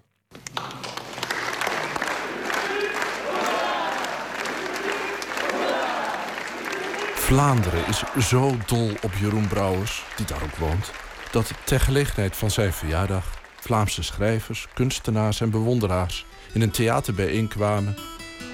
Vlaanderen 7.29 7.87
is 7.87 8.27
zo 8.27 8.57
dol 8.65 8.91
op 9.01 9.13
Jeroen 9.19 9.47
Brouwers, 9.47 10.05
die 10.15 10.25
daar 10.25 10.43
ook 10.43 10.55
woont, 10.55 10.91
dat 11.31 11.51
ter 11.63 11.79
gelegenheid 11.79 12.35
van 12.35 12.51
zijn 12.51 12.73
verjaardag 12.73 13.41
Vlaamse 13.59 14.03
schrijvers, 14.03 14.67
kunstenaars 14.73 15.41
en 15.41 15.49
bewonderaars 15.49 16.25
in 16.53 16.61
een 16.61 16.71
theater 16.71 17.13
bijeenkwamen 17.13 17.95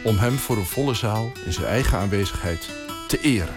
om 0.04 0.18
hem 0.18 0.38
voor 0.38 0.58
een 0.58 0.66
volle 0.66 0.94
zaal 0.94 1.32
in 1.46 1.54
zijn 1.54 1.66
eigen 1.66 1.98
aanwezigheid 1.98 2.70
te 3.08 3.20
eren. 3.22 3.56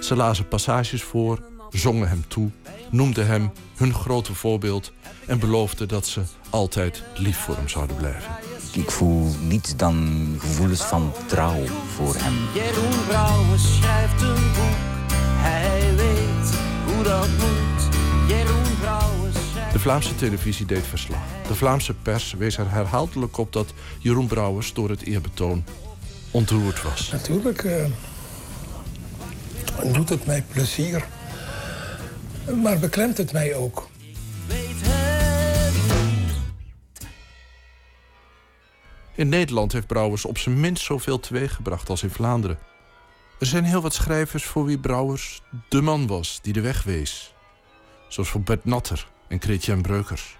Ze 0.00 0.16
lazen 0.16 0.48
passages 0.48 1.02
voor, 1.02 1.38
zongen 1.70 2.08
hem 2.08 2.24
toe, 2.28 2.50
noemden 2.90 3.26
hem 3.26 3.52
hun 3.76 3.94
grote 3.94 4.34
voorbeeld 4.34 4.92
en 5.26 5.38
beloofden 5.38 5.88
dat 5.88 6.06
ze 6.06 6.22
altijd 6.50 7.02
lief 7.14 7.38
voor 7.38 7.56
hem 7.56 7.68
zouden 7.68 7.96
blijven. 7.96 8.57
Ik 8.78 8.90
voel 8.90 9.34
niets 9.40 9.76
dan 9.76 10.34
gevoelens 10.38 10.82
van 10.82 11.12
trouw 11.26 11.64
voor 11.94 12.14
hem. 12.14 12.34
Jeroen 12.54 13.06
Brouwers 13.06 13.76
schrijft 13.76 14.22
een 14.22 14.34
boek. 14.34 14.76
Hij 15.20 15.94
weet 15.96 16.58
hoe 16.86 17.02
dat 17.04 17.28
moet. 17.28 17.96
Jeroen 18.28 18.78
Brouwers 18.80 19.36
schrijft... 19.52 19.72
De 19.72 19.78
Vlaamse 19.78 20.14
televisie 20.14 20.66
deed 20.66 20.86
verslag. 20.86 21.18
De 21.48 21.54
Vlaamse 21.54 21.94
pers 21.94 22.34
wees 22.38 22.58
er 22.58 22.70
herhaaldelijk 22.70 23.38
op 23.38 23.52
dat 23.52 23.74
Jeroen 23.98 24.26
Brouwers 24.26 24.72
door 24.72 24.90
het 24.90 25.02
eerbetoon 25.02 25.64
ontroerd 26.30 26.82
was. 26.82 27.10
Natuurlijk 27.12 27.64
eh, 27.64 27.84
doet 29.92 30.08
het 30.08 30.26
mij 30.26 30.44
plezier. 30.52 31.06
Maar 32.62 32.78
beklemt 32.78 33.16
het 33.16 33.32
mij 33.32 33.54
ook. 33.54 33.88
In 39.18 39.28
Nederland 39.28 39.72
heeft 39.72 39.86
Brouwers 39.86 40.24
op 40.24 40.38
zijn 40.38 40.60
minst 40.60 40.84
zoveel 40.84 41.20
teweeggebracht 41.20 41.88
als 41.88 42.02
in 42.02 42.10
Vlaanderen. 42.10 42.58
Er 43.38 43.46
zijn 43.46 43.64
heel 43.64 43.82
wat 43.82 43.94
schrijvers 43.94 44.44
voor 44.44 44.64
wie 44.64 44.78
Brouwers 44.78 45.42
de 45.68 45.82
man 45.82 46.06
was 46.06 46.38
die 46.42 46.52
de 46.52 46.60
weg 46.60 46.82
wees. 46.82 47.34
Zoals 48.08 48.28
voor 48.28 48.40
Bert 48.40 48.64
Natter 48.64 49.08
en 49.28 49.40
Chrétien 49.40 49.82
Breukers. 49.82 50.36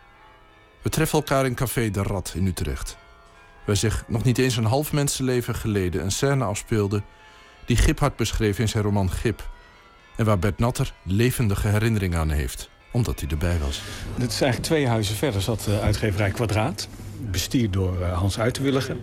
We 0.82 0.90
treffen 0.90 1.18
elkaar 1.18 1.46
in 1.46 1.54
Café 1.54 1.90
de 1.90 2.02
Rat 2.02 2.32
in 2.34 2.46
Utrecht. 2.46 2.96
Waar 3.66 3.76
zich 3.76 4.04
nog 4.08 4.24
niet 4.24 4.38
eens 4.38 4.56
een 4.56 4.64
half 4.64 4.92
mensenleven 4.92 5.54
geleden 5.54 6.02
een 6.02 6.12
scène 6.12 6.44
afspeelde... 6.44 7.02
die 7.66 7.76
Giphart 7.76 8.16
beschreef 8.16 8.58
in 8.58 8.68
zijn 8.68 8.84
roman 8.84 9.10
Gip. 9.10 9.50
En 10.16 10.24
waar 10.24 10.38
Bert 10.38 10.58
Natter 10.58 10.92
levendige 11.02 11.68
herinneringen 11.68 12.18
aan 12.18 12.30
heeft, 12.30 12.70
omdat 12.92 13.20
hij 13.20 13.28
erbij 13.28 13.58
was. 13.58 13.82
Dit 14.16 14.32
is 14.32 14.40
eigenlijk 14.40 14.72
twee 14.72 14.88
huizen 14.88 15.16
verder, 15.16 15.42
zat 15.42 15.60
de 15.64 15.80
uitgeverij 15.80 16.30
Kwadraat. 16.30 16.88
Bestierd 17.30 17.72
door 17.72 18.02
eh, 18.02 18.18
Hans 18.18 18.38
Uiterwilligen. 18.38 19.00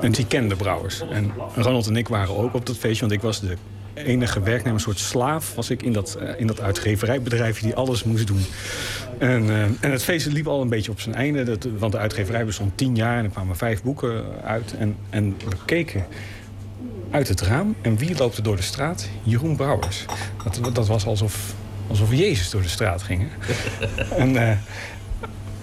En 0.00 0.12
die 0.12 0.26
kende 0.26 0.56
Brouwers. 0.56 1.00
En 1.10 1.32
Ronald 1.56 1.86
en 1.86 1.96
ik 1.96 2.08
waren 2.08 2.36
ook 2.36 2.54
op 2.54 2.66
dat 2.66 2.76
feestje, 2.76 3.00
want 3.00 3.12
ik 3.12 3.20
was 3.20 3.40
de 3.40 3.56
enige 3.94 4.40
werknemer, 4.40 4.74
een 4.74 4.80
soort 4.80 4.98
slaaf... 4.98 5.54
was 5.54 5.70
ik 5.70 5.82
in 5.82 5.92
dat, 5.92 6.18
uh, 6.22 6.40
in 6.40 6.46
dat 6.46 6.60
uitgeverijbedrijfje 6.60 7.66
die 7.66 7.74
alles 7.74 8.04
moest 8.04 8.26
doen. 8.26 8.44
En, 9.18 9.42
uh, 9.42 9.62
en 9.62 9.90
het 9.90 10.02
feest 10.02 10.26
liep 10.26 10.46
al 10.46 10.60
een 10.60 10.68
beetje 10.68 10.90
op 10.90 11.00
zijn 11.00 11.14
einde. 11.14 11.42
Dat, 11.42 11.68
want 11.78 11.92
de 11.92 11.98
uitgeverij 11.98 12.44
bestond 12.44 12.76
tien 12.76 12.96
jaar 12.96 13.18
en 13.18 13.24
er 13.24 13.30
kwamen 13.30 13.56
vijf 13.56 13.82
boeken 13.82 14.24
uit. 14.44 14.74
En, 14.78 14.96
en 15.10 15.36
we 15.48 15.56
keken 15.64 16.06
uit 17.10 17.28
het 17.28 17.40
raam. 17.40 17.74
En 17.80 17.96
wie 17.96 18.16
loopt 18.16 18.36
er 18.36 18.42
door 18.42 18.56
de 18.56 18.62
straat? 18.62 19.08
Jeroen 19.22 19.56
Brouwers. 19.56 20.04
Dat, 20.44 20.74
dat 20.74 20.86
was 20.86 21.06
alsof, 21.06 21.54
alsof 21.86 22.14
Jezus 22.14 22.50
door 22.50 22.62
de 22.62 22.68
straat 22.68 23.02
ging. 23.02 23.28
en, 24.16 24.34
uh, 24.34 24.50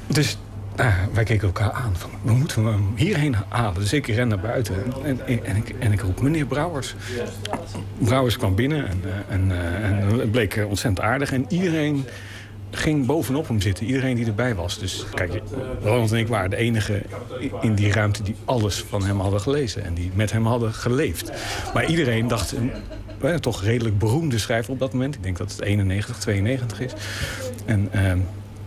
dus 0.07 0.38
nou, 0.84 0.94
wij 1.14 1.24
keken 1.24 1.48
elkaar 1.48 1.72
aan. 1.72 1.95
Van, 1.95 2.10
we 2.22 2.34
moeten 2.34 2.66
hem 2.66 2.94
hierheen 2.95 3.36
halen. 3.48 3.80
Dus 3.80 3.94
ik 3.94 4.08
ren 4.08 4.28
naar 4.28 4.40
buiten. 4.40 4.76
En, 5.03 5.20
en, 5.45 5.56
ik, 5.56 5.76
en 5.80 5.91
ik 5.91 6.02
roep, 6.02 6.22
meneer 6.22 6.45
Brouwers. 6.45 6.95
Brouwers 7.98 8.38
kwam 8.38 8.56
binnen 8.56 8.88
en, 8.88 9.02
en, 9.30 9.52
en 9.84 10.20
het 10.20 10.32
bleek 10.32 10.66
ontzettend 10.68 10.99
aardig. 10.99 11.32
En 11.32 11.45
iedereen 11.49 12.06
ging 12.72 13.06
bovenop 13.06 13.48
hem 13.48 13.62
zitten. 13.62 13.86
Iedereen 13.86 14.16
die 14.16 14.26
erbij 14.26 14.56
was. 14.56 14.80
Dus 14.80 15.06
kijk, 15.14 15.41
Ronald 15.84 16.12
en 16.12 16.18
ik 16.18 16.28
waren 16.28 16.49
de 16.49 16.56
enige 16.56 17.02
in 17.62 17.76
die 17.76 17.91
ruimte 17.91 18.24
die 18.24 18.36
alles 18.45 18.84
van 18.90 19.06
hem 19.06 19.20
hadden 19.20 19.41
gelezen. 19.41 19.84
En 19.84 19.94
die 19.94 20.12
met 20.14 20.32
hem 20.32 20.45
hadden 20.45 20.74
geleefd. 20.74 21.32
Maar 21.74 21.86
iedereen 21.86 22.28
dacht, 22.28 22.56
toch 23.40 23.64
redelijk 23.64 23.99
beroemde 23.99 24.38
schrijver 24.38 24.72
op 24.74 24.80
dat 24.80 24.94
moment. 24.94 25.16
Ik 25.16 25.24
denk 25.24 25.38
dat 25.38 25.52
het 25.52 25.62
91, 25.62 26.18
92 26.18 26.82
is. 26.82 26.91
En 27.66 27.90
uh, 27.95 28.12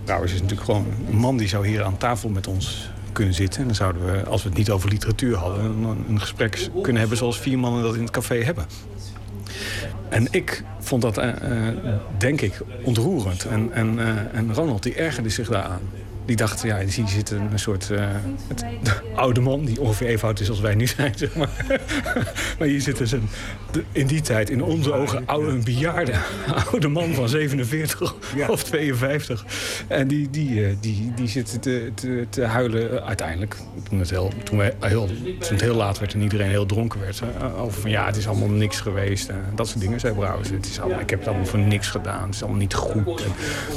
Brouwers 0.05 0.33
is 0.33 0.41
natuurlijk 0.41 0.67
gewoon 0.67 0.87
een 1.11 1.17
man 1.17 1.37
die 1.37 1.49
zou 1.49 1.67
hier 1.67 1.83
aan 1.83 1.97
tafel 1.97 2.29
met 2.29 2.47
ons 2.47 2.91
kunnen 3.13 3.35
zitten. 3.35 3.61
En 3.61 3.67
dan 3.67 3.77
zouden 3.77 4.05
we, 4.05 4.25
als 4.25 4.43
we 4.43 4.49
het 4.49 4.59
niet 4.59 4.71
over 4.71 4.89
literatuur 4.89 5.37
hadden... 5.37 5.65
een, 5.65 6.05
een 6.09 6.21
gesprek 6.21 6.69
kunnen 6.83 7.01
hebben 7.01 7.19
zoals 7.19 7.39
vier 7.39 7.59
mannen 7.59 7.83
dat 7.83 7.95
in 7.95 8.01
het 8.01 8.11
café 8.11 8.43
hebben. 8.43 8.67
En 10.09 10.29
ik 10.31 10.65
vond 10.81 11.03
dat, 11.03 11.19
uh, 11.19 11.33
denk 12.19 12.41
ik, 12.41 12.61
ontroerend. 12.83 13.45
En, 13.45 13.73
en, 13.73 13.95
uh, 13.95 14.09
en 14.35 14.55
Ronald 14.55 14.83
die 14.83 14.95
ergerde 14.95 15.29
zich 15.29 15.49
daaraan. 15.49 15.81
Die 16.25 16.37
dacht, 16.37 16.63
ja, 16.63 16.79
hier 16.79 17.09
zit 17.09 17.31
een 17.31 17.59
soort 17.59 17.89
uh, 17.93 18.07
het, 18.49 18.65
oude 19.15 19.41
man... 19.41 19.65
die 19.65 19.81
ongeveer 19.81 20.07
even 20.07 20.27
oud 20.27 20.41
is 20.41 20.49
als 20.49 20.61
wij 20.61 20.75
nu 20.75 20.87
zijn, 20.87 21.13
zeg 21.17 21.35
maar. 21.35 21.81
maar 22.59 22.69
hier 22.69 22.81
zit 22.81 22.99
dus 22.99 23.13
een, 23.13 23.29
in 23.93 24.07
die 24.07 24.21
tijd, 24.21 24.51
in 24.51 24.63
onze 24.63 24.93
ogen, 24.93 25.23
oude, 25.27 25.49
een 25.49 25.65
bejaarde 25.65 26.13
oude 26.71 26.89
man 26.89 27.15
van 27.15 27.29
47 27.29 28.15
ja. 28.37 28.49
of 28.49 28.65
52. 28.65 29.45
En 29.89 30.09
die, 30.09 30.31
die, 30.31 30.81
die, 30.81 31.13
die 31.15 31.29
zit 31.29 31.63
te, 31.63 31.91
te, 31.95 32.27
te 32.31 32.45
huilen 32.45 33.05
uiteindelijk. 33.05 33.57
Toen 33.89 33.99
het, 33.99 34.11
heel, 34.11 34.33
toen, 34.45 34.59
we 34.59 34.75
heel, 34.81 35.07
toen 35.07 35.37
het 35.39 35.61
heel 35.61 35.75
laat 35.75 35.99
werd 35.99 36.15
en 36.15 36.23
iedereen 36.23 36.51
heel 36.51 36.67
dronken 36.67 37.01
werd. 37.01 37.23
Over 37.59 37.81
van, 37.81 37.91
ja, 37.91 38.07
het 38.07 38.17
is 38.17 38.29
allemaal 38.29 38.49
niks 38.49 38.81
geweest. 38.81 39.31
dat 39.55 39.69
soort 39.69 39.81
dingen, 39.81 40.01
zei 40.01 40.15
Brouwers. 40.15 40.51
Het 40.51 40.67
is 40.67 40.81
allemaal, 40.81 41.01
ik 41.01 41.11
heb 41.11 41.19
het 41.19 41.29
allemaal 41.29 41.47
voor 41.47 41.59
niks 41.59 41.89
gedaan. 41.89 42.25
Het 42.25 42.35
is 42.35 42.43
allemaal 42.43 42.61
niet 42.61 42.75
goed. 42.75 43.23
En, 43.25 43.33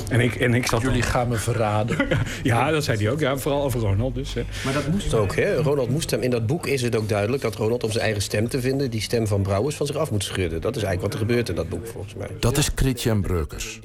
en 0.10 0.20
ik, 0.20 0.36
en 0.36 0.54
ik 0.54 0.68
zat 0.68 0.82
Jullie 0.82 1.02
gaan 1.02 1.28
me 1.28 1.36
verraden. 1.36 1.98
Ja, 2.44 2.72
dat 2.72 2.84
zei 2.84 2.98
hij 2.98 3.12
ook. 3.12 3.20
Ja, 3.20 3.38
vooral 3.38 3.64
over 3.64 3.80
Ronald 3.80 4.16
dus. 4.16 4.34
Hè. 4.34 4.44
Maar 4.66 4.74
dat 4.74 4.88
moest 4.88 5.14
ook, 5.14 5.36
hè? 5.36 5.56
Ronald 5.56 5.90
moest 5.90 6.12
hem... 6.12 6.22
In 6.22 6.30
dat 6.30 6.46
boek 6.46 6.68
is 6.68 6.82
het 6.82 6.96
ook 6.96 7.10
duidelijk 7.10 7.42
dat 7.42 7.56
Ronald 7.56 7.84
om 7.84 7.92
zijn 7.92 8.04
eigen 8.04 8.22
stem 8.22 8.48
te 8.48 8.62
vinden... 8.62 8.90
die 8.92 9.02
stem 9.02 9.28
van 9.28 9.42
Brouwers 9.42 9.76
van 9.76 9.86
zich 9.86 9.96
af 9.96 10.12
moet 10.12 10.24
schudden. 10.24 10.62
Dat 10.62 10.76
is 10.76 10.84
eigenlijk 10.84 11.14
wat 11.14 11.22
er 11.22 11.28
gebeurt 11.28 11.50
in 11.50 11.56
dat 11.56 11.70
boek, 11.70 11.88
volgens 11.88 12.16
mij. 12.16 12.28
Dat 12.40 12.58
is 12.58 12.70
Chrétien 12.76 13.22
Breukers. 13.22 13.80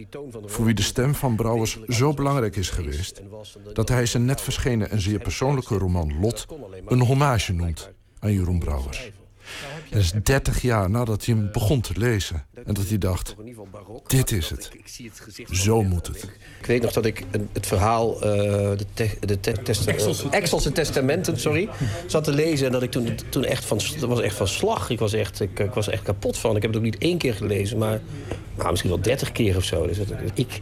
Voor 0.45 0.65
wie 0.65 0.75
de 0.75 0.83
stem 0.83 1.15
van 1.15 1.37
Brouwers 1.37 1.79
zo 1.89 2.15
belangrijk 2.15 2.57
is 2.57 2.71
geweest... 2.71 3.23
dat 3.73 3.89
hij 3.89 4.07
zijn 4.07 4.25
net 4.25 4.41
verschenen 4.41 4.91
en 4.91 5.01
zeer 5.01 5.19
persoonlijke 5.19 5.79
roman 5.79 6.21
Lot... 6.21 6.47
een 6.87 7.01
hommage 7.01 7.53
noemt 7.53 7.91
aan 8.19 8.33
Jeroen 8.33 8.59
Brouwers. 8.59 9.11
Dat 9.91 10.01
is 10.01 10.13
30 10.23 10.63
jaar 10.63 10.91
nadat 10.91 11.25
hij 11.25 11.35
hem 11.35 11.49
begon 11.53 11.81
te 11.81 11.93
lezen. 11.97 12.45
En 12.65 12.75
dat 12.75 12.89
hij 12.89 12.99
dacht, 12.99 13.35
dit 14.07 14.31
is 14.31 14.51
het. 14.51 14.71
Zo 15.51 15.83
moet 15.83 16.07
het. 16.07 16.23
Ik 16.61 16.67
weet 16.67 16.83
nog 16.83 16.93
dat 16.93 17.05
ik 17.05 17.25
het 17.53 17.67
verhaal, 17.67 18.15
uh, 18.15 18.21
de, 18.23 18.87
te, 18.95 19.11
de 19.21 19.41
te, 19.41 19.53
testa 19.53 19.93
Exelse. 19.93 20.29
Exelse 20.29 20.73
testamenten, 20.73 21.41
sorry, 21.41 21.69
zat 22.07 22.25
te 22.25 22.33
lezen. 22.33 22.67
En 22.67 22.73
dat 22.73 22.83
ik 22.83 22.91
toen, 22.91 23.19
toen 23.29 23.45
echt 23.45 23.65
van, 23.65 23.81
dat 24.01 24.09
was 24.09 24.21
echt 24.21 24.37
van 24.37 24.49
slag. 24.49 24.91
Ik 24.91 24.99
was 24.99 25.13
echt, 25.13 25.41
ik, 25.41 25.59
ik 25.59 25.73
was 25.73 25.89
echt 25.89 26.03
kapot 26.03 26.39
van. 26.39 26.57
Ik 26.57 26.63
heb 26.63 26.71
het 26.71 26.81
ook 26.81 26.87
niet 26.87 26.99
één 26.99 27.19
keer 27.19 27.35
gelezen, 27.35 27.79
maar 27.79 28.01
nou, 28.57 28.71
misschien 28.71 28.91
wel 28.91 29.03
dertig 29.03 29.33
keer 29.33 29.57
of 29.57 29.65
zo. 29.65 29.87
Dus 29.87 29.99
dat, 29.99 30.09
ik 30.35 30.61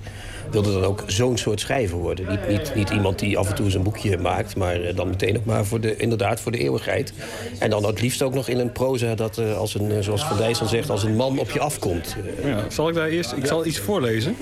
wilde 0.51 0.73
dan 0.73 0.85
ook 0.85 1.05
zo'n 1.07 1.39
soort 1.39 1.61
schrijver 1.61 1.97
worden. 1.97 2.27
Niet, 2.29 2.49
niet, 2.49 2.75
niet 2.75 2.91
iemand 2.91 3.19
die 3.19 3.39
af 3.39 3.49
en 3.49 3.55
toe 3.55 3.71
zijn 3.71 3.83
boekje 3.83 4.19
maakt, 4.19 4.57
maar 4.57 4.95
dan 4.95 5.09
meteen 5.09 5.37
ook 5.37 5.45
maar 5.45 5.65
voor 5.65 5.81
de, 5.81 5.97
inderdaad 5.97 6.41
voor 6.41 6.53
de 6.53 6.59
eeuwigheid. 6.59 7.13
En 7.59 7.71
dan 7.71 7.87
het 7.87 8.01
liefst 8.01 8.23
ook 8.23 8.35
nog 8.35 8.49
in 8.49 8.59
een 8.59 8.73
proza 8.73 9.15
dat, 9.15 9.39
uh, 9.39 9.57
als 9.57 9.75
een, 9.75 10.03
zoals 10.03 10.25
Van 10.25 10.37
Dijssel 10.37 10.67
zegt, 10.67 10.91
als 10.91 11.03
een 11.03 11.17
man 11.17 11.39
op 11.39 11.51
je 11.51 11.61
afkomt. 11.61 12.17
Ja, 12.45 12.65
zal 12.69 12.89
ik 12.89 12.95
daar 12.95 13.09
eerst, 13.09 13.33
ik 13.33 13.47
zal 13.47 13.67
iets 13.67 13.79
voorlezen 13.79 14.37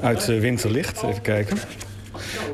uit 0.00 0.26
Winterlicht, 0.26 1.02
even 1.02 1.22
kijken. 1.22 1.58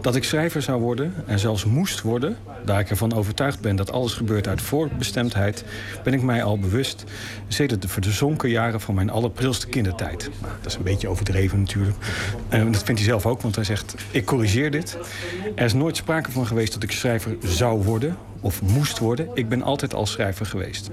Dat 0.03 0.17
ik 0.17 0.25
schrijver 0.25 0.63
zou 0.63 0.81
worden 0.81 1.15
en 1.27 1.39
zelfs 1.39 1.65
moest 1.65 2.03
worden, 2.03 2.37
daar 2.65 2.81
ik 2.81 2.91
ervan 2.91 3.15
overtuigd 3.15 3.61
ben 3.61 3.77
dat 3.77 3.93
alles 3.93 4.13
gebeurt 4.13 4.49
uit 4.49 4.63
voorbestemdheid, 4.63 5.65
ben 6.05 6.13
ik 6.13 6.23
mij 6.23 6.43
al 6.43 6.59
bewust 6.59 7.05
sedert 7.49 7.83
de 7.83 7.89
verzonken 7.89 8.49
jaren 8.51 8.81
van 8.81 8.95
mijn 8.95 9.11
allerprilste 9.11 9.67
kindertijd. 9.67 10.31
Nou, 10.41 10.53
dat 10.63 10.71
is 10.71 10.77
een 10.77 10.83
beetje 10.83 11.09
overdreven 11.09 11.59
natuurlijk. 11.59 11.97
En 12.49 12.73
dat 12.73 12.83
vindt 12.83 13.01
hij 13.01 13.11
zelf 13.11 13.27
ook, 13.27 13.41
want 13.41 13.55
hij 13.55 13.65
zegt: 13.65 13.95
Ik 14.11 14.25
corrigeer 14.25 14.71
dit. 14.71 14.99
Er 15.55 15.65
is 15.65 15.73
nooit 15.73 15.97
sprake 15.97 16.31
van 16.31 16.47
geweest 16.47 16.73
dat 16.73 16.83
ik 16.83 16.93
schrijver 16.93 17.37
zou 17.41 17.83
worden 17.83 18.17
of 18.41 18.63
moest 18.63 18.99
worden. 18.99 19.29
Ik 19.35 19.49
ben 19.49 19.63
altijd 19.63 19.95
al 19.95 20.07
schrijver 20.07 20.47
geweest. 20.47 20.91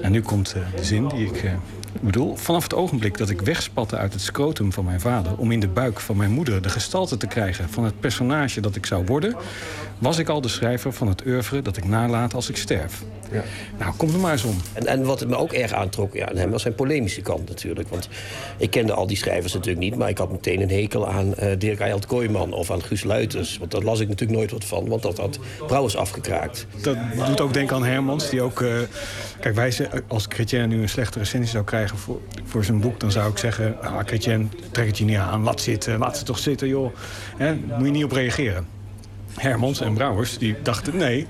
En 0.00 0.12
nu 0.12 0.22
komt 0.22 0.54
uh, 0.56 0.62
de 0.76 0.84
zin 0.84 1.08
die 1.08 1.26
ik 1.26 1.42
uh, 1.42 1.52
bedoel. 2.00 2.36
Vanaf 2.36 2.62
het 2.62 2.74
ogenblik 2.74 3.18
dat 3.18 3.30
ik 3.30 3.40
wegspatte 3.40 3.96
uit 3.96 4.12
het 4.12 4.22
scrotum 4.22 4.72
van 4.72 4.84
mijn 4.84 5.00
vader... 5.00 5.36
om 5.36 5.52
in 5.52 5.60
de 5.60 5.68
buik 5.68 6.00
van 6.00 6.16
mijn 6.16 6.30
moeder 6.30 6.62
de 6.62 6.68
gestalte 6.68 7.16
te 7.16 7.26
krijgen... 7.26 7.68
van 7.68 7.84
het 7.84 8.00
personage 8.00 8.60
dat 8.60 8.76
ik 8.76 8.86
zou 8.86 9.04
worden... 9.04 9.36
was 9.98 10.18
ik 10.18 10.28
al 10.28 10.40
de 10.40 10.48
schrijver 10.48 10.92
van 10.92 11.08
het 11.08 11.26
oeuvre 11.26 11.62
dat 11.62 11.76
ik 11.76 11.84
nalaat 11.84 12.34
als 12.34 12.48
ik 12.48 12.56
sterf. 12.56 13.02
Ja. 13.32 13.42
Nou, 13.78 13.94
kom 13.96 14.12
er 14.12 14.20
maar 14.20 14.32
eens 14.32 14.44
om. 14.44 14.56
En, 14.72 14.86
en 14.86 15.04
wat 15.04 15.20
het 15.20 15.28
me 15.28 15.36
ook 15.36 15.52
erg 15.52 15.72
aantrok 15.72 16.14
ja, 16.14 16.28
aan 16.28 16.36
hem 16.36 16.50
was 16.50 16.62
zijn 16.62 16.74
polemische 16.74 17.20
kant 17.20 17.48
natuurlijk. 17.48 17.88
Want 17.88 18.08
ik 18.58 18.70
kende 18.70 18.92
al 18.92 19.06
die 19.06 19.16
schrijvers 19.16 19.52
natuurlijk 19.52 19.84
niet... 19.84 19.96
maar 19.96 20.08
ik 20.08 20.18
had 20.18 20.30
meteen 20.30 20.60
een 20.60 20.70
hekel 20.70 21.08
aan 21.08 21.34
uh, 21.42 21.50
Dirk 21.58 21.80
Eyalt 21.80 22.06
Kooijman 22.06 22.52
of 22.52 22.70
aan 22.70 22.82
Guus 22.82 23.04
Luiters. 23.04 23.58
Want 23.58 23.70
daar 23.70 23.82
las 23.82 24.00
ik 24.00 24.08
natuurlijk 24.08 24.38
nooit 24.38 24.50
wat 24.50 24.64
van, 24.64 24.88
want 24.88 25.02
dat 25.02 25.18
had 25.18 25.38
Brouwers 25.66 25.96
afgekraakt. 25.96 26.66
Dat 26.82 26.96
doet 27.26 27.40
ook 27.40 27.52
denken 27.52 27.76
aan 27.76 27.84
Hermans, 27.84 28.30
die 28.30 28.42
ook... 28.42 28.60
Uh, 28.60 28.74
kijk, 29.40 29.54
wij, 29.54 29.72
als 30.06 30.26
Chrétien 30.28 30.68
nu 30.68 30.82
een 30.82 30.88
slechte 30.88 31.18
recensie 31.18 31.50
zou 31.50 31.64
krijgen 31.64 31.98
voor, 31.98 32.20
voor 32.44 32.64
zijn 32.64 32.80
boek... 32.80 33.00
dan 33.00 33.10
zou 33.10 33.30
ik 33.30 33.38
zeggen, 33.38 33.82
ah, 33.82 33.98
Chrétien, 34.04 34.52
trek 34.70 34.86
het 34.86 34.98
je 34.98 35.04
niet 35.04 35.16
aan. 35.16 35.42
Laat 35.42 35.60
zitten, 35.60 35.98
laat 35.98 36.18
ze 36.18 36.24
toch 36.24 36.38
zitten, 36.38 36.68
joh. 36.68 36.94
Hè, 37.36 37.54
moet 37.54 37.86
je 37.86 37.90
niet 37.90 38.04
op 38.04 38.12
reageren. 38.12 38.75
Hermans 39.36 39.80
en 39.80 39.94
Brouwers 39.94 40.38
die 40.38 40.54
dachten... 40.62 40.96
nee, 40.96 41.26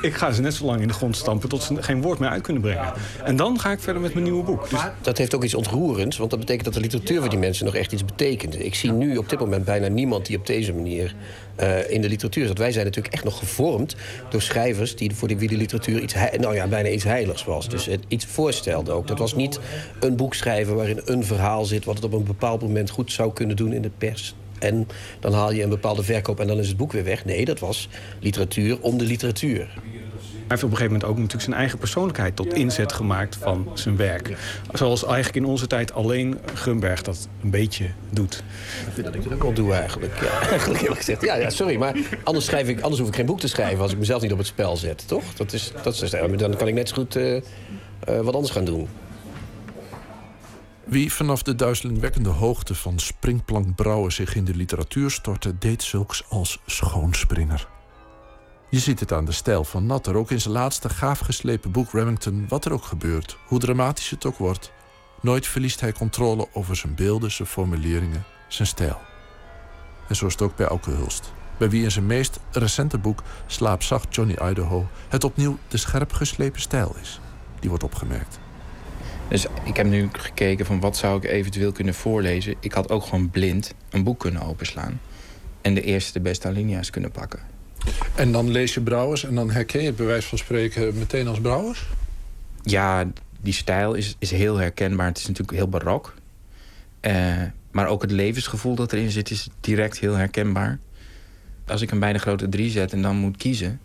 ik 0.00 0.14
ga 0.14 0.32
ze 0.32 0.40
net 0.40 0.54
zo 0.54 0.64
lang 0.64 0.80
in 0.80 0.88
de 0.88 0.94
grond 0.94 1.16
stampen... 1.16 1.48
tot 1.48 1.62
ze 1.62 1.82
geen 1.82 2.02
woord 2.02 2.18
meer 2.18 2.28
uit 2.28 2.42
kunnen 2.42 2.62
brengen. 2.62 2.92
En 3.24 3.36
dan 3.36 3.60
ga 3.60 3.70
ik 3.70 3.80
verder 3.80 4.02
met 4.02 4.12
mijn 4.12 4.24
nieuwe 4.24 4.44
boek. 4.44 4.70
Dus... 4.70 4.80
Dat 5.00 5.18
heeft 5.18 5.34
ook 5.34 5.44
iets 5.44 5.54
ontroerends, 5.54 6.16
want 6.16 6.30
dat 6.30 6.38
betekent 6.38 6.64
dat 6.64 6.74
de 6.74 6.80
literatuur 6.80 7.20
voor 7.20 7.28
die 7.28 7.38
mensen 7.38 7.64
nog 7.64 7.74
echt 7.74 7.92
iets 7.92 8.04
betekent. 8.04 8.64
Ik 8.64 8.74
zie 8.74 8.92
nu 8.92 9.16
op 9.16 9.28
dit 9.28 9.38
moment 9.38 9.64
bijna 9.64 9.88
niemand 9.88 10.26
die 10.26 10.36
op 10.36 10.46
deze 10.46 10.72
manier 10.72 11.14
uh, 11.60 11.90
in 11.90 12.00
de 12.00 12.08
literatuur 12.08 12.46
zat. 12.46 12.58
Wij 12.58 12.72
zijn 12.72 12.84
natuurlijk 12.84 13.14
echt 13.14 13.24
nog 13.24 13.38
gevormd 13.38 13.96
door 14.30 14.42
schrijvers... 14.42 14.96
die 14.96 15.14
voor 15.14 15.28
wie 15.28 15.48
de 15.48 15.56
literatuur 15.56 16.00
iets, 16.00 16.14
nou 16.38 16.54
ja, 16.54 16.66
bijna 16.66 16.88
iets 16.88 17.04
heiligs 17.04 17.44
was. 17.44 17.68
Dus 17.68 17.86
het 17.86 18.04
iets 18.08 18.24
voorstelde 18.24 18.92
ook. 18.92 19.06
Dat 19.06 19.18
was 19.18 19.34
niet 19.34 19.60
een 20.00 20.16
boek 20.16 20.34
schrijven 20.34 20.76
waarin 20.76 21.00
een 21.04 21.24
verhaal 21.24 21.64
zit... 21.64 21.84
wat 21.84 21.94
het 21.94 22.04
op 22.04 22.12
een 22.12 22.24
bepaald 22.24 22.62
moment 22.62 22.90
goed 22.90 23.12
zou 23.12 23.32
kunnen 23.32 23.56
doen 23.56 23.72
in 23.72 23.82
de 23.82 23.90
pers 23.98 24.34
en 24.58 24.86
dan 25.20 25.32
haal 25.32 25.52
je 25.52 25.62
een 25.62 25.68
bepaalde 25.68 26.02
verkoop 26.02 26.40
en 26.40 26.46
dan 26.46 26.58
is 26.58 26.68
het 26.68 26.76
boek 26.76 26.92
weer 26.92 27.04
weg. 27.04 27.24
Nee, 27.24 27.44
dat 27.44 27.58
was 27.58 27.88
literatuur 28.20 28.80
om 28.80 28.98
de 28.98 29.04
literatuur. 29.04 29.68
Hij 30.48 30.56
heeft 30.56 30.66
op 30.66 30.70
een 30.70 30.76
gegeven 30.76 30.98
moment 31.00 31.10
ook 31.10 31.16
natuurlijk 31.16 31.44
zijn 31.44 31.56
eigen 31.56 31.78
persoonlijkheid 31.78 32.36
tot 32.36 32.52
inzet 32.52 32.92
gemaakt 32.92 33.36
van 33.36 33.70
zijn 33.74 33.96
werk. 33.96 34.36
Zoals 34.72 35.04
eigenlijk 35.04 35.36
in 35.36 35.44
onze 35.44 35.66
tijd 35.66 35.92
alleen 35.92 36.38
Grunberg 36.54 37.02
dat 37.02 37.28
een 37.42 37.50
beetje 37.50 37.86
doet. 38.10 38.42
Ik 38.86 38.92
vind 38.92 39.06
dat 39.06 39.14
ik 39.14 39.22
het 39.22 39.32
ook 39.32 39.42
wel 39.42 39.52
doe 39.52 39.72
eigenlijk. 39.72 40.20
Ja, 40.20 40.40
eigenlijk 40.50 40.80
eerlijk 40.80 40.98
gezegd. 40.98 41.22
Ja, 41.22 41.34
ja, 41.34 41.50
sorry, 41.50 41.76
maar 41.76 41.96
anders, 42.24 42.44
schrijf 42.44 42.68
ik, 42.68 42.80
anders 42.80 43.00
hoef 43.00 43.08
ik 43.08 43.14
geen 43.14 43.26
boek 43.26 43.40
te 43.40 43.48
schrijven 43.48 43.80
als 43.80 43.92
ik 43.92 43.98
mezelf 43.98 44.22
niet 44.22 44.32
op 44.32 44.38
het 44.38 44.46
spel 44.46 44.76
zet, 44.76 45.08
toch? 45.08 45.34
Dat 45.34 45.52
is, 45.52 45.72
dat 45.82 46.02
is, 46.02 46.10
dan 46.10 46.56
kan 46.56 46.68
ik 46.68 46.74
net 46.74 46.88
zo 46.88 46.94
goed 46.94 47.16
uh, 47.16 47.34
uh, 47.34 47.40
wat 48.20 48.34
anders 48.34 48.52
gaan 48.52 48.64
doen. 48.64 48.88
Wie 50.88 51.12
vanaf 51.12 51.42
de 51.42 51.54
duizelingwekkende 51.54 52.28
hoogte 52.28 52.74
van 52.74 52.98
springplank 52.98 53.74
brouwen 53.74 54.12
zich 54.12 54.34
in 54.34 54.44
de 54.44 54.54
literatuur 54.54 55.10
stortte, 55.10 55.58
deed 55.58 55.82
zulks 55.82 56.24
als 56.28 56.60
schoonspringer. 56.66 57.68
Je 58.70 58.78
ziet 58.78 59.00
het 59.00 59.12
aan 59.12 59.24
de 59.24 59.32
stijl 59.32 59.64
van 59.64 59.86
Natter, 59.86 60.14
ook 60.14 60.30
in 60.30 60.40
zijn 60.40 60.54
laatste 60.54 60.88
gaaf 60.88 61.18
geslepen 61.18 61.70
boek 61.70 61.92
Remington, 61.92 62.46
wat 62.48 62.64
er 62.64 62.72
ook 62.72 62.84
gebeurt, 62.84 63.36
hoe 63.46 63.58
dramatisch 63.58 64.10
het 64.10 64.26
ook 64.26 64.38
wordt. 64.38 64.72
Nooit 65.20 65.46
verliest 65.46 65.80
hij 65.80 65.92
controle 65.92 66.48
over 66.52 66.76
zijn 66.76 66.94
beelden, 66.94 67.30
zijn 67.30 67.48
formuleringen, 67.48 68.24
zijn 68.48 68.68
stijl. 68.68 69.00
En 70.08 70.16
zo 70.16 70.26
is 70.26 70.32
het 70.32 70.42
ook 70.42 70.56
bij 70.56 70.66
Auke 70.66 70.90
Hulst. 70.90 71.32
bij 71.56 71.70
wie 71.70 71.84
in 71.84 71.90
zijn 71.90 72.06
meest 72.06 72.40
recente 72.50 72.98
boek 72.98 73.22
Slaapzacht 73.46 74.14
Johnny 74.14 74.36
Idaho 74.50 74.88
het 75.08 75.24
opnieuw 75.24 75.58
de 75.68 75.76
scherp 75.76 76.12
geslepen 76.12 76.60
stijl 76.60 76.96
is. 77.00 77.20
Die 77.60 77.68
wordt 77.68 77.84
opgemerkt. 77.84 78.38
Dus 79.28 79.46
ik 79.64 79.76
heb 79.76 79.86
nu 79.86 80.08
gekeken 80.12 80.66
van 80.66 80.80
wat 80.80 80.96
zou 80.96 81.16
ik 81.16 81.30
eventueel 81.30 81.72
kunnen 81.72 81.94
voorlezen. 81.94 82.54
Ik 82.60 82.72
had 82.72 82.90
ook 82.90 83.02
gewoon 83.02 83.30
blind 83.30 83.74
een 83.90 84.04
boek 84.04 84.18
kunnen 84.20 84.42
openslaan. 84.42 85.00
En 85.60 85.74
de 85.74 85.82
eerste 85.82 86.12
de 86.12 86.20
beste 86.20 86.48
alinea's 86.48 86.90
kunnen 86.90 87.10
pakken. 87.10 87.40
En 88.14 88.32
dan 88.32 88.50
lees 88.50 88.74
je 88.74 88.80
Brouwers 88.80 89.24
en 89.24 89.34
dan 89.34 89.50
herken 89.50 89.80
je 89.80 89.86
het 89.86 89.96
bij 89.96 90.06
wijze 90.06 90.28
van 90.28 90.38
spreken 90.38 90.98
meteen 90.98 91.26
als 91.28 91.40
Brouwers? 91.40 91.86
Ja, 92.62 93.06
die 93.40 93.52
stijl 93.52 93.94
is, 93.94 94.16
is 94.18 94.30
heel 94.30 94.56
herkenbaar. 94.56 95.06
Het 95.06 95.18
is 95.18 95.26
natuurlijk 95.26 95.58
heel 95.58 95.68
barok. 95.68 96.14
Eh, 97.00 97.42
maar 97.70 97.86
ook 97.86 98.02
het 98.02 98.10
levensgevoel 98.10 98.74
dat 98.74 98.92
erin 98.92 99.10
zit 99.10 99.30
is 99.30 99.48
direct 99.60 99.98
heel 99.98 100.14
herkenbaar. 100.14 100.78
Als 101.66 101.80
ik 101.80 101.90
hem 101.90 102.00
bij 102.00 102.12
de 102.12 102.18
grote 102.18 102.48
drie 102.48 102.70
zet 102.70 102.92
en 102.92 103.02
dan 103.02 103.16
moet 103.16 103.36
kiezen... 103.36 103.80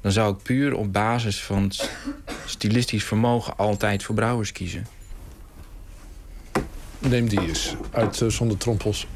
dan 0.00 0.12
zou 0.12 0.34
ik 0.34 0.42
puur 0.42 0.74
op 0.74 0.92
basis 0.92 1.42
van 1.42 1.72
stilistisch 2.46 3.04
vermogen 3.04 3.56
altijd 3.56 4.02
voor 4.02 4.14
Brouwers 4.14 4.52
kiezen. 4.52 4.86
Neem 6.98 7.28
die 7.28 7.40
eens. 7.40 7.74
Uit 7.90 8.20
uh, 8.20 8.28
Zonder 8.28 8.56
Trompels. 8.56 9.06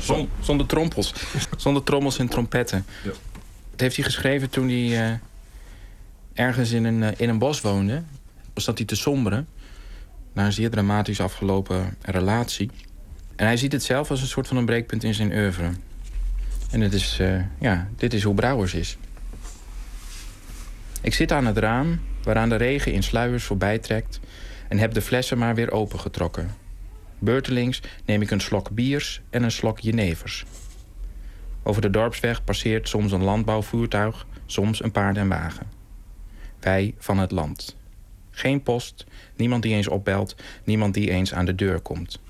Zon, 0.00 0.28
zonder 0.40 0.66
trompels. 0.66 1.14
zonder 1.56 1.82
trommels 1.82 2.18
en 2.18 2.28
trompetten. 2.28 2.84
Ja. 3.04 3.10
Dat 3.70 3.80
heeft 3.80 3.96
hij 3.96 4.04
geschreven 4.04 4.50
toen 4.50 4.68
hij 4.68 5.10
uh, 5.10 5.16
ergens 6.32 6.70
in 6.70 6.84
een, 6.84 7.02
uh, 7.02 7.08
in 7.16 7.28
een 7.28 7.38
bos 7.38 7.60
woonde. 7.60 8.02
Was 8.54 8.64
dat 8.64 8.78
hij 8.78 8.86
te 8.86 8.96
somberen. 8.96 9.48
Na 10.32 10.44
een 10.44 10.52
zeer 10.52 10.70
dramatisch 10.70 11.20
afgelopen 11.20 11.96
relatie. 12.02 12.70
En 13.36 13.46
hij 13.46 13.56
ziet 13.56 13.72
het 13.72 13.82
zelf 13.82 14.10
als 14.10 14.20
een 14.20 14.26
soort 14.26 14.48
van 14.48 14.56
een 14.56 14.64
breekpunt 14.64 15.04
in 15.04 15.14
zijn 15.14 15.32
oeuvre. 15.32 15.70
En 16.70 16.80
het 16.80 16.92
is, 16.92 17.20
ja, 17.60 17.88
dit 17.96 18.14
is 18.14 18.22
hoe 18.22 18.34
Brouwers 18.34 18.74
is. 18.74 18.96
Ik 21.02 21.14
zit 21.14 21.32
aan 21.32 21.46
het 21.46 21.58
raam, 21.58 22.00
waaraan 22.22 22.48
de 22.48 22.56
regen 22.56 22.92
in 22.92 23.02
sluiers 23.02 23.44
voorbij 23.44 23.78
trekt... 23.78 24.20
en 24.68 24.78
heb 24.78 24.94
de 24.94 25.02
flessen 25.02 25.38
maar 25.38 25.54
weer 25.54 25.72
opengetrokken. 25.72 26.50
Beurtelings 27.18 27.80
neem 28.04 28.22
ik 28.22 28.30
een 28.30 28.40
slok 28.40 28.70
biers 28.70 29.20
en 29.30 29.42
een 29.42 29.50
slok 29.50 29.78
jenevers. 29.78 30.44
Over 31.62 31.82
de 31.82 31.90
dorpsweg 31.90 32.44
passeert 32.44 32.88
soms 32.88 33.12
een 33.12 33.22
landbouwvoertuig, 33.22 34.26
soms 34.46 34.82
een 34.82 34.90
paard 34.90 35.16
en 35.16 35.28
wagen. 35.28 35.66
Wij 36.60 36.94
van 36.98 37.18
het 37.18 37.30
land. 37.30 37.76
Geen 38.30 38.62
post, 38.62 39.06
niemand 39.36 39.62
die 39.62 39.74
eens 39.74 39.88
opbelt, 39.88 40.36
niemand 40.64 40.94
die 40.94 41.10
eens 41.10 41.34
aan 41.34 41.44
de 41.44 41.54
deur 41.54 41.80
komt. 41.80 42.20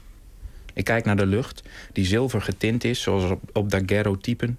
Ik 0.73 0.85
kijk 0.85 1.05
naar 1.05 1.17
de 1.17 1.27
lucht, 1.27 1.63
die 1.93 2.05
zilver 2.05 2.43
getint 2.43 2.85
is, 2.85 3.03
zoals 3.03 3.33
op, 3.53 3.71
daguerreotypen. 3.71 4.59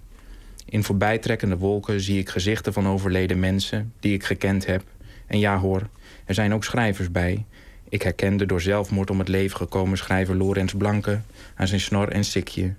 In 0.64 0.84
voorbijtrekkende 0.84 1.56
wolken 1.56 2.00
zie 2.00 2.18
ik 2.18 2.28
gezichten 2.28 2.72
van 2.72 2.88
overleden 2.88 3.40
mensen 3.40 3.92
die 4.00 4.14
ik 4.14 4.24
gekend 4.24 4.66
heb. 4.66 4.82
En 5.26 5.38
ja 5.38 5.58
hoor, 5.58 5.88
er 6.24 6.34
zijn 6.34 6.54
ook 6.54 6.64
schrijvers 6.64 7.10
bij, 7.10 7.44
ik 7.88 8.02
herkende 8.02 8.46
door 8.46 8.60
zelfmoord 8.60 9.10
om 9.10 9.18
het 9.18 9.28
leven 9.28 9.56
gekomen 9.56 9.98
schrijver 9.98 10.36
Lorenz 10.36 10.72
Blanke 10.72 11.20
aan 11.54 11.66
zijn 11.66 11.80
snor 11.80 12.08
en 12.08 12.24
sikje. 12.24 12.74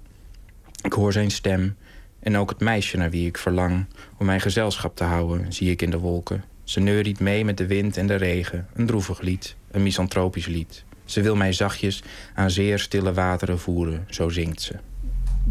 Ik 0.84 0.94
hoor 0.94 1.14
zijn 1.14 1.32
stem 1.32 1.76
en 2.20 2.38
ook 2.38 2.50
het 2.50 2.60
meisje 2.60 2.98
naar 2.98 3.10
wie 3.10 3.28
ik 3.28 3.38
verlang 3.38 3.86
om 4.18 4.26
mijn 4.26 4.42
gezelschap 4.42 4.96
te 4.96 5.04
houden, 5.04 5.54
zie 5.54 5.72
ik 5.72 5.82
in 5.82 5.90
de 5.90 6.00
wolken. 6.00 6.44
Ze 6.64 6.80
neuriet 6.80 7.20
mee 7.20 7.46
met 7.46 7.58
de 7.58 7.68
wind 7.68 7.98
en 7.98 8.08
de 8.08 8.16
regen, 8.16 8.68
een 8.74 8.86
droevig 8.86 9.22
lied, 9.22 9.56
een 9.72 9.84
misantropisch 9.84 10.46
lied. 10.46 10.84
Ze 11.06 11.22
wil 11.22 11.36
mij 11.36 11.54
zachtjes 11.54 12.04
aan 12.34 12.52
zeer 12.52 12.80
stille 12.80 13.14
wateren 13.14 13.60
voeren, 13.60 14.06
zo 14.10 14.30
zingt 14.30 14.62
ze. 14.62 14.76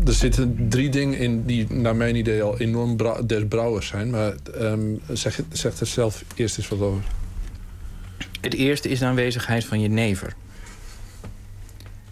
Er 0.07 0.13
zitten 0.13 0.69
drie 0.69 0.91
dingen 0.91 1.19
in 1.19 1.45
die 1.45 1.73
naar 1.73 1.97
mijn 1.97 2.17
idee 2.17 2.43
al 2.43 2.59
enorm 2.59 2.97
des 3.27 3.43
brouwers 3.49 3.87
zijn. 3.87 4.11
Maar 4.11 4.35
um, 4.61 5.01
zeg, 5.13 5.41
zeg 5.53 5.81
er 5.81 5.87
zelf 5.87 6.25
eerst 6.35 6.59
eens 6.59 6.69
wat 6.69 6.81
over. 6.81 7.03
Het 8.41 8.55
eerste 8.55 8.89
is 8.89 8.99
de 8.99 9.05
aanwezigheid 9.05 9.65
van 9.65 9.81
jenever. 9.81 10.35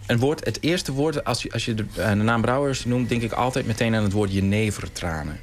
Een 0.05 0.19
woord, 0.19 0.45
het 0.45 0.57
eerste 0.61 0.91
woord, 0.91 1.23
als 1.23 1.43
je, 1.43 1.51
als 1.51 1.65
je 1.65 1.73
de, 1.73 1.85
de 1.95 2.15
naam 2.15 2.41
Brouwers 2.41 2.85
noemt... 2.85 3.09
denk 3.09 3.21
ik 3.21 3.31
altijd 3.31 3.65
meteen 3.65 3.95
aan 3.95 4.03
het 4.03 4.11
woord 4.11 4.33
jenevertranen. 4.33 5.39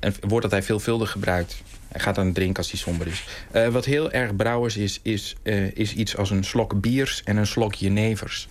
Een 0.00 0.14
woord 0.20 0.42
dat 0.42 0.50
hij 0.50 0.62
veelvuldig 0.62 1.10
gebruikt. 1.10 1.62
Hij 1.88 2.00
gaat 2.00 2.18
aan 2.18 2.26
het 2.26 2.34
drinken 2.34 2.56
als 2.56 2.70
hij 2.70 2.80
somber 2.80 3.06
is. 3.06 3.24
Uh, 3.52 3.68
wat 3.68 3.84
heel 3.84 4.10
erg 4.10 4.36
Brouwers 4.36 4.76
is, 4.76 5.00
is, 5.02 5.36
uh, 5.42 5.70
is 5.74 5.94
iets 5.94 6.16
als 6.16 6.30
een 6.30 6.44
slok 6.44 6.80
biers 6.80 7.22
en 7.24 7.36
een 7.36 7.46
slok 7.46 7.74
jenevers. 7.74 8.48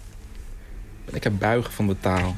Ik 1.11 1.23
heb 1.23 1.33
buigen 1.39 1.73
van 1.73 1.87
de 1.87 1.95
taal. 1.99 2.35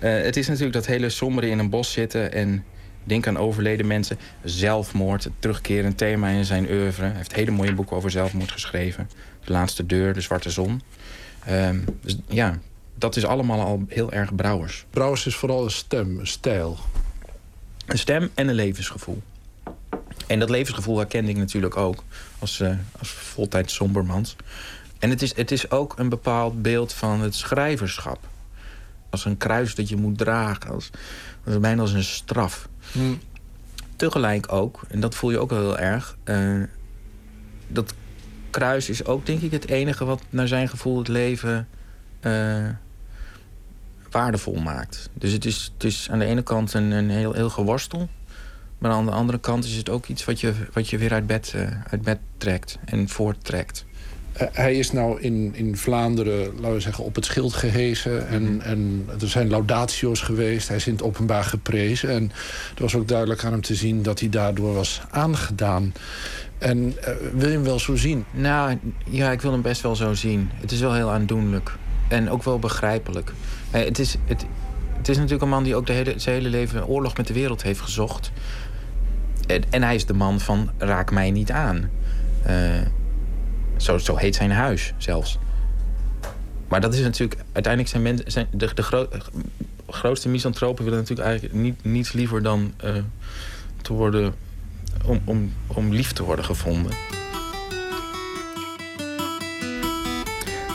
Uh, 0.00 0.22
het 0.22 0.36
is 0.36 0.46
natuurlijk 0.46 0.74
dat 0.74 0.86
hele 0.86 1.08
sombere 1.08 1.48
in 1.48 1.58
een 1.58 1.70
bos 1.70 1.92
zitten... 1.92 2.32
en 2.32 2.64
Denk 3.04 3.26
aan 3.26 3.36
overleden 3.36 3.86
mensen. 3.86 4.18
Zelfmoord, 4.44 5.24
het 5.24 5.32
terugkerend 5.38 5.98
thema 5.98 6.28
in 6.28 6.44
zijn 6.44 6.70
oeuvre. 6.70 7.04
Hij 7.04 7.16
heeft 7.16 7.34
hele 7.34 7.50
mooie 7.50 7.74
boeken 7.74 7.96
over 7.96 8.10
zelfmoord 8.10 8.50
geschreven. 8.50 9.10
De 9.44 9.52
Laatste 9.52 9.86
Deur, 9.86 10.14
De 10.14 10.20
Zwarte 10.20 10.50
Zon. 10.50 10.82
Um, 11.50 11.84
dus 12.00 12.18
ja, 12.28 12.58
dat 12.94 13.16
is 13.16 13.24
allemaal 13.24 13.60
al 13.60 13.84
heel 13.88 14.12
erg 14.12 14.34
Brouwers. 14.34 14.84
Brouwers 14.90 15.26
is 15.26 15.34
vooral 15.34 15.64
een 15.64 15.70
stem, 15.70 16.18
een 16.18 16.26
stijl. 16.26 16.78
Een 17.86 17.98
stem 17.98 18.30
en 18.34 18.48
een 18.48 18.54
levensgevoel. 18.54 19.22
En 20.26 20.38
dat 20.38 20.50
levensgevoel 20.50 20.98
herkende 20.98 21.30
ik 21.30 21.36
natuurlijk 21.36 21.76
ook 21.76 22.04
als, 22.38 22.60
uh, 22.60 22.76
als 22.98 23.08
voltijd 23.10 23.70
sombermans. 23.70 24.36
En 25.04 25.10
het 25.10 25.22
is, 25.22 25.36
het 25.36 25.50
is 25.50 25.70
ook 25.70 25.98
een 25.98 26.08
bepaald 26.08 26.62
beeld 26.62 26.92
van 26.92 27.20
het 27.20 27.34
schrijverschap. 27.34 28.18
Als 29.10 29.24
een 29.24 29.36
kruis 29.36 29.74
dat 29.74 29.88
je 29.88 29.96
moet 29.96 30.18
dragen. 30.18 30.70
Als, 30.70 30.90
als 31.46 31.60
bijna 31.60 31.80
als 31.80 31.92
een 31.92 32.04
straf. 32.04 32.68
Hmm. 32.92 33.20
Tegelijk 33.96 34.52
ook, 34.52 34.82
en 34.88 35.00
dat 35.00 35.14
voel 35.14 35.30
je 35.30 35.38
ook 35.38 35.50
heel 35.50 35.78
erg... 35.78 36.16
Uh, 36.24 36.62
dat 37.68 37.94
kruis 38.50 38.88
is 38.88 39.04
ook 39.04 39.26
denk 39.26 39.40
ik 39.40 39.50
het 39.50 39.68
enige 39.68 40.04
wat 40.04 40.22
naar 40.30 40.48
zijn 40.48 40.68
gevoel 40.68 40.98
het 40.98 41.08
leven 41.08 41.68
uh, 42.20 42.68
waardevol 44.10 44.56
maakt. 44.56 45.08
Dus 45.14 45.32
het 45.32 45.44
is, 45.44 45.70
het 45.74 45.84
is 45.84 46.08
aan 46.10 46.18
de 46.18 46.24
ene 46.24 46.42
kant 46.42 46.74
een, 46.74 46.90
een 46.90 47.10
heel, 47.10 47.32
heel 47.32 47.50
geworstel... 47.50 48.08
maar 48.78 48.90
aan 48.90 49.06
de 49.06 49.12
andere 49.12 49.38
kant 49.38 49.64
is 49.64 49.76
het 49.76 49.88
ook 49.88 50.06
iets 50.06 50.24
wat 50.24 50.40
je, 50.40 50.52
wat 50.72 50.88
je 50.88 50.98
weer 50.98 51.12
uit 51.12 51.26
bed, 51.26 51.52
uh, 51.56 51.70
uit 51.90 52.02
bed 52.02 52.18
trekt 52.38 52.78
en 52.84 53.08
voorttrekt. 53.08 53.84
Uh, 54.42 54.48
hij 54.52 54.74
is 54.74 54.92
nou 54.92 55.20
in, 55.20 55.52
in 55.54 55.76
Vlaanderen, 55.76 56.54
laten 56.54 56.72
we 56.72 56.80
zeggen, 56.80 57.04
op 57.04 57.14
het 57.14 57.24
schild 57.24 57.52
gehezen. 57.52 58.28
En, 58.28 58.42
mm. 58.42 58.60
en 58.60 59.08
er 59.20 59.28
zijn 59.28 59.48
laudatio's 59.48 60.20
geweest. 60.20 60.68
Hij 60.68 60.76
is 60.76 60.86
in 60.86 60.92
het 60.92 61.02
openbaar 61.02 61.44
geprezen. 61.44 62.10
En 62.10 62.32
er 62.76 62.82
was 62.82 62.94
ook 62.94 63.08
duidelijk 63.08 63.44
aan 63.44 63.52
hem 63.52 63.60
te 63.60 63.74
zien 63.74 64.02
dat 64.02 64.20
hij 64.20 64.28
daardoor 64.28 64.74
was 64.74 65.00
aangedaan. 65.10 65.92
En 66.58 66.78
uh, 66.78 67.08
wil 67.32 67.48
je 67.48 67.54
hem 67.54 67.64
wel 67.64 67.78
zo 67.78 67.96
zien? 67.96 68.24
Nou, 68.30 68.78
ja, 69.10 69.30
ik 69.30 69.40
wil 69.40 69.52
hem 69.52 69.62
best 69.62 69.82
wel 69.82 69.96
zo 69.96 70.14
zien. 70.14 70.50
Het 70.54 70.72
is 70.72 70.80
wel 70.80 70.94
heel 70.94 71.10
aandoenlijk. 71.10 71.76
En 72.08 72.30
ook 72.30 72.42
wel 72.42 72.58
begrijpelijk. 72.58 73.32
Uh, 73.74 73.84
het, 73.84 73.98
is, 73.98 74.16
het, 74.24 74.44
het 74.96 75.08
is 75.08 75.16
natuurlijk 75.16 75.42
een 75.42 75.48
man 75.48 75.64
die 75.64 75.76
ook 75.76 75.86
de 75.86 75.92
hele, 75.92 76.14
zijn 76.16 76.34
hele 76.34 76.48
leven 76.48 76.86
oorlog 76.86 77.16
met 77.16 77.26
de 77.26 77.34
wereld 77.34 77.62
heeft 77.62 77.80
gezocht. 77.80 78.32
En, 79.46 79.62
en 79.70 79.82
hij 79.82 79.94
is 79.94 80.06
de 80.06 80.14
man 80.14 80.40
van 80.40 80.70
raak 80.78 81.10
mij 81.10 81.30
niet 81.30 81.50
aan. 81.50 81.90
Uh, 82.46 82.54
zo, 83.76 84.16
heet 84.16 84.34
zijn 84.34 84.50
huis 84.50 84.92
zelfs. 84.96 85.38
Maar 86.68 86.80
dat 86.80 86.94
is 86.94 87.00
natuurlijk... 87.00 87.40
Uiteindelijk 87.52 87.92
zijn, 87.92 88.02
mensen, 88.02 88.30
zijn 88.30 88.46
de, 88.50 88.74
de 88.74 88.82
gro 88.82 89.08
grootste 89.88 90.28
misantropen 90.28 90.84
willen 90.84 90.98
natuurlijk 90.98 91.28
eigenlijk 91.28 91.58
niet, 91.58 91.84
niets 91.84 92.12
liever 92.12 92.42
dan 92.42 92.74
uh, 92.84 92.94
te 93.82 93.92
worden... 93.92 94.34
Om, 95.04 95.20
om, 95.24 95.52
om 95.66 95.92
lief 95.92 96.12
te 96.12 96.22
worden 96.22 96.44
gevonden. 96.44 96.92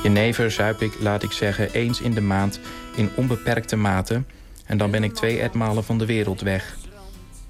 Jenever 0.04 0.52
zuip 0.52 0.82
ik, 0.82 0.94
laat 1.00 1.24
ik 1.24 1.32
zeggen, 1.32 1.72
eens 1.72 2.02
in 2.02 2.14
de 2.14 2.22
maand 2.22 2.60
in 2.96 3.10
onbeperkte 3.16 3.76
mate... 3.76 4.24
en 4.66 4.78
dan 4.78 4.92
ben 4.92 5.04
ik 5.04 5.14
twee 5.14 5.40
etmalen 5.40 5.84
van 5.84 5.98
de 5.98 6.06
wereld 6.06 6.42
weg. 6.42 6.78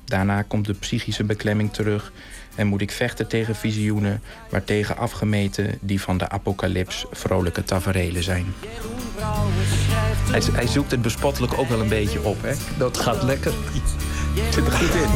Daarna 0.06 0.42
komt 0.42 0.66
de 0.66 0.74
psychische 0.74 1.24
beklemming 1.24 1.74
terug 1.74 2.12
en 2.60 2.68
moet 2.68 2.82
ik 2.82 2.92
vechten 2.92 3.28
tegen 3.28 3.56
visioenen... 3.56 4.22
waartegen 4.50 4.98
afgemeten 4.98 5.78
die 5.82 6.02
van 6.02 6.18
de 6.18 6.30
apocalyps 6.30 7.06
vrolijke 7.12 7.64
taferelen 7.64 8.24
zijn. 8.24 8.54
Hij, 10.32 10.42
hij, 10.52 10.68
zoekt 10.68 10.92
het 10.92 11.02
bespottelijk 11.02 11.58
ook 11.58 11.70
wel 11.70 11.80
een 11.80 11.90
beetje 11.90 12.24
op, 12.24 12.42
hè? 12.42 12.54
Dat 12.78 12.98
gaat 12.98 13.24
lekker. 13.24 13.54
Zit 14.54 14.66
er 14.66 14.72
goed 14.72 14.94
in. 14.94 15.10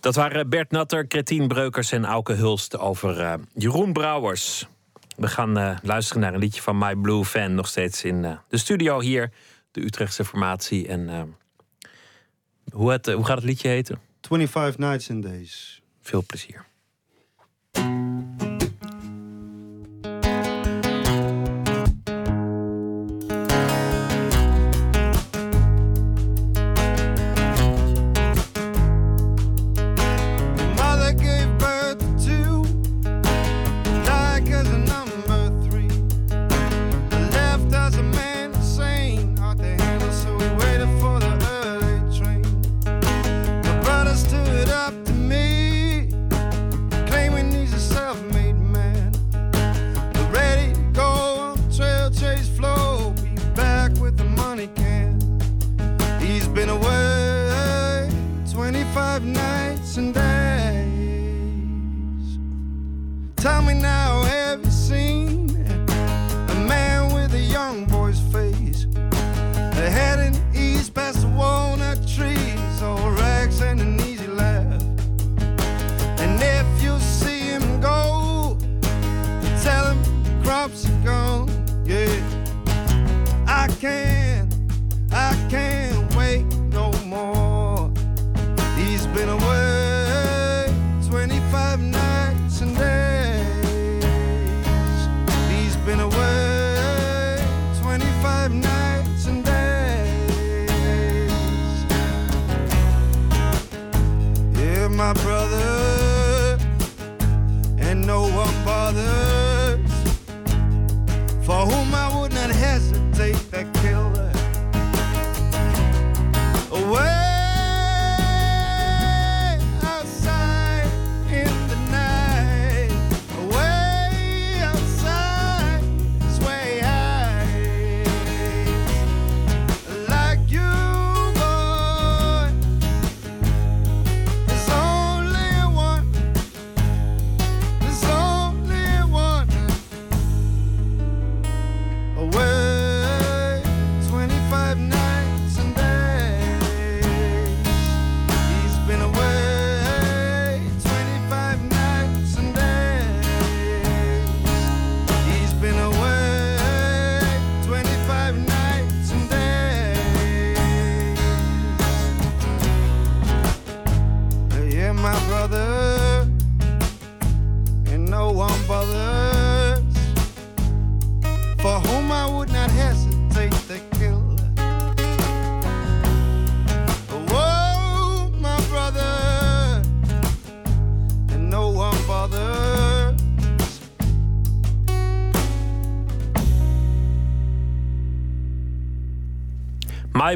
Dat 0.00 0.14
waren 0.14 0.48
Bert 0.48 0.70
Natter, 0.70 1.06
Kretien 1.06 1.48
Breukers 1.48 1.92
en 1.92 2.04
Auke 2.04 2.32
Hulst 2.32 2.78
over 2.78 3.20
uh, 3.20 3.34
Jeroen 3.54 3.92
Brouwers. 3.92 4.68
We 5.20 5.28
gaan 5.28 5.58
uh, 5.58 5.76
luisteren 5.82 6.22
naar 6.22 6.34
een 6.34 6.40
liedje 6.40 6.62
van 6.62 6.78
My 6.78 6.94
Blue 6.94 7.24
Fan. 7.24 7.54
Nog 7.54 7.68
steeds 7.68 8.04
in 8.04 8.24
uh, 8.24 8.38
de 8.48 8.56
studio 8.56 9.00
hier. 9.00 9.30
De 9.70 9.84
Utrechtse 9.84 10.24
formatie. 10.24 10.88
En 10.88 11.00
uh, 11.00 11.22
hoe, 12.72 12.90
het, 12.90 13.06
hoe 13.06 13.24
gaat 13.24 13.36
het 13.36 13.44
liedje 13.44 13.68
heten? 13.68 14.00
25 14.20 14.78
Nights 14.78 15.10
and 15.10 15.22
Days. 15.22 15.82
Veel 16.00 16.22
plezier. 16.26 16.69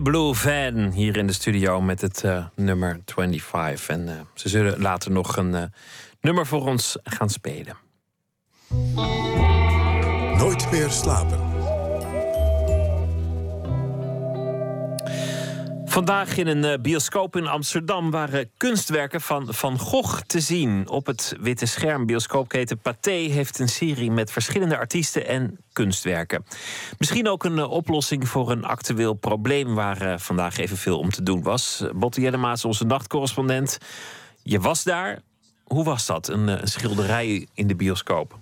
Blue 0.02 0.34
Van 0.34 0.90
hier 0.90 1.16
in 1.16 1.26
de 1.26 1.32
studio 1.32 1.80
met 1.80 2.00
het 2.00 2.24
eh, 2.24 2.46
nummer 2.54 3.00
25. 3.04 3.88
En 3.88 4.08
eh, 4.08 4.14
ze 4.34 4.48
zullen 4.48 4.80
later 4.80 5.10
nog 5.10 5.36
een 5.36 5.54
eh, 5.54 5.62
nummer 6.20 6.46
voor 6.46 6.66
ons 6.66 6.96
gaan 7.02 7.30
spelen. 7.30 7.76
Nooit 10.36 10.70
meer 10.70 10.90
slapen. 10.90 11.43
Vandaag 15.94 16.36
in 16.36 16.46
een 16.46 16.64
eh, 16.64 16.80
bioscoop 16.80 17.36
in 17.36 17.46
Amsterdam 17.46 18.10
waren 18.10 18.50
kunstwerken 18.56 19.20
van 19.20 19.54
Van 19.54 19.78
Gogh 19.78 20.20
te 20.20 20.40
zien. 20.40 20.88
Op 20.88 21.06
het 21.06 21.36
witte 21.40 21.66
scherm 21.66 22.06
bioscoopketen 22.06 22.78
Pathé 22.78 23.10
heeft 23.10 23.58
een 23.58 23.68
serie 23.68 24.10
met 24.10 24.30
verschillende 24.30 24.76
artiesten 24.76 25.26
en 25.26 25.58
kunstwerken. 25.72 26.44
Misschien 26.98 27.28
ook 27.28 27.44
een 27.44 27.58
eh, 27.58 27.70
oplossing 27.70 28.28
voor 28.28 28.50
een 28.50 28.64
actueel 28.64 29.14
probleem 29.14 29.74
waar 29.74 30.00
eh, 30.00 30.18
vandaag 30.18 30.56
even 30.56 30.76
veel 30.76 30.98
om 30.98 31.10
te 31.10 31.22
doen 31.22 31.42
was. 31.42 31.84
Botte 31.94 32.20
Jellemaas, 32.20 32.64
onze 32.64 32.84
nachtcorrespondent. 32.84 33.78
Je 34.42 34.60
was 34.60 34.84
daar. 34.84 35.20
Hoe 35.64 35.84
was 35.84 36.06
dat, 36.06 36.28
een 36.28 36.68
schilderij 36.68 37.46
in 37.54 37.66
de 37.66 37.76
bioscoop? 37.76 38.38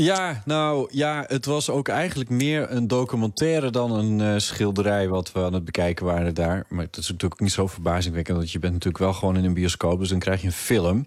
Ja, 0.00 0.42
nou 0.44 0.88
ja, 0.90 1.24
het 1.26 1.44
was 1.44 1.70
ook 1.70 1.88
eigenlijk 1.88 2.30
meer 2.30 2.70
een 2.70 2.88
documentaire 2.88 3.70
dan 3.70 3.92
een 3.92 4.18
uh, 4.18 4.38
schilderij 4.38 5.08
wat 5.08 5.32
we 5.32 5.44
aan 5.44 5.52
het 5.52 5.64
bekijken 5.64 6.06
waren 6.06 6.34
daar. 6.34 6.64
Maar 6.68 6.84
het 6.84 6.96
is 6.96 7.08
natuurlijk 7.08 7.40
niet 7.40 7.52
zo 7.52 7.66
verbazingwekkend, 7.66 8.36
want 8.36 8.50
je 8.50 8.58
bent 8.58 8.72
natuurlijk 8.72 9.02
wel 9.04 9.12
gewoon 9.12 9.36
in 9.36 9.44
een 9.44 9.54
bioscoop, 9.54 9.98
dus 9.98 10.08
dan 10.08 10.18
krijg 10.18 10.40
je 10.40 10.46
een 10.46 10.52
film. 10.52 11.06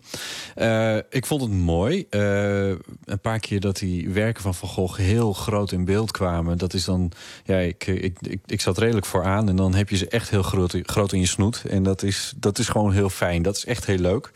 Uh, 0.58 0.98
ik 1.10 1.26
vond 1.26 1.42
het 1.42 1.52
mooi. 1.52 2.06
Uh, 2.10 2.68
een 3.06 3.20
paar 3.22 3.40
keer 3.40 3.60
dat 3.60 3.78
die 3.78 4.10
werken 4.10 4.42
van 4.42 4.56
Van 4.56 4.70
Gogh 4.70 5.00
heel 5.00 5.34
groot 5.34 5.72
in 5.72 5.86
beeld 5.86 6.12
kwamen. 6.12 6.58
Dat 6.58 6.74
is 6.74 6.86
dan, 6.86 7.12
ja, 7.44 7.58
ik, 7.58 7.88
ik, 7.88 8.18
ik, 8.22 8.40
ik 8.46 8.62
zat 8.62 8.78
redelijk 8.78 9.06
vooraan 9.06 9.50
en 9.50 9.56
dan 9.56 9.74
heb 9.74 9.90
je 9.90 9.98
ze 9.98 10.08
echt 10.08 10.30
heel 10.30 10.44
groot, 10.44 10.78
groot 10.82 11.14
in 11.14 11.20
je 11.20 11.28
snoet. 11.28 11.64
En 11.70 11.84
dat 11.84 12.04
is, 12.04 12.34
dat 12.38 12.60
is 12.60 12.68
gewoon 12.68 12.92
heel 12.92 13.10
fijn. 13.10 13.42
Dat 13.42 13.56
is 13.56 13.66
echt 13.66 13.86
heel 13.86 13.98
leuk. 13.98 14.32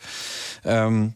Um, 0.66 1.14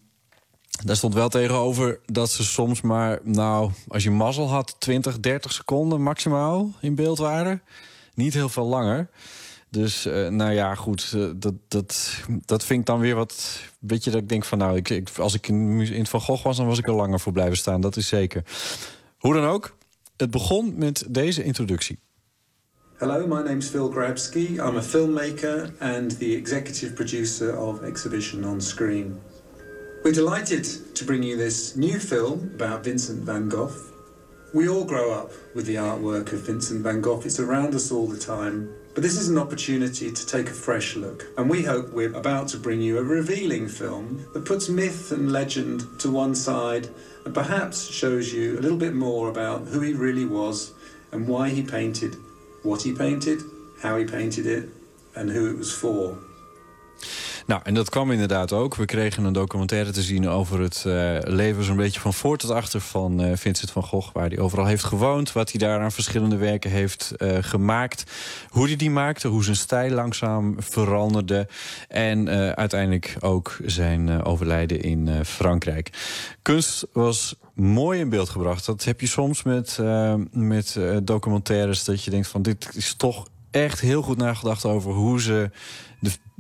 daar 0.85 0.97
stond 0.97 1.15
wel 1.15 1.28
tegenover 1.28 2.01
dat 2.07 2.31
ze 2.31 2.44
soms 2.44 2.81
maar, 2.81 3.19
nou, 3.23 3.70
als 3.89 4.02
je 4.02 4.11
mazzel 4.11 4.48
had, 4.48 4.77
20, 4.78 5.20
30 5.20 5.52
seconden 5.52 6.02
maximaal 6.02 6.70
in 6.81 6.94
beeld 6.94 7.19
waren. 7.19 7.62
Niet 8.15 8.35
heel 8.35 8.48
veel 8.48 8.66
langer. 8.66 9.09
Dus, 9.70 10.07
uh, 10.07 10.28
nou 10.28 10.52
ja, 10.52 10.74
goed, 10.74 11.12
uh, 11.16 11.31
dat, 11.36 11.55
dat, 11.69 12.16
dat 12.44 12.65
vind 12.65 12.81
ik 12.81 12.86
dan 12.86 13.01
weer 13.01 13.15
wat. 13.15 13.61
Weet 13.78 14.05
je, 14.05 14.11
dat 14.11 14.20
ik 14.20 14.28
denk 14.28 14.44
van, 14.44 14.59
nou, 14.59 14.77
ik, 14.77 15.11
als 15.19 15.35
ik 15.35 15.48
in, 15.48 15.81
in 15.81 16.07
Van 16.07 16.20
Gogh 16.20 16.44
was, 16.44 16.57
dan 16.57 16.66
was 16.66 16.78
ik 16.78 16.86
er 16.86 16.94
langer 16.94 17.20
voor 17.20 17.32
blijven 17.32 17.57
staan. 17.57 17.81
Dat 17.81 17.97
is 17.97 18.09
zeker. 18.09 18.44
Hoe 19.19 19.35
dan 19.35 19.44
ook, 19.44 19.77
het 20.16 20.31
begon 20.31 20.74
met 20.77 21.05
deze 21.09 21.43
introductie. 21.43 21.98
Hello, 22.97 23.27
my 23.27 23.43
name's 23.43 23.69
Phil 23.69 23.90
Grabsky. 23.90 24.59
I'm 24.59 24.77
a 24.77 24.82
filmmaker 24.82 25.70
and 25.78 26.19
the 26.19 26.36
executive 26.36 26.93
producer 26.93 27.59
of 27.59 27.82
Exhibition 27.82 28.44
on 28.44 28.61
Screen. 28.61 29.19
We're 30.03 30.13
delighted 30.13 30.65
to 30.95 31.05
bring 31.05 31.23
you 31.23 31.37
this 31.37 31.77
new 31.77 31.99
film 31.99 32.53
about 32.55 32.85
Vincent 32.85 33.23
van 33.23 33.49
Gogh. 33.49 33.73
We 34.55 34.69
all 34.69 34.85
grow 34.85 35.13
up 35.13 35.31
with 35.55 35.67
the 35.67 35.75
artwork 35.75 36.33
of 36.33 36.47
Vincent 36.47 36.83
van 36.83 37.01
Gogh. 37.01 37.21
It's 37.25 37.39
around 37.39 37.75
us 37.75 37.93
all 37.93 38.07
the 38.07 38.19
time. 38.19 38.75
But 38.95 39.03
this 39.03 39.19
is 39.19 39.29
an 39.29 39.39
opportunity 39.39 40.11
to 40.11 40.27
take 40.27 40.49
a 40.49 40.55
fresh 40.55 40.97
look. 40.97 41.27
And 41.37 41.51
we 41.51 41.63
hope 41.63 41.93
we're 41.93 42.17
about 42.17 42.49
to 42.49 42.57
bring 42.57 42.81
you 42.81 42.99
a 42.99 43.03
revealing 43.03 43.69
film 43.69 44.27
that 44.33 44.47
puts 44.47 44.69
myth 44.69 45.13
and 45.13 45.33
legend 45.33 45.85
to 46.01 46.11
one 46.11 46.35
side 46.35 46.89
and 47.25 47.35
perhaps 47.35 47.87
shows 47.87 48.33
you 48.33 48.59
a 48.59 48.63
little 48.63 48.79
bit 48.79 48.95
more 48.95 49.29
about 49.29 49.69
who 49.69 49.81
he 49.81 49.93
really 49.93 50.25
was 50.25 50.73
and 51.13 51.29
why 51.29 51.51
he 51.51 51.63
painted 51.63 52.17
what 52.63 52.83
he 52.83 52.93
painted, 52.93 53.41
how 53.83 53.97
he 53.97 54.05
painted 54.05 54.47
it, 54.47 54.69
and 55.15 55.31
who 55.31 55.51
it 55.51 55.57
was 55.57 55.73
for. 55.73 56.19
Nou, 57.51 57.63
en 57.65 57.75
dat 57.75 57.91
kwam 57.91 58.11
inderdaad 58.11 58.53
ook. 58.53 58.75
We 58.75 58.85
kregen 58.85 59.25
een 59.25 59.33
documentaire 59.33 59.91
te 59.91 60.03
zien 60.03 60.29
over 60.29 60.61
het 60.61 60.85
uh, 60.87 61.19
leven 61.21 61.65
zo'n 61.65 61.77
beetje 61.77 62.01
van 62.01 62.15
voor 62.15 62.37
tot 62.37 62.51
achter 62.51 62.81
van 62.81 63.25
uh, 63.25 63.37
Vincent 63.37 63.71
van 63.71 63.83
Gogh. 63.83 64.13
Waar 64.13 64.29
hij 64.29 64.39
overal 64.39 64.67
heeft 64.67 64.85
gewoond, 64.85 65.33
wat 65.33 65.51
hij 65.51 65.61
daar 65.61 65.81
aan 65.81 65.93
verschillende 65.93 66.37
werken 66.37 66.71
heeft 66.71 67.13
uh, 67.19 67.37
gemaakt. 67.41 68.05
Hoe 68.49 68.67
hij 68.67 68.77
die 68.77 68.91
maakte, 68.91 69.29
hoe 69.29 69.45
zijn 69.45 69.57
stijl 69.57 69.95
langzaam 69.95 70.57
veranderde. 70.59 71.49
En 71.89 72.29
uiteindelijk 72.57 73.17
ook 73.21 73.57
zijn 73.65 74.25
overlijden 74.25 74.81
in 74.81 75.25
Frankrijk. 75.25 75.91
Kunst 76.43 76.87
was 76.93 77.35
mooi 77.55 78.01
in 78.01 78.09
beeld 78.09 78.29
gebracht. 78.29 78.67
Dat 78.67 78.85
heb 78.85 79.01
je 79.01 79.07
soms 79.07 79.43
met, 79.43 79.79
met 80.33 80.79
documentaires 81.03 81.85
dat 81.85 82.05
je 82.05 82.11
denkt 82.11 82.29
van 82.29 82.43
dit 82.43 82.69
is 82.75 82.95
toch 82.95 83.27
echt 83.51 83.81
heel 83.81 84.03
goed 84.03 84.17
nagedacht 84.17 84.65
over 84.65 84.93
hoe 84.93 85.21
ze 85.21 85.51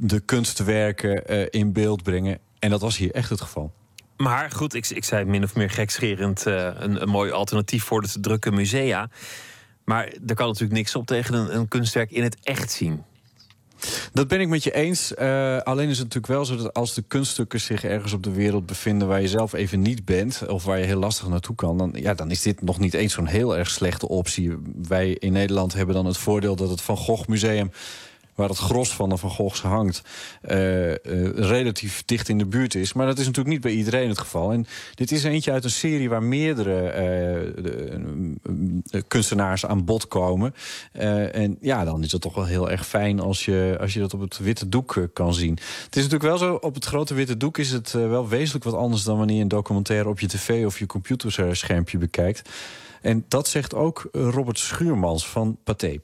de, 0.00 0.20
kunstwerken 0.20 1.22
uh, 1.32 1.46
in 1.50 1.72
beeld 1.72 2.02
brengen. 2.02 2.38
En 2.58 2.70
dat 2.70 2.80
was 2.80 2.96
hier 2.96 3.10
echt 3.10 3.30
het 3.30 3.40
geval. 3.40 3.72
Maar 4.16 4.50
goed, 4.50 4.74
ik, 4.74 4.88
ik 4.88 5.04
zei 5.04 5.24
min 5.24 5.42
of 5.42 5.54
meer 5.54 5.70
gekscherend 5.70 6.46
uh, 6.46 6.70
een, 6.74 7.02
een 7.02 7.08
mooi 7.08 7.30
alternatief 7.30 7.84
voor 7.84 8.02
de 8.02 8.20
drukke 8.20 8.50
musea. 8.50 9.10
Maar 9.84 10.04
er 10.26 10.34
kan 10.34 10.46
natuurlijk 10.46 10.72
niks 10.72 10.94
op 10.94 11.06
tegen 11.06 11.34
een, 11.34 11.56
een 11.56 11.68
kunstwerk 11.68 12.10
in 12.10 12.22
het 12.22 12.36
echt 12.42 12.70
zien. 12.70 13.04
Dat 14.12 14.28
ben 14.28 14.40
ik 14.40 14.48
met 14.48 14.64
je 14.64 14.74
eens. 14.74 15.12
Uh, 15.18 15.58
alleen 15.58 15.88
is 15.88 15.98
het 15.98 16.06
natuurlijk 16.06 16.32
wel 16.32 16.44
zo 16.44 16.56
dat 16.56 16.74
als 16.74 16.94
de 16.94 17.02
kunststukken 17.02 17.60
zich 17.60 17.84
ergens 17.84 18.12
op 18.12 18.22
de 18.22 18.32
wereld 18.32 18.66
bevinden 18.66 19.08
waar 19.08 19.20
je 19.20 19.28
zelf 19.28 19.52
even 19.52 19.80
niet 19.80 20.04
bent, 20.04 20.42
of 20.46 20.64
waar 20.64 20.78
je 20.78 20.84
heel 20.84 20.98
lastig 20.98 21.28
naartoe 21.28 21.54
kan, 21.54 21.78
dan, 21.78 21.90
ja, 21.94 22.14
dan 22.14 22.30
is 22.30 22.42
dit 22.42 22.62
nog 22.62 22.78
niet 22.78 22.94
eens 22.94 23.12
zo'n 23.12 23.26
heel 23.26 23.56
erg 23.56 23.70
slechte 23.70 24.08
optie. 24.08 24.56
Wij 24.88 25.10
in 25.10 25.32
Nederland 25.32 25.72
hebben 25.72 25.94
dan 25.94 26.06
het 26.06 26.16
voordeel 26.16 26.56
dat 26.56 26.70
het 26.70 26.80
Van 26.80 26.96
Gogh 26.96 27.28
Museum 27.28 27.70
waar 28.40 28.48
het 28.48 28.58
gros 28.58 28.94
van 28.94 29.08
de 29.08 29.16
Van 29.16 29.30
Goghs 29.30 29.60
hangt, 29.62 30.02
uh, 30.50 30.88
uh, 30.88 30.94
relatief 31.34 32.02
dicht 32.04 32.28
in 32.28 32.38
de 32.38 32.46
buurt 32.46 32.74
is. 32.74 32.92
Maar 32.92 33.06
dat 33.06 33.18
is 33.18 33.26
natuurlijk 33.26 33.54
niet 33.54 33.62
bij 33.62 33.72
iedereen 33.72 34.08
het 34.08 34.18
geval. 34.18 34.52
En 34.52 34.66
dit 34.94 35.12
is 35.12 35.24
eentje 35.24 35.52
uit 35.52 35.64
een 35.64 35.70
serie 35.70 36.08
waar 36.08 36.22
meerdere 36.22 36.86
uh, 36.86 37.62
de, 37.62 39.02
kunstenaars 39.08 39.66
aan 39.66 39.84
bod 39.84 40.08
komen. 40.08 40.54
en 41.32 41.56
ja, 41.60 41.84
dan 41.84 42.02
is 42.02 42.12
het 42.12 42.20
toch 42.20 42.34
wel 42.34 42.44
heel 42.44 42.70
erg 42.70 42.86
fijn 42.86 43.20
als 43.20 43.44
je, 43.44 43.76
als 43.80 43.94
je 43.94 44.00
dat 44.00 44.14
op 44.14 44.20
het 44.20 44.38
witte 44.38 44.68
doek 44.68 45.08
kan 45.12 45.34
zien. 45.34 45.58
Het 45.84 45.96
is 45.96 46.02
natuurlijk 46.02 46.22
wel 46.22 46.38
zo, 46.38 46.54
op 46.54 46.74
het 46.74 46.84
grote 46.84 47.14
witte 47.14 47.36
doek 47.36 47.58
is 47.58 47.70
het 47.70 47.92
wel 47.92 48.28
wezenlijk 48.28 48.64
wat 48.64 48.74
anders 48.74 49.04
dan 49.04 49.18
wanneer 49.18 49.36
je 49.36 49.42
een 49.42 49.48
documentaire 49.48 50.08
op 50.08 50.20
je 50.20 50.26
tv 50.26 50.66
of 50.66 50.78
je 50.78 50.86
computerschermpje 50.86 51.98
bekijkt. 51.98 52.48
En 53.02 53.24
dat 53.28 53.48
zegt 53.48 53.74
ook 53.74 54.08
Robert 54.12 54.58
Schuurmans 54.58 55.28
van 55.28 55.58
Pathé 55.64 56.00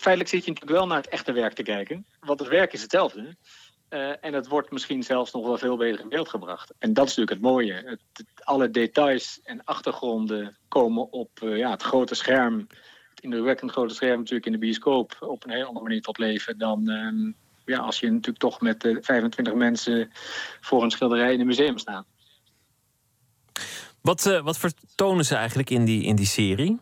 feitelijk 0.00 0.30
zit 0.30 0.44
je 0.44 0.50
natuurlijk 0.50 0.78
wel 0.78 0.86
naar 0.86 0.96
het 0.96 1.08
echte 1.08 1.32
werk 1.32 1.52
te 1.52 1.62
kijken. 1.62 2.06
Want 2.20 2.40
het 2.40 2.48
werk 2.48 2.72
is 2.72 2.82
hetzelfde. 2.82 3.36
Uh, 3.90 4.24
en 4.24 4.32
het 4.32 4.48
wordt 4.48 4.70
misschien 4.70 5.02
zelfs 5.02 5.32
nog 5.32 5.46
wel 5.46 5.58
veel 5.58 5.76
beter 5.76 6.00
in 6.00 6.08
beeld 6.08 6.28
gebracht. 6.28 6.72
En 6.78 6.92
dat 6.92 7.08
is 7.08 7.16
natuurlijk 7.16 7.42
het 7.42 7.52
mooie. 7.52 7.98
Alle 8.34 8.70
details 8.70 9.40
en 9.42 9.64
achtergronden 9.64 10.56
komen 10.68 11.12
op 11.12 11.30
uh, 11.42 11.56
ja, 11.56 11.70
het 11.70 11.82
grote 11.82 12.14
scherm. 12.14 12.66
Het 13.10 13.20
indrukwekkend 13.20 13.70
grote 13.70 13.94
scherm 13.94 14.18
natuurlijk 14.18 14.46
in 14.46 14.52
de 14.52 14.58
bioscoop. 14.58 15.16
Op 15.20 15.44
een 15.44 15.50
heel 15.50 15.66
andere 15.66 15.84
manier 15.84 16.02
tot 16.02 16.18
leven 16.18 16.58
dan 16.58 16.90
uh, 16.90 17.32
ja, 17.64 17.78
als 17.78 18.00
je 18.00 18.10
natuurlijk 18.10 18.38
toch 18.38 18.60
met 18.60 18.98
25 19.00 19.54
mensen 19.54 20.10
voor 20.60 20.82
een 20.82 20.90
schilderij 20.90 21.32
in 21.32 21.40
een 21.40 21.46
museum 21.46 21.78
staat. 21.78 22.06
Wat, 24.00 24.40
wat 24.42 24.58
vertonen 24.58 25.24
ze 25.24 25.34
eigenlijk 25.34 25.70
in 25.70 25.84
die, 25.84 26.02
in 26.02 26.16
die 26.16 26.26
serie? 26.26 26.78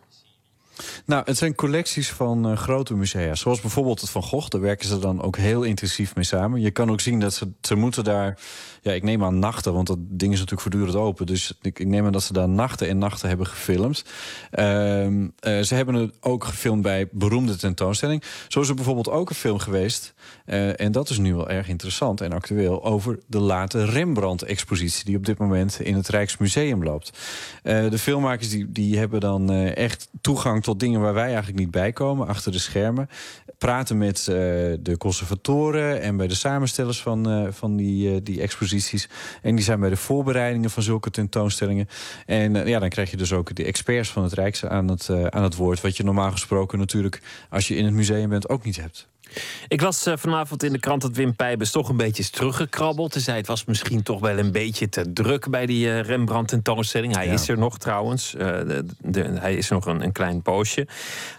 Nou, 1.06 1.22
het 1.24 1.36
zijn 1.36 1.54
collecties 1.54 2.10
van 2.10 2.50
uh, 2.50 2.56
grote 2.56 2.94
musea. 2.94 3.34
Zoals 3.34 3.60
bijvoorbeeld 3.60 4.00
het 4.00 4.10
Van 4.10 4.22
Gogh. 4.22 4.48
Daar 4.48 4.60
werken 4.60 4.88
ze 4.88 4.98
dan 4.98 5.22
ook 5.22 5.36
heel 5.36 5.62
intensief 5.62 6.14
mee 6.14 6.24
samen. 6.24 6.60
Je 6.60 6.70
kan 6.70 6.90
ook 6.90 7.00
zien 7.00 7.20
dat 7.20 7.34
ze, 7.34 7.48
ze 7.60 7.74
moeten 7.74 8.04
daar... 8.04 8.38
Ja, 8.82 8.92
ik 8.92 9.02
neem 9.02 9.24
aan 9.24 9.38
nachten, 9.38 9.72
want 9.72 9.86
dat 9.86 9.98
ding 10.00 10.32
is 10.32 10.38
natuurlijk 10.38 10.60
voortdurend 10.60 10.96
open. 10.96 11.26
Dus 11.26 11.58
ik, 11.62 11.78
ik 11.78 11.86
neem 11.86 12.06
aan 12.06 12.12
dat 12.12 12.22
ze 12.22 12.32
daar 12.32 12.48
nachten 12.48 12.88
en 12.88 12.98
nachten 12.98 13.28
hebben 13.28 13.46
gefilmd. 13.46 14.04
Uh, 14.52 15.06
uh, 15.06 15.24
ze 15.40 15.74
hebben 15.74 15.94
het 15.94 16.14
ook 16.20 16.44
gefilmd 16.44 16.82
bij 16.82 17.08
beroemde 17.12 17.56
tentoonstellingen. 17.56 18.22
Zo 18.48 18.60
is 18.60 18.68
er 18.68 18.74
bijvoorbeeld 18.74 19.10
ook 19.10 19.28
een 19.28 19.36
film 19.36 19.58
geweest... 19.58 20.14
Uh, 20.46 20.80
en 20.80 20.92
dat 20.92 21.10
is 21.10 21.18
nu 21.18 21.34
wel 21.34 21.50
erg 21.50 21.68
interessant 21.68 22.20
en 22.20 22.32
actueel... 22.32 22.84
over 22.84 23.18
de 23.26 23.38
late 23.38 23.84
Rembrandt-expositie... 23.84 25.04
die 25.04 25.16
op 25.16 25.26
dit 25.26 25.38
moment 25.38 25.80
in 25.80 25.94
het 25.94 26.08
Rijksmuseum 26.08 26.84
loopt. 26.84 27.18
De 27.62 27.98
filmmakers 27.98 28.48
die, 28.48 28.72
die 28.72 28.98
hebben 28.98 29.20
dan 29.20 29.50
echt 29.50 30.08
toegang 30.20 30.62
tot 30.68 30.80
dingen 30.80 31.00
waar 31.00 31.14
wij 31.14 31.26
eigenlijk 31.26 31.58
niet 31.58 31.70
bij 31.70 31.92
komen, 31.92 32.26
achter 32.26 32.52
de 32.52 32.58
schermen. 32.58 33.08
Praten 33.58 33.98
met 33.98 34.18
uh, 34.30 34.34
de 34.80 34.94
conservatoren 34.98 36.00
en 36.00 36.16
bij 36.16 36.26
de 36.26 36.34
samenstellers 36.34 37.02
van, 37.02 37.30
uh, 37.30 37.48
van 37.50 37.76
die, 37.76 38.14
uh, 38.14 38.20
die 38.22 38.40
exposities. 38.40 39.08
En 39.42 39.54
die 39.54 39.64
zijn 39.64 39.80
bij 39.80 39.88
de 39.88 39.96
voorbereidingen 39.96 40.70
van 40.70 40.82
zulke 40.82 41.10
tentoonstellingen. 41.10 41.88
En 42.26 42.66
ja, 42.66 42.78
dan 42.78 42.88
krijg 42.88 43.10
je 43.10 43.16
dus 43.16 43.32
ook 43.32 43.54
de 43.54 43.64
experts 43.64 44.10
van 44.10 44.22
het 44.22 44.32
Rijks 44.32 44.64
aan 44.64 44.88
het, 44.88 45.10
aan 45.30 45.42
het 45.42 45.56
woord. 45.56 45.80
Wat 45.80 45.96
je 45.96 46.04
normaal 46.04 46.30
gesproken 46.30 46.78
natuurlijk, 46.78 47.20
als 47.50 47.68
je 47.68 47.76
in 47.76 47.84
het 47.84 47.94
museum 47.94 48.28
bent, 48.28 48.48
ook 48.48 48.64
niet 48.64 48.80
hebt. 48.80 49.08
Ik 49.68 49.80
las 49.80 50.06
uh, 50.06 50.14
vanavond 50.16 50.62
in 50.62 50.72
de 50.72 50.78
krant 50.78 51.02
dat 51.02 51.16
Wim 51.16 51.36
Pijbes 51.36 51.70
toch 51.70 51.88
een 51.88 51.96
beetje 51.96 52.22
is 52.22 52.30
teruggekrabbeld. 52.30 53.12
Hij 53.12 53.22
zei 53.22 53.36
het 53.36 53.46
was 53.46 53.64
misschien 53.64 54.02
toch 54.02 54.20
wel 54.20 54.38
een 54.38 54.52
beetje 54.52 54.88
te 54.88 55.12
druk 55.12 55.50
bij 55.50 55.66
die 55.66 55.86
uh, 55.86 56.00
Rembrandt 56.00 56.48
tentoonstelling. 56.48 57.14
Hij 57.14 57.26
ja. 57.26 57.32
is 57.32 57.48
er 57.48 57.58
nog 57.58 57.78
trouwens. 57.78 58.34
Uh, 58.34 58.40
de, 58.40 58.84
de, 58.98 59.22
hij 59.22 59.54
is 59.54 59.68
nog 59.68 59.86
een, 59.86 60.02
een, 60.02 60.12
klein 60.12 60.42
poosje. 60.42 60.86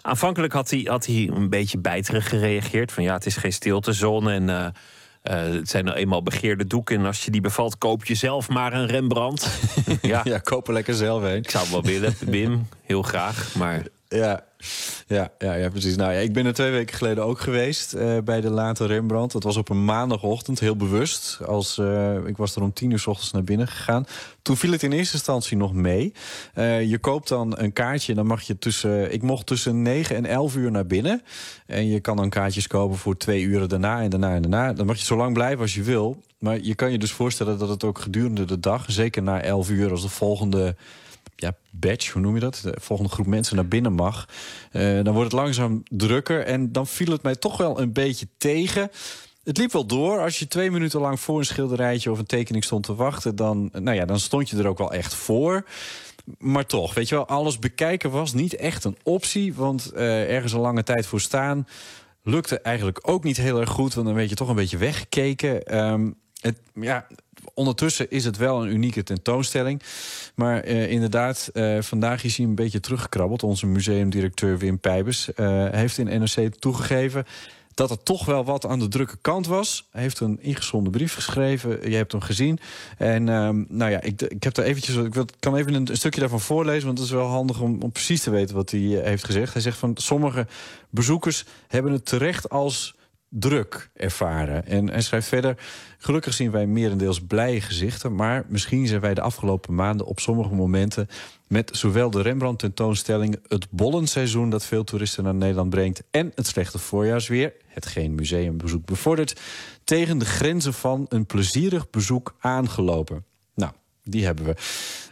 Aanvankelijk 0.01 0.53
had 0.53 0.69
hij, 0.69 0.81
had 0.85 1.05
hij 1.05 1.29
een 1.33 1.49
beetje 1.49 1.77
bijterig 1.77 2.29
gereageerd. 2.29 2.91
Van 2.91 3.03
ja, 3.03 3.13
het 3.13 3.25
is 3.25 3.35
geen 3.35 3.53
stiltezone 3.53 4.33
en... 4.33 4.47
Uh, 4.49 4.67
het 5.23 5.69
zijn 5.69 5.85
nou 5.85 5.97
eenmaal 5.97 6.23
begeerde 6.23 6.67
doeken. 6.67 6.97
En 6.97 7.05
als 7.05 7.25
je 7.25 7.31
die 7.31 7.41
bevalt, 7.41 7.77
koop 7.77 8.05
je 8.05 8.15
zelf 8.15 8.49
maar 8.49 8.73
een 8.73 8.87
Rembrandt. 8.87 9.47
ja. 10.01 10.21
ja, 10.23 10.37
koop 10.37 10.67
er 10.67 10.73
lekker 10.73 10.93
zelf 10.93 11.23
heen. 11.23 11.37
Ik 11.37 11.49
zou 11.49 11.63
het 11.63 11.71
wel 11.71 11.83
willen, 11.83 12.15
Wim. 12.19 12.67
Heel 12.81 13.01
graag. 13.01 13.55
Maar 13.55 13.83
ja, 14.09 14.43
ja, 15.07 15.31
ja, 15.37 15.53
ja, 15.53 15.69
precies. 15.69 15.95
Nou 15.95 16.13
ja, 16.13 16.19
ik 16.19 16.33
ben 16.33 16.45
er 16.45 16.53
twee 16.53 16.71
weken 16.71 16.97
geleden 16.97 17.23
ook 17.23 17.39
geweest 17.39 17.95
uh, 17.95 18.17
bij 18.23 18.41
de 18.41 18.49
late 18.49 18.85
Rembrandt. 18.85 19.33
Dat 19.33 19.43
was 19.43 19.57
op 19.57 19.69
een 19.69 19.85
maandagochtend, 19.85 20.59
heel 20.59 20.75
bewust. 20.75 21.39
Als, 21.45 21.77
uh, 21.77 22.15
ik 22.25 22.37
was 22.37 22.55
er 22.55 22.61
om 22.61 22.73
tien 22.73 22.91
uur 22.91 22.99
s 22.99 23.07
ochtends 23.07 23.31
naar 23.31 23.43
binnen 23.43 23.67
gegaan. 23.67 24.05
Toen 24.41 24.57
viel 24.57 24.71
het 24.71 24.83
in 24.83 24.91
eerste 24.91 25.13
instantie 25.13 25.57
nog 25.57 25.73
mee. 25.73 26.13
Uh, 26.55 26.89
je 26.89 26.97
koopt 26.97 27.27
dan 27.27 27.59
een 27.59 27.73
kaartje 27.73 28.13
dan 28.13 28.25
mag 28.25 28.41
je 28.41 28.57
tussen... 28.57 29.13
Ik 29.13 29.21
mocht 29.21 29.45
tussen 29.45 29.81
9 29.81 30.15
en 30.15 30.25
11 30.25 30.55
uur 30.55 30.71
naar 30.71 30.87
binnen. 30.87 31.21
En 31.65 31.87
je 31.87 31.99
kan 31.99 32.15
dan 32.15 32.29
kaartjes 32.29 32.67
kopen 32.67 32.97
voor 32.97 33.17
twee 33.17 33.41
uren 33.41 33.69
daarna 33.69 34.01
en 34.01 34.09
daarna 34.09 34.35
en 34.35 34.41
daarna. 34.41 34.73
Dan 34.73 34.85
mag 34.85 34.97
je 34.97 35.05
zo 35.05 35.15
lang 35.15 35.33
blijven 35.33 35.61
als 35.61 35.73
je 35.73 35.83
wil. 35.83 36.23
Maar 36.39 36.59
je 36.59 36.75
kan 36.75 36.91
je 36.91 36.97
dus 36.97 37.11
voorstellen 37.11 37.57
dat 37.57 37.69
het 37.69 37.83
ook 37.83 37.99
gedurende 37.99 38.45
de 38.45 38.59
dag... 38.59 38.85
zeker 38.87 39.23
na 39.23 39.41
11 39.41 39.69
uur 39.69 39.91
als 39.91 40.01
de 40.01 40.09
volgende 40.09 40.75
ja, 41.39 41.55
badge, 41.71 42.11
hoe 42.11 42.21
noem 42.21 42.33
je 42.33 42.39
dat? 42.39 42.59
De 42.63 42.77
volgende 42.79 43.11
groep 43.11 43.25
mensen 43.25 43.55
naar 43.55 43.67
binnen 43.67 43.93
mag. 43.93 44.27
Uh, 44.71 45.03
dan 45.03 45.13
wordt 45.13 45.31
het 45.31 45.41
langzaam 45.41 45.83
drukker. 45.83 46.45
En 46.45 46.71
dan 46.71 46.87
viel 46.87 47.11
het 47.11 47.23
mij 47.23 47.35
toch 47.35 47.57
wel 47.57 47.79
een 47.79 47.93
beetje 47.93 48.27
tegen. 48.37 48.91
Het 49.43 49.57
liep 49.57 49.71
wel 49.71 49.85
door. 49.85 50.19
Als 50.19 50.39
je 50.39 50.47
twee 50.47 50.71
minuten 50.71 50.99
lang 50.99 51.19
voor 51.19 51.39
een 51.39 51.45
schilderijtje 51.45 52.11
of 52.11 52.19
een 52.19 52.25
tekening 52.25 52.63
stond 52.63 52.83
te 52.83 52.95
wachten, 52.95 53.35
dan, 53.35 53.69
nou 53.71 53.95
ja, 53.95 54.05
dan 54.05 54.19
stond 54.19 54.49
je 54.49 54.57
er 54.57 54.67
ook 54.67 54.77
wel 54.77 54.93
echt 54.93 55.13
voor. 55.13 55.65
Maar 56.37 56.65
toch, 56.65 56.93
weet 56.93 57.09
je 57.09 57.15
wel, 57.15 57.27
alles 57.27 57.59
bekijken 57.59 58.11
was 58.11 58.33
niet 58.33 58.55
echt 58.55 58.83
een 58.83 58.97
optie. 59.03 59.53
Want 59.53 59.91
uh, 59.93 60.33
ergens 60.35 60.53
een 60.53 60.59
lange 60.59 60.83
tijd 60.83 61.05
voor 61.05 61.21
staan 61.21 61.67
lukte 62.23 62.59
eigenlijk 62.59 62.99
ook 63.01 63.23
niet 63.23 63.37
heel 63.37 63.59
erg 63.59 63.69
goed. 63.69 63.93
Want 63.93 64.07
dan 64.07 64.15
werd 64.15 64.29
je 64.29 64.35
toch 64.35 64.49
een 64.49 64.55
beetje 64.55 64.77
weggekeken. 64.77 65.77
Um, 65.79 66.15
het, 66.41 66.59
ja, 66.73 67.07
ondertussen 67.59 68.11
is 68.11 68.25
het 68.25 68.37
wel 68.37 68.63
een 68.63 68.71
unieke 68.71 69.03
tentoonstelling. 69.03 69.81
Maar 70.35 70.67
uh, 70.67 70.91
inderdaad, 70.91 71.49
uh, 71.53 71.81
vandaag 71.81 72.23
is 72.23 72.37
hij 72.37 72.45
een 72.45 72.55
beetje 72.55 72.79
teruggekrabbeld. 72.79 73.43
Onze 73.43 73.65
museumdirecteur 73.65 74.57
Wim 74.57 74.79
Pijbers 74.79 75.29
uh, 75.35 75.65
heeft 75.69 75.97
in 75.97 76.19
NRC 76.19 76.55
toegegeven 76.59 77.25
dat 77.73 77.89
er 77.89 78.03
toch 78.03 78.25
wel 78.25 78.45
wat 78.45 78.65
aan 78.65 78.79
de 78.79 78.87
drukke 78.87 79.17
kant 79.21 79.47
was. 79.47 79.87
Hij 79.91 80.01
heeft 80.01 80.19
een 80.19 80.37
ingezonden 80.41 80.91
brief 80.91 81.13
geschreven. 81.13 81.89
Je 81.89 81.95
hebt 81.95 82.11
hem 82.11 82.21
gezien. 82.21 82.59
En 82.97 83.27
um, 83.27 83.65
nou 83.69 83.91
ja, 83.91 84.01
ik, 84.01 84.21
ik 84.21 84.43
heb 84.43 84.53
daar 84.53 84.65
eventjes. 84.65 84.95
Ik 84.95 85.25
kan 85.39 85.55
even 85.55 85.73
een, 85.73 85.87
stukje 85.91 86.19
daarvan 86.19 86.39
voorlezen. 86.39 86.85
Want 86.85 86.97
het 86.97 87.07
is 87.07 87.13
wel 87.13 87.27
handig 87.27 87.59
om 87.61 87.91
precies 87.91 88.21
te 88.21 88.29
weten 88.29 88.55
wat 88.55 88.71
hij 88.71 88.79
heeft 88.79 89.25
gezegd. 89.25 89.53
Hij 89.53 89.61
zegt 89.61 89.77
van 89.77 89.91
sommige 89.95 90.47
bezoekers 90.89 91.45
hebben 91.67 91.91
het 91.91 92.05
terecht 92.05 92.49
als 92.49 92.95
druk 93.29 93.89
ervaren. 93.93 94.65
En 94.65 94.89
hij 94.89 95.01
schrijft 95.01 95.27
verder... 95.27 95.57
Gelukkig 96.01 96.33
zien 96.33 96.51
wij 96.51 96.65
merendeels 96.65 97.21
blije 97.21 97.61
gezichten... 97.61 98.15
maar 98.15 98.45
misschien 98.47 98.87
zijn 98.87 99.01
wij 99.01 99.13
de 99.13 99.21
afgelopen 99.21 99.75
maanden 99.75 100.05
op 100.05 100.19
sommige 100.19 100.53
momenten... 100.53 101.07
met 101.47 101.69
zowel 101.73 102.09
de 102.09 102.21
Rembrandt-tentoonstelling... 102.21 103.39
het 103.47 103.67
bollenseizoen 103.69 104.49
dat 104.49 104.65
veel 104.65 104.83
toeristen 104.83 105.23
naar 105.23 105.35
Nederland 105.35 105.69
brengt... 105.69 106.03
en 106.11 106.31
het 106.35 106.47
slechte 106.47 106.79
voorjaarsweer, 106.79 107.53
hetgeen 107.67 108.15
museumbezoek 108.15 108.85
bevordert... 108.85 109.39
tegen 109.83 110.17
de 110.17 110.25
grenzen 110.25 110.73
van 110.73 111.05
een 111.09 111.25
plezierig 111.25 111.89
bezoek 111.89 112.35
aangelopen. 112.39 113.25
Die 114.09 114.25
hebben 114.25 114.45
we. 114.45 114.55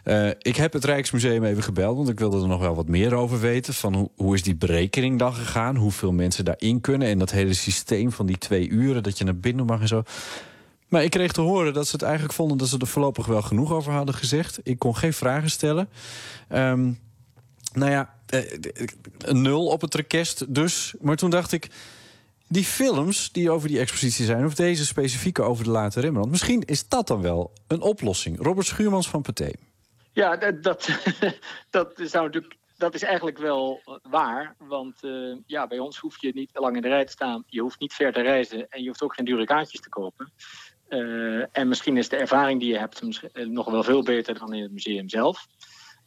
Uh, 0.04 0.30
ik 0.38 0.56
heb 0.56 0.72
het 0.72 0.84
Rijksmuseum 0.84 1.44
even 1.44 1.62
gebeld, 1.62 1.96
want 1.96 2.08
ik 2.08 2.18
wilde 2.18 2.40
er 2.40 2.48
nog 2.48 2.60
wel 2.60 2.74
wat 2.74 2.88
meer 2.88 3.14
over 3.14 3.40
weten. 3.40 3.74
Van 3.74 3.94
hoe, 3.94 4.10
hoe 4.16 4.34
is 4.34 4.42
die 4.42 4.56
berekening 4.56 5.18
dan 5.18 5.34
gegaan? 5.34 5.76
Hoeveel 5.76 6.12
mensen 6.12 6.44
daarin 6.44 6.80
kunnen? 6.80 7.08
En 7.08 7.18
dat 7.18 7.30
hele 7.30 7.54
systeem 7.54 8.12
van 8.12 8.26
die 8.26 8.38
twee 8.38 8.68
uren 8.68 9.02
dat 9.02 9.18
je 9.18 9.24
naar 9.24 9.36
binnen 9.36 9.66
mag 9.66 9.80
en 9.80 9.88
zo. 9.88 10.02
Maar 10.88 11.04
ik 11.04 11.10
kreeg 11.10 11.32
te 11.32 11.40
horen 11.40 11.72
dat 11.72 11.86
ze 11.86 11.92
het 11.92 12.02
eigenlijk 12.02 12.34
vonden 12.34 12.58
dat 12.58 12.68
ze 12.68 12.78
er 12.78 12.86
voorlopig 12.86 13.26
wel 13.26 13.42
genoeg 13.42 13.72
over 13.72 13.92
hadden 13.92 14.14
gezegd. 14.14 14.60
Ik 14.62 14.78
kon 14.78 14.96
geen 14.96 15.12
vragen 15.12 15.50
stellen. 15.50 15.88
Um, 16.52 16.98
nou 17.72 17.90
ja, 17.90 18.14
een 19.18 19.42
nul 19.42 19.66
op 19.66 19.80
het 19.80 19.94
request 19.94 20.54
dus. 20.54 20.94
Maar 21.00 21.16
toen 21.16 21.30
dacht 21.30 21.52
ik, 21.52 21.68
die 22.48 22.64
films 22.64 23.32
die 23.32 23.50
over 23.50 23.68
die 23.68 23.78
expositie 23.78 24.24
zijn... 24.24 24.44
of 24.44 24.54
deze 24.54 24.86
specifieke 24.86 25.42
over 25.42 25.64
de 25.64 25.70
late 25.70 26.00
Rembrandt... 26.00 26.30
misschien 26.30 26.62
is 26.62 26.88
dat 26.88 27.06
dan 27.06 27.22
wel 27.22 27.52
een 27.66 27.80
oplossing. 27.80 28.42
Robert 28.42 28.66
Schuurmans 28.66 29.08
van 29.08 29.22
Pathé. 29.22 29.50
Ja, 30.12 30.36
dat, 30.36 30.62
dat, 30.62 30.88
dat, 31.70 31.92
zou 31.96 32.24
natuurlijk, 32.24 32.56
dat 32.76 32.94
is 32.94 33.02
eigenlijk 33.02 33.38
wel 33.38 33.82
waar. 34.02 34.54
Want 34.58 35.02
uh, 35.02 35.36
ja, 35.46 35.66
bij 35.66 35.78
ons 35.78 35.98
hoef 35.98 36.20
je 36.20 36.32
niet 36.34 36.50
lang 36.52 36.76
in 36.76 36.82
de 36.82 36.88
rij 36.88 37.04
te 37.04 37.12
staan. 37.12 37.44
Je 37.46 37.60
hoeft 37.60 37.80
niet 37.80 37.94
ver 37.94 38.12
te 38.12 38.20
reizen. 38.20 38.68
En 38.68 38.82
je 38.82 38.88
hoeft 38.88 39.02
ook 39.02 39.14
geen 39.14 39.24
dure 39.24 39.44
kaartjes 39.44 39.80
te 39.80 39.88
kopen. 39.88 40.32
Uh, 40.88 41.44
en 41.52 41.68
misschien 41.68 41.96
is 41.96 42.08
de 42.08 42.16
ervaring 42.16 42.60
die 42.60 42.72
je 42.72 42.78
hebt 42.78 43.02
eh, 43.32 43.46
nog 43.46 43.70
wel 43.70 43.82
veel 43.82 44.02
beter 44.02 44.38
dan 44.38 44.54
in 44.54 44.62
het 44.62 44.72
museum 44.72 45.08
zelf. 45.08 45.46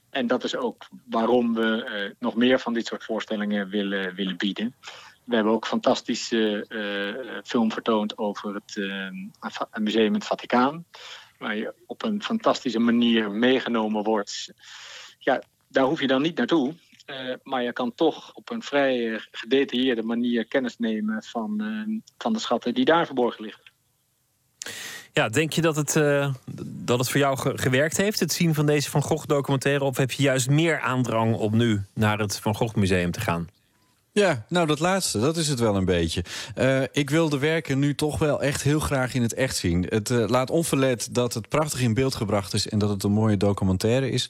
En 0.10 0.28
dat 0.28 0.44
is 0.44 0.56
ook 0.56 0.88
waarom 1.10 1.54
we 1.54 2.16
nog 2.20 2.36
meer 2.36 2.60
van 2.60 2.74
dit 2.74 2.86
soort 2.86 3.04
voorstellingen 3.04 3.70
willen, 3.70 4.16
willen 4.16 4.38
bieden. 4.38 4.76
We 5.24 5.36
hebben 5.36 5.54
ook 5.54 5.68
fantastische 5.68 6.66
uh, 6.70 7.42
film 7.44 7.72
vertoond 7.72 8.18
over 8.18 8.54
het 8.54 8.76
uh, 8.76 9.10
museum 9.80 10.06
in 10.06 10.14
het 10.14 10.26
Vaticaan. 10.26 10.86
Waar 11.40 11.56
je 11.56 11.74
op 11.88 12.04
een 12.04 12.24
fantastische 12.24 12.80
manier 12.80 13.32
meegenomen 13.32 14.04
wordt. 14.04 14.54
Ja, 15.20 15.42
daar 15.68 15.84
hoef 15.84 16.02
je 16.02 16.08
dan 16.08 16.22
niet 16.22 16.38
naartoe. 16.38 16.74
Maar 17.44 17.64
je 17.64 17.74
kan 17.74 17.94
toch 17.96 18.34
op 18.34 18.50
een 18.50 18.64
vrij 18.64 19.22
gedetailleerde 19.32 20.04
manier 20.04 20.46
kennis 20.46 20.78
nemen 20.78 21.24
van, 21.24 21.62
van 22.18 22.34
de 22.34 22.40
schatten 22.40 22.74
die 22.74 22.86
daar 22.86 23.06
verborgen 23.06 23.44
liggen. 23.44 23.64
Ja, 25.14 25.30
denk 25.30 25.54
je 25.54 25.62
dat 25.62 25.76
het, 25.76 25.94
dat 26.64 27.00
het 27.00 27.10
voor 27.10 27.20
jou 27.20 27.58
gewerkt 27.58 27.98
heeft, 27.98 28.20
het 28.20 28.32
zien 28.32 28.54
van 28.54 28.66
deze 28.66 28.90
Van 28.90 29.02
Gogh 29.02 29.26
documentaire? 29.26 29.84
Of 29.84 29.98
heb 29.98 30.12
je 30.12 30.24
juist 30.24 30.50
meer 30.50 30.80
aandrang 30.80 31.36
om 31.36 31.58
nu 31.58 31.82
naar 31.94 32.20
het 32.20 32.40
Van 32.40 32.56
Gogh 32.56 32.76
Museum 32.76 33.12
te 33.12 33.20
gaan? 33.20 33.50
Ja, 34.14 34.46
nou 34.48 34.68
dat 34.68 34.80
laatste, 34.80 35.20
dat 35.20 35.38
is 35.38 35.48
het 35.48 35.60
wel 35.60 35.76
een 35.76 35.86
beetje. 35.86 36.24
Uh, 36.56 36.84
ik 36.92 37.10
wil 37.10 37.30
de 37.30 37.38
werken 37.38 37.80
nu 37.80 37.96
toch 37.96 38.18
wel 38.18 38.42
echt 38.42 38.64
heel 38.64 38.80
graag 38.80 39.14
in 39.14 39.22
het 39.22 39.34
echt 39.34 39.56
zien. 39.56 39.86
Het 39.90 40.10
uh, 40.10 40.28
laat 40.28 40.50
onverlet 40.50 41.08
dat 41.12 41.34
het 41.34 41.50
prachtig 41.50 41.82
in 41.82 41.94
beeld 41.94 42.16
gebracht 42.16 42.54
is... 42.54 42.70
en 42.70 42.80
dat 42.80 42.90
het 42.90 43.04
een 43.04 43.12
mooie 43.12 43.38
documentaire 43.38 44.10
is. 44.10 44.30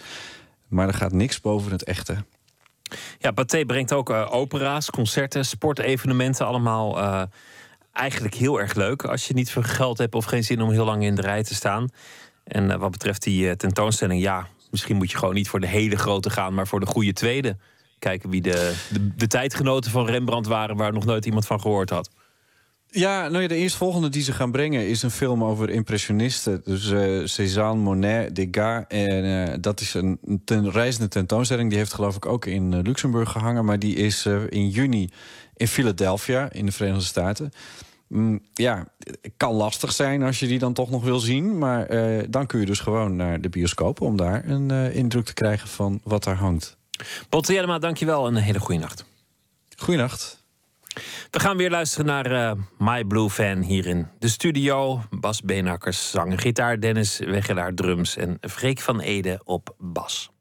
Maar 0.67 0.87
er 0.87 0.93
gaat 0.93 1.11
niks 1.11 1.41
boven 1.41 1.71
het 1.71 1.83
echte. 1.83 2.23
Ja, 3.19 3.31
Pathé 3.31 3.65
brengt 3.65 3.93
ook 3.93 4.09
uh, 4.09 4.27
opera's, 4.31 4.89
concerten, 4.89 5.45
sportevenementen... 5.45 6.45
allemaal 6.45 7.27
eigenlijk 7.93 8.33
heel 8.33 8.59
erg 8.59 8.73
leuk 8.73 9.03
als 9.03 9.27
je 9.27 9.33
niet 9.33 9.51
veel 9.51 9.63
geld 9.63 9.97
hebt 9.97 10.15
of 10.15 10.25
geen 10.25 10.43
zin 10.43 10.61
om 10.61 10.71
heel 10.71 10.85
lang 10.85 11.03
in 11.03 11.15
de 11.15 11.21
rij 11.21 11.43
te 11.43 11.55
staan. 11.55 11.89
En 12.43 12.79
wat 12.79 12.91
betreft 12.91 13.23
die 13.23 13.55
tentoonstelling, 13.55 14.21
ja, 14.21 14.47
misschien 14.71 14.95
moet 14.95 15.11
je 15.11 15.17
gewoon 15.17 15.33
niet 15.33 15.49
voor 15.49 15.59
de 15.59 15.67
hele 15.67 15.95
grote 15.95 16.29
gaan, 16.29 16.53
maar 16.53 16.67
voor 16.67 16.79
de 16.79 16.85
goede 16.85 17.13
tweede. 17.13 17.57
Kijken 18.01 18.29
wie 18.29 18.41
de, 18.41 18.75
de, 19.15 19.27
tijdgenoten 19.27 19.91
van 19.91 20.05
Rembrandt 20.05 20.47
waren 20.47 20.75
waar 20.75 20.93
nog 20.93 21.05
nooit 21.05 21.25
iemand 21.25 21.45
van 21.45 21.61
gehoord 21.61 21.89
had. 21.89 22.09
Ja, 22.87 23.27
nou 23.27 23.41
ja, 23.41 23.47
de 23.47 23.55
eerstvolgende 23.55 24.09
die 24.09 24.23
ze 24.23 24.33
gaan 24.33 24.51
brengen 24.51 24.87
is 24.87 25.03
een 25.03 25.11
film 25.11 25.43
over 25.43 25.69
impressionisten. 25.69 26.61
Dus 26.65 26.89
uh, 26.89 27.25
Cézanne, 27.25 27.83
Monet, 27.83 28.35
Degas. 28.35 28.83
En 28.87 29.25
uh, 29.25 29.55
dat 29.59 29.79
is 29.79 29.93
een 29.93 30.19
ten, 30.45 30.71
reizende 30.71 31.07
tentoonstelling. 31.07 31.69
Die 31.69 31.77
heeft 31.77 31.93
geloof 31.93 32.15
ik 32.15 32.25
ook 32.25 32.45
in 32.45 32.71
uh, 32.71 32.79
Luxemburg 32.83 33.31
gehangen. 33.31 33.65
Maar 33.65 33.79
die 33.79 33.95
is 33.95 34.25
in 34.49 34.69
juni 34.69 35.09
in 35.55 35.67
Philadelphia 35.67 36.51
in 36.51 36.65
de 36.65 36.71
Verenigde 36.71 37.05
Staten. 37.05 37.51
Mm, 38.07 38.41
ja, 38.53 38.87
kan 39.37 39.53
lastig 39.53 39.91
zijn 39.91 40.23
als 40.23 40.39
je 40.39 40.47
die 40.47 40.59
dan 40.59 40.73
toch 40.73 40.89
nog 40.89 41.03
wil 41.03 41.19
zien. 41.19 41.57
Maar 41.57 41.87
dan 42.29 42.45
kun 42.45 42.59
je 42.59 42.65
dus 42.65 42.79
gewoon 42.79 43.15
naar 43.15 43.41
de 43.41 43.49
bioscoop... 43.49 44.01
om 44.01 44.17
daar 44.17 44.49
een 44.49 44.93
indruk 44.93 45.25
te 45.25 45.33
krijgen 45.33 45.67
van 45.67 45.99
wat 46.03 46.23
daar 46.23 46.35
hangt. 46.35 46.79
Botte 47.29 47.53
Jellema, 47.53 47.79
dankjewel 47.79 48.27
en 48.27 48.35
een 48.35 48.41
hele 48.41 48.59
goede 48.59 48.81
nacht. 48.81 49.05
Goeienacht. 49.77 50.39
We 51.31 51.39
gaan 51.39 51.57
weer 51.57 51.69
luisteren 51.69 52.05
naar 52.05 52.31
uh, 52.31 52.51
My 52.77 53.03
Blue 53.03 53.29
Fan 53.29 53.61
hier 53.61 53.85
in 53.85 54.07
de 54.19 54.27
studio. 54.27 55.01
Bas 55.09 55.41
Beenakkers, 55.41 56.09
zang 56.09 56.41
gitaar. 56.41 56.79
Dennis 56.79 57.19
Wegelaar, 57.19 57.73
drums. 57.73 58.17
En 58.17 58.37
Freek 58.41 58.79
van 58.79 58.99
Ede 58.99 59.41
op 59.43 59.75
bas. 59.77 60.31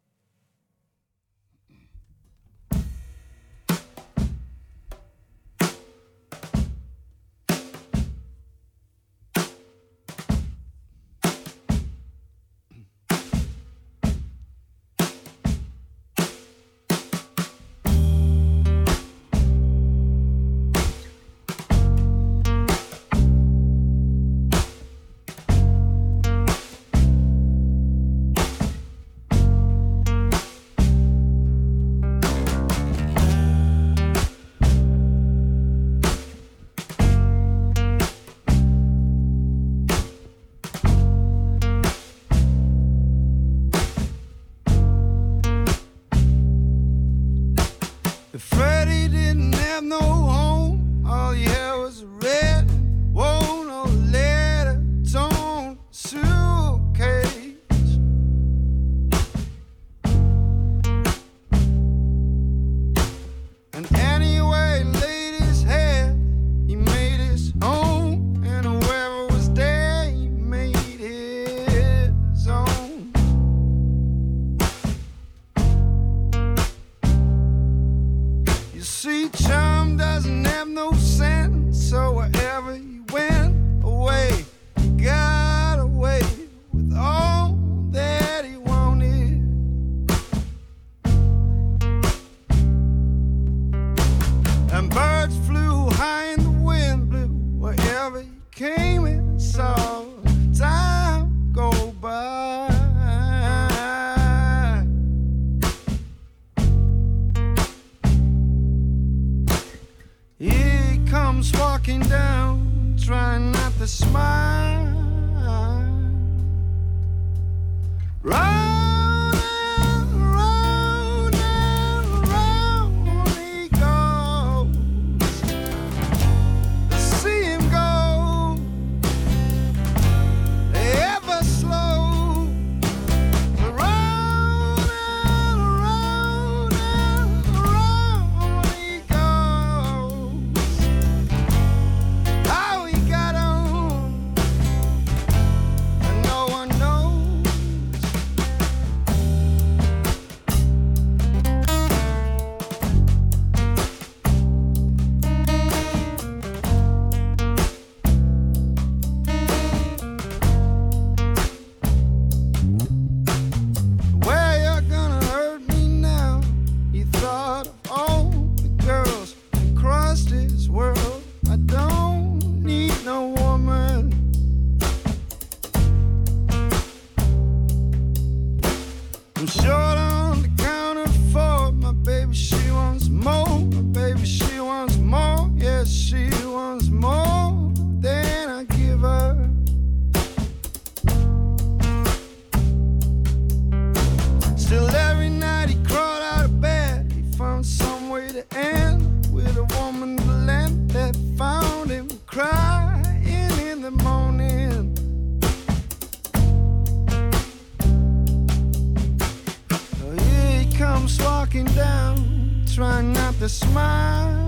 Trying 212.80 213.12
not 213.12 213.34
to 213.38 213.46
smile. 213.46 214.38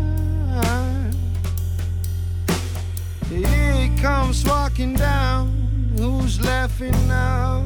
Here 3.29 3.73
he 3.73 3.95
comes 4.01 4.43
walking 4.47 4.95
down, 4.95 5.51
who's 5.99 6.41
laughing 6.41 6.97
now? 7.07 7.63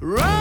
Round 0.00 0.39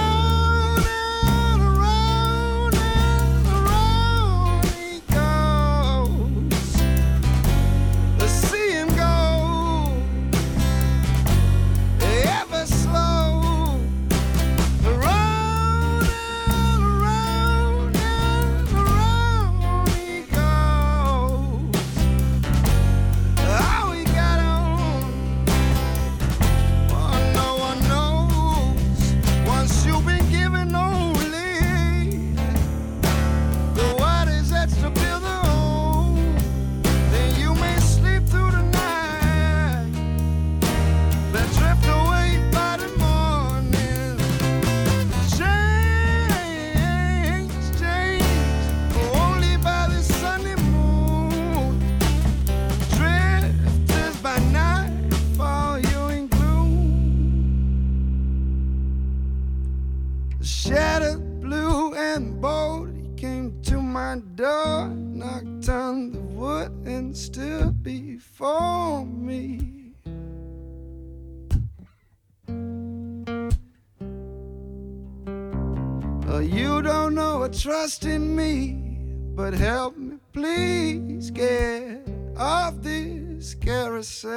help 79.53 79.97
me 79.97 80.17
please 80.31 81.31
get 81.31 82.07
off 82.37 82.81
this 82.81 83.57
carousel. 83.57 84.29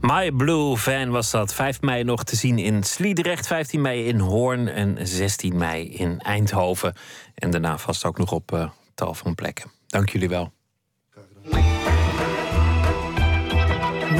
My 0.00 0.30
Blue 0.30 0.76
Van 0.76 1.10
was 1.10 1.30
dat. 1.30 1.54
5 1.54 1.80
mei 1.80 2.04
nog 2.04 2.24
te 2.24 2.36
zien 2.36 2.58
in 2.58 2.82
Sliedrecht, 2.82 3.46
15 3.46 3.80
mei 3.80 4.04
in 4.04 4.18
Hoorn 4.18 4.68
en 4.68 5.06
16 5.06 5.56
mei 5.56 5.88
in 5.88 6.20
Eindhoven. 6.20 6.94
En 7.34 7.50
daarna 7.50 7.78
vast 7.78 8.04
ook 8.04 8.18
nog 8.18 8.32
op 8.32 8.52
eh, 8.52 8.70
tal 8.94 9.14
van 9.14 9.34
plekken. 9.34 9.70
Dank 9.86 10.08
jullie 10.08 10.28
wel. 10.28 10.52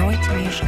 Nooit 0.08 0.30
meer. 0.30 0.62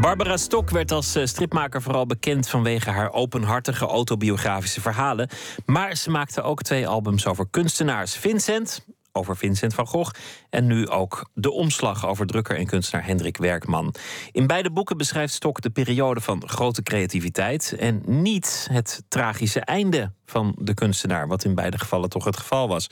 Barbara 0.00 0.36
Stok 0.36 0.70
werd 0.70 0.92
als 0.92 1.14
eh, 1.14 1.24
stripmaker 1.26 1.82
vooral 1.82 2.06
bekend 2.06 2.48
vanwege 2.48 2.90
haar 2.90 3.12
openhartige 3.12 3.86
autobiografische 3.86 4.80
verhalen. 4.80 5.28
Maar 5.66 5.96
ze 5.96 6.10
maakte 6.10 6.42
ook 6.42 6.62
twee 6.62 6.88
albums 6.88 7.26
over 7.26 7.46
kunstenaars. 7.50 8.16
Vincent, 8.16 8.86
over 9.12 9.36
Vincent 9.36 9.74
van 9.74 9.86
Gogh. 9.86 10.10
En 10.50 10.66
nu 10.66 10.88
ook 10.88 11.30
De 11.34 11.50
Omslag 11.50 12.06
over 12.06 12.26
drukker 12.26 12.56
en 12.56 12.66
kunstenaar 12.66 13.06
Hendrik 13.06 13.36
Werkman. 13.36 13.94
In 14.32 14.46
beide 14.46 14.70
boeken 14.70 14.96
beschrijft 14.96 15.34
Stok 15.34 15.60
de 15.60 15.70
periode 15.70 16.20
van 16.20 16.48
grote 16.48 16.82
creativiteit. 16.82 17.76
En 17.78 18.02
niet 18.04 18.68
het 18.70 19.02
tragische 19.08 19.60
einde 19.60 20.12
van 20.26 20.54
de 20.58 20.74
kunstenaar. 20.74 21.28
Wat 21.28 21.44
in 21.44 21.54
beide 21.54 21.78
gevallen 21.78 22.08
toch 22.08 22.24
het 22.24 22.36
geval 22.36 22.68
was. 22.68 22.86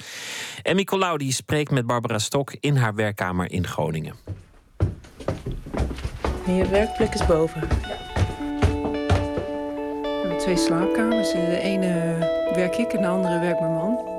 Emmy 0.63 0.85
Colau 0.85 1.19
die 1.19 1.33
spreekt 1.33 1.71
met 1.71 1.87
Barbara 1.87 2.19
Stok 2.19 2.57
in 2.61 2.77
haar 2.77 2.95
werkkamer 2.95 3.53
in 3.53 3.67
Groningen. 3.67 4.15
En 6.47 6.55
je 6.55 6.69
werkplek 6.69 7.15
is 7.15 7.27
boven. 7.27 7.69
We 10.01 10.19
hebben 10.21 10.39
twee 10.39 10.57
slaapkamers. 10.57 11.31
De 11.31 11.61
ene 11.63 12.19
werk 12.55 12.77
ik 12.77 12.93
en 12.93 13.03
de 13.03 13.09
andere 13.09 13.39
werkt 13.39 13.61
mijn 13.61 13.73
man. 13.73 14.10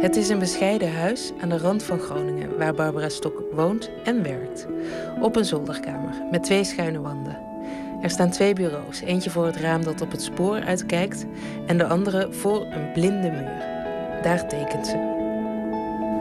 Het 0.00 0.16
is 0.16 0.28
een 0.28 0.38
bescheiden 0.38 0.92
huis 0.92 1.32
aan 1.40 1.48
de 1.48 1.58
rand 1.58 1.82
van 1.82 1.98
Groningen 1.98 2.58
waar 2.58 2.74
Barbara 2.74 3.08
Stok 3.08 3.42
woont 3.52 3.90
en 4.04 4.22
werkt. 4.22 4.66
Op 5.20 5.36
een 5.36 5.44
zolderkamer 5.44 6.14
met 6.30 6.42
twee 6.42 6.64
schuine 6.64 7.00
wanden. 7.00 7.38
Er 8.02 8.10
staan 8.10 8.30
twee 8.30 8.54
bureaus, 8.54 9.00
eentje 9.00 9.30
voor 9.30 9.46
het 9.46 9.56
raam 9.56 9.84
dat 9.84 10.00
op 10.00 10.10
het 10.10 10.22
spoor 10.22 10.60
uitkijkt 10.60 11.26
en 11.66 11.78
de 11.78 11.86
andere 11.86 12.32
voor 12.32 12.66
een 12.70 12.92
blinde 12.92 13.30
muur. 13.30 13.64
Daar 14.22 14.48
tekent 14.48 14.86
ze. 14.86 15.10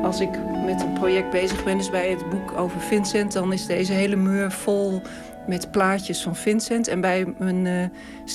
Als 0.04 0.20
ik 0.20 0.30
met 0.66 0.82
een 0.82 0.94
project 0.94 1.30
bezig 1.30 1.64
ben, 1.64 1.78
dus 1.78 1.90
bij 1.90 2.10
het 2.10 2.30
boek 2.30 2.58
over 2.58 2.82
Vincent, 2.82 3.34
dan 3.34 3.54
is 3.54 3.66
deze 3.66 3.94
hele 3.94 4.16
muur 4.16 4.52
vol 4.52 5.02
met 5.48 5.72
plaatjes 5.72 6.22
van 6.22 6.36
Vincent. 6.36 6.88
En 6.88 7.02
bij 7.02 7.34
mijn 7.38 7.92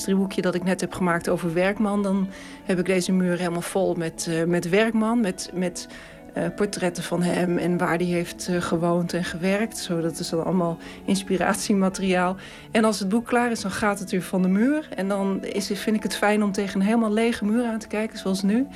uh, 0.06 0.40
dat 0.40 0.54
ik 0.54 0.64
net 0.64 0.80
heb 0.80 0.92
gemaakt 0.92 1.28
over 1.28 1.54
Werkman, 1.54 2.02
dan 2.02 2.28
heb 2.64 2.78
ik 2.78 2.86
deze 2.86 3.12
muur 3.12 3.38
helemaal 3.38 3.60
vol 3.60 3.94
met, 3.94 4.26
uh, 4.30 4.44
met 4.44 4.68
Werkman, 4.68 5.20
met, 5.20 5.50
met 5.54 5.88
uh, 6.36 6.44
portretten 6.56 7.02
van 7.02 7.22
hem 7.22 7.58
en 7.58 7.78
waar 7.78 7.96
hij 7.96 8.06
heeft 8.06 8.48
gewoond 8.58 9.12
en 9.12 9.24
gewerkt. 9.24 9.78
Zo, 9.78 10.00
dat 10.00 10.18
is 10.18 10.28
dan 10.28 10.44
allemaal 10.44 10.78
inspiratiemateriaal. 11.04 12.36
En 12.70 12.84
als 12.84 12.98
het 12.98 13.08
boek 13.08 13.26
klaar 13.26 13.50
is, 13.50 13.60
dan 13.60 13.70
gaat 13.70 13.98
het 13.98 14.10
weer 14.10 14.22
van 14.22 14.42
de 14.42 14.48
muur. 14.48 14.88
En 14.94 15.08
dan 15.08 15.44
is, 15.44 15.66
vind 15.74 15.96
ik 15.96 16.02
het 16.02 16.16
fijn 16.16 16.42
om 16.42 16.52
tegen 16.52 16.80
een 16.80 16.86
helemaal 16.86 17.12
lege 17.12 17.44
muur 17.44 17.64
aan 17.64 17.78
te 17.78 17.86
kijken, 17.86 18.18
zoals 18.18 18.42
nu. 18.42 18.66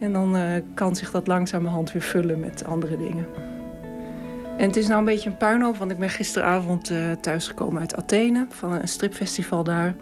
En 0.00 0.12
dan 0.12 0.36
kan 0.74 0.96
zich 0.96 1.10
dat 1.10 1.26
langzamerhand 1.26 1.92
weer 1.92 2.02
vullen 2.02 2.40
met 2.40 2.64
andere 2.64 2.96
dingen. 2.96 3.55
En 4.56 4.66
het 4.66 4.76
is 4.76 4.86
nou 4.86 4.98
een 4.98 5.04
beetje 5.04 5.30
een 5.30 5.36
puinhoop, 5.36 5.76
want 5.76 5.90
ik 5.90 5.98
ben 5.98 6.10
gisteravond 6.10 6.90
uh, 6.90 6.98
thuisgekomen 7.20 7.80
uit 7.80 7.96
Athene 7.96 8.46
van 8.48 8.72
een 8.72 8.88
stripfestival 8.88 9.64
daar. 9.64 9.94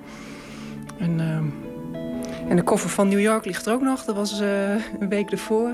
En, 0.98 1.18
uh, 1.18 2.48
en 2.48 2.56
de 2.56 2.62
koffer 2.62 2.90
van 2.90 3.08
New 3.08 3.20
York 3.20 3.44
ligt 3.44 3.66
er 3.66 3.72
ook 3.72 3.82
nog, 3.82 4.04
dat 4.04 4.14
was 4.14 4.40
uh, 4.40 4.70
een 5.00 5.08
week 5.08 5.30
ervoor. 5.30 5.70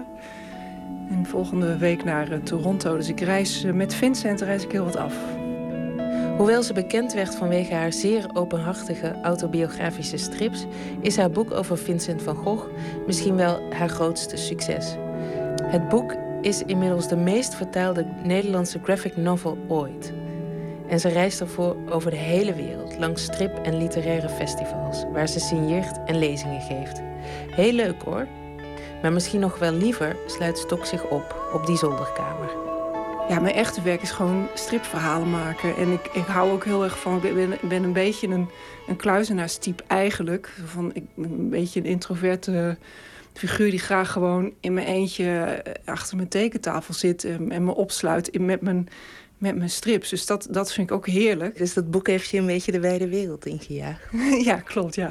En 1.11 1.27
volgende 1.27 1.77
week 1.77 2.05
naar 2.05 2.43
Toronto, 2.43 2.97
dus 2.97 3.09
ik 3.09 3.21
reis 3.21 3.65
met 3.75 3.95
Vincent 3.95 4.41
reis 4.41 4.65
ik 4.65 4.73
heel 4.73 4.85
wat 4.85 4.97
af. 4.97 5.15
Hoewel 6.37 6.63
ze 6.63 6.73
bekend 6.73 7.13
werd 7.13 7.35
vanwege 7.35 7.75
haar 7.75 7.93
zeer 7.93 8.27
openhartige 8.33 9.21
autobiografische 9.23 10.17
strips, 10.17 10.67
is 11.01 11.17
haar 11.17 11.31
boek 11.31 11.53
over 11.53 11.79
Vincent 11.79 12.23
van 12.23 12.37
Gogh 12.37 12.67
misschien 13.07 13.37
wel 13.37 13.61
haar 13.71 13.89
grootste 13.89 14.37
succes. 14.37 14.97
Het 15.63 15.89
boek 15.89 16.15
is 16.41 16.63
inmiddels 16.63 17.09
de 17.09 17.17
meest 17.17 17.55
vertaalde 17.55 18.07
Nederlandse 18.23 18.81
graphic 18.83 19.17
novel 19.17 19.59
ooit. 19.69 20.13
En 20.89 21.01
ze 21.01 21.09
reist 21.09 21.41
ervoor 21.41 21.77
over 21.89 22.11
de 22.11 22.17
hele 22.17 22.55
wereld, 22.55 22.99
langs 22.99 23.23
strip- 23.23 23.59
en 23.63 23.77
literaire 23.77 24.29
festivals, 24.29 25.05
waar 25.13 25.29
ze 25.29 25.41
signeert 25.41 25.99
en 26.05 26.19
lezingen 26.19 26.61
geeft. 26.61 27.01
Heel 27.51 27.73
leuk 27.73 28.03
hoor. 28.03 28.27
Maar 29.03 29.13
misschien 29.13 29.41
nog 29.41 29.59
wel 29.59 29.73
liever 29.73 30.17
sluit 30.27 30.59
Stok 30.59 30.85
zich 30.85 31.05
op 31.05 31.51
op 31.53 31.67
die 31.67 31.77
zolderkamer. 31.77 32.51
Ja, 33.29 33.41
mijn 33.41 33.55
echte 33.55 33.83
werk 33.83 34.03
is 34.03 34.11
gewoon 34.11 34.49
stripverhalen 34.55 35.31
maken. 35.31 35.77
En 35.77 35.93
ik, 35.93 36.09
ik 36.13 36.27
hou 36.27 36.51
ook 36.51 36.65
heel 36.65 36.85
erg 36.85 36.99
van. 36.99 37.25
Ik 37.25 37.35
ben, 37.69 37.83
een 37.83 37.93
beetje 37.93 38.29
een, 38.29 38.49
een 38.89 38.97
kluizenaarstype 38.97 39.83
eigenlijk. 39.87 40.53
Van, 40.65 40.91
ik 40.95 41.05
een 41.17 41.51
beetje 41.51 41.81
een 41.81 41.87
introverte 41.87 42.77
figuur 43.41 43.71
die 43.71 43.79
graag 43.79 44.13
gewoon 44.13 44.53
in 44.61 44.75
mijn 44.75 44.87
eentje 44.87 45.63
achter 45.85 46.17
mijn 46.17 46.29
tekentafel 46.29 46.95
zit 46.95 47.25
en, 47.25 47.51
en 47.51 47.65
me 47.65 47.75
opsluit 47.75 48.29
in, 48.29 48.45
met, 48.45 48.61
mijn, 48.61 48.89
met 49.39 49.57
mijn 49.57 49.71
strips. 49.71 50.09
Dus 50.09 50.27
dat, 50.27 50.47
dat 50.51 50.73
vind 50.73 50.91
ik 50.91 50.97
ook 50.97 51.07
heerlijk. 51.07 51.59
Dus 51.59 51.75
dat 51.75 51.91
boek 51.91 52.07
heeft 52.07 52.31
je 52.31 52.39
een 52.39 52.47
beetje 52.47 52.73
de 52.73 52.81
wijde 52.81 53.09
wereld 53.09 53.47
ingejaagd. 53.47 54.03
ja, 54.49 54.57
klopt, 54.57 54.95
ja. 54.95 55.11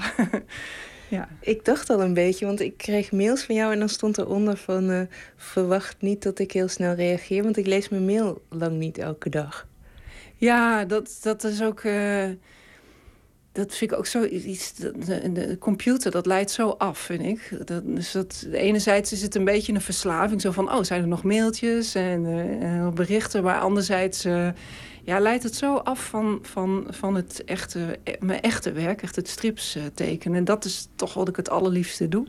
ja. 1.10 1.28
Ik 1.42 1.66
dacht 1.66 1.90
al 1.90 2.02
een 2.02 2.14
beetje, 2.14 2.46
want 2.46 2.60
ik 2.60 2.78
kreeg 2.78 3.12
mails 3.12 3.44
van 3.44 3.56
jou 3.56 3.74
en 3.74 3.80
dan 3.80 3.90
stond 3.90 4.18
eronder 4.18 4.58
van 4.58 4.90
uh, 4.90 5.02
verwacht 5.36 5.96
niet 6.00 6.24
dat 6.24 6.40
ik 6.40 6.52
heel 6.52 6.68
snel 6.68 6.94
reageer, 6.94 7.44
want 7.44 7.58
ik 7.58 7.66
lees 7.66 7.90
mijn 7.90 8.06
mail 8.06 8.42
lang 8.50 8.78
niet 8.78 8.98
elke 8.98 9.30
dag. 9.30 9.68
Ja, 10.36 10.86
dat, 10.86 11.18
dat 11.22 11.44
is 11.44 11.64
ook. 11.64 11.84
Uh, 11.84 12.30
dat 13.52 13.76
vind 13.76 13.92
ik 13.92 13.98
ook 13.98 14.06
zo 14.06 14.24
iets. 14.24 14.74
De, 14.74 15.32
de, 15.32 15.58
computer, 15.60 16.12
dat 16.12 16.26
leidt 16.26 16.52
zo 16.52 16.70
af, 16.70 17.00
vind 17.00 17.22
ik. 17.22 17.68
Dat, 17.68 17.82
dus 17.86 18.12
dat, 18.12 18.46
enerzijds 18.52 19.12
is 19.12 19.22
het 19.22 19.36
een 19.36 19.46
beetje 19.46 19.74
een 19.74 19.82
verslaving. 19.82 20.42
Zo 20.42 20.52
van, 20.52 20.72
oh, 20.72 20.84
zijn 20.84 21.02
er 21.02 21.08
nog 21.08 21.24
mailtjes 21.24 21.96
en 21.96 22.26
uh, 22.26 22.90
berichten. 22.90 23.44
Maar 23.44 23.60
anderzijds 23.60 24.26
uh, 24.26 24.48
ja, 25.04 25.20
leidt 25.20 25.44
het 25.44 25.56
zo 25.56 25.76
af 25.76 26.06
van, 26.06 26.40
van, 26.42 26.88
van 26.90 27.16
het 27.16 27.44
echte, 27.44 28.00
mijn 28.20 28.42
echte 28.42 28.72
werk. 28.72 29.02
Echt 29.02 29.16
het 29.16 29.28
strips 29.28 29.78
tekenen. 29.94 30.38
En 30.38 30.46
dat 30.46 30.66
is 30.66 30.88
toch 30.96 31.14
wat 31.14 31.28
ik 31.28 31.36
het 31.36 31.50
allerliefste 31.50 32.08
doe. 32.08 32.26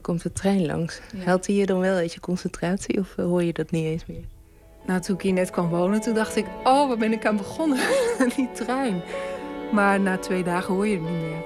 Komt 0.00 0.22
de 0.22 0.32
trein 0.32 0.66
langs. 0.66 1.00
Ja. 1.16 1.22
Helpt 1.22 1.46
hij 1.46 1.56
je 1.56 1.66
dan 1.66 1.78
wel 1.78 1.96
uit 1.96 2.14
je 2.14 2.20
concentratie? 2.20 2.98
Of 2.98 3.16
hoor 3.16 3.42
je 3.42 3.52
dat 3.52 3.70
niet 3.70 3.84
eens 3.84 4.06
meer? 4.06 4.24
Nou, 4.86 5.00
toen 5.00 5.14
ik 5.14 5.22
hier 5.22 5.32
net 5.32 5.50
kwam 5.50 5.68
wonen, 5.68 6.00
toen 6.00 6.14
dacht 6.14 6.36
ik... 6.36 6.46
oh, 6.64 6.88
waar 6.88 6.98
ben 6.98 7.12
ik 7.12 7.26
aan 7.26 7.36
begonnen? 7.36 7.78
Die 8.36 8.48
trein. 8.52 9.02
Maar 9.72 10.00
na 10.00 10.18
twee 10.18 10.42
dagen 10.42 10.74
hoor 10.74 10.86
je 10.86 10.94
het 10.94 11.10
niet 11.10 11.20
meer. 11.20 11.44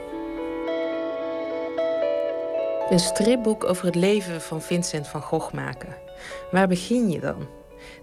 Een 2.91 2.99
stripboek 2.99 3.65
over 3.65 3.85
het 3.85 3.95
leven 3.95 4.41
van 4.41 4.63
Vincent 4.63 5.09
van 5.09 5.23
Gogh 5.23 5.55
maken. 5.55 5.97
Waar 6.51 6.69
begin 6.69 7.11
je 7.11 7.21
dan? 7.21 7.49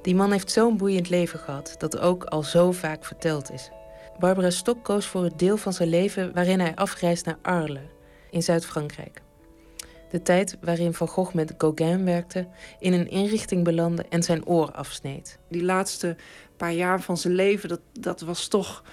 Die 0.02 0.16
man 0.16 0.32
heeft 0.32 0.52
zo'n 0.52 0.78
boeiend 0.78 1.10
leven 1.10 1.40
gehad 1.40 1.76
dat 1.78 2.00
ook 2.00 2.24
al 2.24 2.44
zo 2.44 2.72
vaak 2.72 3.06
verteld 3.06 3.52
is. 3.52 3.70
Barbara 4.20 4.50
Stok 4.50 4.84
koos 4.84 5.06
voor 5.06 5.24
het 5.24 5.40
deel 5.40 5.58
van 5.58 5.74
zijn 5.74 5.90
leven 5.90 6.34
waarin 6.34 6.60
hij 6.60 6.76
afreist 6.76 7.26
naar 7.26 7.38
Arles 7.42 7.82
in 8.30 8.44
Zuid-Frankrijk. 8.44 9.22
De 10.10 10.22
tijd 10.22 10.58
waarin 10.62 10.94
Van 10.94 11.08
Gogh 11.08 11.34
met 11.34 11.54
Gauguin 11.58 12.06
werkte, 12.06 12.48
in 12.80 12.94
een 12.94 13.10
inrichting 13.10 13.64
belandde 13.64 14.06
en 14.10 14.24
zijn 14.24 14.46
oor 14.46 14.72
afsneed. 14.72 15.40
Die 15.50 15.64
laatste 15.64 16.16
paar 16.58 16.74
jaar 16.74 17.02
van 17.02 17.18
zijn 17.18 17.34
leven, 17.34 17.70
dat, 17.70 17.82
dat 18.00 18.22
was 18.22 18.48
toch 18.48 18.84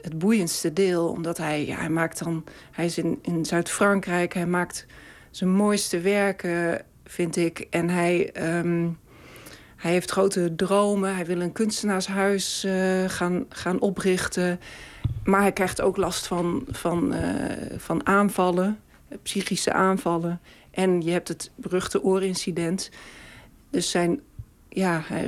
het 0.00 0.18
boeiendste 0.18 0.72
deel. 0.72 1.08
Omdat 1.08 1.38
hij, 1.38 1.64
hij 1.64 1.90
maakt 1.90 2.24
dan. 2.24 2.44
Hij 2.70 2.84
is 2.84 2.98
in, 2.98 3.18
in 3.22 3.44
Zuid-Frankrijk. 3.44 4.34
Hij 4.34 4.46
maakt 4.46 4.86
zijn 5.30 5.50
mooiste 5.50 6.00
werken, 6.00 6.82
vind 7.04 7.36
ik. 7.36 7.66
En 7.70 7.88
hij. 7.88 8.32
Ehm, 8.32 8.88
hij 9.78 9.92
heeft 9.92 10.10
grote 10.10 10.54
dromen. 10.54 11.14
Hij 11.14 11.26
wil 11.26 11.40
een 11.40 11.52
kunstenaarshuis 11.52 12.64
uh, 12.64 13.04
gaan, 13.08 13.46
gaan 13.48 13.80
oprichten. 13.80 14.60
Maar 15.24 15.40
hij 15.40 15.52
krijgt 15.52 15.80
ook 15.80 15.96
last 15.96 16.26
van, 16.26 16.64
van, 16.70 17.14
uh, 17.14 17.20
van 17.76 18.06
aanvallen, 18.06 18.80
psychische 19.22 19.72
aanvallen. 19.72 20.40
En 20.70 21.02
je 21.02 21.10
hebt 21.10 21.28
het 21.28 21.50
beruchte 21.54 22.02
oorincident. 22.02 22.90
Dus 23.70 23.90
zijn 23.90 24.20
ja, 24.68 25.04
uh, 25.10 25.24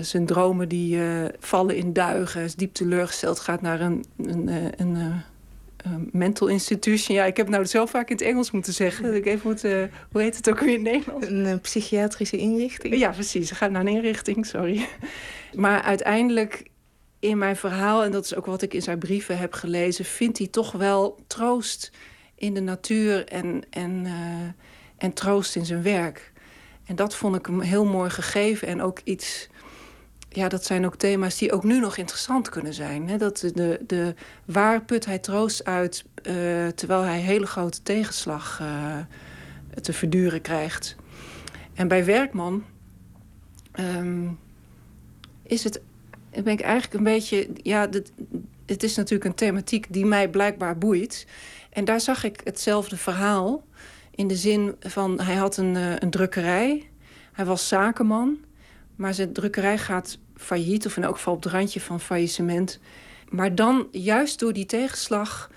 zijn 0.00 0.26
dromen 0.26 0.68
die 0.68 0.96
uh, 0.96 1.24
vallen 1.38 1.76
in 1.76 1.92
duigen. 1.92 2.42
is 2.42 2.54
diep 2.54 2.74
teleurgesteld. 2.74 3.40
Gaat 3.40 3.60
naar 3.60 3.80
een, 3.80 4.04
een, 4.16 4.48
een, 4.48 5.22
een 5.76 6.08
mental 6.12 6.46
institution. 6.46 7.16
Ja, 7.16 7.24
ik 7.24 7.36
heb 7.36 7.46
het 7.46 7.54
nou 7.54 7.66
zo 7.66 7.86
vaak 7.86 8.08
in 8.08 8.16
het 8.16 8.24
Engels 8.24 8.50
moeten 8.50 8.72
zeggen. 8.72 9.04
Dat 9.04 9.14
ik 9.14 9.26
even 9.26 9.48
moet, 9.48 9.62
hoe 10.10 10.22
heet 10.22 10.36
het 10.36 10.50
ook 10.50 10.60
weer 10.60 10.74
in 10.74 10.82
Nederlands? 10.82 11.26
Een 11.26 11.60
psychiatrische 11.60 12.36
inrichting. 12.36 12.98
Ja, 12.98 13.10
precies. 13.10 13.48
Ze 13.48 13.54
gaat 13.54 13.70
naar 13.70 13.80
een 13.80 13.88
inrichting, 13.88 14.46
sorry. 14.46 14.88
Maar 15.54 15.82
uiteindelijk 15.82 16.70
in 17.18 17.38
mijn 17.38 17.56
verhaal, 17.56 18.04
en 18.04 18.10
dat 18.10 18.24
is 18.24 18.34
ook 18.34 18.46
wat 18.46 18.62
ik 18.62 18.74
in 18.74 18.82
zijn 18.82 18.98
brieven 18.98 19.38
heb 19.38 19.52
gelezen... 19.52 20.04
vindt 20.04 20.38
hij 20.38 20.46
toch 20.46 20.72
wel 20.72 21.18
troost 21.26 21.90
in 22.34 22.54
de 22.54 22.60
natuur 22.60 23.24
en, 23.26 23.62
en, 23.70 24.06
en 24.96 25.12
troost 25.12 25.56
in 25.56 25.66
zijn 25.66 25.82
werk... 25.82 26.31
En 26.84 26.96
dat 26.96 27.14
vond 27.14 27.36
ik 27.36 27.46
hem 27.46 27.60
heel 27.60 27.84
mooi 27.84 28.10
gegeven. 28.10 28.68
En 28.68 28.82
ook 28.82 29.00
iets. 29.04 29.48
Ja, 30.28 30.48
dat 30.48 30.64
zijn 30.64 30.86
ook 30.86 30.96
thema's 30.96 31.38
die 31.38 31.52
ook 31.52 31.64
nu 31.64 31.80
nog 31.80 31.96
interessant 31.96 32.48
kunnen 32.48 32.74
zijn. 32.74 33.08
Hè? 33.08 33.16
Dat 33.16 33.38
de, 33.38 33.80
de, 33.86 34.14
waar 34.44 34.84
put 34.84 35.04
hij 35.04 35.18
troost 35.18 35.64
uit 35.64 36.04
uh, 36.22 36.66
terwijl 36.66 37.02
hij 37.02 37.20
hele 37.20 37.46
grote 37.46 37.82
tegenslag 37.82 38.58
uh, 38.62 38.96
te 39.80 39.92
verduren 39.92 40.40
krijgt. 40.40 40.96
En 41.74 41.88
bij 41.88 42.04
Werkman 42.04 42.64
um, 43.74 44.38
is 45.42 45.64
het. 45.64 45.80
Ben 46.30 46.52
ik 46.52 46.60
eigenlijk 46.60 46.94
een 46.94 47.04
beetje. 47.04 47.48
Ja, 47.62 47.88
het 48.66 48.82
is 48.82 48.96
natuurlijk 48.96 49.24
een 49.24 49.34
thematiek 49.34 49.86
die 49.88 50.06
mij 50.06 50.28
blijkbaar 50.28 50.78
boeit. 50.78 51.26
En 51.70 51.84
daar 51.84 52.00
zag 52.00 52.24
ik 52.24 52.40
hetzelfde 52.44 52.96
verhaal. 52.96 53.64
In 54.14 54.26
de 54.26 54.36
zin 54.36 54.74
van, 54.80 55.20
hij 55.20 55.34
had 55.34 55.56
een, 55.56 55.74
uh, 55.74 55.96
een 55.98 56.10
drukkerij. 56.10 56.90
Hij 57.32 57.44
was 57.44 57.68
zakenman. 57.68 58.38
Maar 58.96 59.14
zijn 59.14 59.32
drukkerij 59.32 59.78
gaat 59.78 60.18
failliet. 60.36 60.86
Of 60.86 60.96
in 60.96 61.02
elk 61.02 61.16
geval 61.16 61.34
op 61.34 61.42
het 61.42 61.52
randje 61.52 61.80
van 61.80 62.00
faillissement. 62.00 62.80
Maar 63.28 63.54
dan, 63.54 63.88
juist 63.90 64.38
door 64.38 64.52
die 64.52 64.66
tegenslag... 64.66 65.50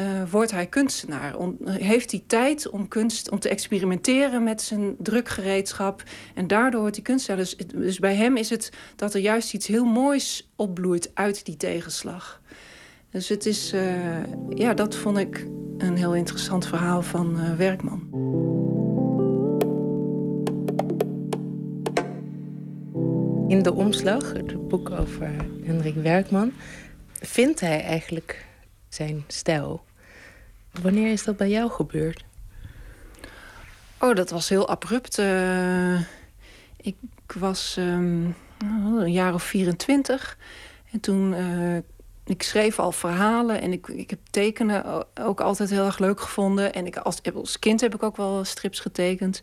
Uh, 0.00 0.30
wordt 0.30 0.50
hij 0.50 0.66
kunstenaar. 0.66 1.34
Heeft 1.64 2.10
hij 2.10 2.22
tijd 2.26 2.68
om, 2.68 2.88
kunst, 2.88 3.30
om 3.30 3.38
te 3.38 3.48
experimenteren 3.48 4.42
met 4.42 4.62
zijn 4.62 4.96
drukgereedschap. 4.98 6.02
En 6.34 6.46
daardoor 6.46 6.80
wordt 6.80 6.96
hij 6.96 7.04
kunstenaar. 7.04 7.40
Dus, 7.40 7.56
dus 7.56 7.98
bij 7.98 8.14
hem 8.14 8.36
is 8.36 8.50
het 8.50 8.72
dat 8.96 9.14
er 9.14 9.20
juist 9.20 9.54
iets 9.54 9.66
heel 9.66 9.84
moois 9.84 10.50
opbloeit 10.56 11.10
uit 11.14 11.44
die 11.44 11.56
tegenslag. 11.56 12.40
Dus 13.14 13.28
het 13.28 13.46
is, 13.46 13.72
uh, 13.72 14.24
ja, 14.48 14.74
dat 14.74 14.96
vond 14.96 15.18
ik 15.18 15.46
een 15.78 15.96
heel 15.96 16.14
interessant 16.14 16.66
verhaal 16.66 17.02
van 17.02 17.40
uh, 17.40 17.56
Werkman. 17.56 18.00
In 23.48 23.62
de 23.62 23.72
omslag, 23.74 24.32
het 24.32 24.68
boek 24.68 24.90
over 24.90 25.30
Hendrik 25.64 25.94
Werkman, 25.94 26.52
vindt 27.12 27.60
hij 27.60 27.82
eigenlijk 27.82 28.46
zijn 28.88 29.24
stijl. 29.26 29.84
Wanneer 30.82 31.12
is 31.12 31.24
dat 31.24 31.36
bij 31.36 31.50
jou 31.50 31.70
gebeurd? 31.70 32.24
Oh, 34.00 34.14
dat 34.14 34.30
was 34.30 34.48
heel 34.48 34.68
abrupt. 34.68 35.18
Uh, 35.18 36.00
ik 36.76 36.96
was 37.34 37.76
um, 37.78 38.34
een 38.58 39.12
jaar 39.12 39.34
of 39.34 39.42
24. 39.42 40.38
En 40.90 41.00
toen 41.00 41.32
uh, 41.32 41.78
ik 42.26 42.42
schreef 42.42 42.78
al 42.78 42.92
verhalen 42.92 43.60
en 43.60 43.72
ik, 43.72 43.88
ik 43.88 44.10
heb 44.10 44.18
tekenen 44.30 45.06
ook 45.20 45.40
altijd 45.40 45.70
heel 45.70 45.84
erg 45.84 45.98
leuk 45.98 46.20
gevonden. 46.20 46.72
En 46.72 46.86
ik, 46.86 46.96
als, 46.96 47.20
als 47.34 47.58
kind 47.58 47.80
heb 47.80 47.94
ik 47.94 48.02
ook 48.02 48.16
wel 48.16 48.44
strips 48.44 48.80
getekend. 48.80 49.40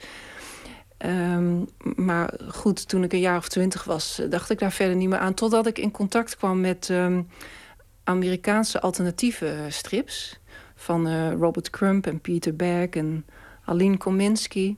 Um, 1.06 1.68
maar 1.96 2.34
goed, 2.48 2.88
toen 2.88 3.04
ik 3.04 3.14
een 3.14 3.20
jaar 3.20 3.38
of 3.38 3.48
twintig 3.48 3.84
was, 3.84 4.22
dacht 4.30 4.50
ik 4.50 4.60
daar 4.60 4.72
verder 4.72 4.96
niet 4.96 5.10
meer 5.10 5.18
aan. 5.18 5.34
Totdat 5.34 5.68
ik 5.68 5.78
in 5.78 5.92
contact 5.92 6.38
kwam 6.38 6.62
met 6.62 6.90
um, 6.90 7.28
Amerikaanse 8.04 8.82
alternatieve 8.82 9.66
strips. 9.70 10.40
Van 10.76 11.08
uh, 11.08 11.32
Robert 11.32 11.70
Crump 11.70 12.08
en 12.08 12.22
Peter 12.22 12.56
Berg 12.56 12.90
en 12.90 13.26
Aline 13.66 13.98
Kominski. 13.98 14.78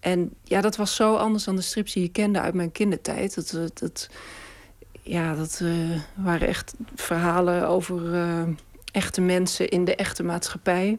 En 0.00 0.34
ja, 0.42 0.60
dat 0.60 0.76
was 0.76 0.96
zo 0.96 1.14
anders 1.14 1.44
dan 1.44 1.56
de 1.56 1.62
strips 1.62 1.92
die 1.92 2.02
je 2.02 2.08
kende 2.08 2.40
uit 2.40 2.54
mijn 2.54 2.72
kindertijd. 2.72 3.34
Dat, 3.34 3.78
dat, 3.80 4.08
ja, 5.02 5.34
dat 5.34 5.60
uh, 5.62 6.00
waren 6.14 6.48
echt 6.48 6.74
verhalen 6.94 7.68
over 7.68 8.14
uh, 8.14 8.42
echte 8.92 9.20
mensen 9.20 9.68
in 9.68 9.84
de 9.84 9.94
echte 9.94 10.22
maatschappij. 10.22 10.98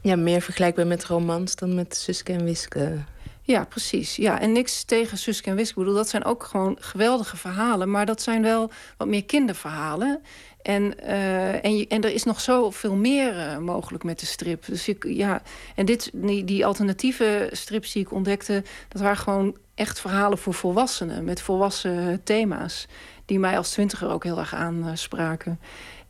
Ja, 0.00 0.16
meer 0.16 0.40
vergelijkbaar 0.40 0.86
met 0.86 1.04
romans 1.04 1.56
dan 1.56 1.74
met 1.74 1.96
Suske 1.96 2.32
en 2.32 2.44
Wiske. 2.44 2.98
Ja, 3.42 3.64
precies. 3.64 4.16
Ja, 4.16 4.40
en 4.40 4.52
niks 4.52 4.84
tegen 4.84 5.18
Suske 5.18 5.50
en 5.50 5.56
Wiske. 5.56 5.72
Ik 5.72 5.78
bedoel, 5.78 5.94
dat 5.94 6.08
zijn 6.08 6.24
ook 6.24 6.44
gewoon 6.44 6.76
geweldige 6.80 7.36
verhalen. 7.36 7.90
Maar 7.90 8.06
dat 8.06 8.22
zijn 8.22 8.42
wel 8.42 8.70
wat 8.96 9.08
meer 9.08 9.24
kinderverhalen. 9.24 10.20
En, 10.62 10.94
uh, 11.04 11.64
en, 11.64 11.76
je, 11.76 11.86
en 11.88 12.02
er 12.02 12.12
is 12.12 12.24
nog 12.24 12.40
zoveel 12.40 12.94
meer 12.94 13.36
uh, 13.36 13.58
mogelijk 13.58 14.04
met 14.04 14.20
de 14.20 14.26
strip. 14.26 14.66
Dus 14.66 14.88
ik, 14.88 15.04
ja, 15.08 15.42
en 15.74 15.86
dit, 15.86 16.10
die, 16.14 16.44
die 16.44 16.66
alternatieve 16.66 17.48
strips 17.52 17.92
die 17.92 18.02
ik 18.02 18.12
ontdekte... 18.12 18.64
dat 18.88 19.02
waren 19.02 19.16
gewoon 19.16 19.56
echt 19.74 20.00
verhalen 20.00 20.38
voor 20.38 20.54
volwassenen. 20.54 21.24
Met 21.24 21.40
volwassen 21.40 22.20
thema's 22.24 22.86
die 23.26 23.38
mij 23.38 23.56
als 23.56 23.70
twintiger 23.70 24.08
ook 24.08 24.24
heel 24.24 24.38
erg 24.38 24.54
aanspraken. 24.54 25.60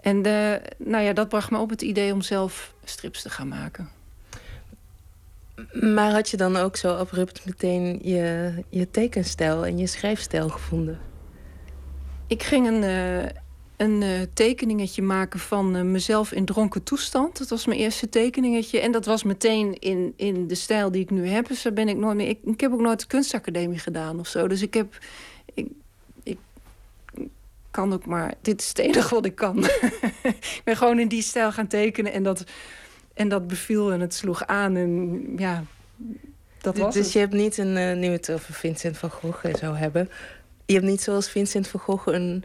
En 0.01 0.23
de, 0.23 0.61
nou 0.79 1.05
ja, 1.05 1.13
dat 1.13 1.29
bracht 1.29 1.51
me 1.51 1.59
op 1.59 1.71
het 1.71 1.83
idee 1.83 2.13
om 2.13 2.23
zelf 2.23 2.75
strips 2.85 3.23
te 3.23 3.31
gaan 3.31 3.49
maken. 3.49 3.89
Maar 5.73 6.13
had 6.13 6.31
je 6.31 6.37
dan 6.37 6.57
ook 6.57 6.77
zo 6.77 6.95
abrupt 6.95 7.47
meteen 7.47 8.01
je, 8.03 8.53
je 8.69 8.91
tekenstijl 8.91 9.67
en 9.67 9.79
je 9.79 9.87
schrijfstijl 9.87 10.49
gevonden? 10.49 10.99
Ik 12.27 12.43
ging 12.43 12.67
een, 12.67 12.83
uh, 12.83 13.25
een 13.77 14.03
uh, 14.03 14.21
tekeningetje 14.35 15.03
maken 15.03 15.41
van 15.41 15.91
mezelf 15.91 16.33
in 16.33 16.45
dronken 16.45 16.83
toestand. 16.83 17.39
Dat 17.39 17.49
was 17.49 17.67
mijn 17.67 17.81
eerste 17.81 18.09
tekeningetje. 18.09 18.81
En 18.81 18.93
dat 18.93 19.05
was 19.05 19.23
meteen 19.23 19.79
in, 19.79 20.13
in 20.17 20.47
de 20.47 20.55
stijl 20.55 20.91
die 20.91 21.03
ik 21.03 21.11
nu 21.11 21.29
heb. 21.29 21.49
Dus 21.49 21.63
daar 21.63 21.73
ben 21.73 21.89
ik 21.89 21.97
nooit 21.97 22.17
meer. 22.17 22.29
Ik, 22.29 22.39
ik 22.45 22.61
heb 22.61 22.73
ook 22.73 22.81
nooit 22.81 23.01
de 23.01 23.07
kunstacademie 23.07 23.79
gedaan 23.79 24.19
of 24.19 24.27
zo. 24.27 24.49
Dus 24.49 24.63
ik 24.63 24.75
heb. 24.75 24.99
Kan 27.77 27.93
ook 27.93 28.07
maar. 28.07 28.35
Dit 28.41 28.61
is 28.61 28.69
het 28.69 28.79
enige 28.79 29.15
wat 29.15 29.25
ik 29.25 29.35
kan. 29.35 29.65
ik 30.33 30.61
ben 30.65 30.77
gewoon 30.77 30.99
in 30.99 31.09
die 31.09 31.23
stijl 31.23 31.53
gaan 31.53 31.67
tekenen 31.67 32.13
en 32.13 32.23
dat, 32.23 32.45
en 33.15 33.29
dat 33.29 33.47
beviel 33.47 33.93
en 33.93 34.01
het 34.01 34.15
sloeg 34.15 34.47
aan. 34.47 34.77
En 34.77 35.23
ja, 35.37 35.65
dat 36.61 36.77
was 36.77 36.95
Dus 36.95 37.05
het. 37.05 37.13
je 37.13 37.19
hebt 37.19 37.33
niet 37.33 37.59
een. 37.59 37.77
Uh, 37.77 37.97
nu 37.97 38.07
het 38.07 38.31
over 38.31 38.55
Vincent 38.55 38.99
van 38.99 39.11
Gogh 39.11 39.55
zou 39.55 39.77
hebben. 39.77 40.11
Je 40.67 40.73
hebt 40.75 40.87
niet 40.87 41.01
zoals 41.01 41.29
Vincent 41.29 41.69
van 41.69 41.81
Gogh 41.81 42.07
een 42.07 42.45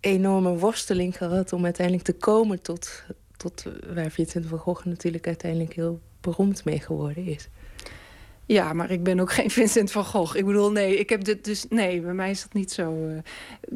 enorme 0.00 0.56
worsteling 0.56 1.16
gehad 1.16 1.52
om 1.52 1.64
uiteindelijk 1.64 2.06
te 2.06 2.16
komen 2.16 2.62
tot, 2.62 3.02
tot 3.36 3.64
waar 3.94 4.10
Vincent 4.10 4.46
van 4.46 4.58
Gogh 4.58 4.84
natuurlijk 4.84 5.26
uiteindelijk 5.26 5.74
heel 5.74 6.00
beroemd 6.20 6.64
mee 6.64 6.80
geworden 6.80 7.26
is. 7.26 7.48
Ja, 8.46 8.72
maar 8.72 8.90
ik 8.90 9.02
ben 9.02 9.20
ook 9.20 9.32
geen 9.32 9.50
Vincent 9.60 9.90
van 9.90 10.04
Gogh. 10.04 10.36
Ik 10.36 10.46
bedoel, 10.46 10.72
nee, 10.72 10.98
ik 10.98 11.08
heb 11.08 11.24
dit 11.24 11.44
dus. 11.44 11.66
Nee, 11.68 12.00
bij 12.00 12.14
mij 12.14 12.30
is 12.30 12.42
dat 12.42 12.52
niet 12.52 12.72
zo. 12.72 13.06
Uh, 13.06 13.18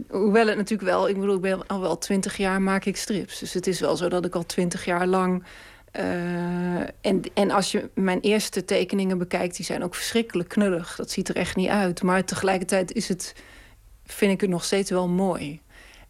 hoewel 0.09 0.47
het 0.47 0.57
natuurlijk 0.57 0.91
wel. 0.91 1.09
Ik 1.09 1.19
bedoel, 1.19 1.35
ik 1.35 1.41
ben 1.41 1.67
al 1.67 1.81
wel 1.81 1.99
twintig 1.99 2.37
jaar 2.37 2.63
maak 2.63 2.85
ik 2.85 2.97
strips. 2.97 3.39
Dus 3.39 3.53
het 3.53 3.67
is 3.67 3.81
wel 3.81 3.97
zo 3.97 4.09
dat 4.09 4.25
ik 4.25 4.35
al 4.35 4.47
twintig 4.47 4.85
jaar 4.85 5.07
lang. 5.07 5.45
Uh, 5.99 6.81
en, 6.81 7.23
en 7.35 7.51
als 7.51 7.73
je 7.73 7.91
mijn 7.95 8.21
eerste 8.21 8.65
tekeningen 8.65 9.19
bekijkt, 9.19 9.57
die 9.57 9.65
zijn 9.65 9.85
ook 9.85 9.95
verschrikkelijk 9.95 10.49
knullig. 10.49 10.97
Dat 10.97 11.11
ziet 11.11 11.29
er 11.29 11.37
echt 11.37 11.57
niet 11.57 11.69
uit. 11.69 12.03
Maar 12.03 12.25
tegelijkertijd 12.25 12.93
is 12.93 13.09
het, 13.09 13.35
vind 14.05 14.33
ik 14.33 14.41
het 14.41 14.51
nog 14.51 14.65
steeds 14.65 14.91
wel 14.91 15.09
mooi. 15.09 15.61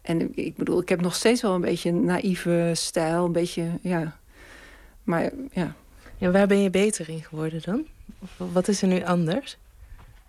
En 0.01 0.35
ik 0.35 0.55
bedoel, 0.55 0.81
ik 0.81 0.89
heb 0.89 1.01
nog 1.01 1.15
steeds 1.15 1.41
wel 1.41 1.53
een 1.53 1.61
beetje 1.61 1.89
een 1.89 2.05
naïeve 2.05 2.71
stijl. 2.73 3.25
Een 3.25 3.31
beetje, 3.31 3.69
ja. 3.81 4.17
Maar 5.03 5.31
ja. 5.51 5.75
En 6.19 6.31
waar 6.31 6.47
ben 6.47 6.61
je 6.61 6.69
beter 6.69 7.09
in 7.09 7.23
geworden 7.23 7.61
dan? 7.61 7.85
Wat 8.37 8.67
is 8.67 8.81
er 8.81 8.87
nu 8.87 9.03
anders? 9.03 9.57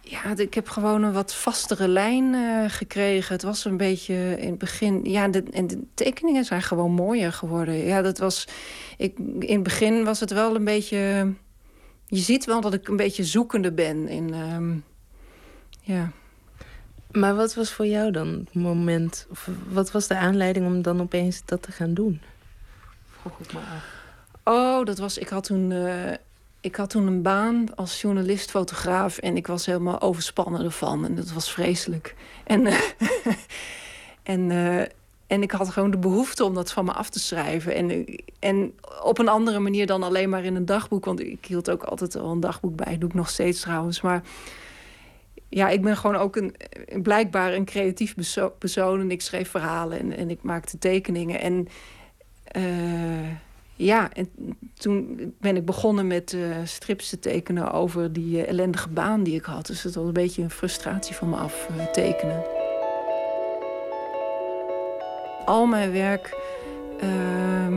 Ja, 0.00 0.36
ik 0.36 0.54
heb 0.54 0.68
gewoon 0.68 1.02
een 1.02 1.12
wat 1.12 1.34
vastere 1.34 1.88
lijn 1.88 2.34
uh, 2.34 2.64
gekregen. 2.68 3.32
Het 3.34 3.42
was 3.42 3.64
een 3.64 3.76
beetje 3.76 4.36
in 4.38 4.50
het 4.50 4.58
begin... 4.58 5.04
Ja, 5.04 5.28
de, 5.28 5.42
en 5.50 5.66
de 5.66 5.82
tekeningen 5.94 6.44
zijn 6.44 6.62
gewoon 6.62 6.92
mooier 6.92 7.32
geworden. 7.32 7.74
Ja, 7.74 8.02
dat 8.02 8.18
was... 8.18 8.48
Ik, 8.96 9.18
in 9.38 9.54
het 9.54 9.62
begin 9.62 10.04
was 10.04 10.20
het 10.20 10.30
wel 10.30 10.54
een 10.54 10.64
beetje... 10.64 11.32
Je 12.06 12.18
ziet 12.18 12.44
wel 12.44 12.60
dat 12.60 12.74
ik 12.74 12.88
een 12.88 12.96
beetje 12.96 13.24
zoekende 13.24 13.72
ben 13.72 14.08
in... 14.08 14.34
Um, 14.34 14.84
ja. 15.80 16.10
Maar 17.10 17.34
wat 17.34 17.54
was 17.54 17.72
voor 17.72 17.86
jou 17.86 18.10
dan 18.10 18.28
het 18.28 18.54
moment... 18.54 19.26
Of 19.30 19.48
wat 19.68 19.90
was 19.90 20.06
de 20.06 20.16
aanleiding 20.16 20.66
om 20.66 20.82
dan 20.82 21.00
opeens 21.00 21.42
dat 21.44 21.62
te 21.62 21.72
gaan 21.72 21.94
doen? 21.94 22.20
Vroeg 23.20 23.40
ik 23.40 23.52
me 23.52 23.58
af. 23.58 23.98
Oh, 24.44 24.84
dat 24.84 24.98
was... 24.98 25.18
Ik 25.18 25.28
had 25.28 25.44
toen... 25.44 25.70
Uh, 25.70 26.12
ik 26.60 26.76
had 26.76 26.90
toen 26.90 27.06
een 27.06 27.22
baan 27.22 27.74
als 27.74 28.00
journalist, 28.00 28.50
fotograaf. 28.50 29.18
En 29.18 29.36
ik 29.36 29.46
was 29.46 29.66
helemaal 29.66 30.00
overspannen 30.00 30.64
ervan. 30.64 31.04
En 31.04 31.14
dat 31.14 31.32
was 31.32 31.52
vreselijk. 31.52 32.14
En, 32.44 32.66
uh, 32.66 32.80
en, 34.22 34.50
uh, 34.50 34.80
en 35.26 35.42
ik 35.42 35.50
had 35.50 35.70
gewoon 35.70 35.90
de 35.90 35.98
behoefte 35.98 36.44
om 36.44 36.54
dat 36.54 36.72
van 36.72 36.84
me 36.84 36.92
af 36.92 37.10
te 37.10 37.20
schrijven. 37.20 37.74
En, 37.74 38.06
en 38.38 38.74
op 39.02 39.18
een 39.18 39.28
andere 39.28 39.58
manier 39.58 39.86
dan 39.86 40.02
alleen 40.02 40.28
maar 40.28 40.44
in 40.44 40.54
een 40.54 40.66
dagboek. 40.66 41.04
Want 41.04 41.20
ik 41.20 41.44
hield 41.46 41.70
ook 41.70 41.82
altijd 41.82 42.16
al 42.16 42.30
een 42.30 42.40
dagboek 42.40 42.76
bij. 42.76 42.98
Doe 42.98 43.08
ik 43.08 43.14
nog 43.14 43.28
steeds 43.28 43.60
trouwens. 43.60 44.00
Maar 44.00 44.22
ja, 45.48 45.68
ik 45.68 45.82
ben 45.82 45.96
gewoon 45.96 46.16
ook 46.16 46.36
een, 46.36 46.56
blijkbaar 47.02 47.52
een 47.54 47.64
creatief 47.64 48.14
persoon. 48.58 49.00
En 49.00 49.10
ik 49.10 49.20
schreef 49.20 49.50
verhalen 49.50 49.98
en, 49.98 50.16
en 50.16 50.30
ik 50.30 50.42
maakte 50.42 50.78
tekeningen. 50.78 51.40
En... 51.40 51.68
Uh, 52.56 53.28
ja, 53.84 54.12
en 54.12 54.30
toen 54.74 55.18
ben 55.40 55.56
ik 55.56 55.64
begonnen 55.64 56.06
met 56.06 56.32
uh, 56.32 56.56
strips 56.64 57.08
te 57.08 57.18
tekenen 57.18 57.72
over 57.72 58.12
die 58.12 58.36
uh, 58.36 58.48
ellendige 58.48 58.88
baan 58.88 59.22
die 59.22 59.34
ik 59.34 59.44
had. 59.44 59.66
Dus 59.66 59.82
het 59.82 59.94
was 59.94 60.06
een 60.06 60.12
beetje 60.12 60.42
een 60.42 60.50
frustratie 60.50 61.14
van 61.14 61.28
me 61.28 61.36
af 61.36 61.68
uh, 61.76 61.84
tekenen. 61.84 62.44
Al 65.44 65.66
mijn 65.66 65.92
werk, 65.92 66.36
ehm, 67.00 67.74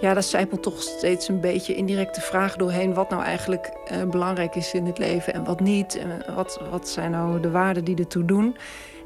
ja, 0.00 0.14
daar 0.14 0.22
zijpelt 0.22 0.62
toch 0.62 0.82
steeds 0.82 1.28
een 1.28 1.40
beetje 1.40 1.74
indirecte 1.74 2.20
vraag 2.20 2.56
doorheen... 2.56 2.94
wat 2.94 3.10
nou 3.10 3.22
eigenlijk 3.22 3.72
belangrijk 4.10 4.54
is 4.54 4.74
in 4.74 4.86
het 4.86 4.98
leven 4.98 5.34
en 5.34 5.44
wat 5.44 5.60
niet. 5.60 5.98
En 5.98 6.34
wat, 6.34 6.60
wat 6.70 6.88
zijn 6.88 7.10
nou 7.10 7.40
de 7.40 7.50
waarden 7.50 7.84
die 7.84 7.96
ertoe 7.96 8.24
doen... 8.24 8.56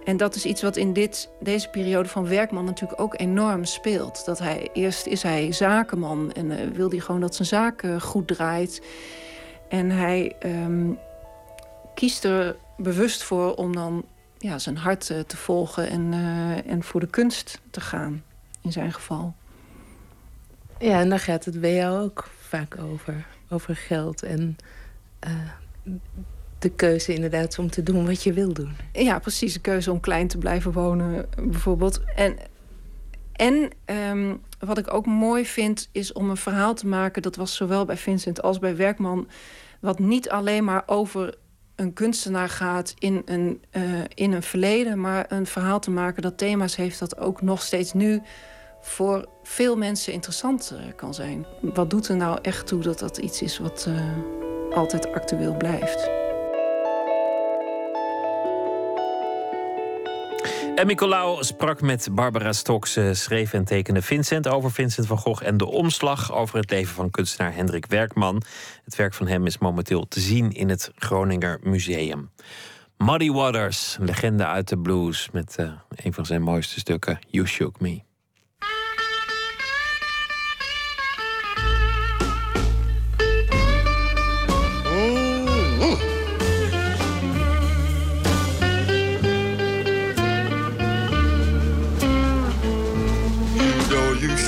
En 0.05 0.17
dat 0.17 0.35
is 0.35 0.45
iets 0.45 0.63
wat 0.63 0.77
in 0.77 0.93
dit, 0.93 1.29
deze 1.41 1.69
periode 1.69 2.09
van 2.09 2.29
Werkman 2.29 2.65
natuurlijk 2.65 3.01
ook 3.01 3.21
enorm 3.21 3.65
speelt. 3.65 4.25
Dat 4.25 4.39
hij, 4.39 4.69
eerst 4.73 5.07
is 5.07 5.23
hij 5.23 5.53
zakenman 5.53 6.33
en 6.33 6.51
uh, 6.51 6.71
wil 6.73 6.91
hij 6.91 6.99
gewoon 6.99 7.21
dat 7.21 7.35
zijn 7.35 7.49
zaak 7.49 7.83
uh, 7.83 8.01
goed 8.01 8.27
draait. 8.27 8.83
En 9.69 9.91
hij 9.91 10.37
um, 10.45 10.99
kiest 11.95 12.25
er 12.25 12.57
bewust 12.77 13.23
voor 13.23 13.55
om 13.55 13.75
dan 13.75 14.05
ja, 14.39 14.59
zijn 14.59 14.77
hart 14.77 15.11
uh, 15.11 15.21
te 15.21 15.37
volgen 15.37 15.89
en, 15.89 16.13
en 16.67 16.83
voor 16.83 17.01
de 17.01 17.07
kunst 17.07 17.61
te 17.71 17.81
gaan, 17.81 18.23
in 18.63 18.73
zijn 18.73 18.93
geval. 18.93 19.35
Ja, 20.79 21.01
en 21.01 21.09
daar 21.09 21.19
gaat 21.19 21.45
het 21.45 21.61
bij 21.61 21.75
jou 21.75 22.03
ook 22.03 22.29
vaak 22.41 22.79
over. 22.79 23.27
Over 23.49 23.77
geld 23.77 24.23
en 24.23 24.57
de 26.65 26.71
keuze 26.71 27.15
inderdaad 27.15 27.59
om 27.59 27.71
te 27.71 27.83
doen 27.83 28.07
wat 28.07 28.23
je 28.23 28.33
wil 28.33 28.53
doen. 28.53 28.77
Ja, 28.93 29.19
precies. 29.19 29.53
De 29.53 29.61
keuze 29.61 29.91
om 29.91 30.01
klein 30.01 30.29
te 30.29 30.39
blijven 30.39 30.73
wonen 30.73 31.27
bijvoorbeeld. 31.37 32.01
En, 32.15 32.37
en 33.33 33.71
um, 34.11 34.41
wat 34.59 34.79
ik 34.79 34.95
ook 34.95 35.07
mooi 35.07 35.47
vind 35.47 35.89
is 35.93 36.13
om 36.13 36.31
een 36.31 36.37
verhaal 36.37 36.75
te 36.75 36.87
maken... 36.87 37.23
dat 37.23 37.37
was 37.37 37.55
zowel 37.57 37.85
bij 37.85 37.97
Vincent 37.97 38.43
als 38.43 38.59
bij 38.59 38.77
Werkman... 38.77 39.29
wat 39.81 39.99
niet 39.99 40.31
alleen 40.31 40.65
maar 40.65 40.83
over 40.87 41.35
een 41.77 41.93
kunstenaar 41.93 42.49
gaat 42.49 42.95
in 42.99 43.23
een, 43.25 43.63
uh, 43.73 43.83
in 44.15 44.33
een 44.33 44.43
verleden... 44.43 45.01
maar 45.01 45.25
een 45.29 45.47
verhaal 45.47 45.81
te 45.81 45.91
maken 45.91 46.23
dat 46.23 46.39
thema's 46.39 46.77
heeft... 46.77 46.99
dat 46.99 47.19
ook 47.19 47.43
nog 47.43 47.63
steeds 47.63 47.93
nu 47.93 48.23
voor 48.81 49.29
veel 49.43 49.77
mensen 49.77 50.13
interessant 50.13 50.73
uh, 50.75 50.93
kan 50.97 51.15
zijn. 51.15 51.47
Wat 51.61 51.91
doet 51.91 52.09
er 52.09 52.17
nou 52.17 52.39
echt 52.43 52.67
toe 52.67 52.83
dat 52.83 52.99
dat 52.99 53.17
iets 53.17 53.43
is 53.43 53.59
wat 53.59 53.87
uh, 53.89 54.77
altijd 54.77 55.13
actueel 55.13 55.57
blijft? 55.57 56.24
En 60.75 60.87
Nicolaou 60.87 61.45
sprak 61.45 61.81
met 61.81 62.09
Barbara 62.13 62.53
Stok. 62.53 62.87
Ze 62.87 63.15
schreef 63.15 63.53
en 63.53 63.65
tekende 63.65 64.03
Vincent 64.03 64.49
over 64.49 64.73
Vincent 64.73 65.07
van 65.07 65.19
Gogh 65.19 65.45
en 65.45 65.57
de 65.57 65.67
omslag 65.67 66.33
over 66.33 66.59
het 66.59 66.71
leven 66.71 66.95
van 66.95 67.11
kunstenaar 67.11 67.55
Hendrik 67.55 67.87
Werkman. 67.87 68.43
Het 68.85 68.97
werk 68.97 69.15
van 69.15 69.27
hem 69.27 69.47
is 69.47 69.59
momenteel 69.59 70.09
te 70.09 70.21
zien 70.21 70.53
in 70.53 70.69
het 70.69 70.91
Groninger 70.97 71.59
Museum. 71.63 72.31
Muddy 72.97 73.31
Waters, 73.31 73.97
legende 74.01 74.47
uit 74.47 74.69
de 74.69 74.79
blues, 74.79 75.29
met 75.33 75.57
uh, 75.61 75.73
een 75.91 76.15
van 76.15 76.27
zijn 76.27 76.43
mooiste 76.43 76.79
stukken, 76.79 77.19
You 77.31 77.47
Shook 77.47 77.81
Me. 77.81 78.03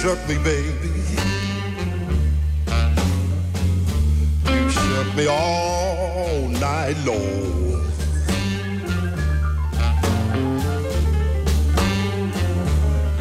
Shook 0.07 0.29
me, 0.29 0.39
baby. 0.39 0.93
You 4.49 4.71
shook 4.71 5.17
me 5.17 5.27
all 5.27 6.47
night 6.61 6.97
long. 7.05 7.83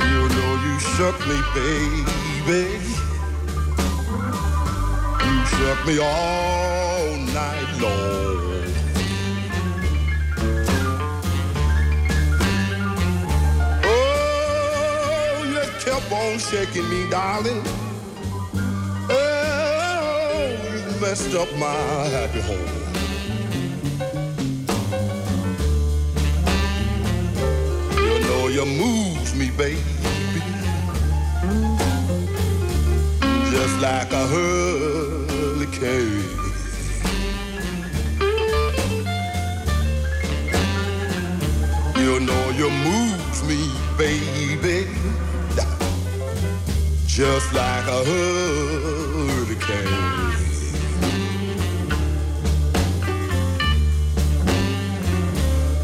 You 0.09 0.21
know 0.35 0.51
you 0.65 0.79
shook 0.79 1.19
me, 1.25 1.37
baby. 1.55 2.61
You 5.25 5.45
shook 5.55 5.87
me 5.87 5.97
all 5.97 7.17
night 7.33 7.81
long. 7.81 8.24
On 16.11 16.37
shaking 16.39 16.87
me, 16.89 17.09
darling. 17.09 17.61
Oh, 19.09 20.57
you 20.73 21.01
messed 21.01 21.33
up 21.35 21.51
my 21.57 21.73
happy 22.15 22.41
home. 22.41 22.59
You 28.05 28.19
know 28.27 28.47
you 28.47 28.65
moves 28.65 29.35
me, 29.35 29.49
baby. 29.51 29.81
Just 33.51 33.79
like 33.79 34.11
a 34.11 34.27
hurricane. 34.27 36.23
You 41.97 42.19
know 42.19 42.49
you 42.51 42.69
moves 42.69 43.43
me, 43.43 43.71
baby 43.97 45.04
just 47.15 47.53
like 47.53 47.87
a 47.87 48.03
hurricane. 48.03 49.87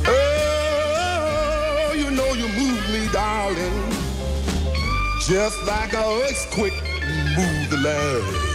Oh, 0.06 1.94
you 1.96 2.12
know 2.12 2.34
you 2.34 2.50
move 2.50 2.84
me, 2.92 3.08
darling, 3.14 3.92
just 5.22 5.64
like 5.66 5.94
a 5.94 6.04
earthquake 6.26 6.74
move 7.38 7.70
the 7.70 7.78
land. 7.78 8.51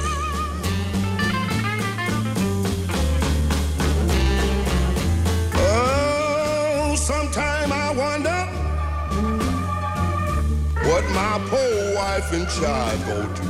my 11.38 11.48
poor 11.48 11.94
wife 11.94 12.32
and 12.32 12.48
child 12.48 13.00
go 13.04 13.20
to? 13.34 13.42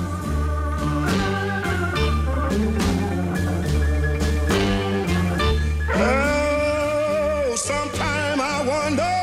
Oh, 5.95 7.55
sometime 7.57 8.41
I 8.41 8.65
wonder 8.67 9.17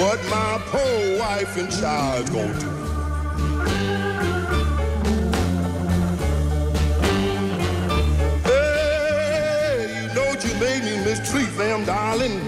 what 0.00 0.18
my 0.30 0.60
poor 0.66 1.18
wife 1.18 1.56
and 1.56 1.70
child 1.72 2.30
go 2.30 2.46
to. 2.46 2.68
Hey, 8.44 10.02
you 10.02 10.14
know 10.14 10.30
you 10.44 10.54
made 10.60 10.84
me 10.84 11.04
mistreat 11.04 11.56
them, 11.56 11.84
darling. 11.84 12.47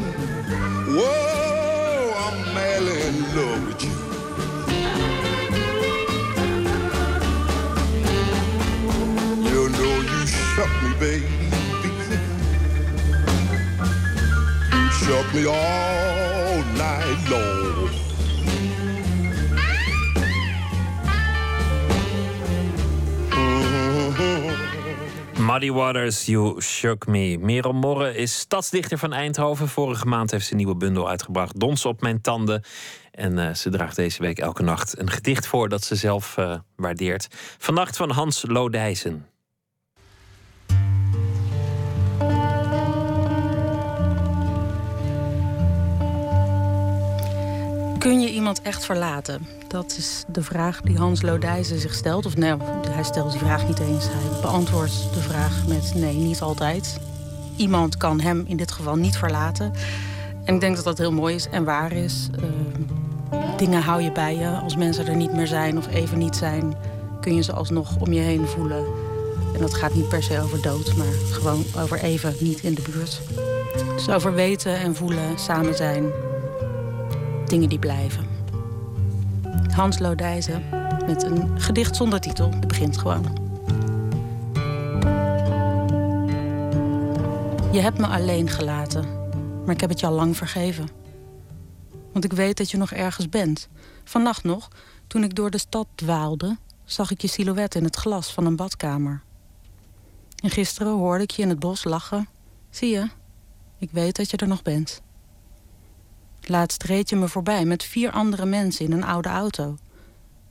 Baby. 11.00 11.40
Me 15.32 15.46
all 15.46 16.62
night 16.74 17.28
long. 17.28 17.88
Muddy 25.46 25.70
Waters, 25.70 26.26
You 26.26 26.60
Shook 26.60 27.06
Me. 27.06 27.38
Merel 27.38 27.72
Morre 27.72 28.16
is 28.16 28.38
stadsdichter 28.38 28.98
van 28.98 29.12
Eindhoven. 29.12 29.68
Vorige 29.68 30.06
maand 30.06 30.30
heeft 30.30 30.44
ze 30.44 30.50
een 30.50 30.56
nieuwe 30.56 30.76
bundel 30.76 31.08
uitgebracht. 31.08 31.60
Dons 31.60 31.84
op 31.84 32.00
mijn 32.00 32.20
tanden. 32.20 32.62
En 33.10 33.38
eh, 33.38 33.54
ze 33.54 33.70
draagt 33.70 33.96
deze 33.96 34.22
week 34.22 34.38
elke 34.38 34.62
nacht 34.62 34.98
een 34.98 35.10
gedicht 35.10 35.46
voor 35.46 35.68
dat 35.68 35.84
ze 35.84 35.96
zelf 35.96 36.36
eh, 36.36 36.58
waardeert. 36.76 37.28
Vannacht 37.58 37.96
van 37.96 38.10
Hans 38.10 38.44
Lodijzen. 38.48 39.26
Kun 48.00 48.20
je 48.20 48.32
iemand 48.32 48.62
echt 48.62 48.84
verlaten? 48.84 49.46
Dat 49.68 49.94
is 49.98 50.24
de 50.26 50.42
vraag 50.42 50.80
die 50.80 50.96
Hans 50.96 51.22
Lodijzen 51.22 51.78
zich 51.78 51.94
stelt. 51.94 52.26
Of 52.26 52.36
nee, 52.36 52.54
hij 52.88 53.02
stelt 53.02 53.30
die 53.30 53.40
vraag 53.40 53.66
niet 53.68 53.78
eens. 53.78 54.04
Hij 54.08 54.40
beantwoordt 54.40 55.14
de 55.14 55.20
vraag 55.20 55.66
met 55.66 55.92
nee, 55.94 56.14
niet 56.14 56.40
altijd. 56.40 57.00
Iemand 57.56 57.96
kan 57.96 58.20
hem 58.20 58.44
in 58.46 58.56
dit 58.56 58.72
geval 58.72 58.96
niet 58.96 59.16
verlaten. 59.16 59.72
En 60.44 60.54
ik 60.54 60.60
denk 60.60 60.76
dat 60.76 60.84
dat 60.84 60.98
heel 60.98 61.12
mooi 61.12 61.34
is 61.34 61.48
en 61.48 61.64
waar 61.64 61.92
is. 61.92 62.28
Uh, 62.38 63.38
dingen 63.56 63.82
hou 63.82 64.02
je 64.02 64.12
bij 64.12 64.36
je. 64.36 64.48
Als 64.48 64.76
mensen 64.76 65.06
er 65.06 65.16
niet 65.16 65.32
meer 65.32 65.46
zijn 65.46 65.78
of 65.78 65.88
even 65.88 66.18
niet 66.18 66.36
zijn... 66.36 66.74
kun 67.20 67.34
je 67.34 67.42
ze 67.42 67.52
alsnog 67.52 67.96
om 67.98 68.12
je 68.12 68.20
heen 68.20 68.46
voelen. 68.46 68.84
En 69.54 69.60
dat 69.60 69.74
gaat 69.74 69.94
niet 69.94 70.08
per 70.08 70.22
se 70.22 70.40
over 70.40 70.62
dood, 70.62 70.96
maar 70.96 71.12
gewoon 71.30 71.64
over 71.78 71.98
even 71.98 72.34
niet 72.38 72.62
in 72.62 72.74
de 72.74 72.82
buurt. 72.82 73.20
Dus 73.94 74.08
over 74.08 74.34
weten 74.34 74.76
en 74.76 74.94
voelen, 74.94 75.38
samen 75.38 75.76
zijn, 75.76 76.04
dingen 77.50 77.68
die 77.68 77.78
blijven. 77.78 78.26
Hans 79.70 79.98
Lodijzen 79.98 80.62
met 81.06 81.22
een 81.22 81.60
gedicht 81.60 81.96
zonder 81.96 82.20
titel. 82.20 82.52
Begint 82.66 82.98
gewoon. 82.98 83.38
Je 87.72 87.80
hebt 87.80 87.98
me 87.98 88.06
alleen 88.06 88.48
gelaten, 88.48 89.04
maar 89.64 89.74
ik 89.74 89.80
heb 89.80 89.90
het 89.90 90.00
je 90.00 90.06
al 90.06 90.12
lang 90.12 90.36
vergeven. 90.36 90.88
Want 92.12 92.24
ik 92.24 92.32
weet 92.32 92.56
dat 92.56 92.70
je 92.70 92.76
nog 92.76 92.92
ergens 92.92 93.28
bent. 93.28 93.68
Vannacht 94.04 94.44
nog, 94.44 94.68
toen 95.06 95.24
ik 95.24 95.34
door 95.34 95.50
de 95.50 95.58
stad 95.58 95.86
dwaalde, 95.94 96.58
zag 96.84 97.10
ik 97.10 97.20
je 97.20 97.28
silhouet 97.28 97.74
in 97.74 97.84
het 97.84 97.96
glas 97.96 98.32
van 98.32 98.46
een 98.46 98.56
badkamer. 98.56 99.22
En 100.42 100.50
gisteren 100.50 100.92
hoorde 100.92 101.22
ik 101.22 101.30
je 101.30 101.42
in 101.42 101.48
het 101.48 101.58
bos 101.58 101.84
lachen. 101.84 102.28
Zie 102.70 102.90
je, 102.90 103.08
ik 103.78 103.90
weet 103.92 104.16
dat 104.16 104.30
je 104.30 104.36
er 104.36 104.48
nog 104.48 104.62
bent. 104.62 105.02
Laatst 106.40 106.82
reed 106.82 107.08
je 107.08 107.16
me 107.16 107.28
voorbij 107.28 107.64
met 107.64 107.84
vier 107.84 108.10
andere 108.10 108.46
mensen 108.46 108.84
in 108.84 108.92
een 108.92 109.04
oude 109.04 109.28
auto. 109.28 109.76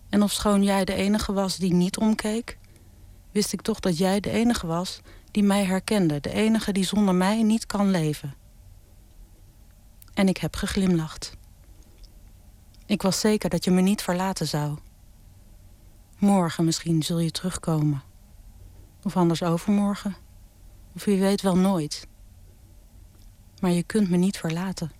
En 0.10 0.24
ofschoon 0.24 0.64
jij 0.64 0.86
de 0.86 0.94
enige 0.94 1.34
was 1.34 1.58
die 1.58 1.74
niet 1.74 1.98
omkeek, 1.98 2.58
wist 3.32 3.54
ik 3.54 3.62
toch 3.62 3.80
dat 3.80 3.98
jij 3.98 4.20
de 4.20 4.30
enige 4.30 4.68
was 4.68 5.02
die 5.32 5.44
mij 5.44 5.66
herkende, 5.66 6.20
de 6.20 6.32
enige 6.32 6.72
die 6.72 6.84
zonder 6.84 7.16
mij 7.16 7.44
niet 7.44 7.66
kan 7.66 7.92
leven. 7.92 8.36
En 10.14 10.28
ik 10.28 10.38
heb 10.38 10.56
geglimlacht. 10.56 11.38
Ik 12.86 13.02
was 13.02 13.20
zeker 13.20 13.50
dat 13.50 13.64
je 13.64 13.72
me 13.72 13.82
niet 13.82 14.02
verlaten 14.02 14.48
zou. 14.48 14.78
Morgen 16.18 16.66
misschien 16.66 17.04
zul 17.04 17.20
je 17.20 17.32
terugkomen. 17.32 18.02
Of 19.04 19.18
anders 19.18 19.44
overmorgen. 19.44 20.16
Of 20.96 21.06
wie 21.06 21.20
weet 21.20 21.42
wel 21.42 21.58
nooit. 21.58 22.08
Maar 23.62 23.72
je 23.72 23.84
kunt 23.84 24.10
me 24.10 24.18
niet 24.18 24.38
verlaten. 24.38 24.92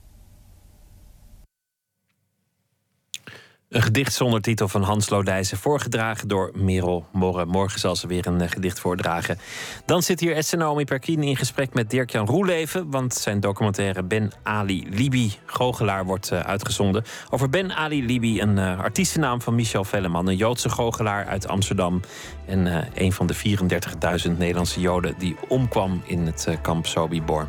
Een 3.70 3.82
gedicht 3.82 4.14
zonder 4.14 4.42
titel 4.42 4.68
van 4.68 4.84
Hans 4.84 5.10
Lodijzen, 5.10 5.58
voorgedragen 5.58 6.28
door 6.28 6.52
Merel 6.56 7.06
Morre. 7.12 7.46
Morgen 7.46 7.80
zal 7.80 7.96
ze 7.96 8.08
weer 8.08 8.28
een 8.28 8.42
uh, 8.42 8.50
gedicht 8.50 8.80
voordragen. 8.80 9.38
Dan 9.86 10.04
zit 10.04 10.20
hier 10.20 10.36
Esther 10.36 10.58
Naomi 10.58 10.86
Perkin 10.86 11.24
in 11.24 11.36
gesprek 11.36 11.74
met 11.74 11.90
Dirk-Jan 11.90 12.26
Roeleven... 12.26 12.92
want 12.92 13.14
zijn 13.14 13.40
documentaire 13.40 14.04
Ben 14.04 14.32
Ali 14.44 14.88
Libi, 14.90 15.34
goochelaar, 15.46 16.06
wordt 16.06 16.32
uh, 16.32 16.40
uitgezonden. 16.40 17.04
Over 17.30 17.50
Ben 17.50 17.74
Ali 17.76 18.06
Libi, 18.06 18.42
een 18.42 18.58
uh, 18.58 18.80
artiestennaam 18.80 19.42
van 19.42 19.56
Michel 19.56 19.84
Velleman... 19.84 20.28
een 20.28 20.38
Joodse 20.38 20.70
goochelaar 20.70 21.26
uit 21.26 21.48
Amsterdam... 21.48 22.02
en 22.46 22.88
een 22.94 23.14
van 23.14 23.28
de 23.28 23.36
34.000 23.36 24.38
Nederlandse 24.38 24.80
Joden... 24.80 25.16
die 25.18 25.36
omkwam 25.48 26.02
in 26.06 26.26
het 26.26 26.48
kamp 26.62 26.86
Sobibor. 26.86 27.48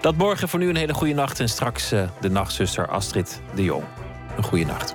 Dat 0.00 0.16
morgen 0.16 0.48
voor 0.48 0.58
nu 0.58 0.68
een 0.68 0.76
hele 0.76 0.94
goede 0.94 1.14
nacht... 1.14 1.40
en 1.40 1.48
straks 1.48 1.88
de 2.20 2.30
nachtzuster 2.30 2.88
Astrid 2.88 3.40
de 3.54 3.64
Jong. 3.64 3.84
Een 4.36 4.44
goede 4.44 4.64
nacht. 4.64 4.94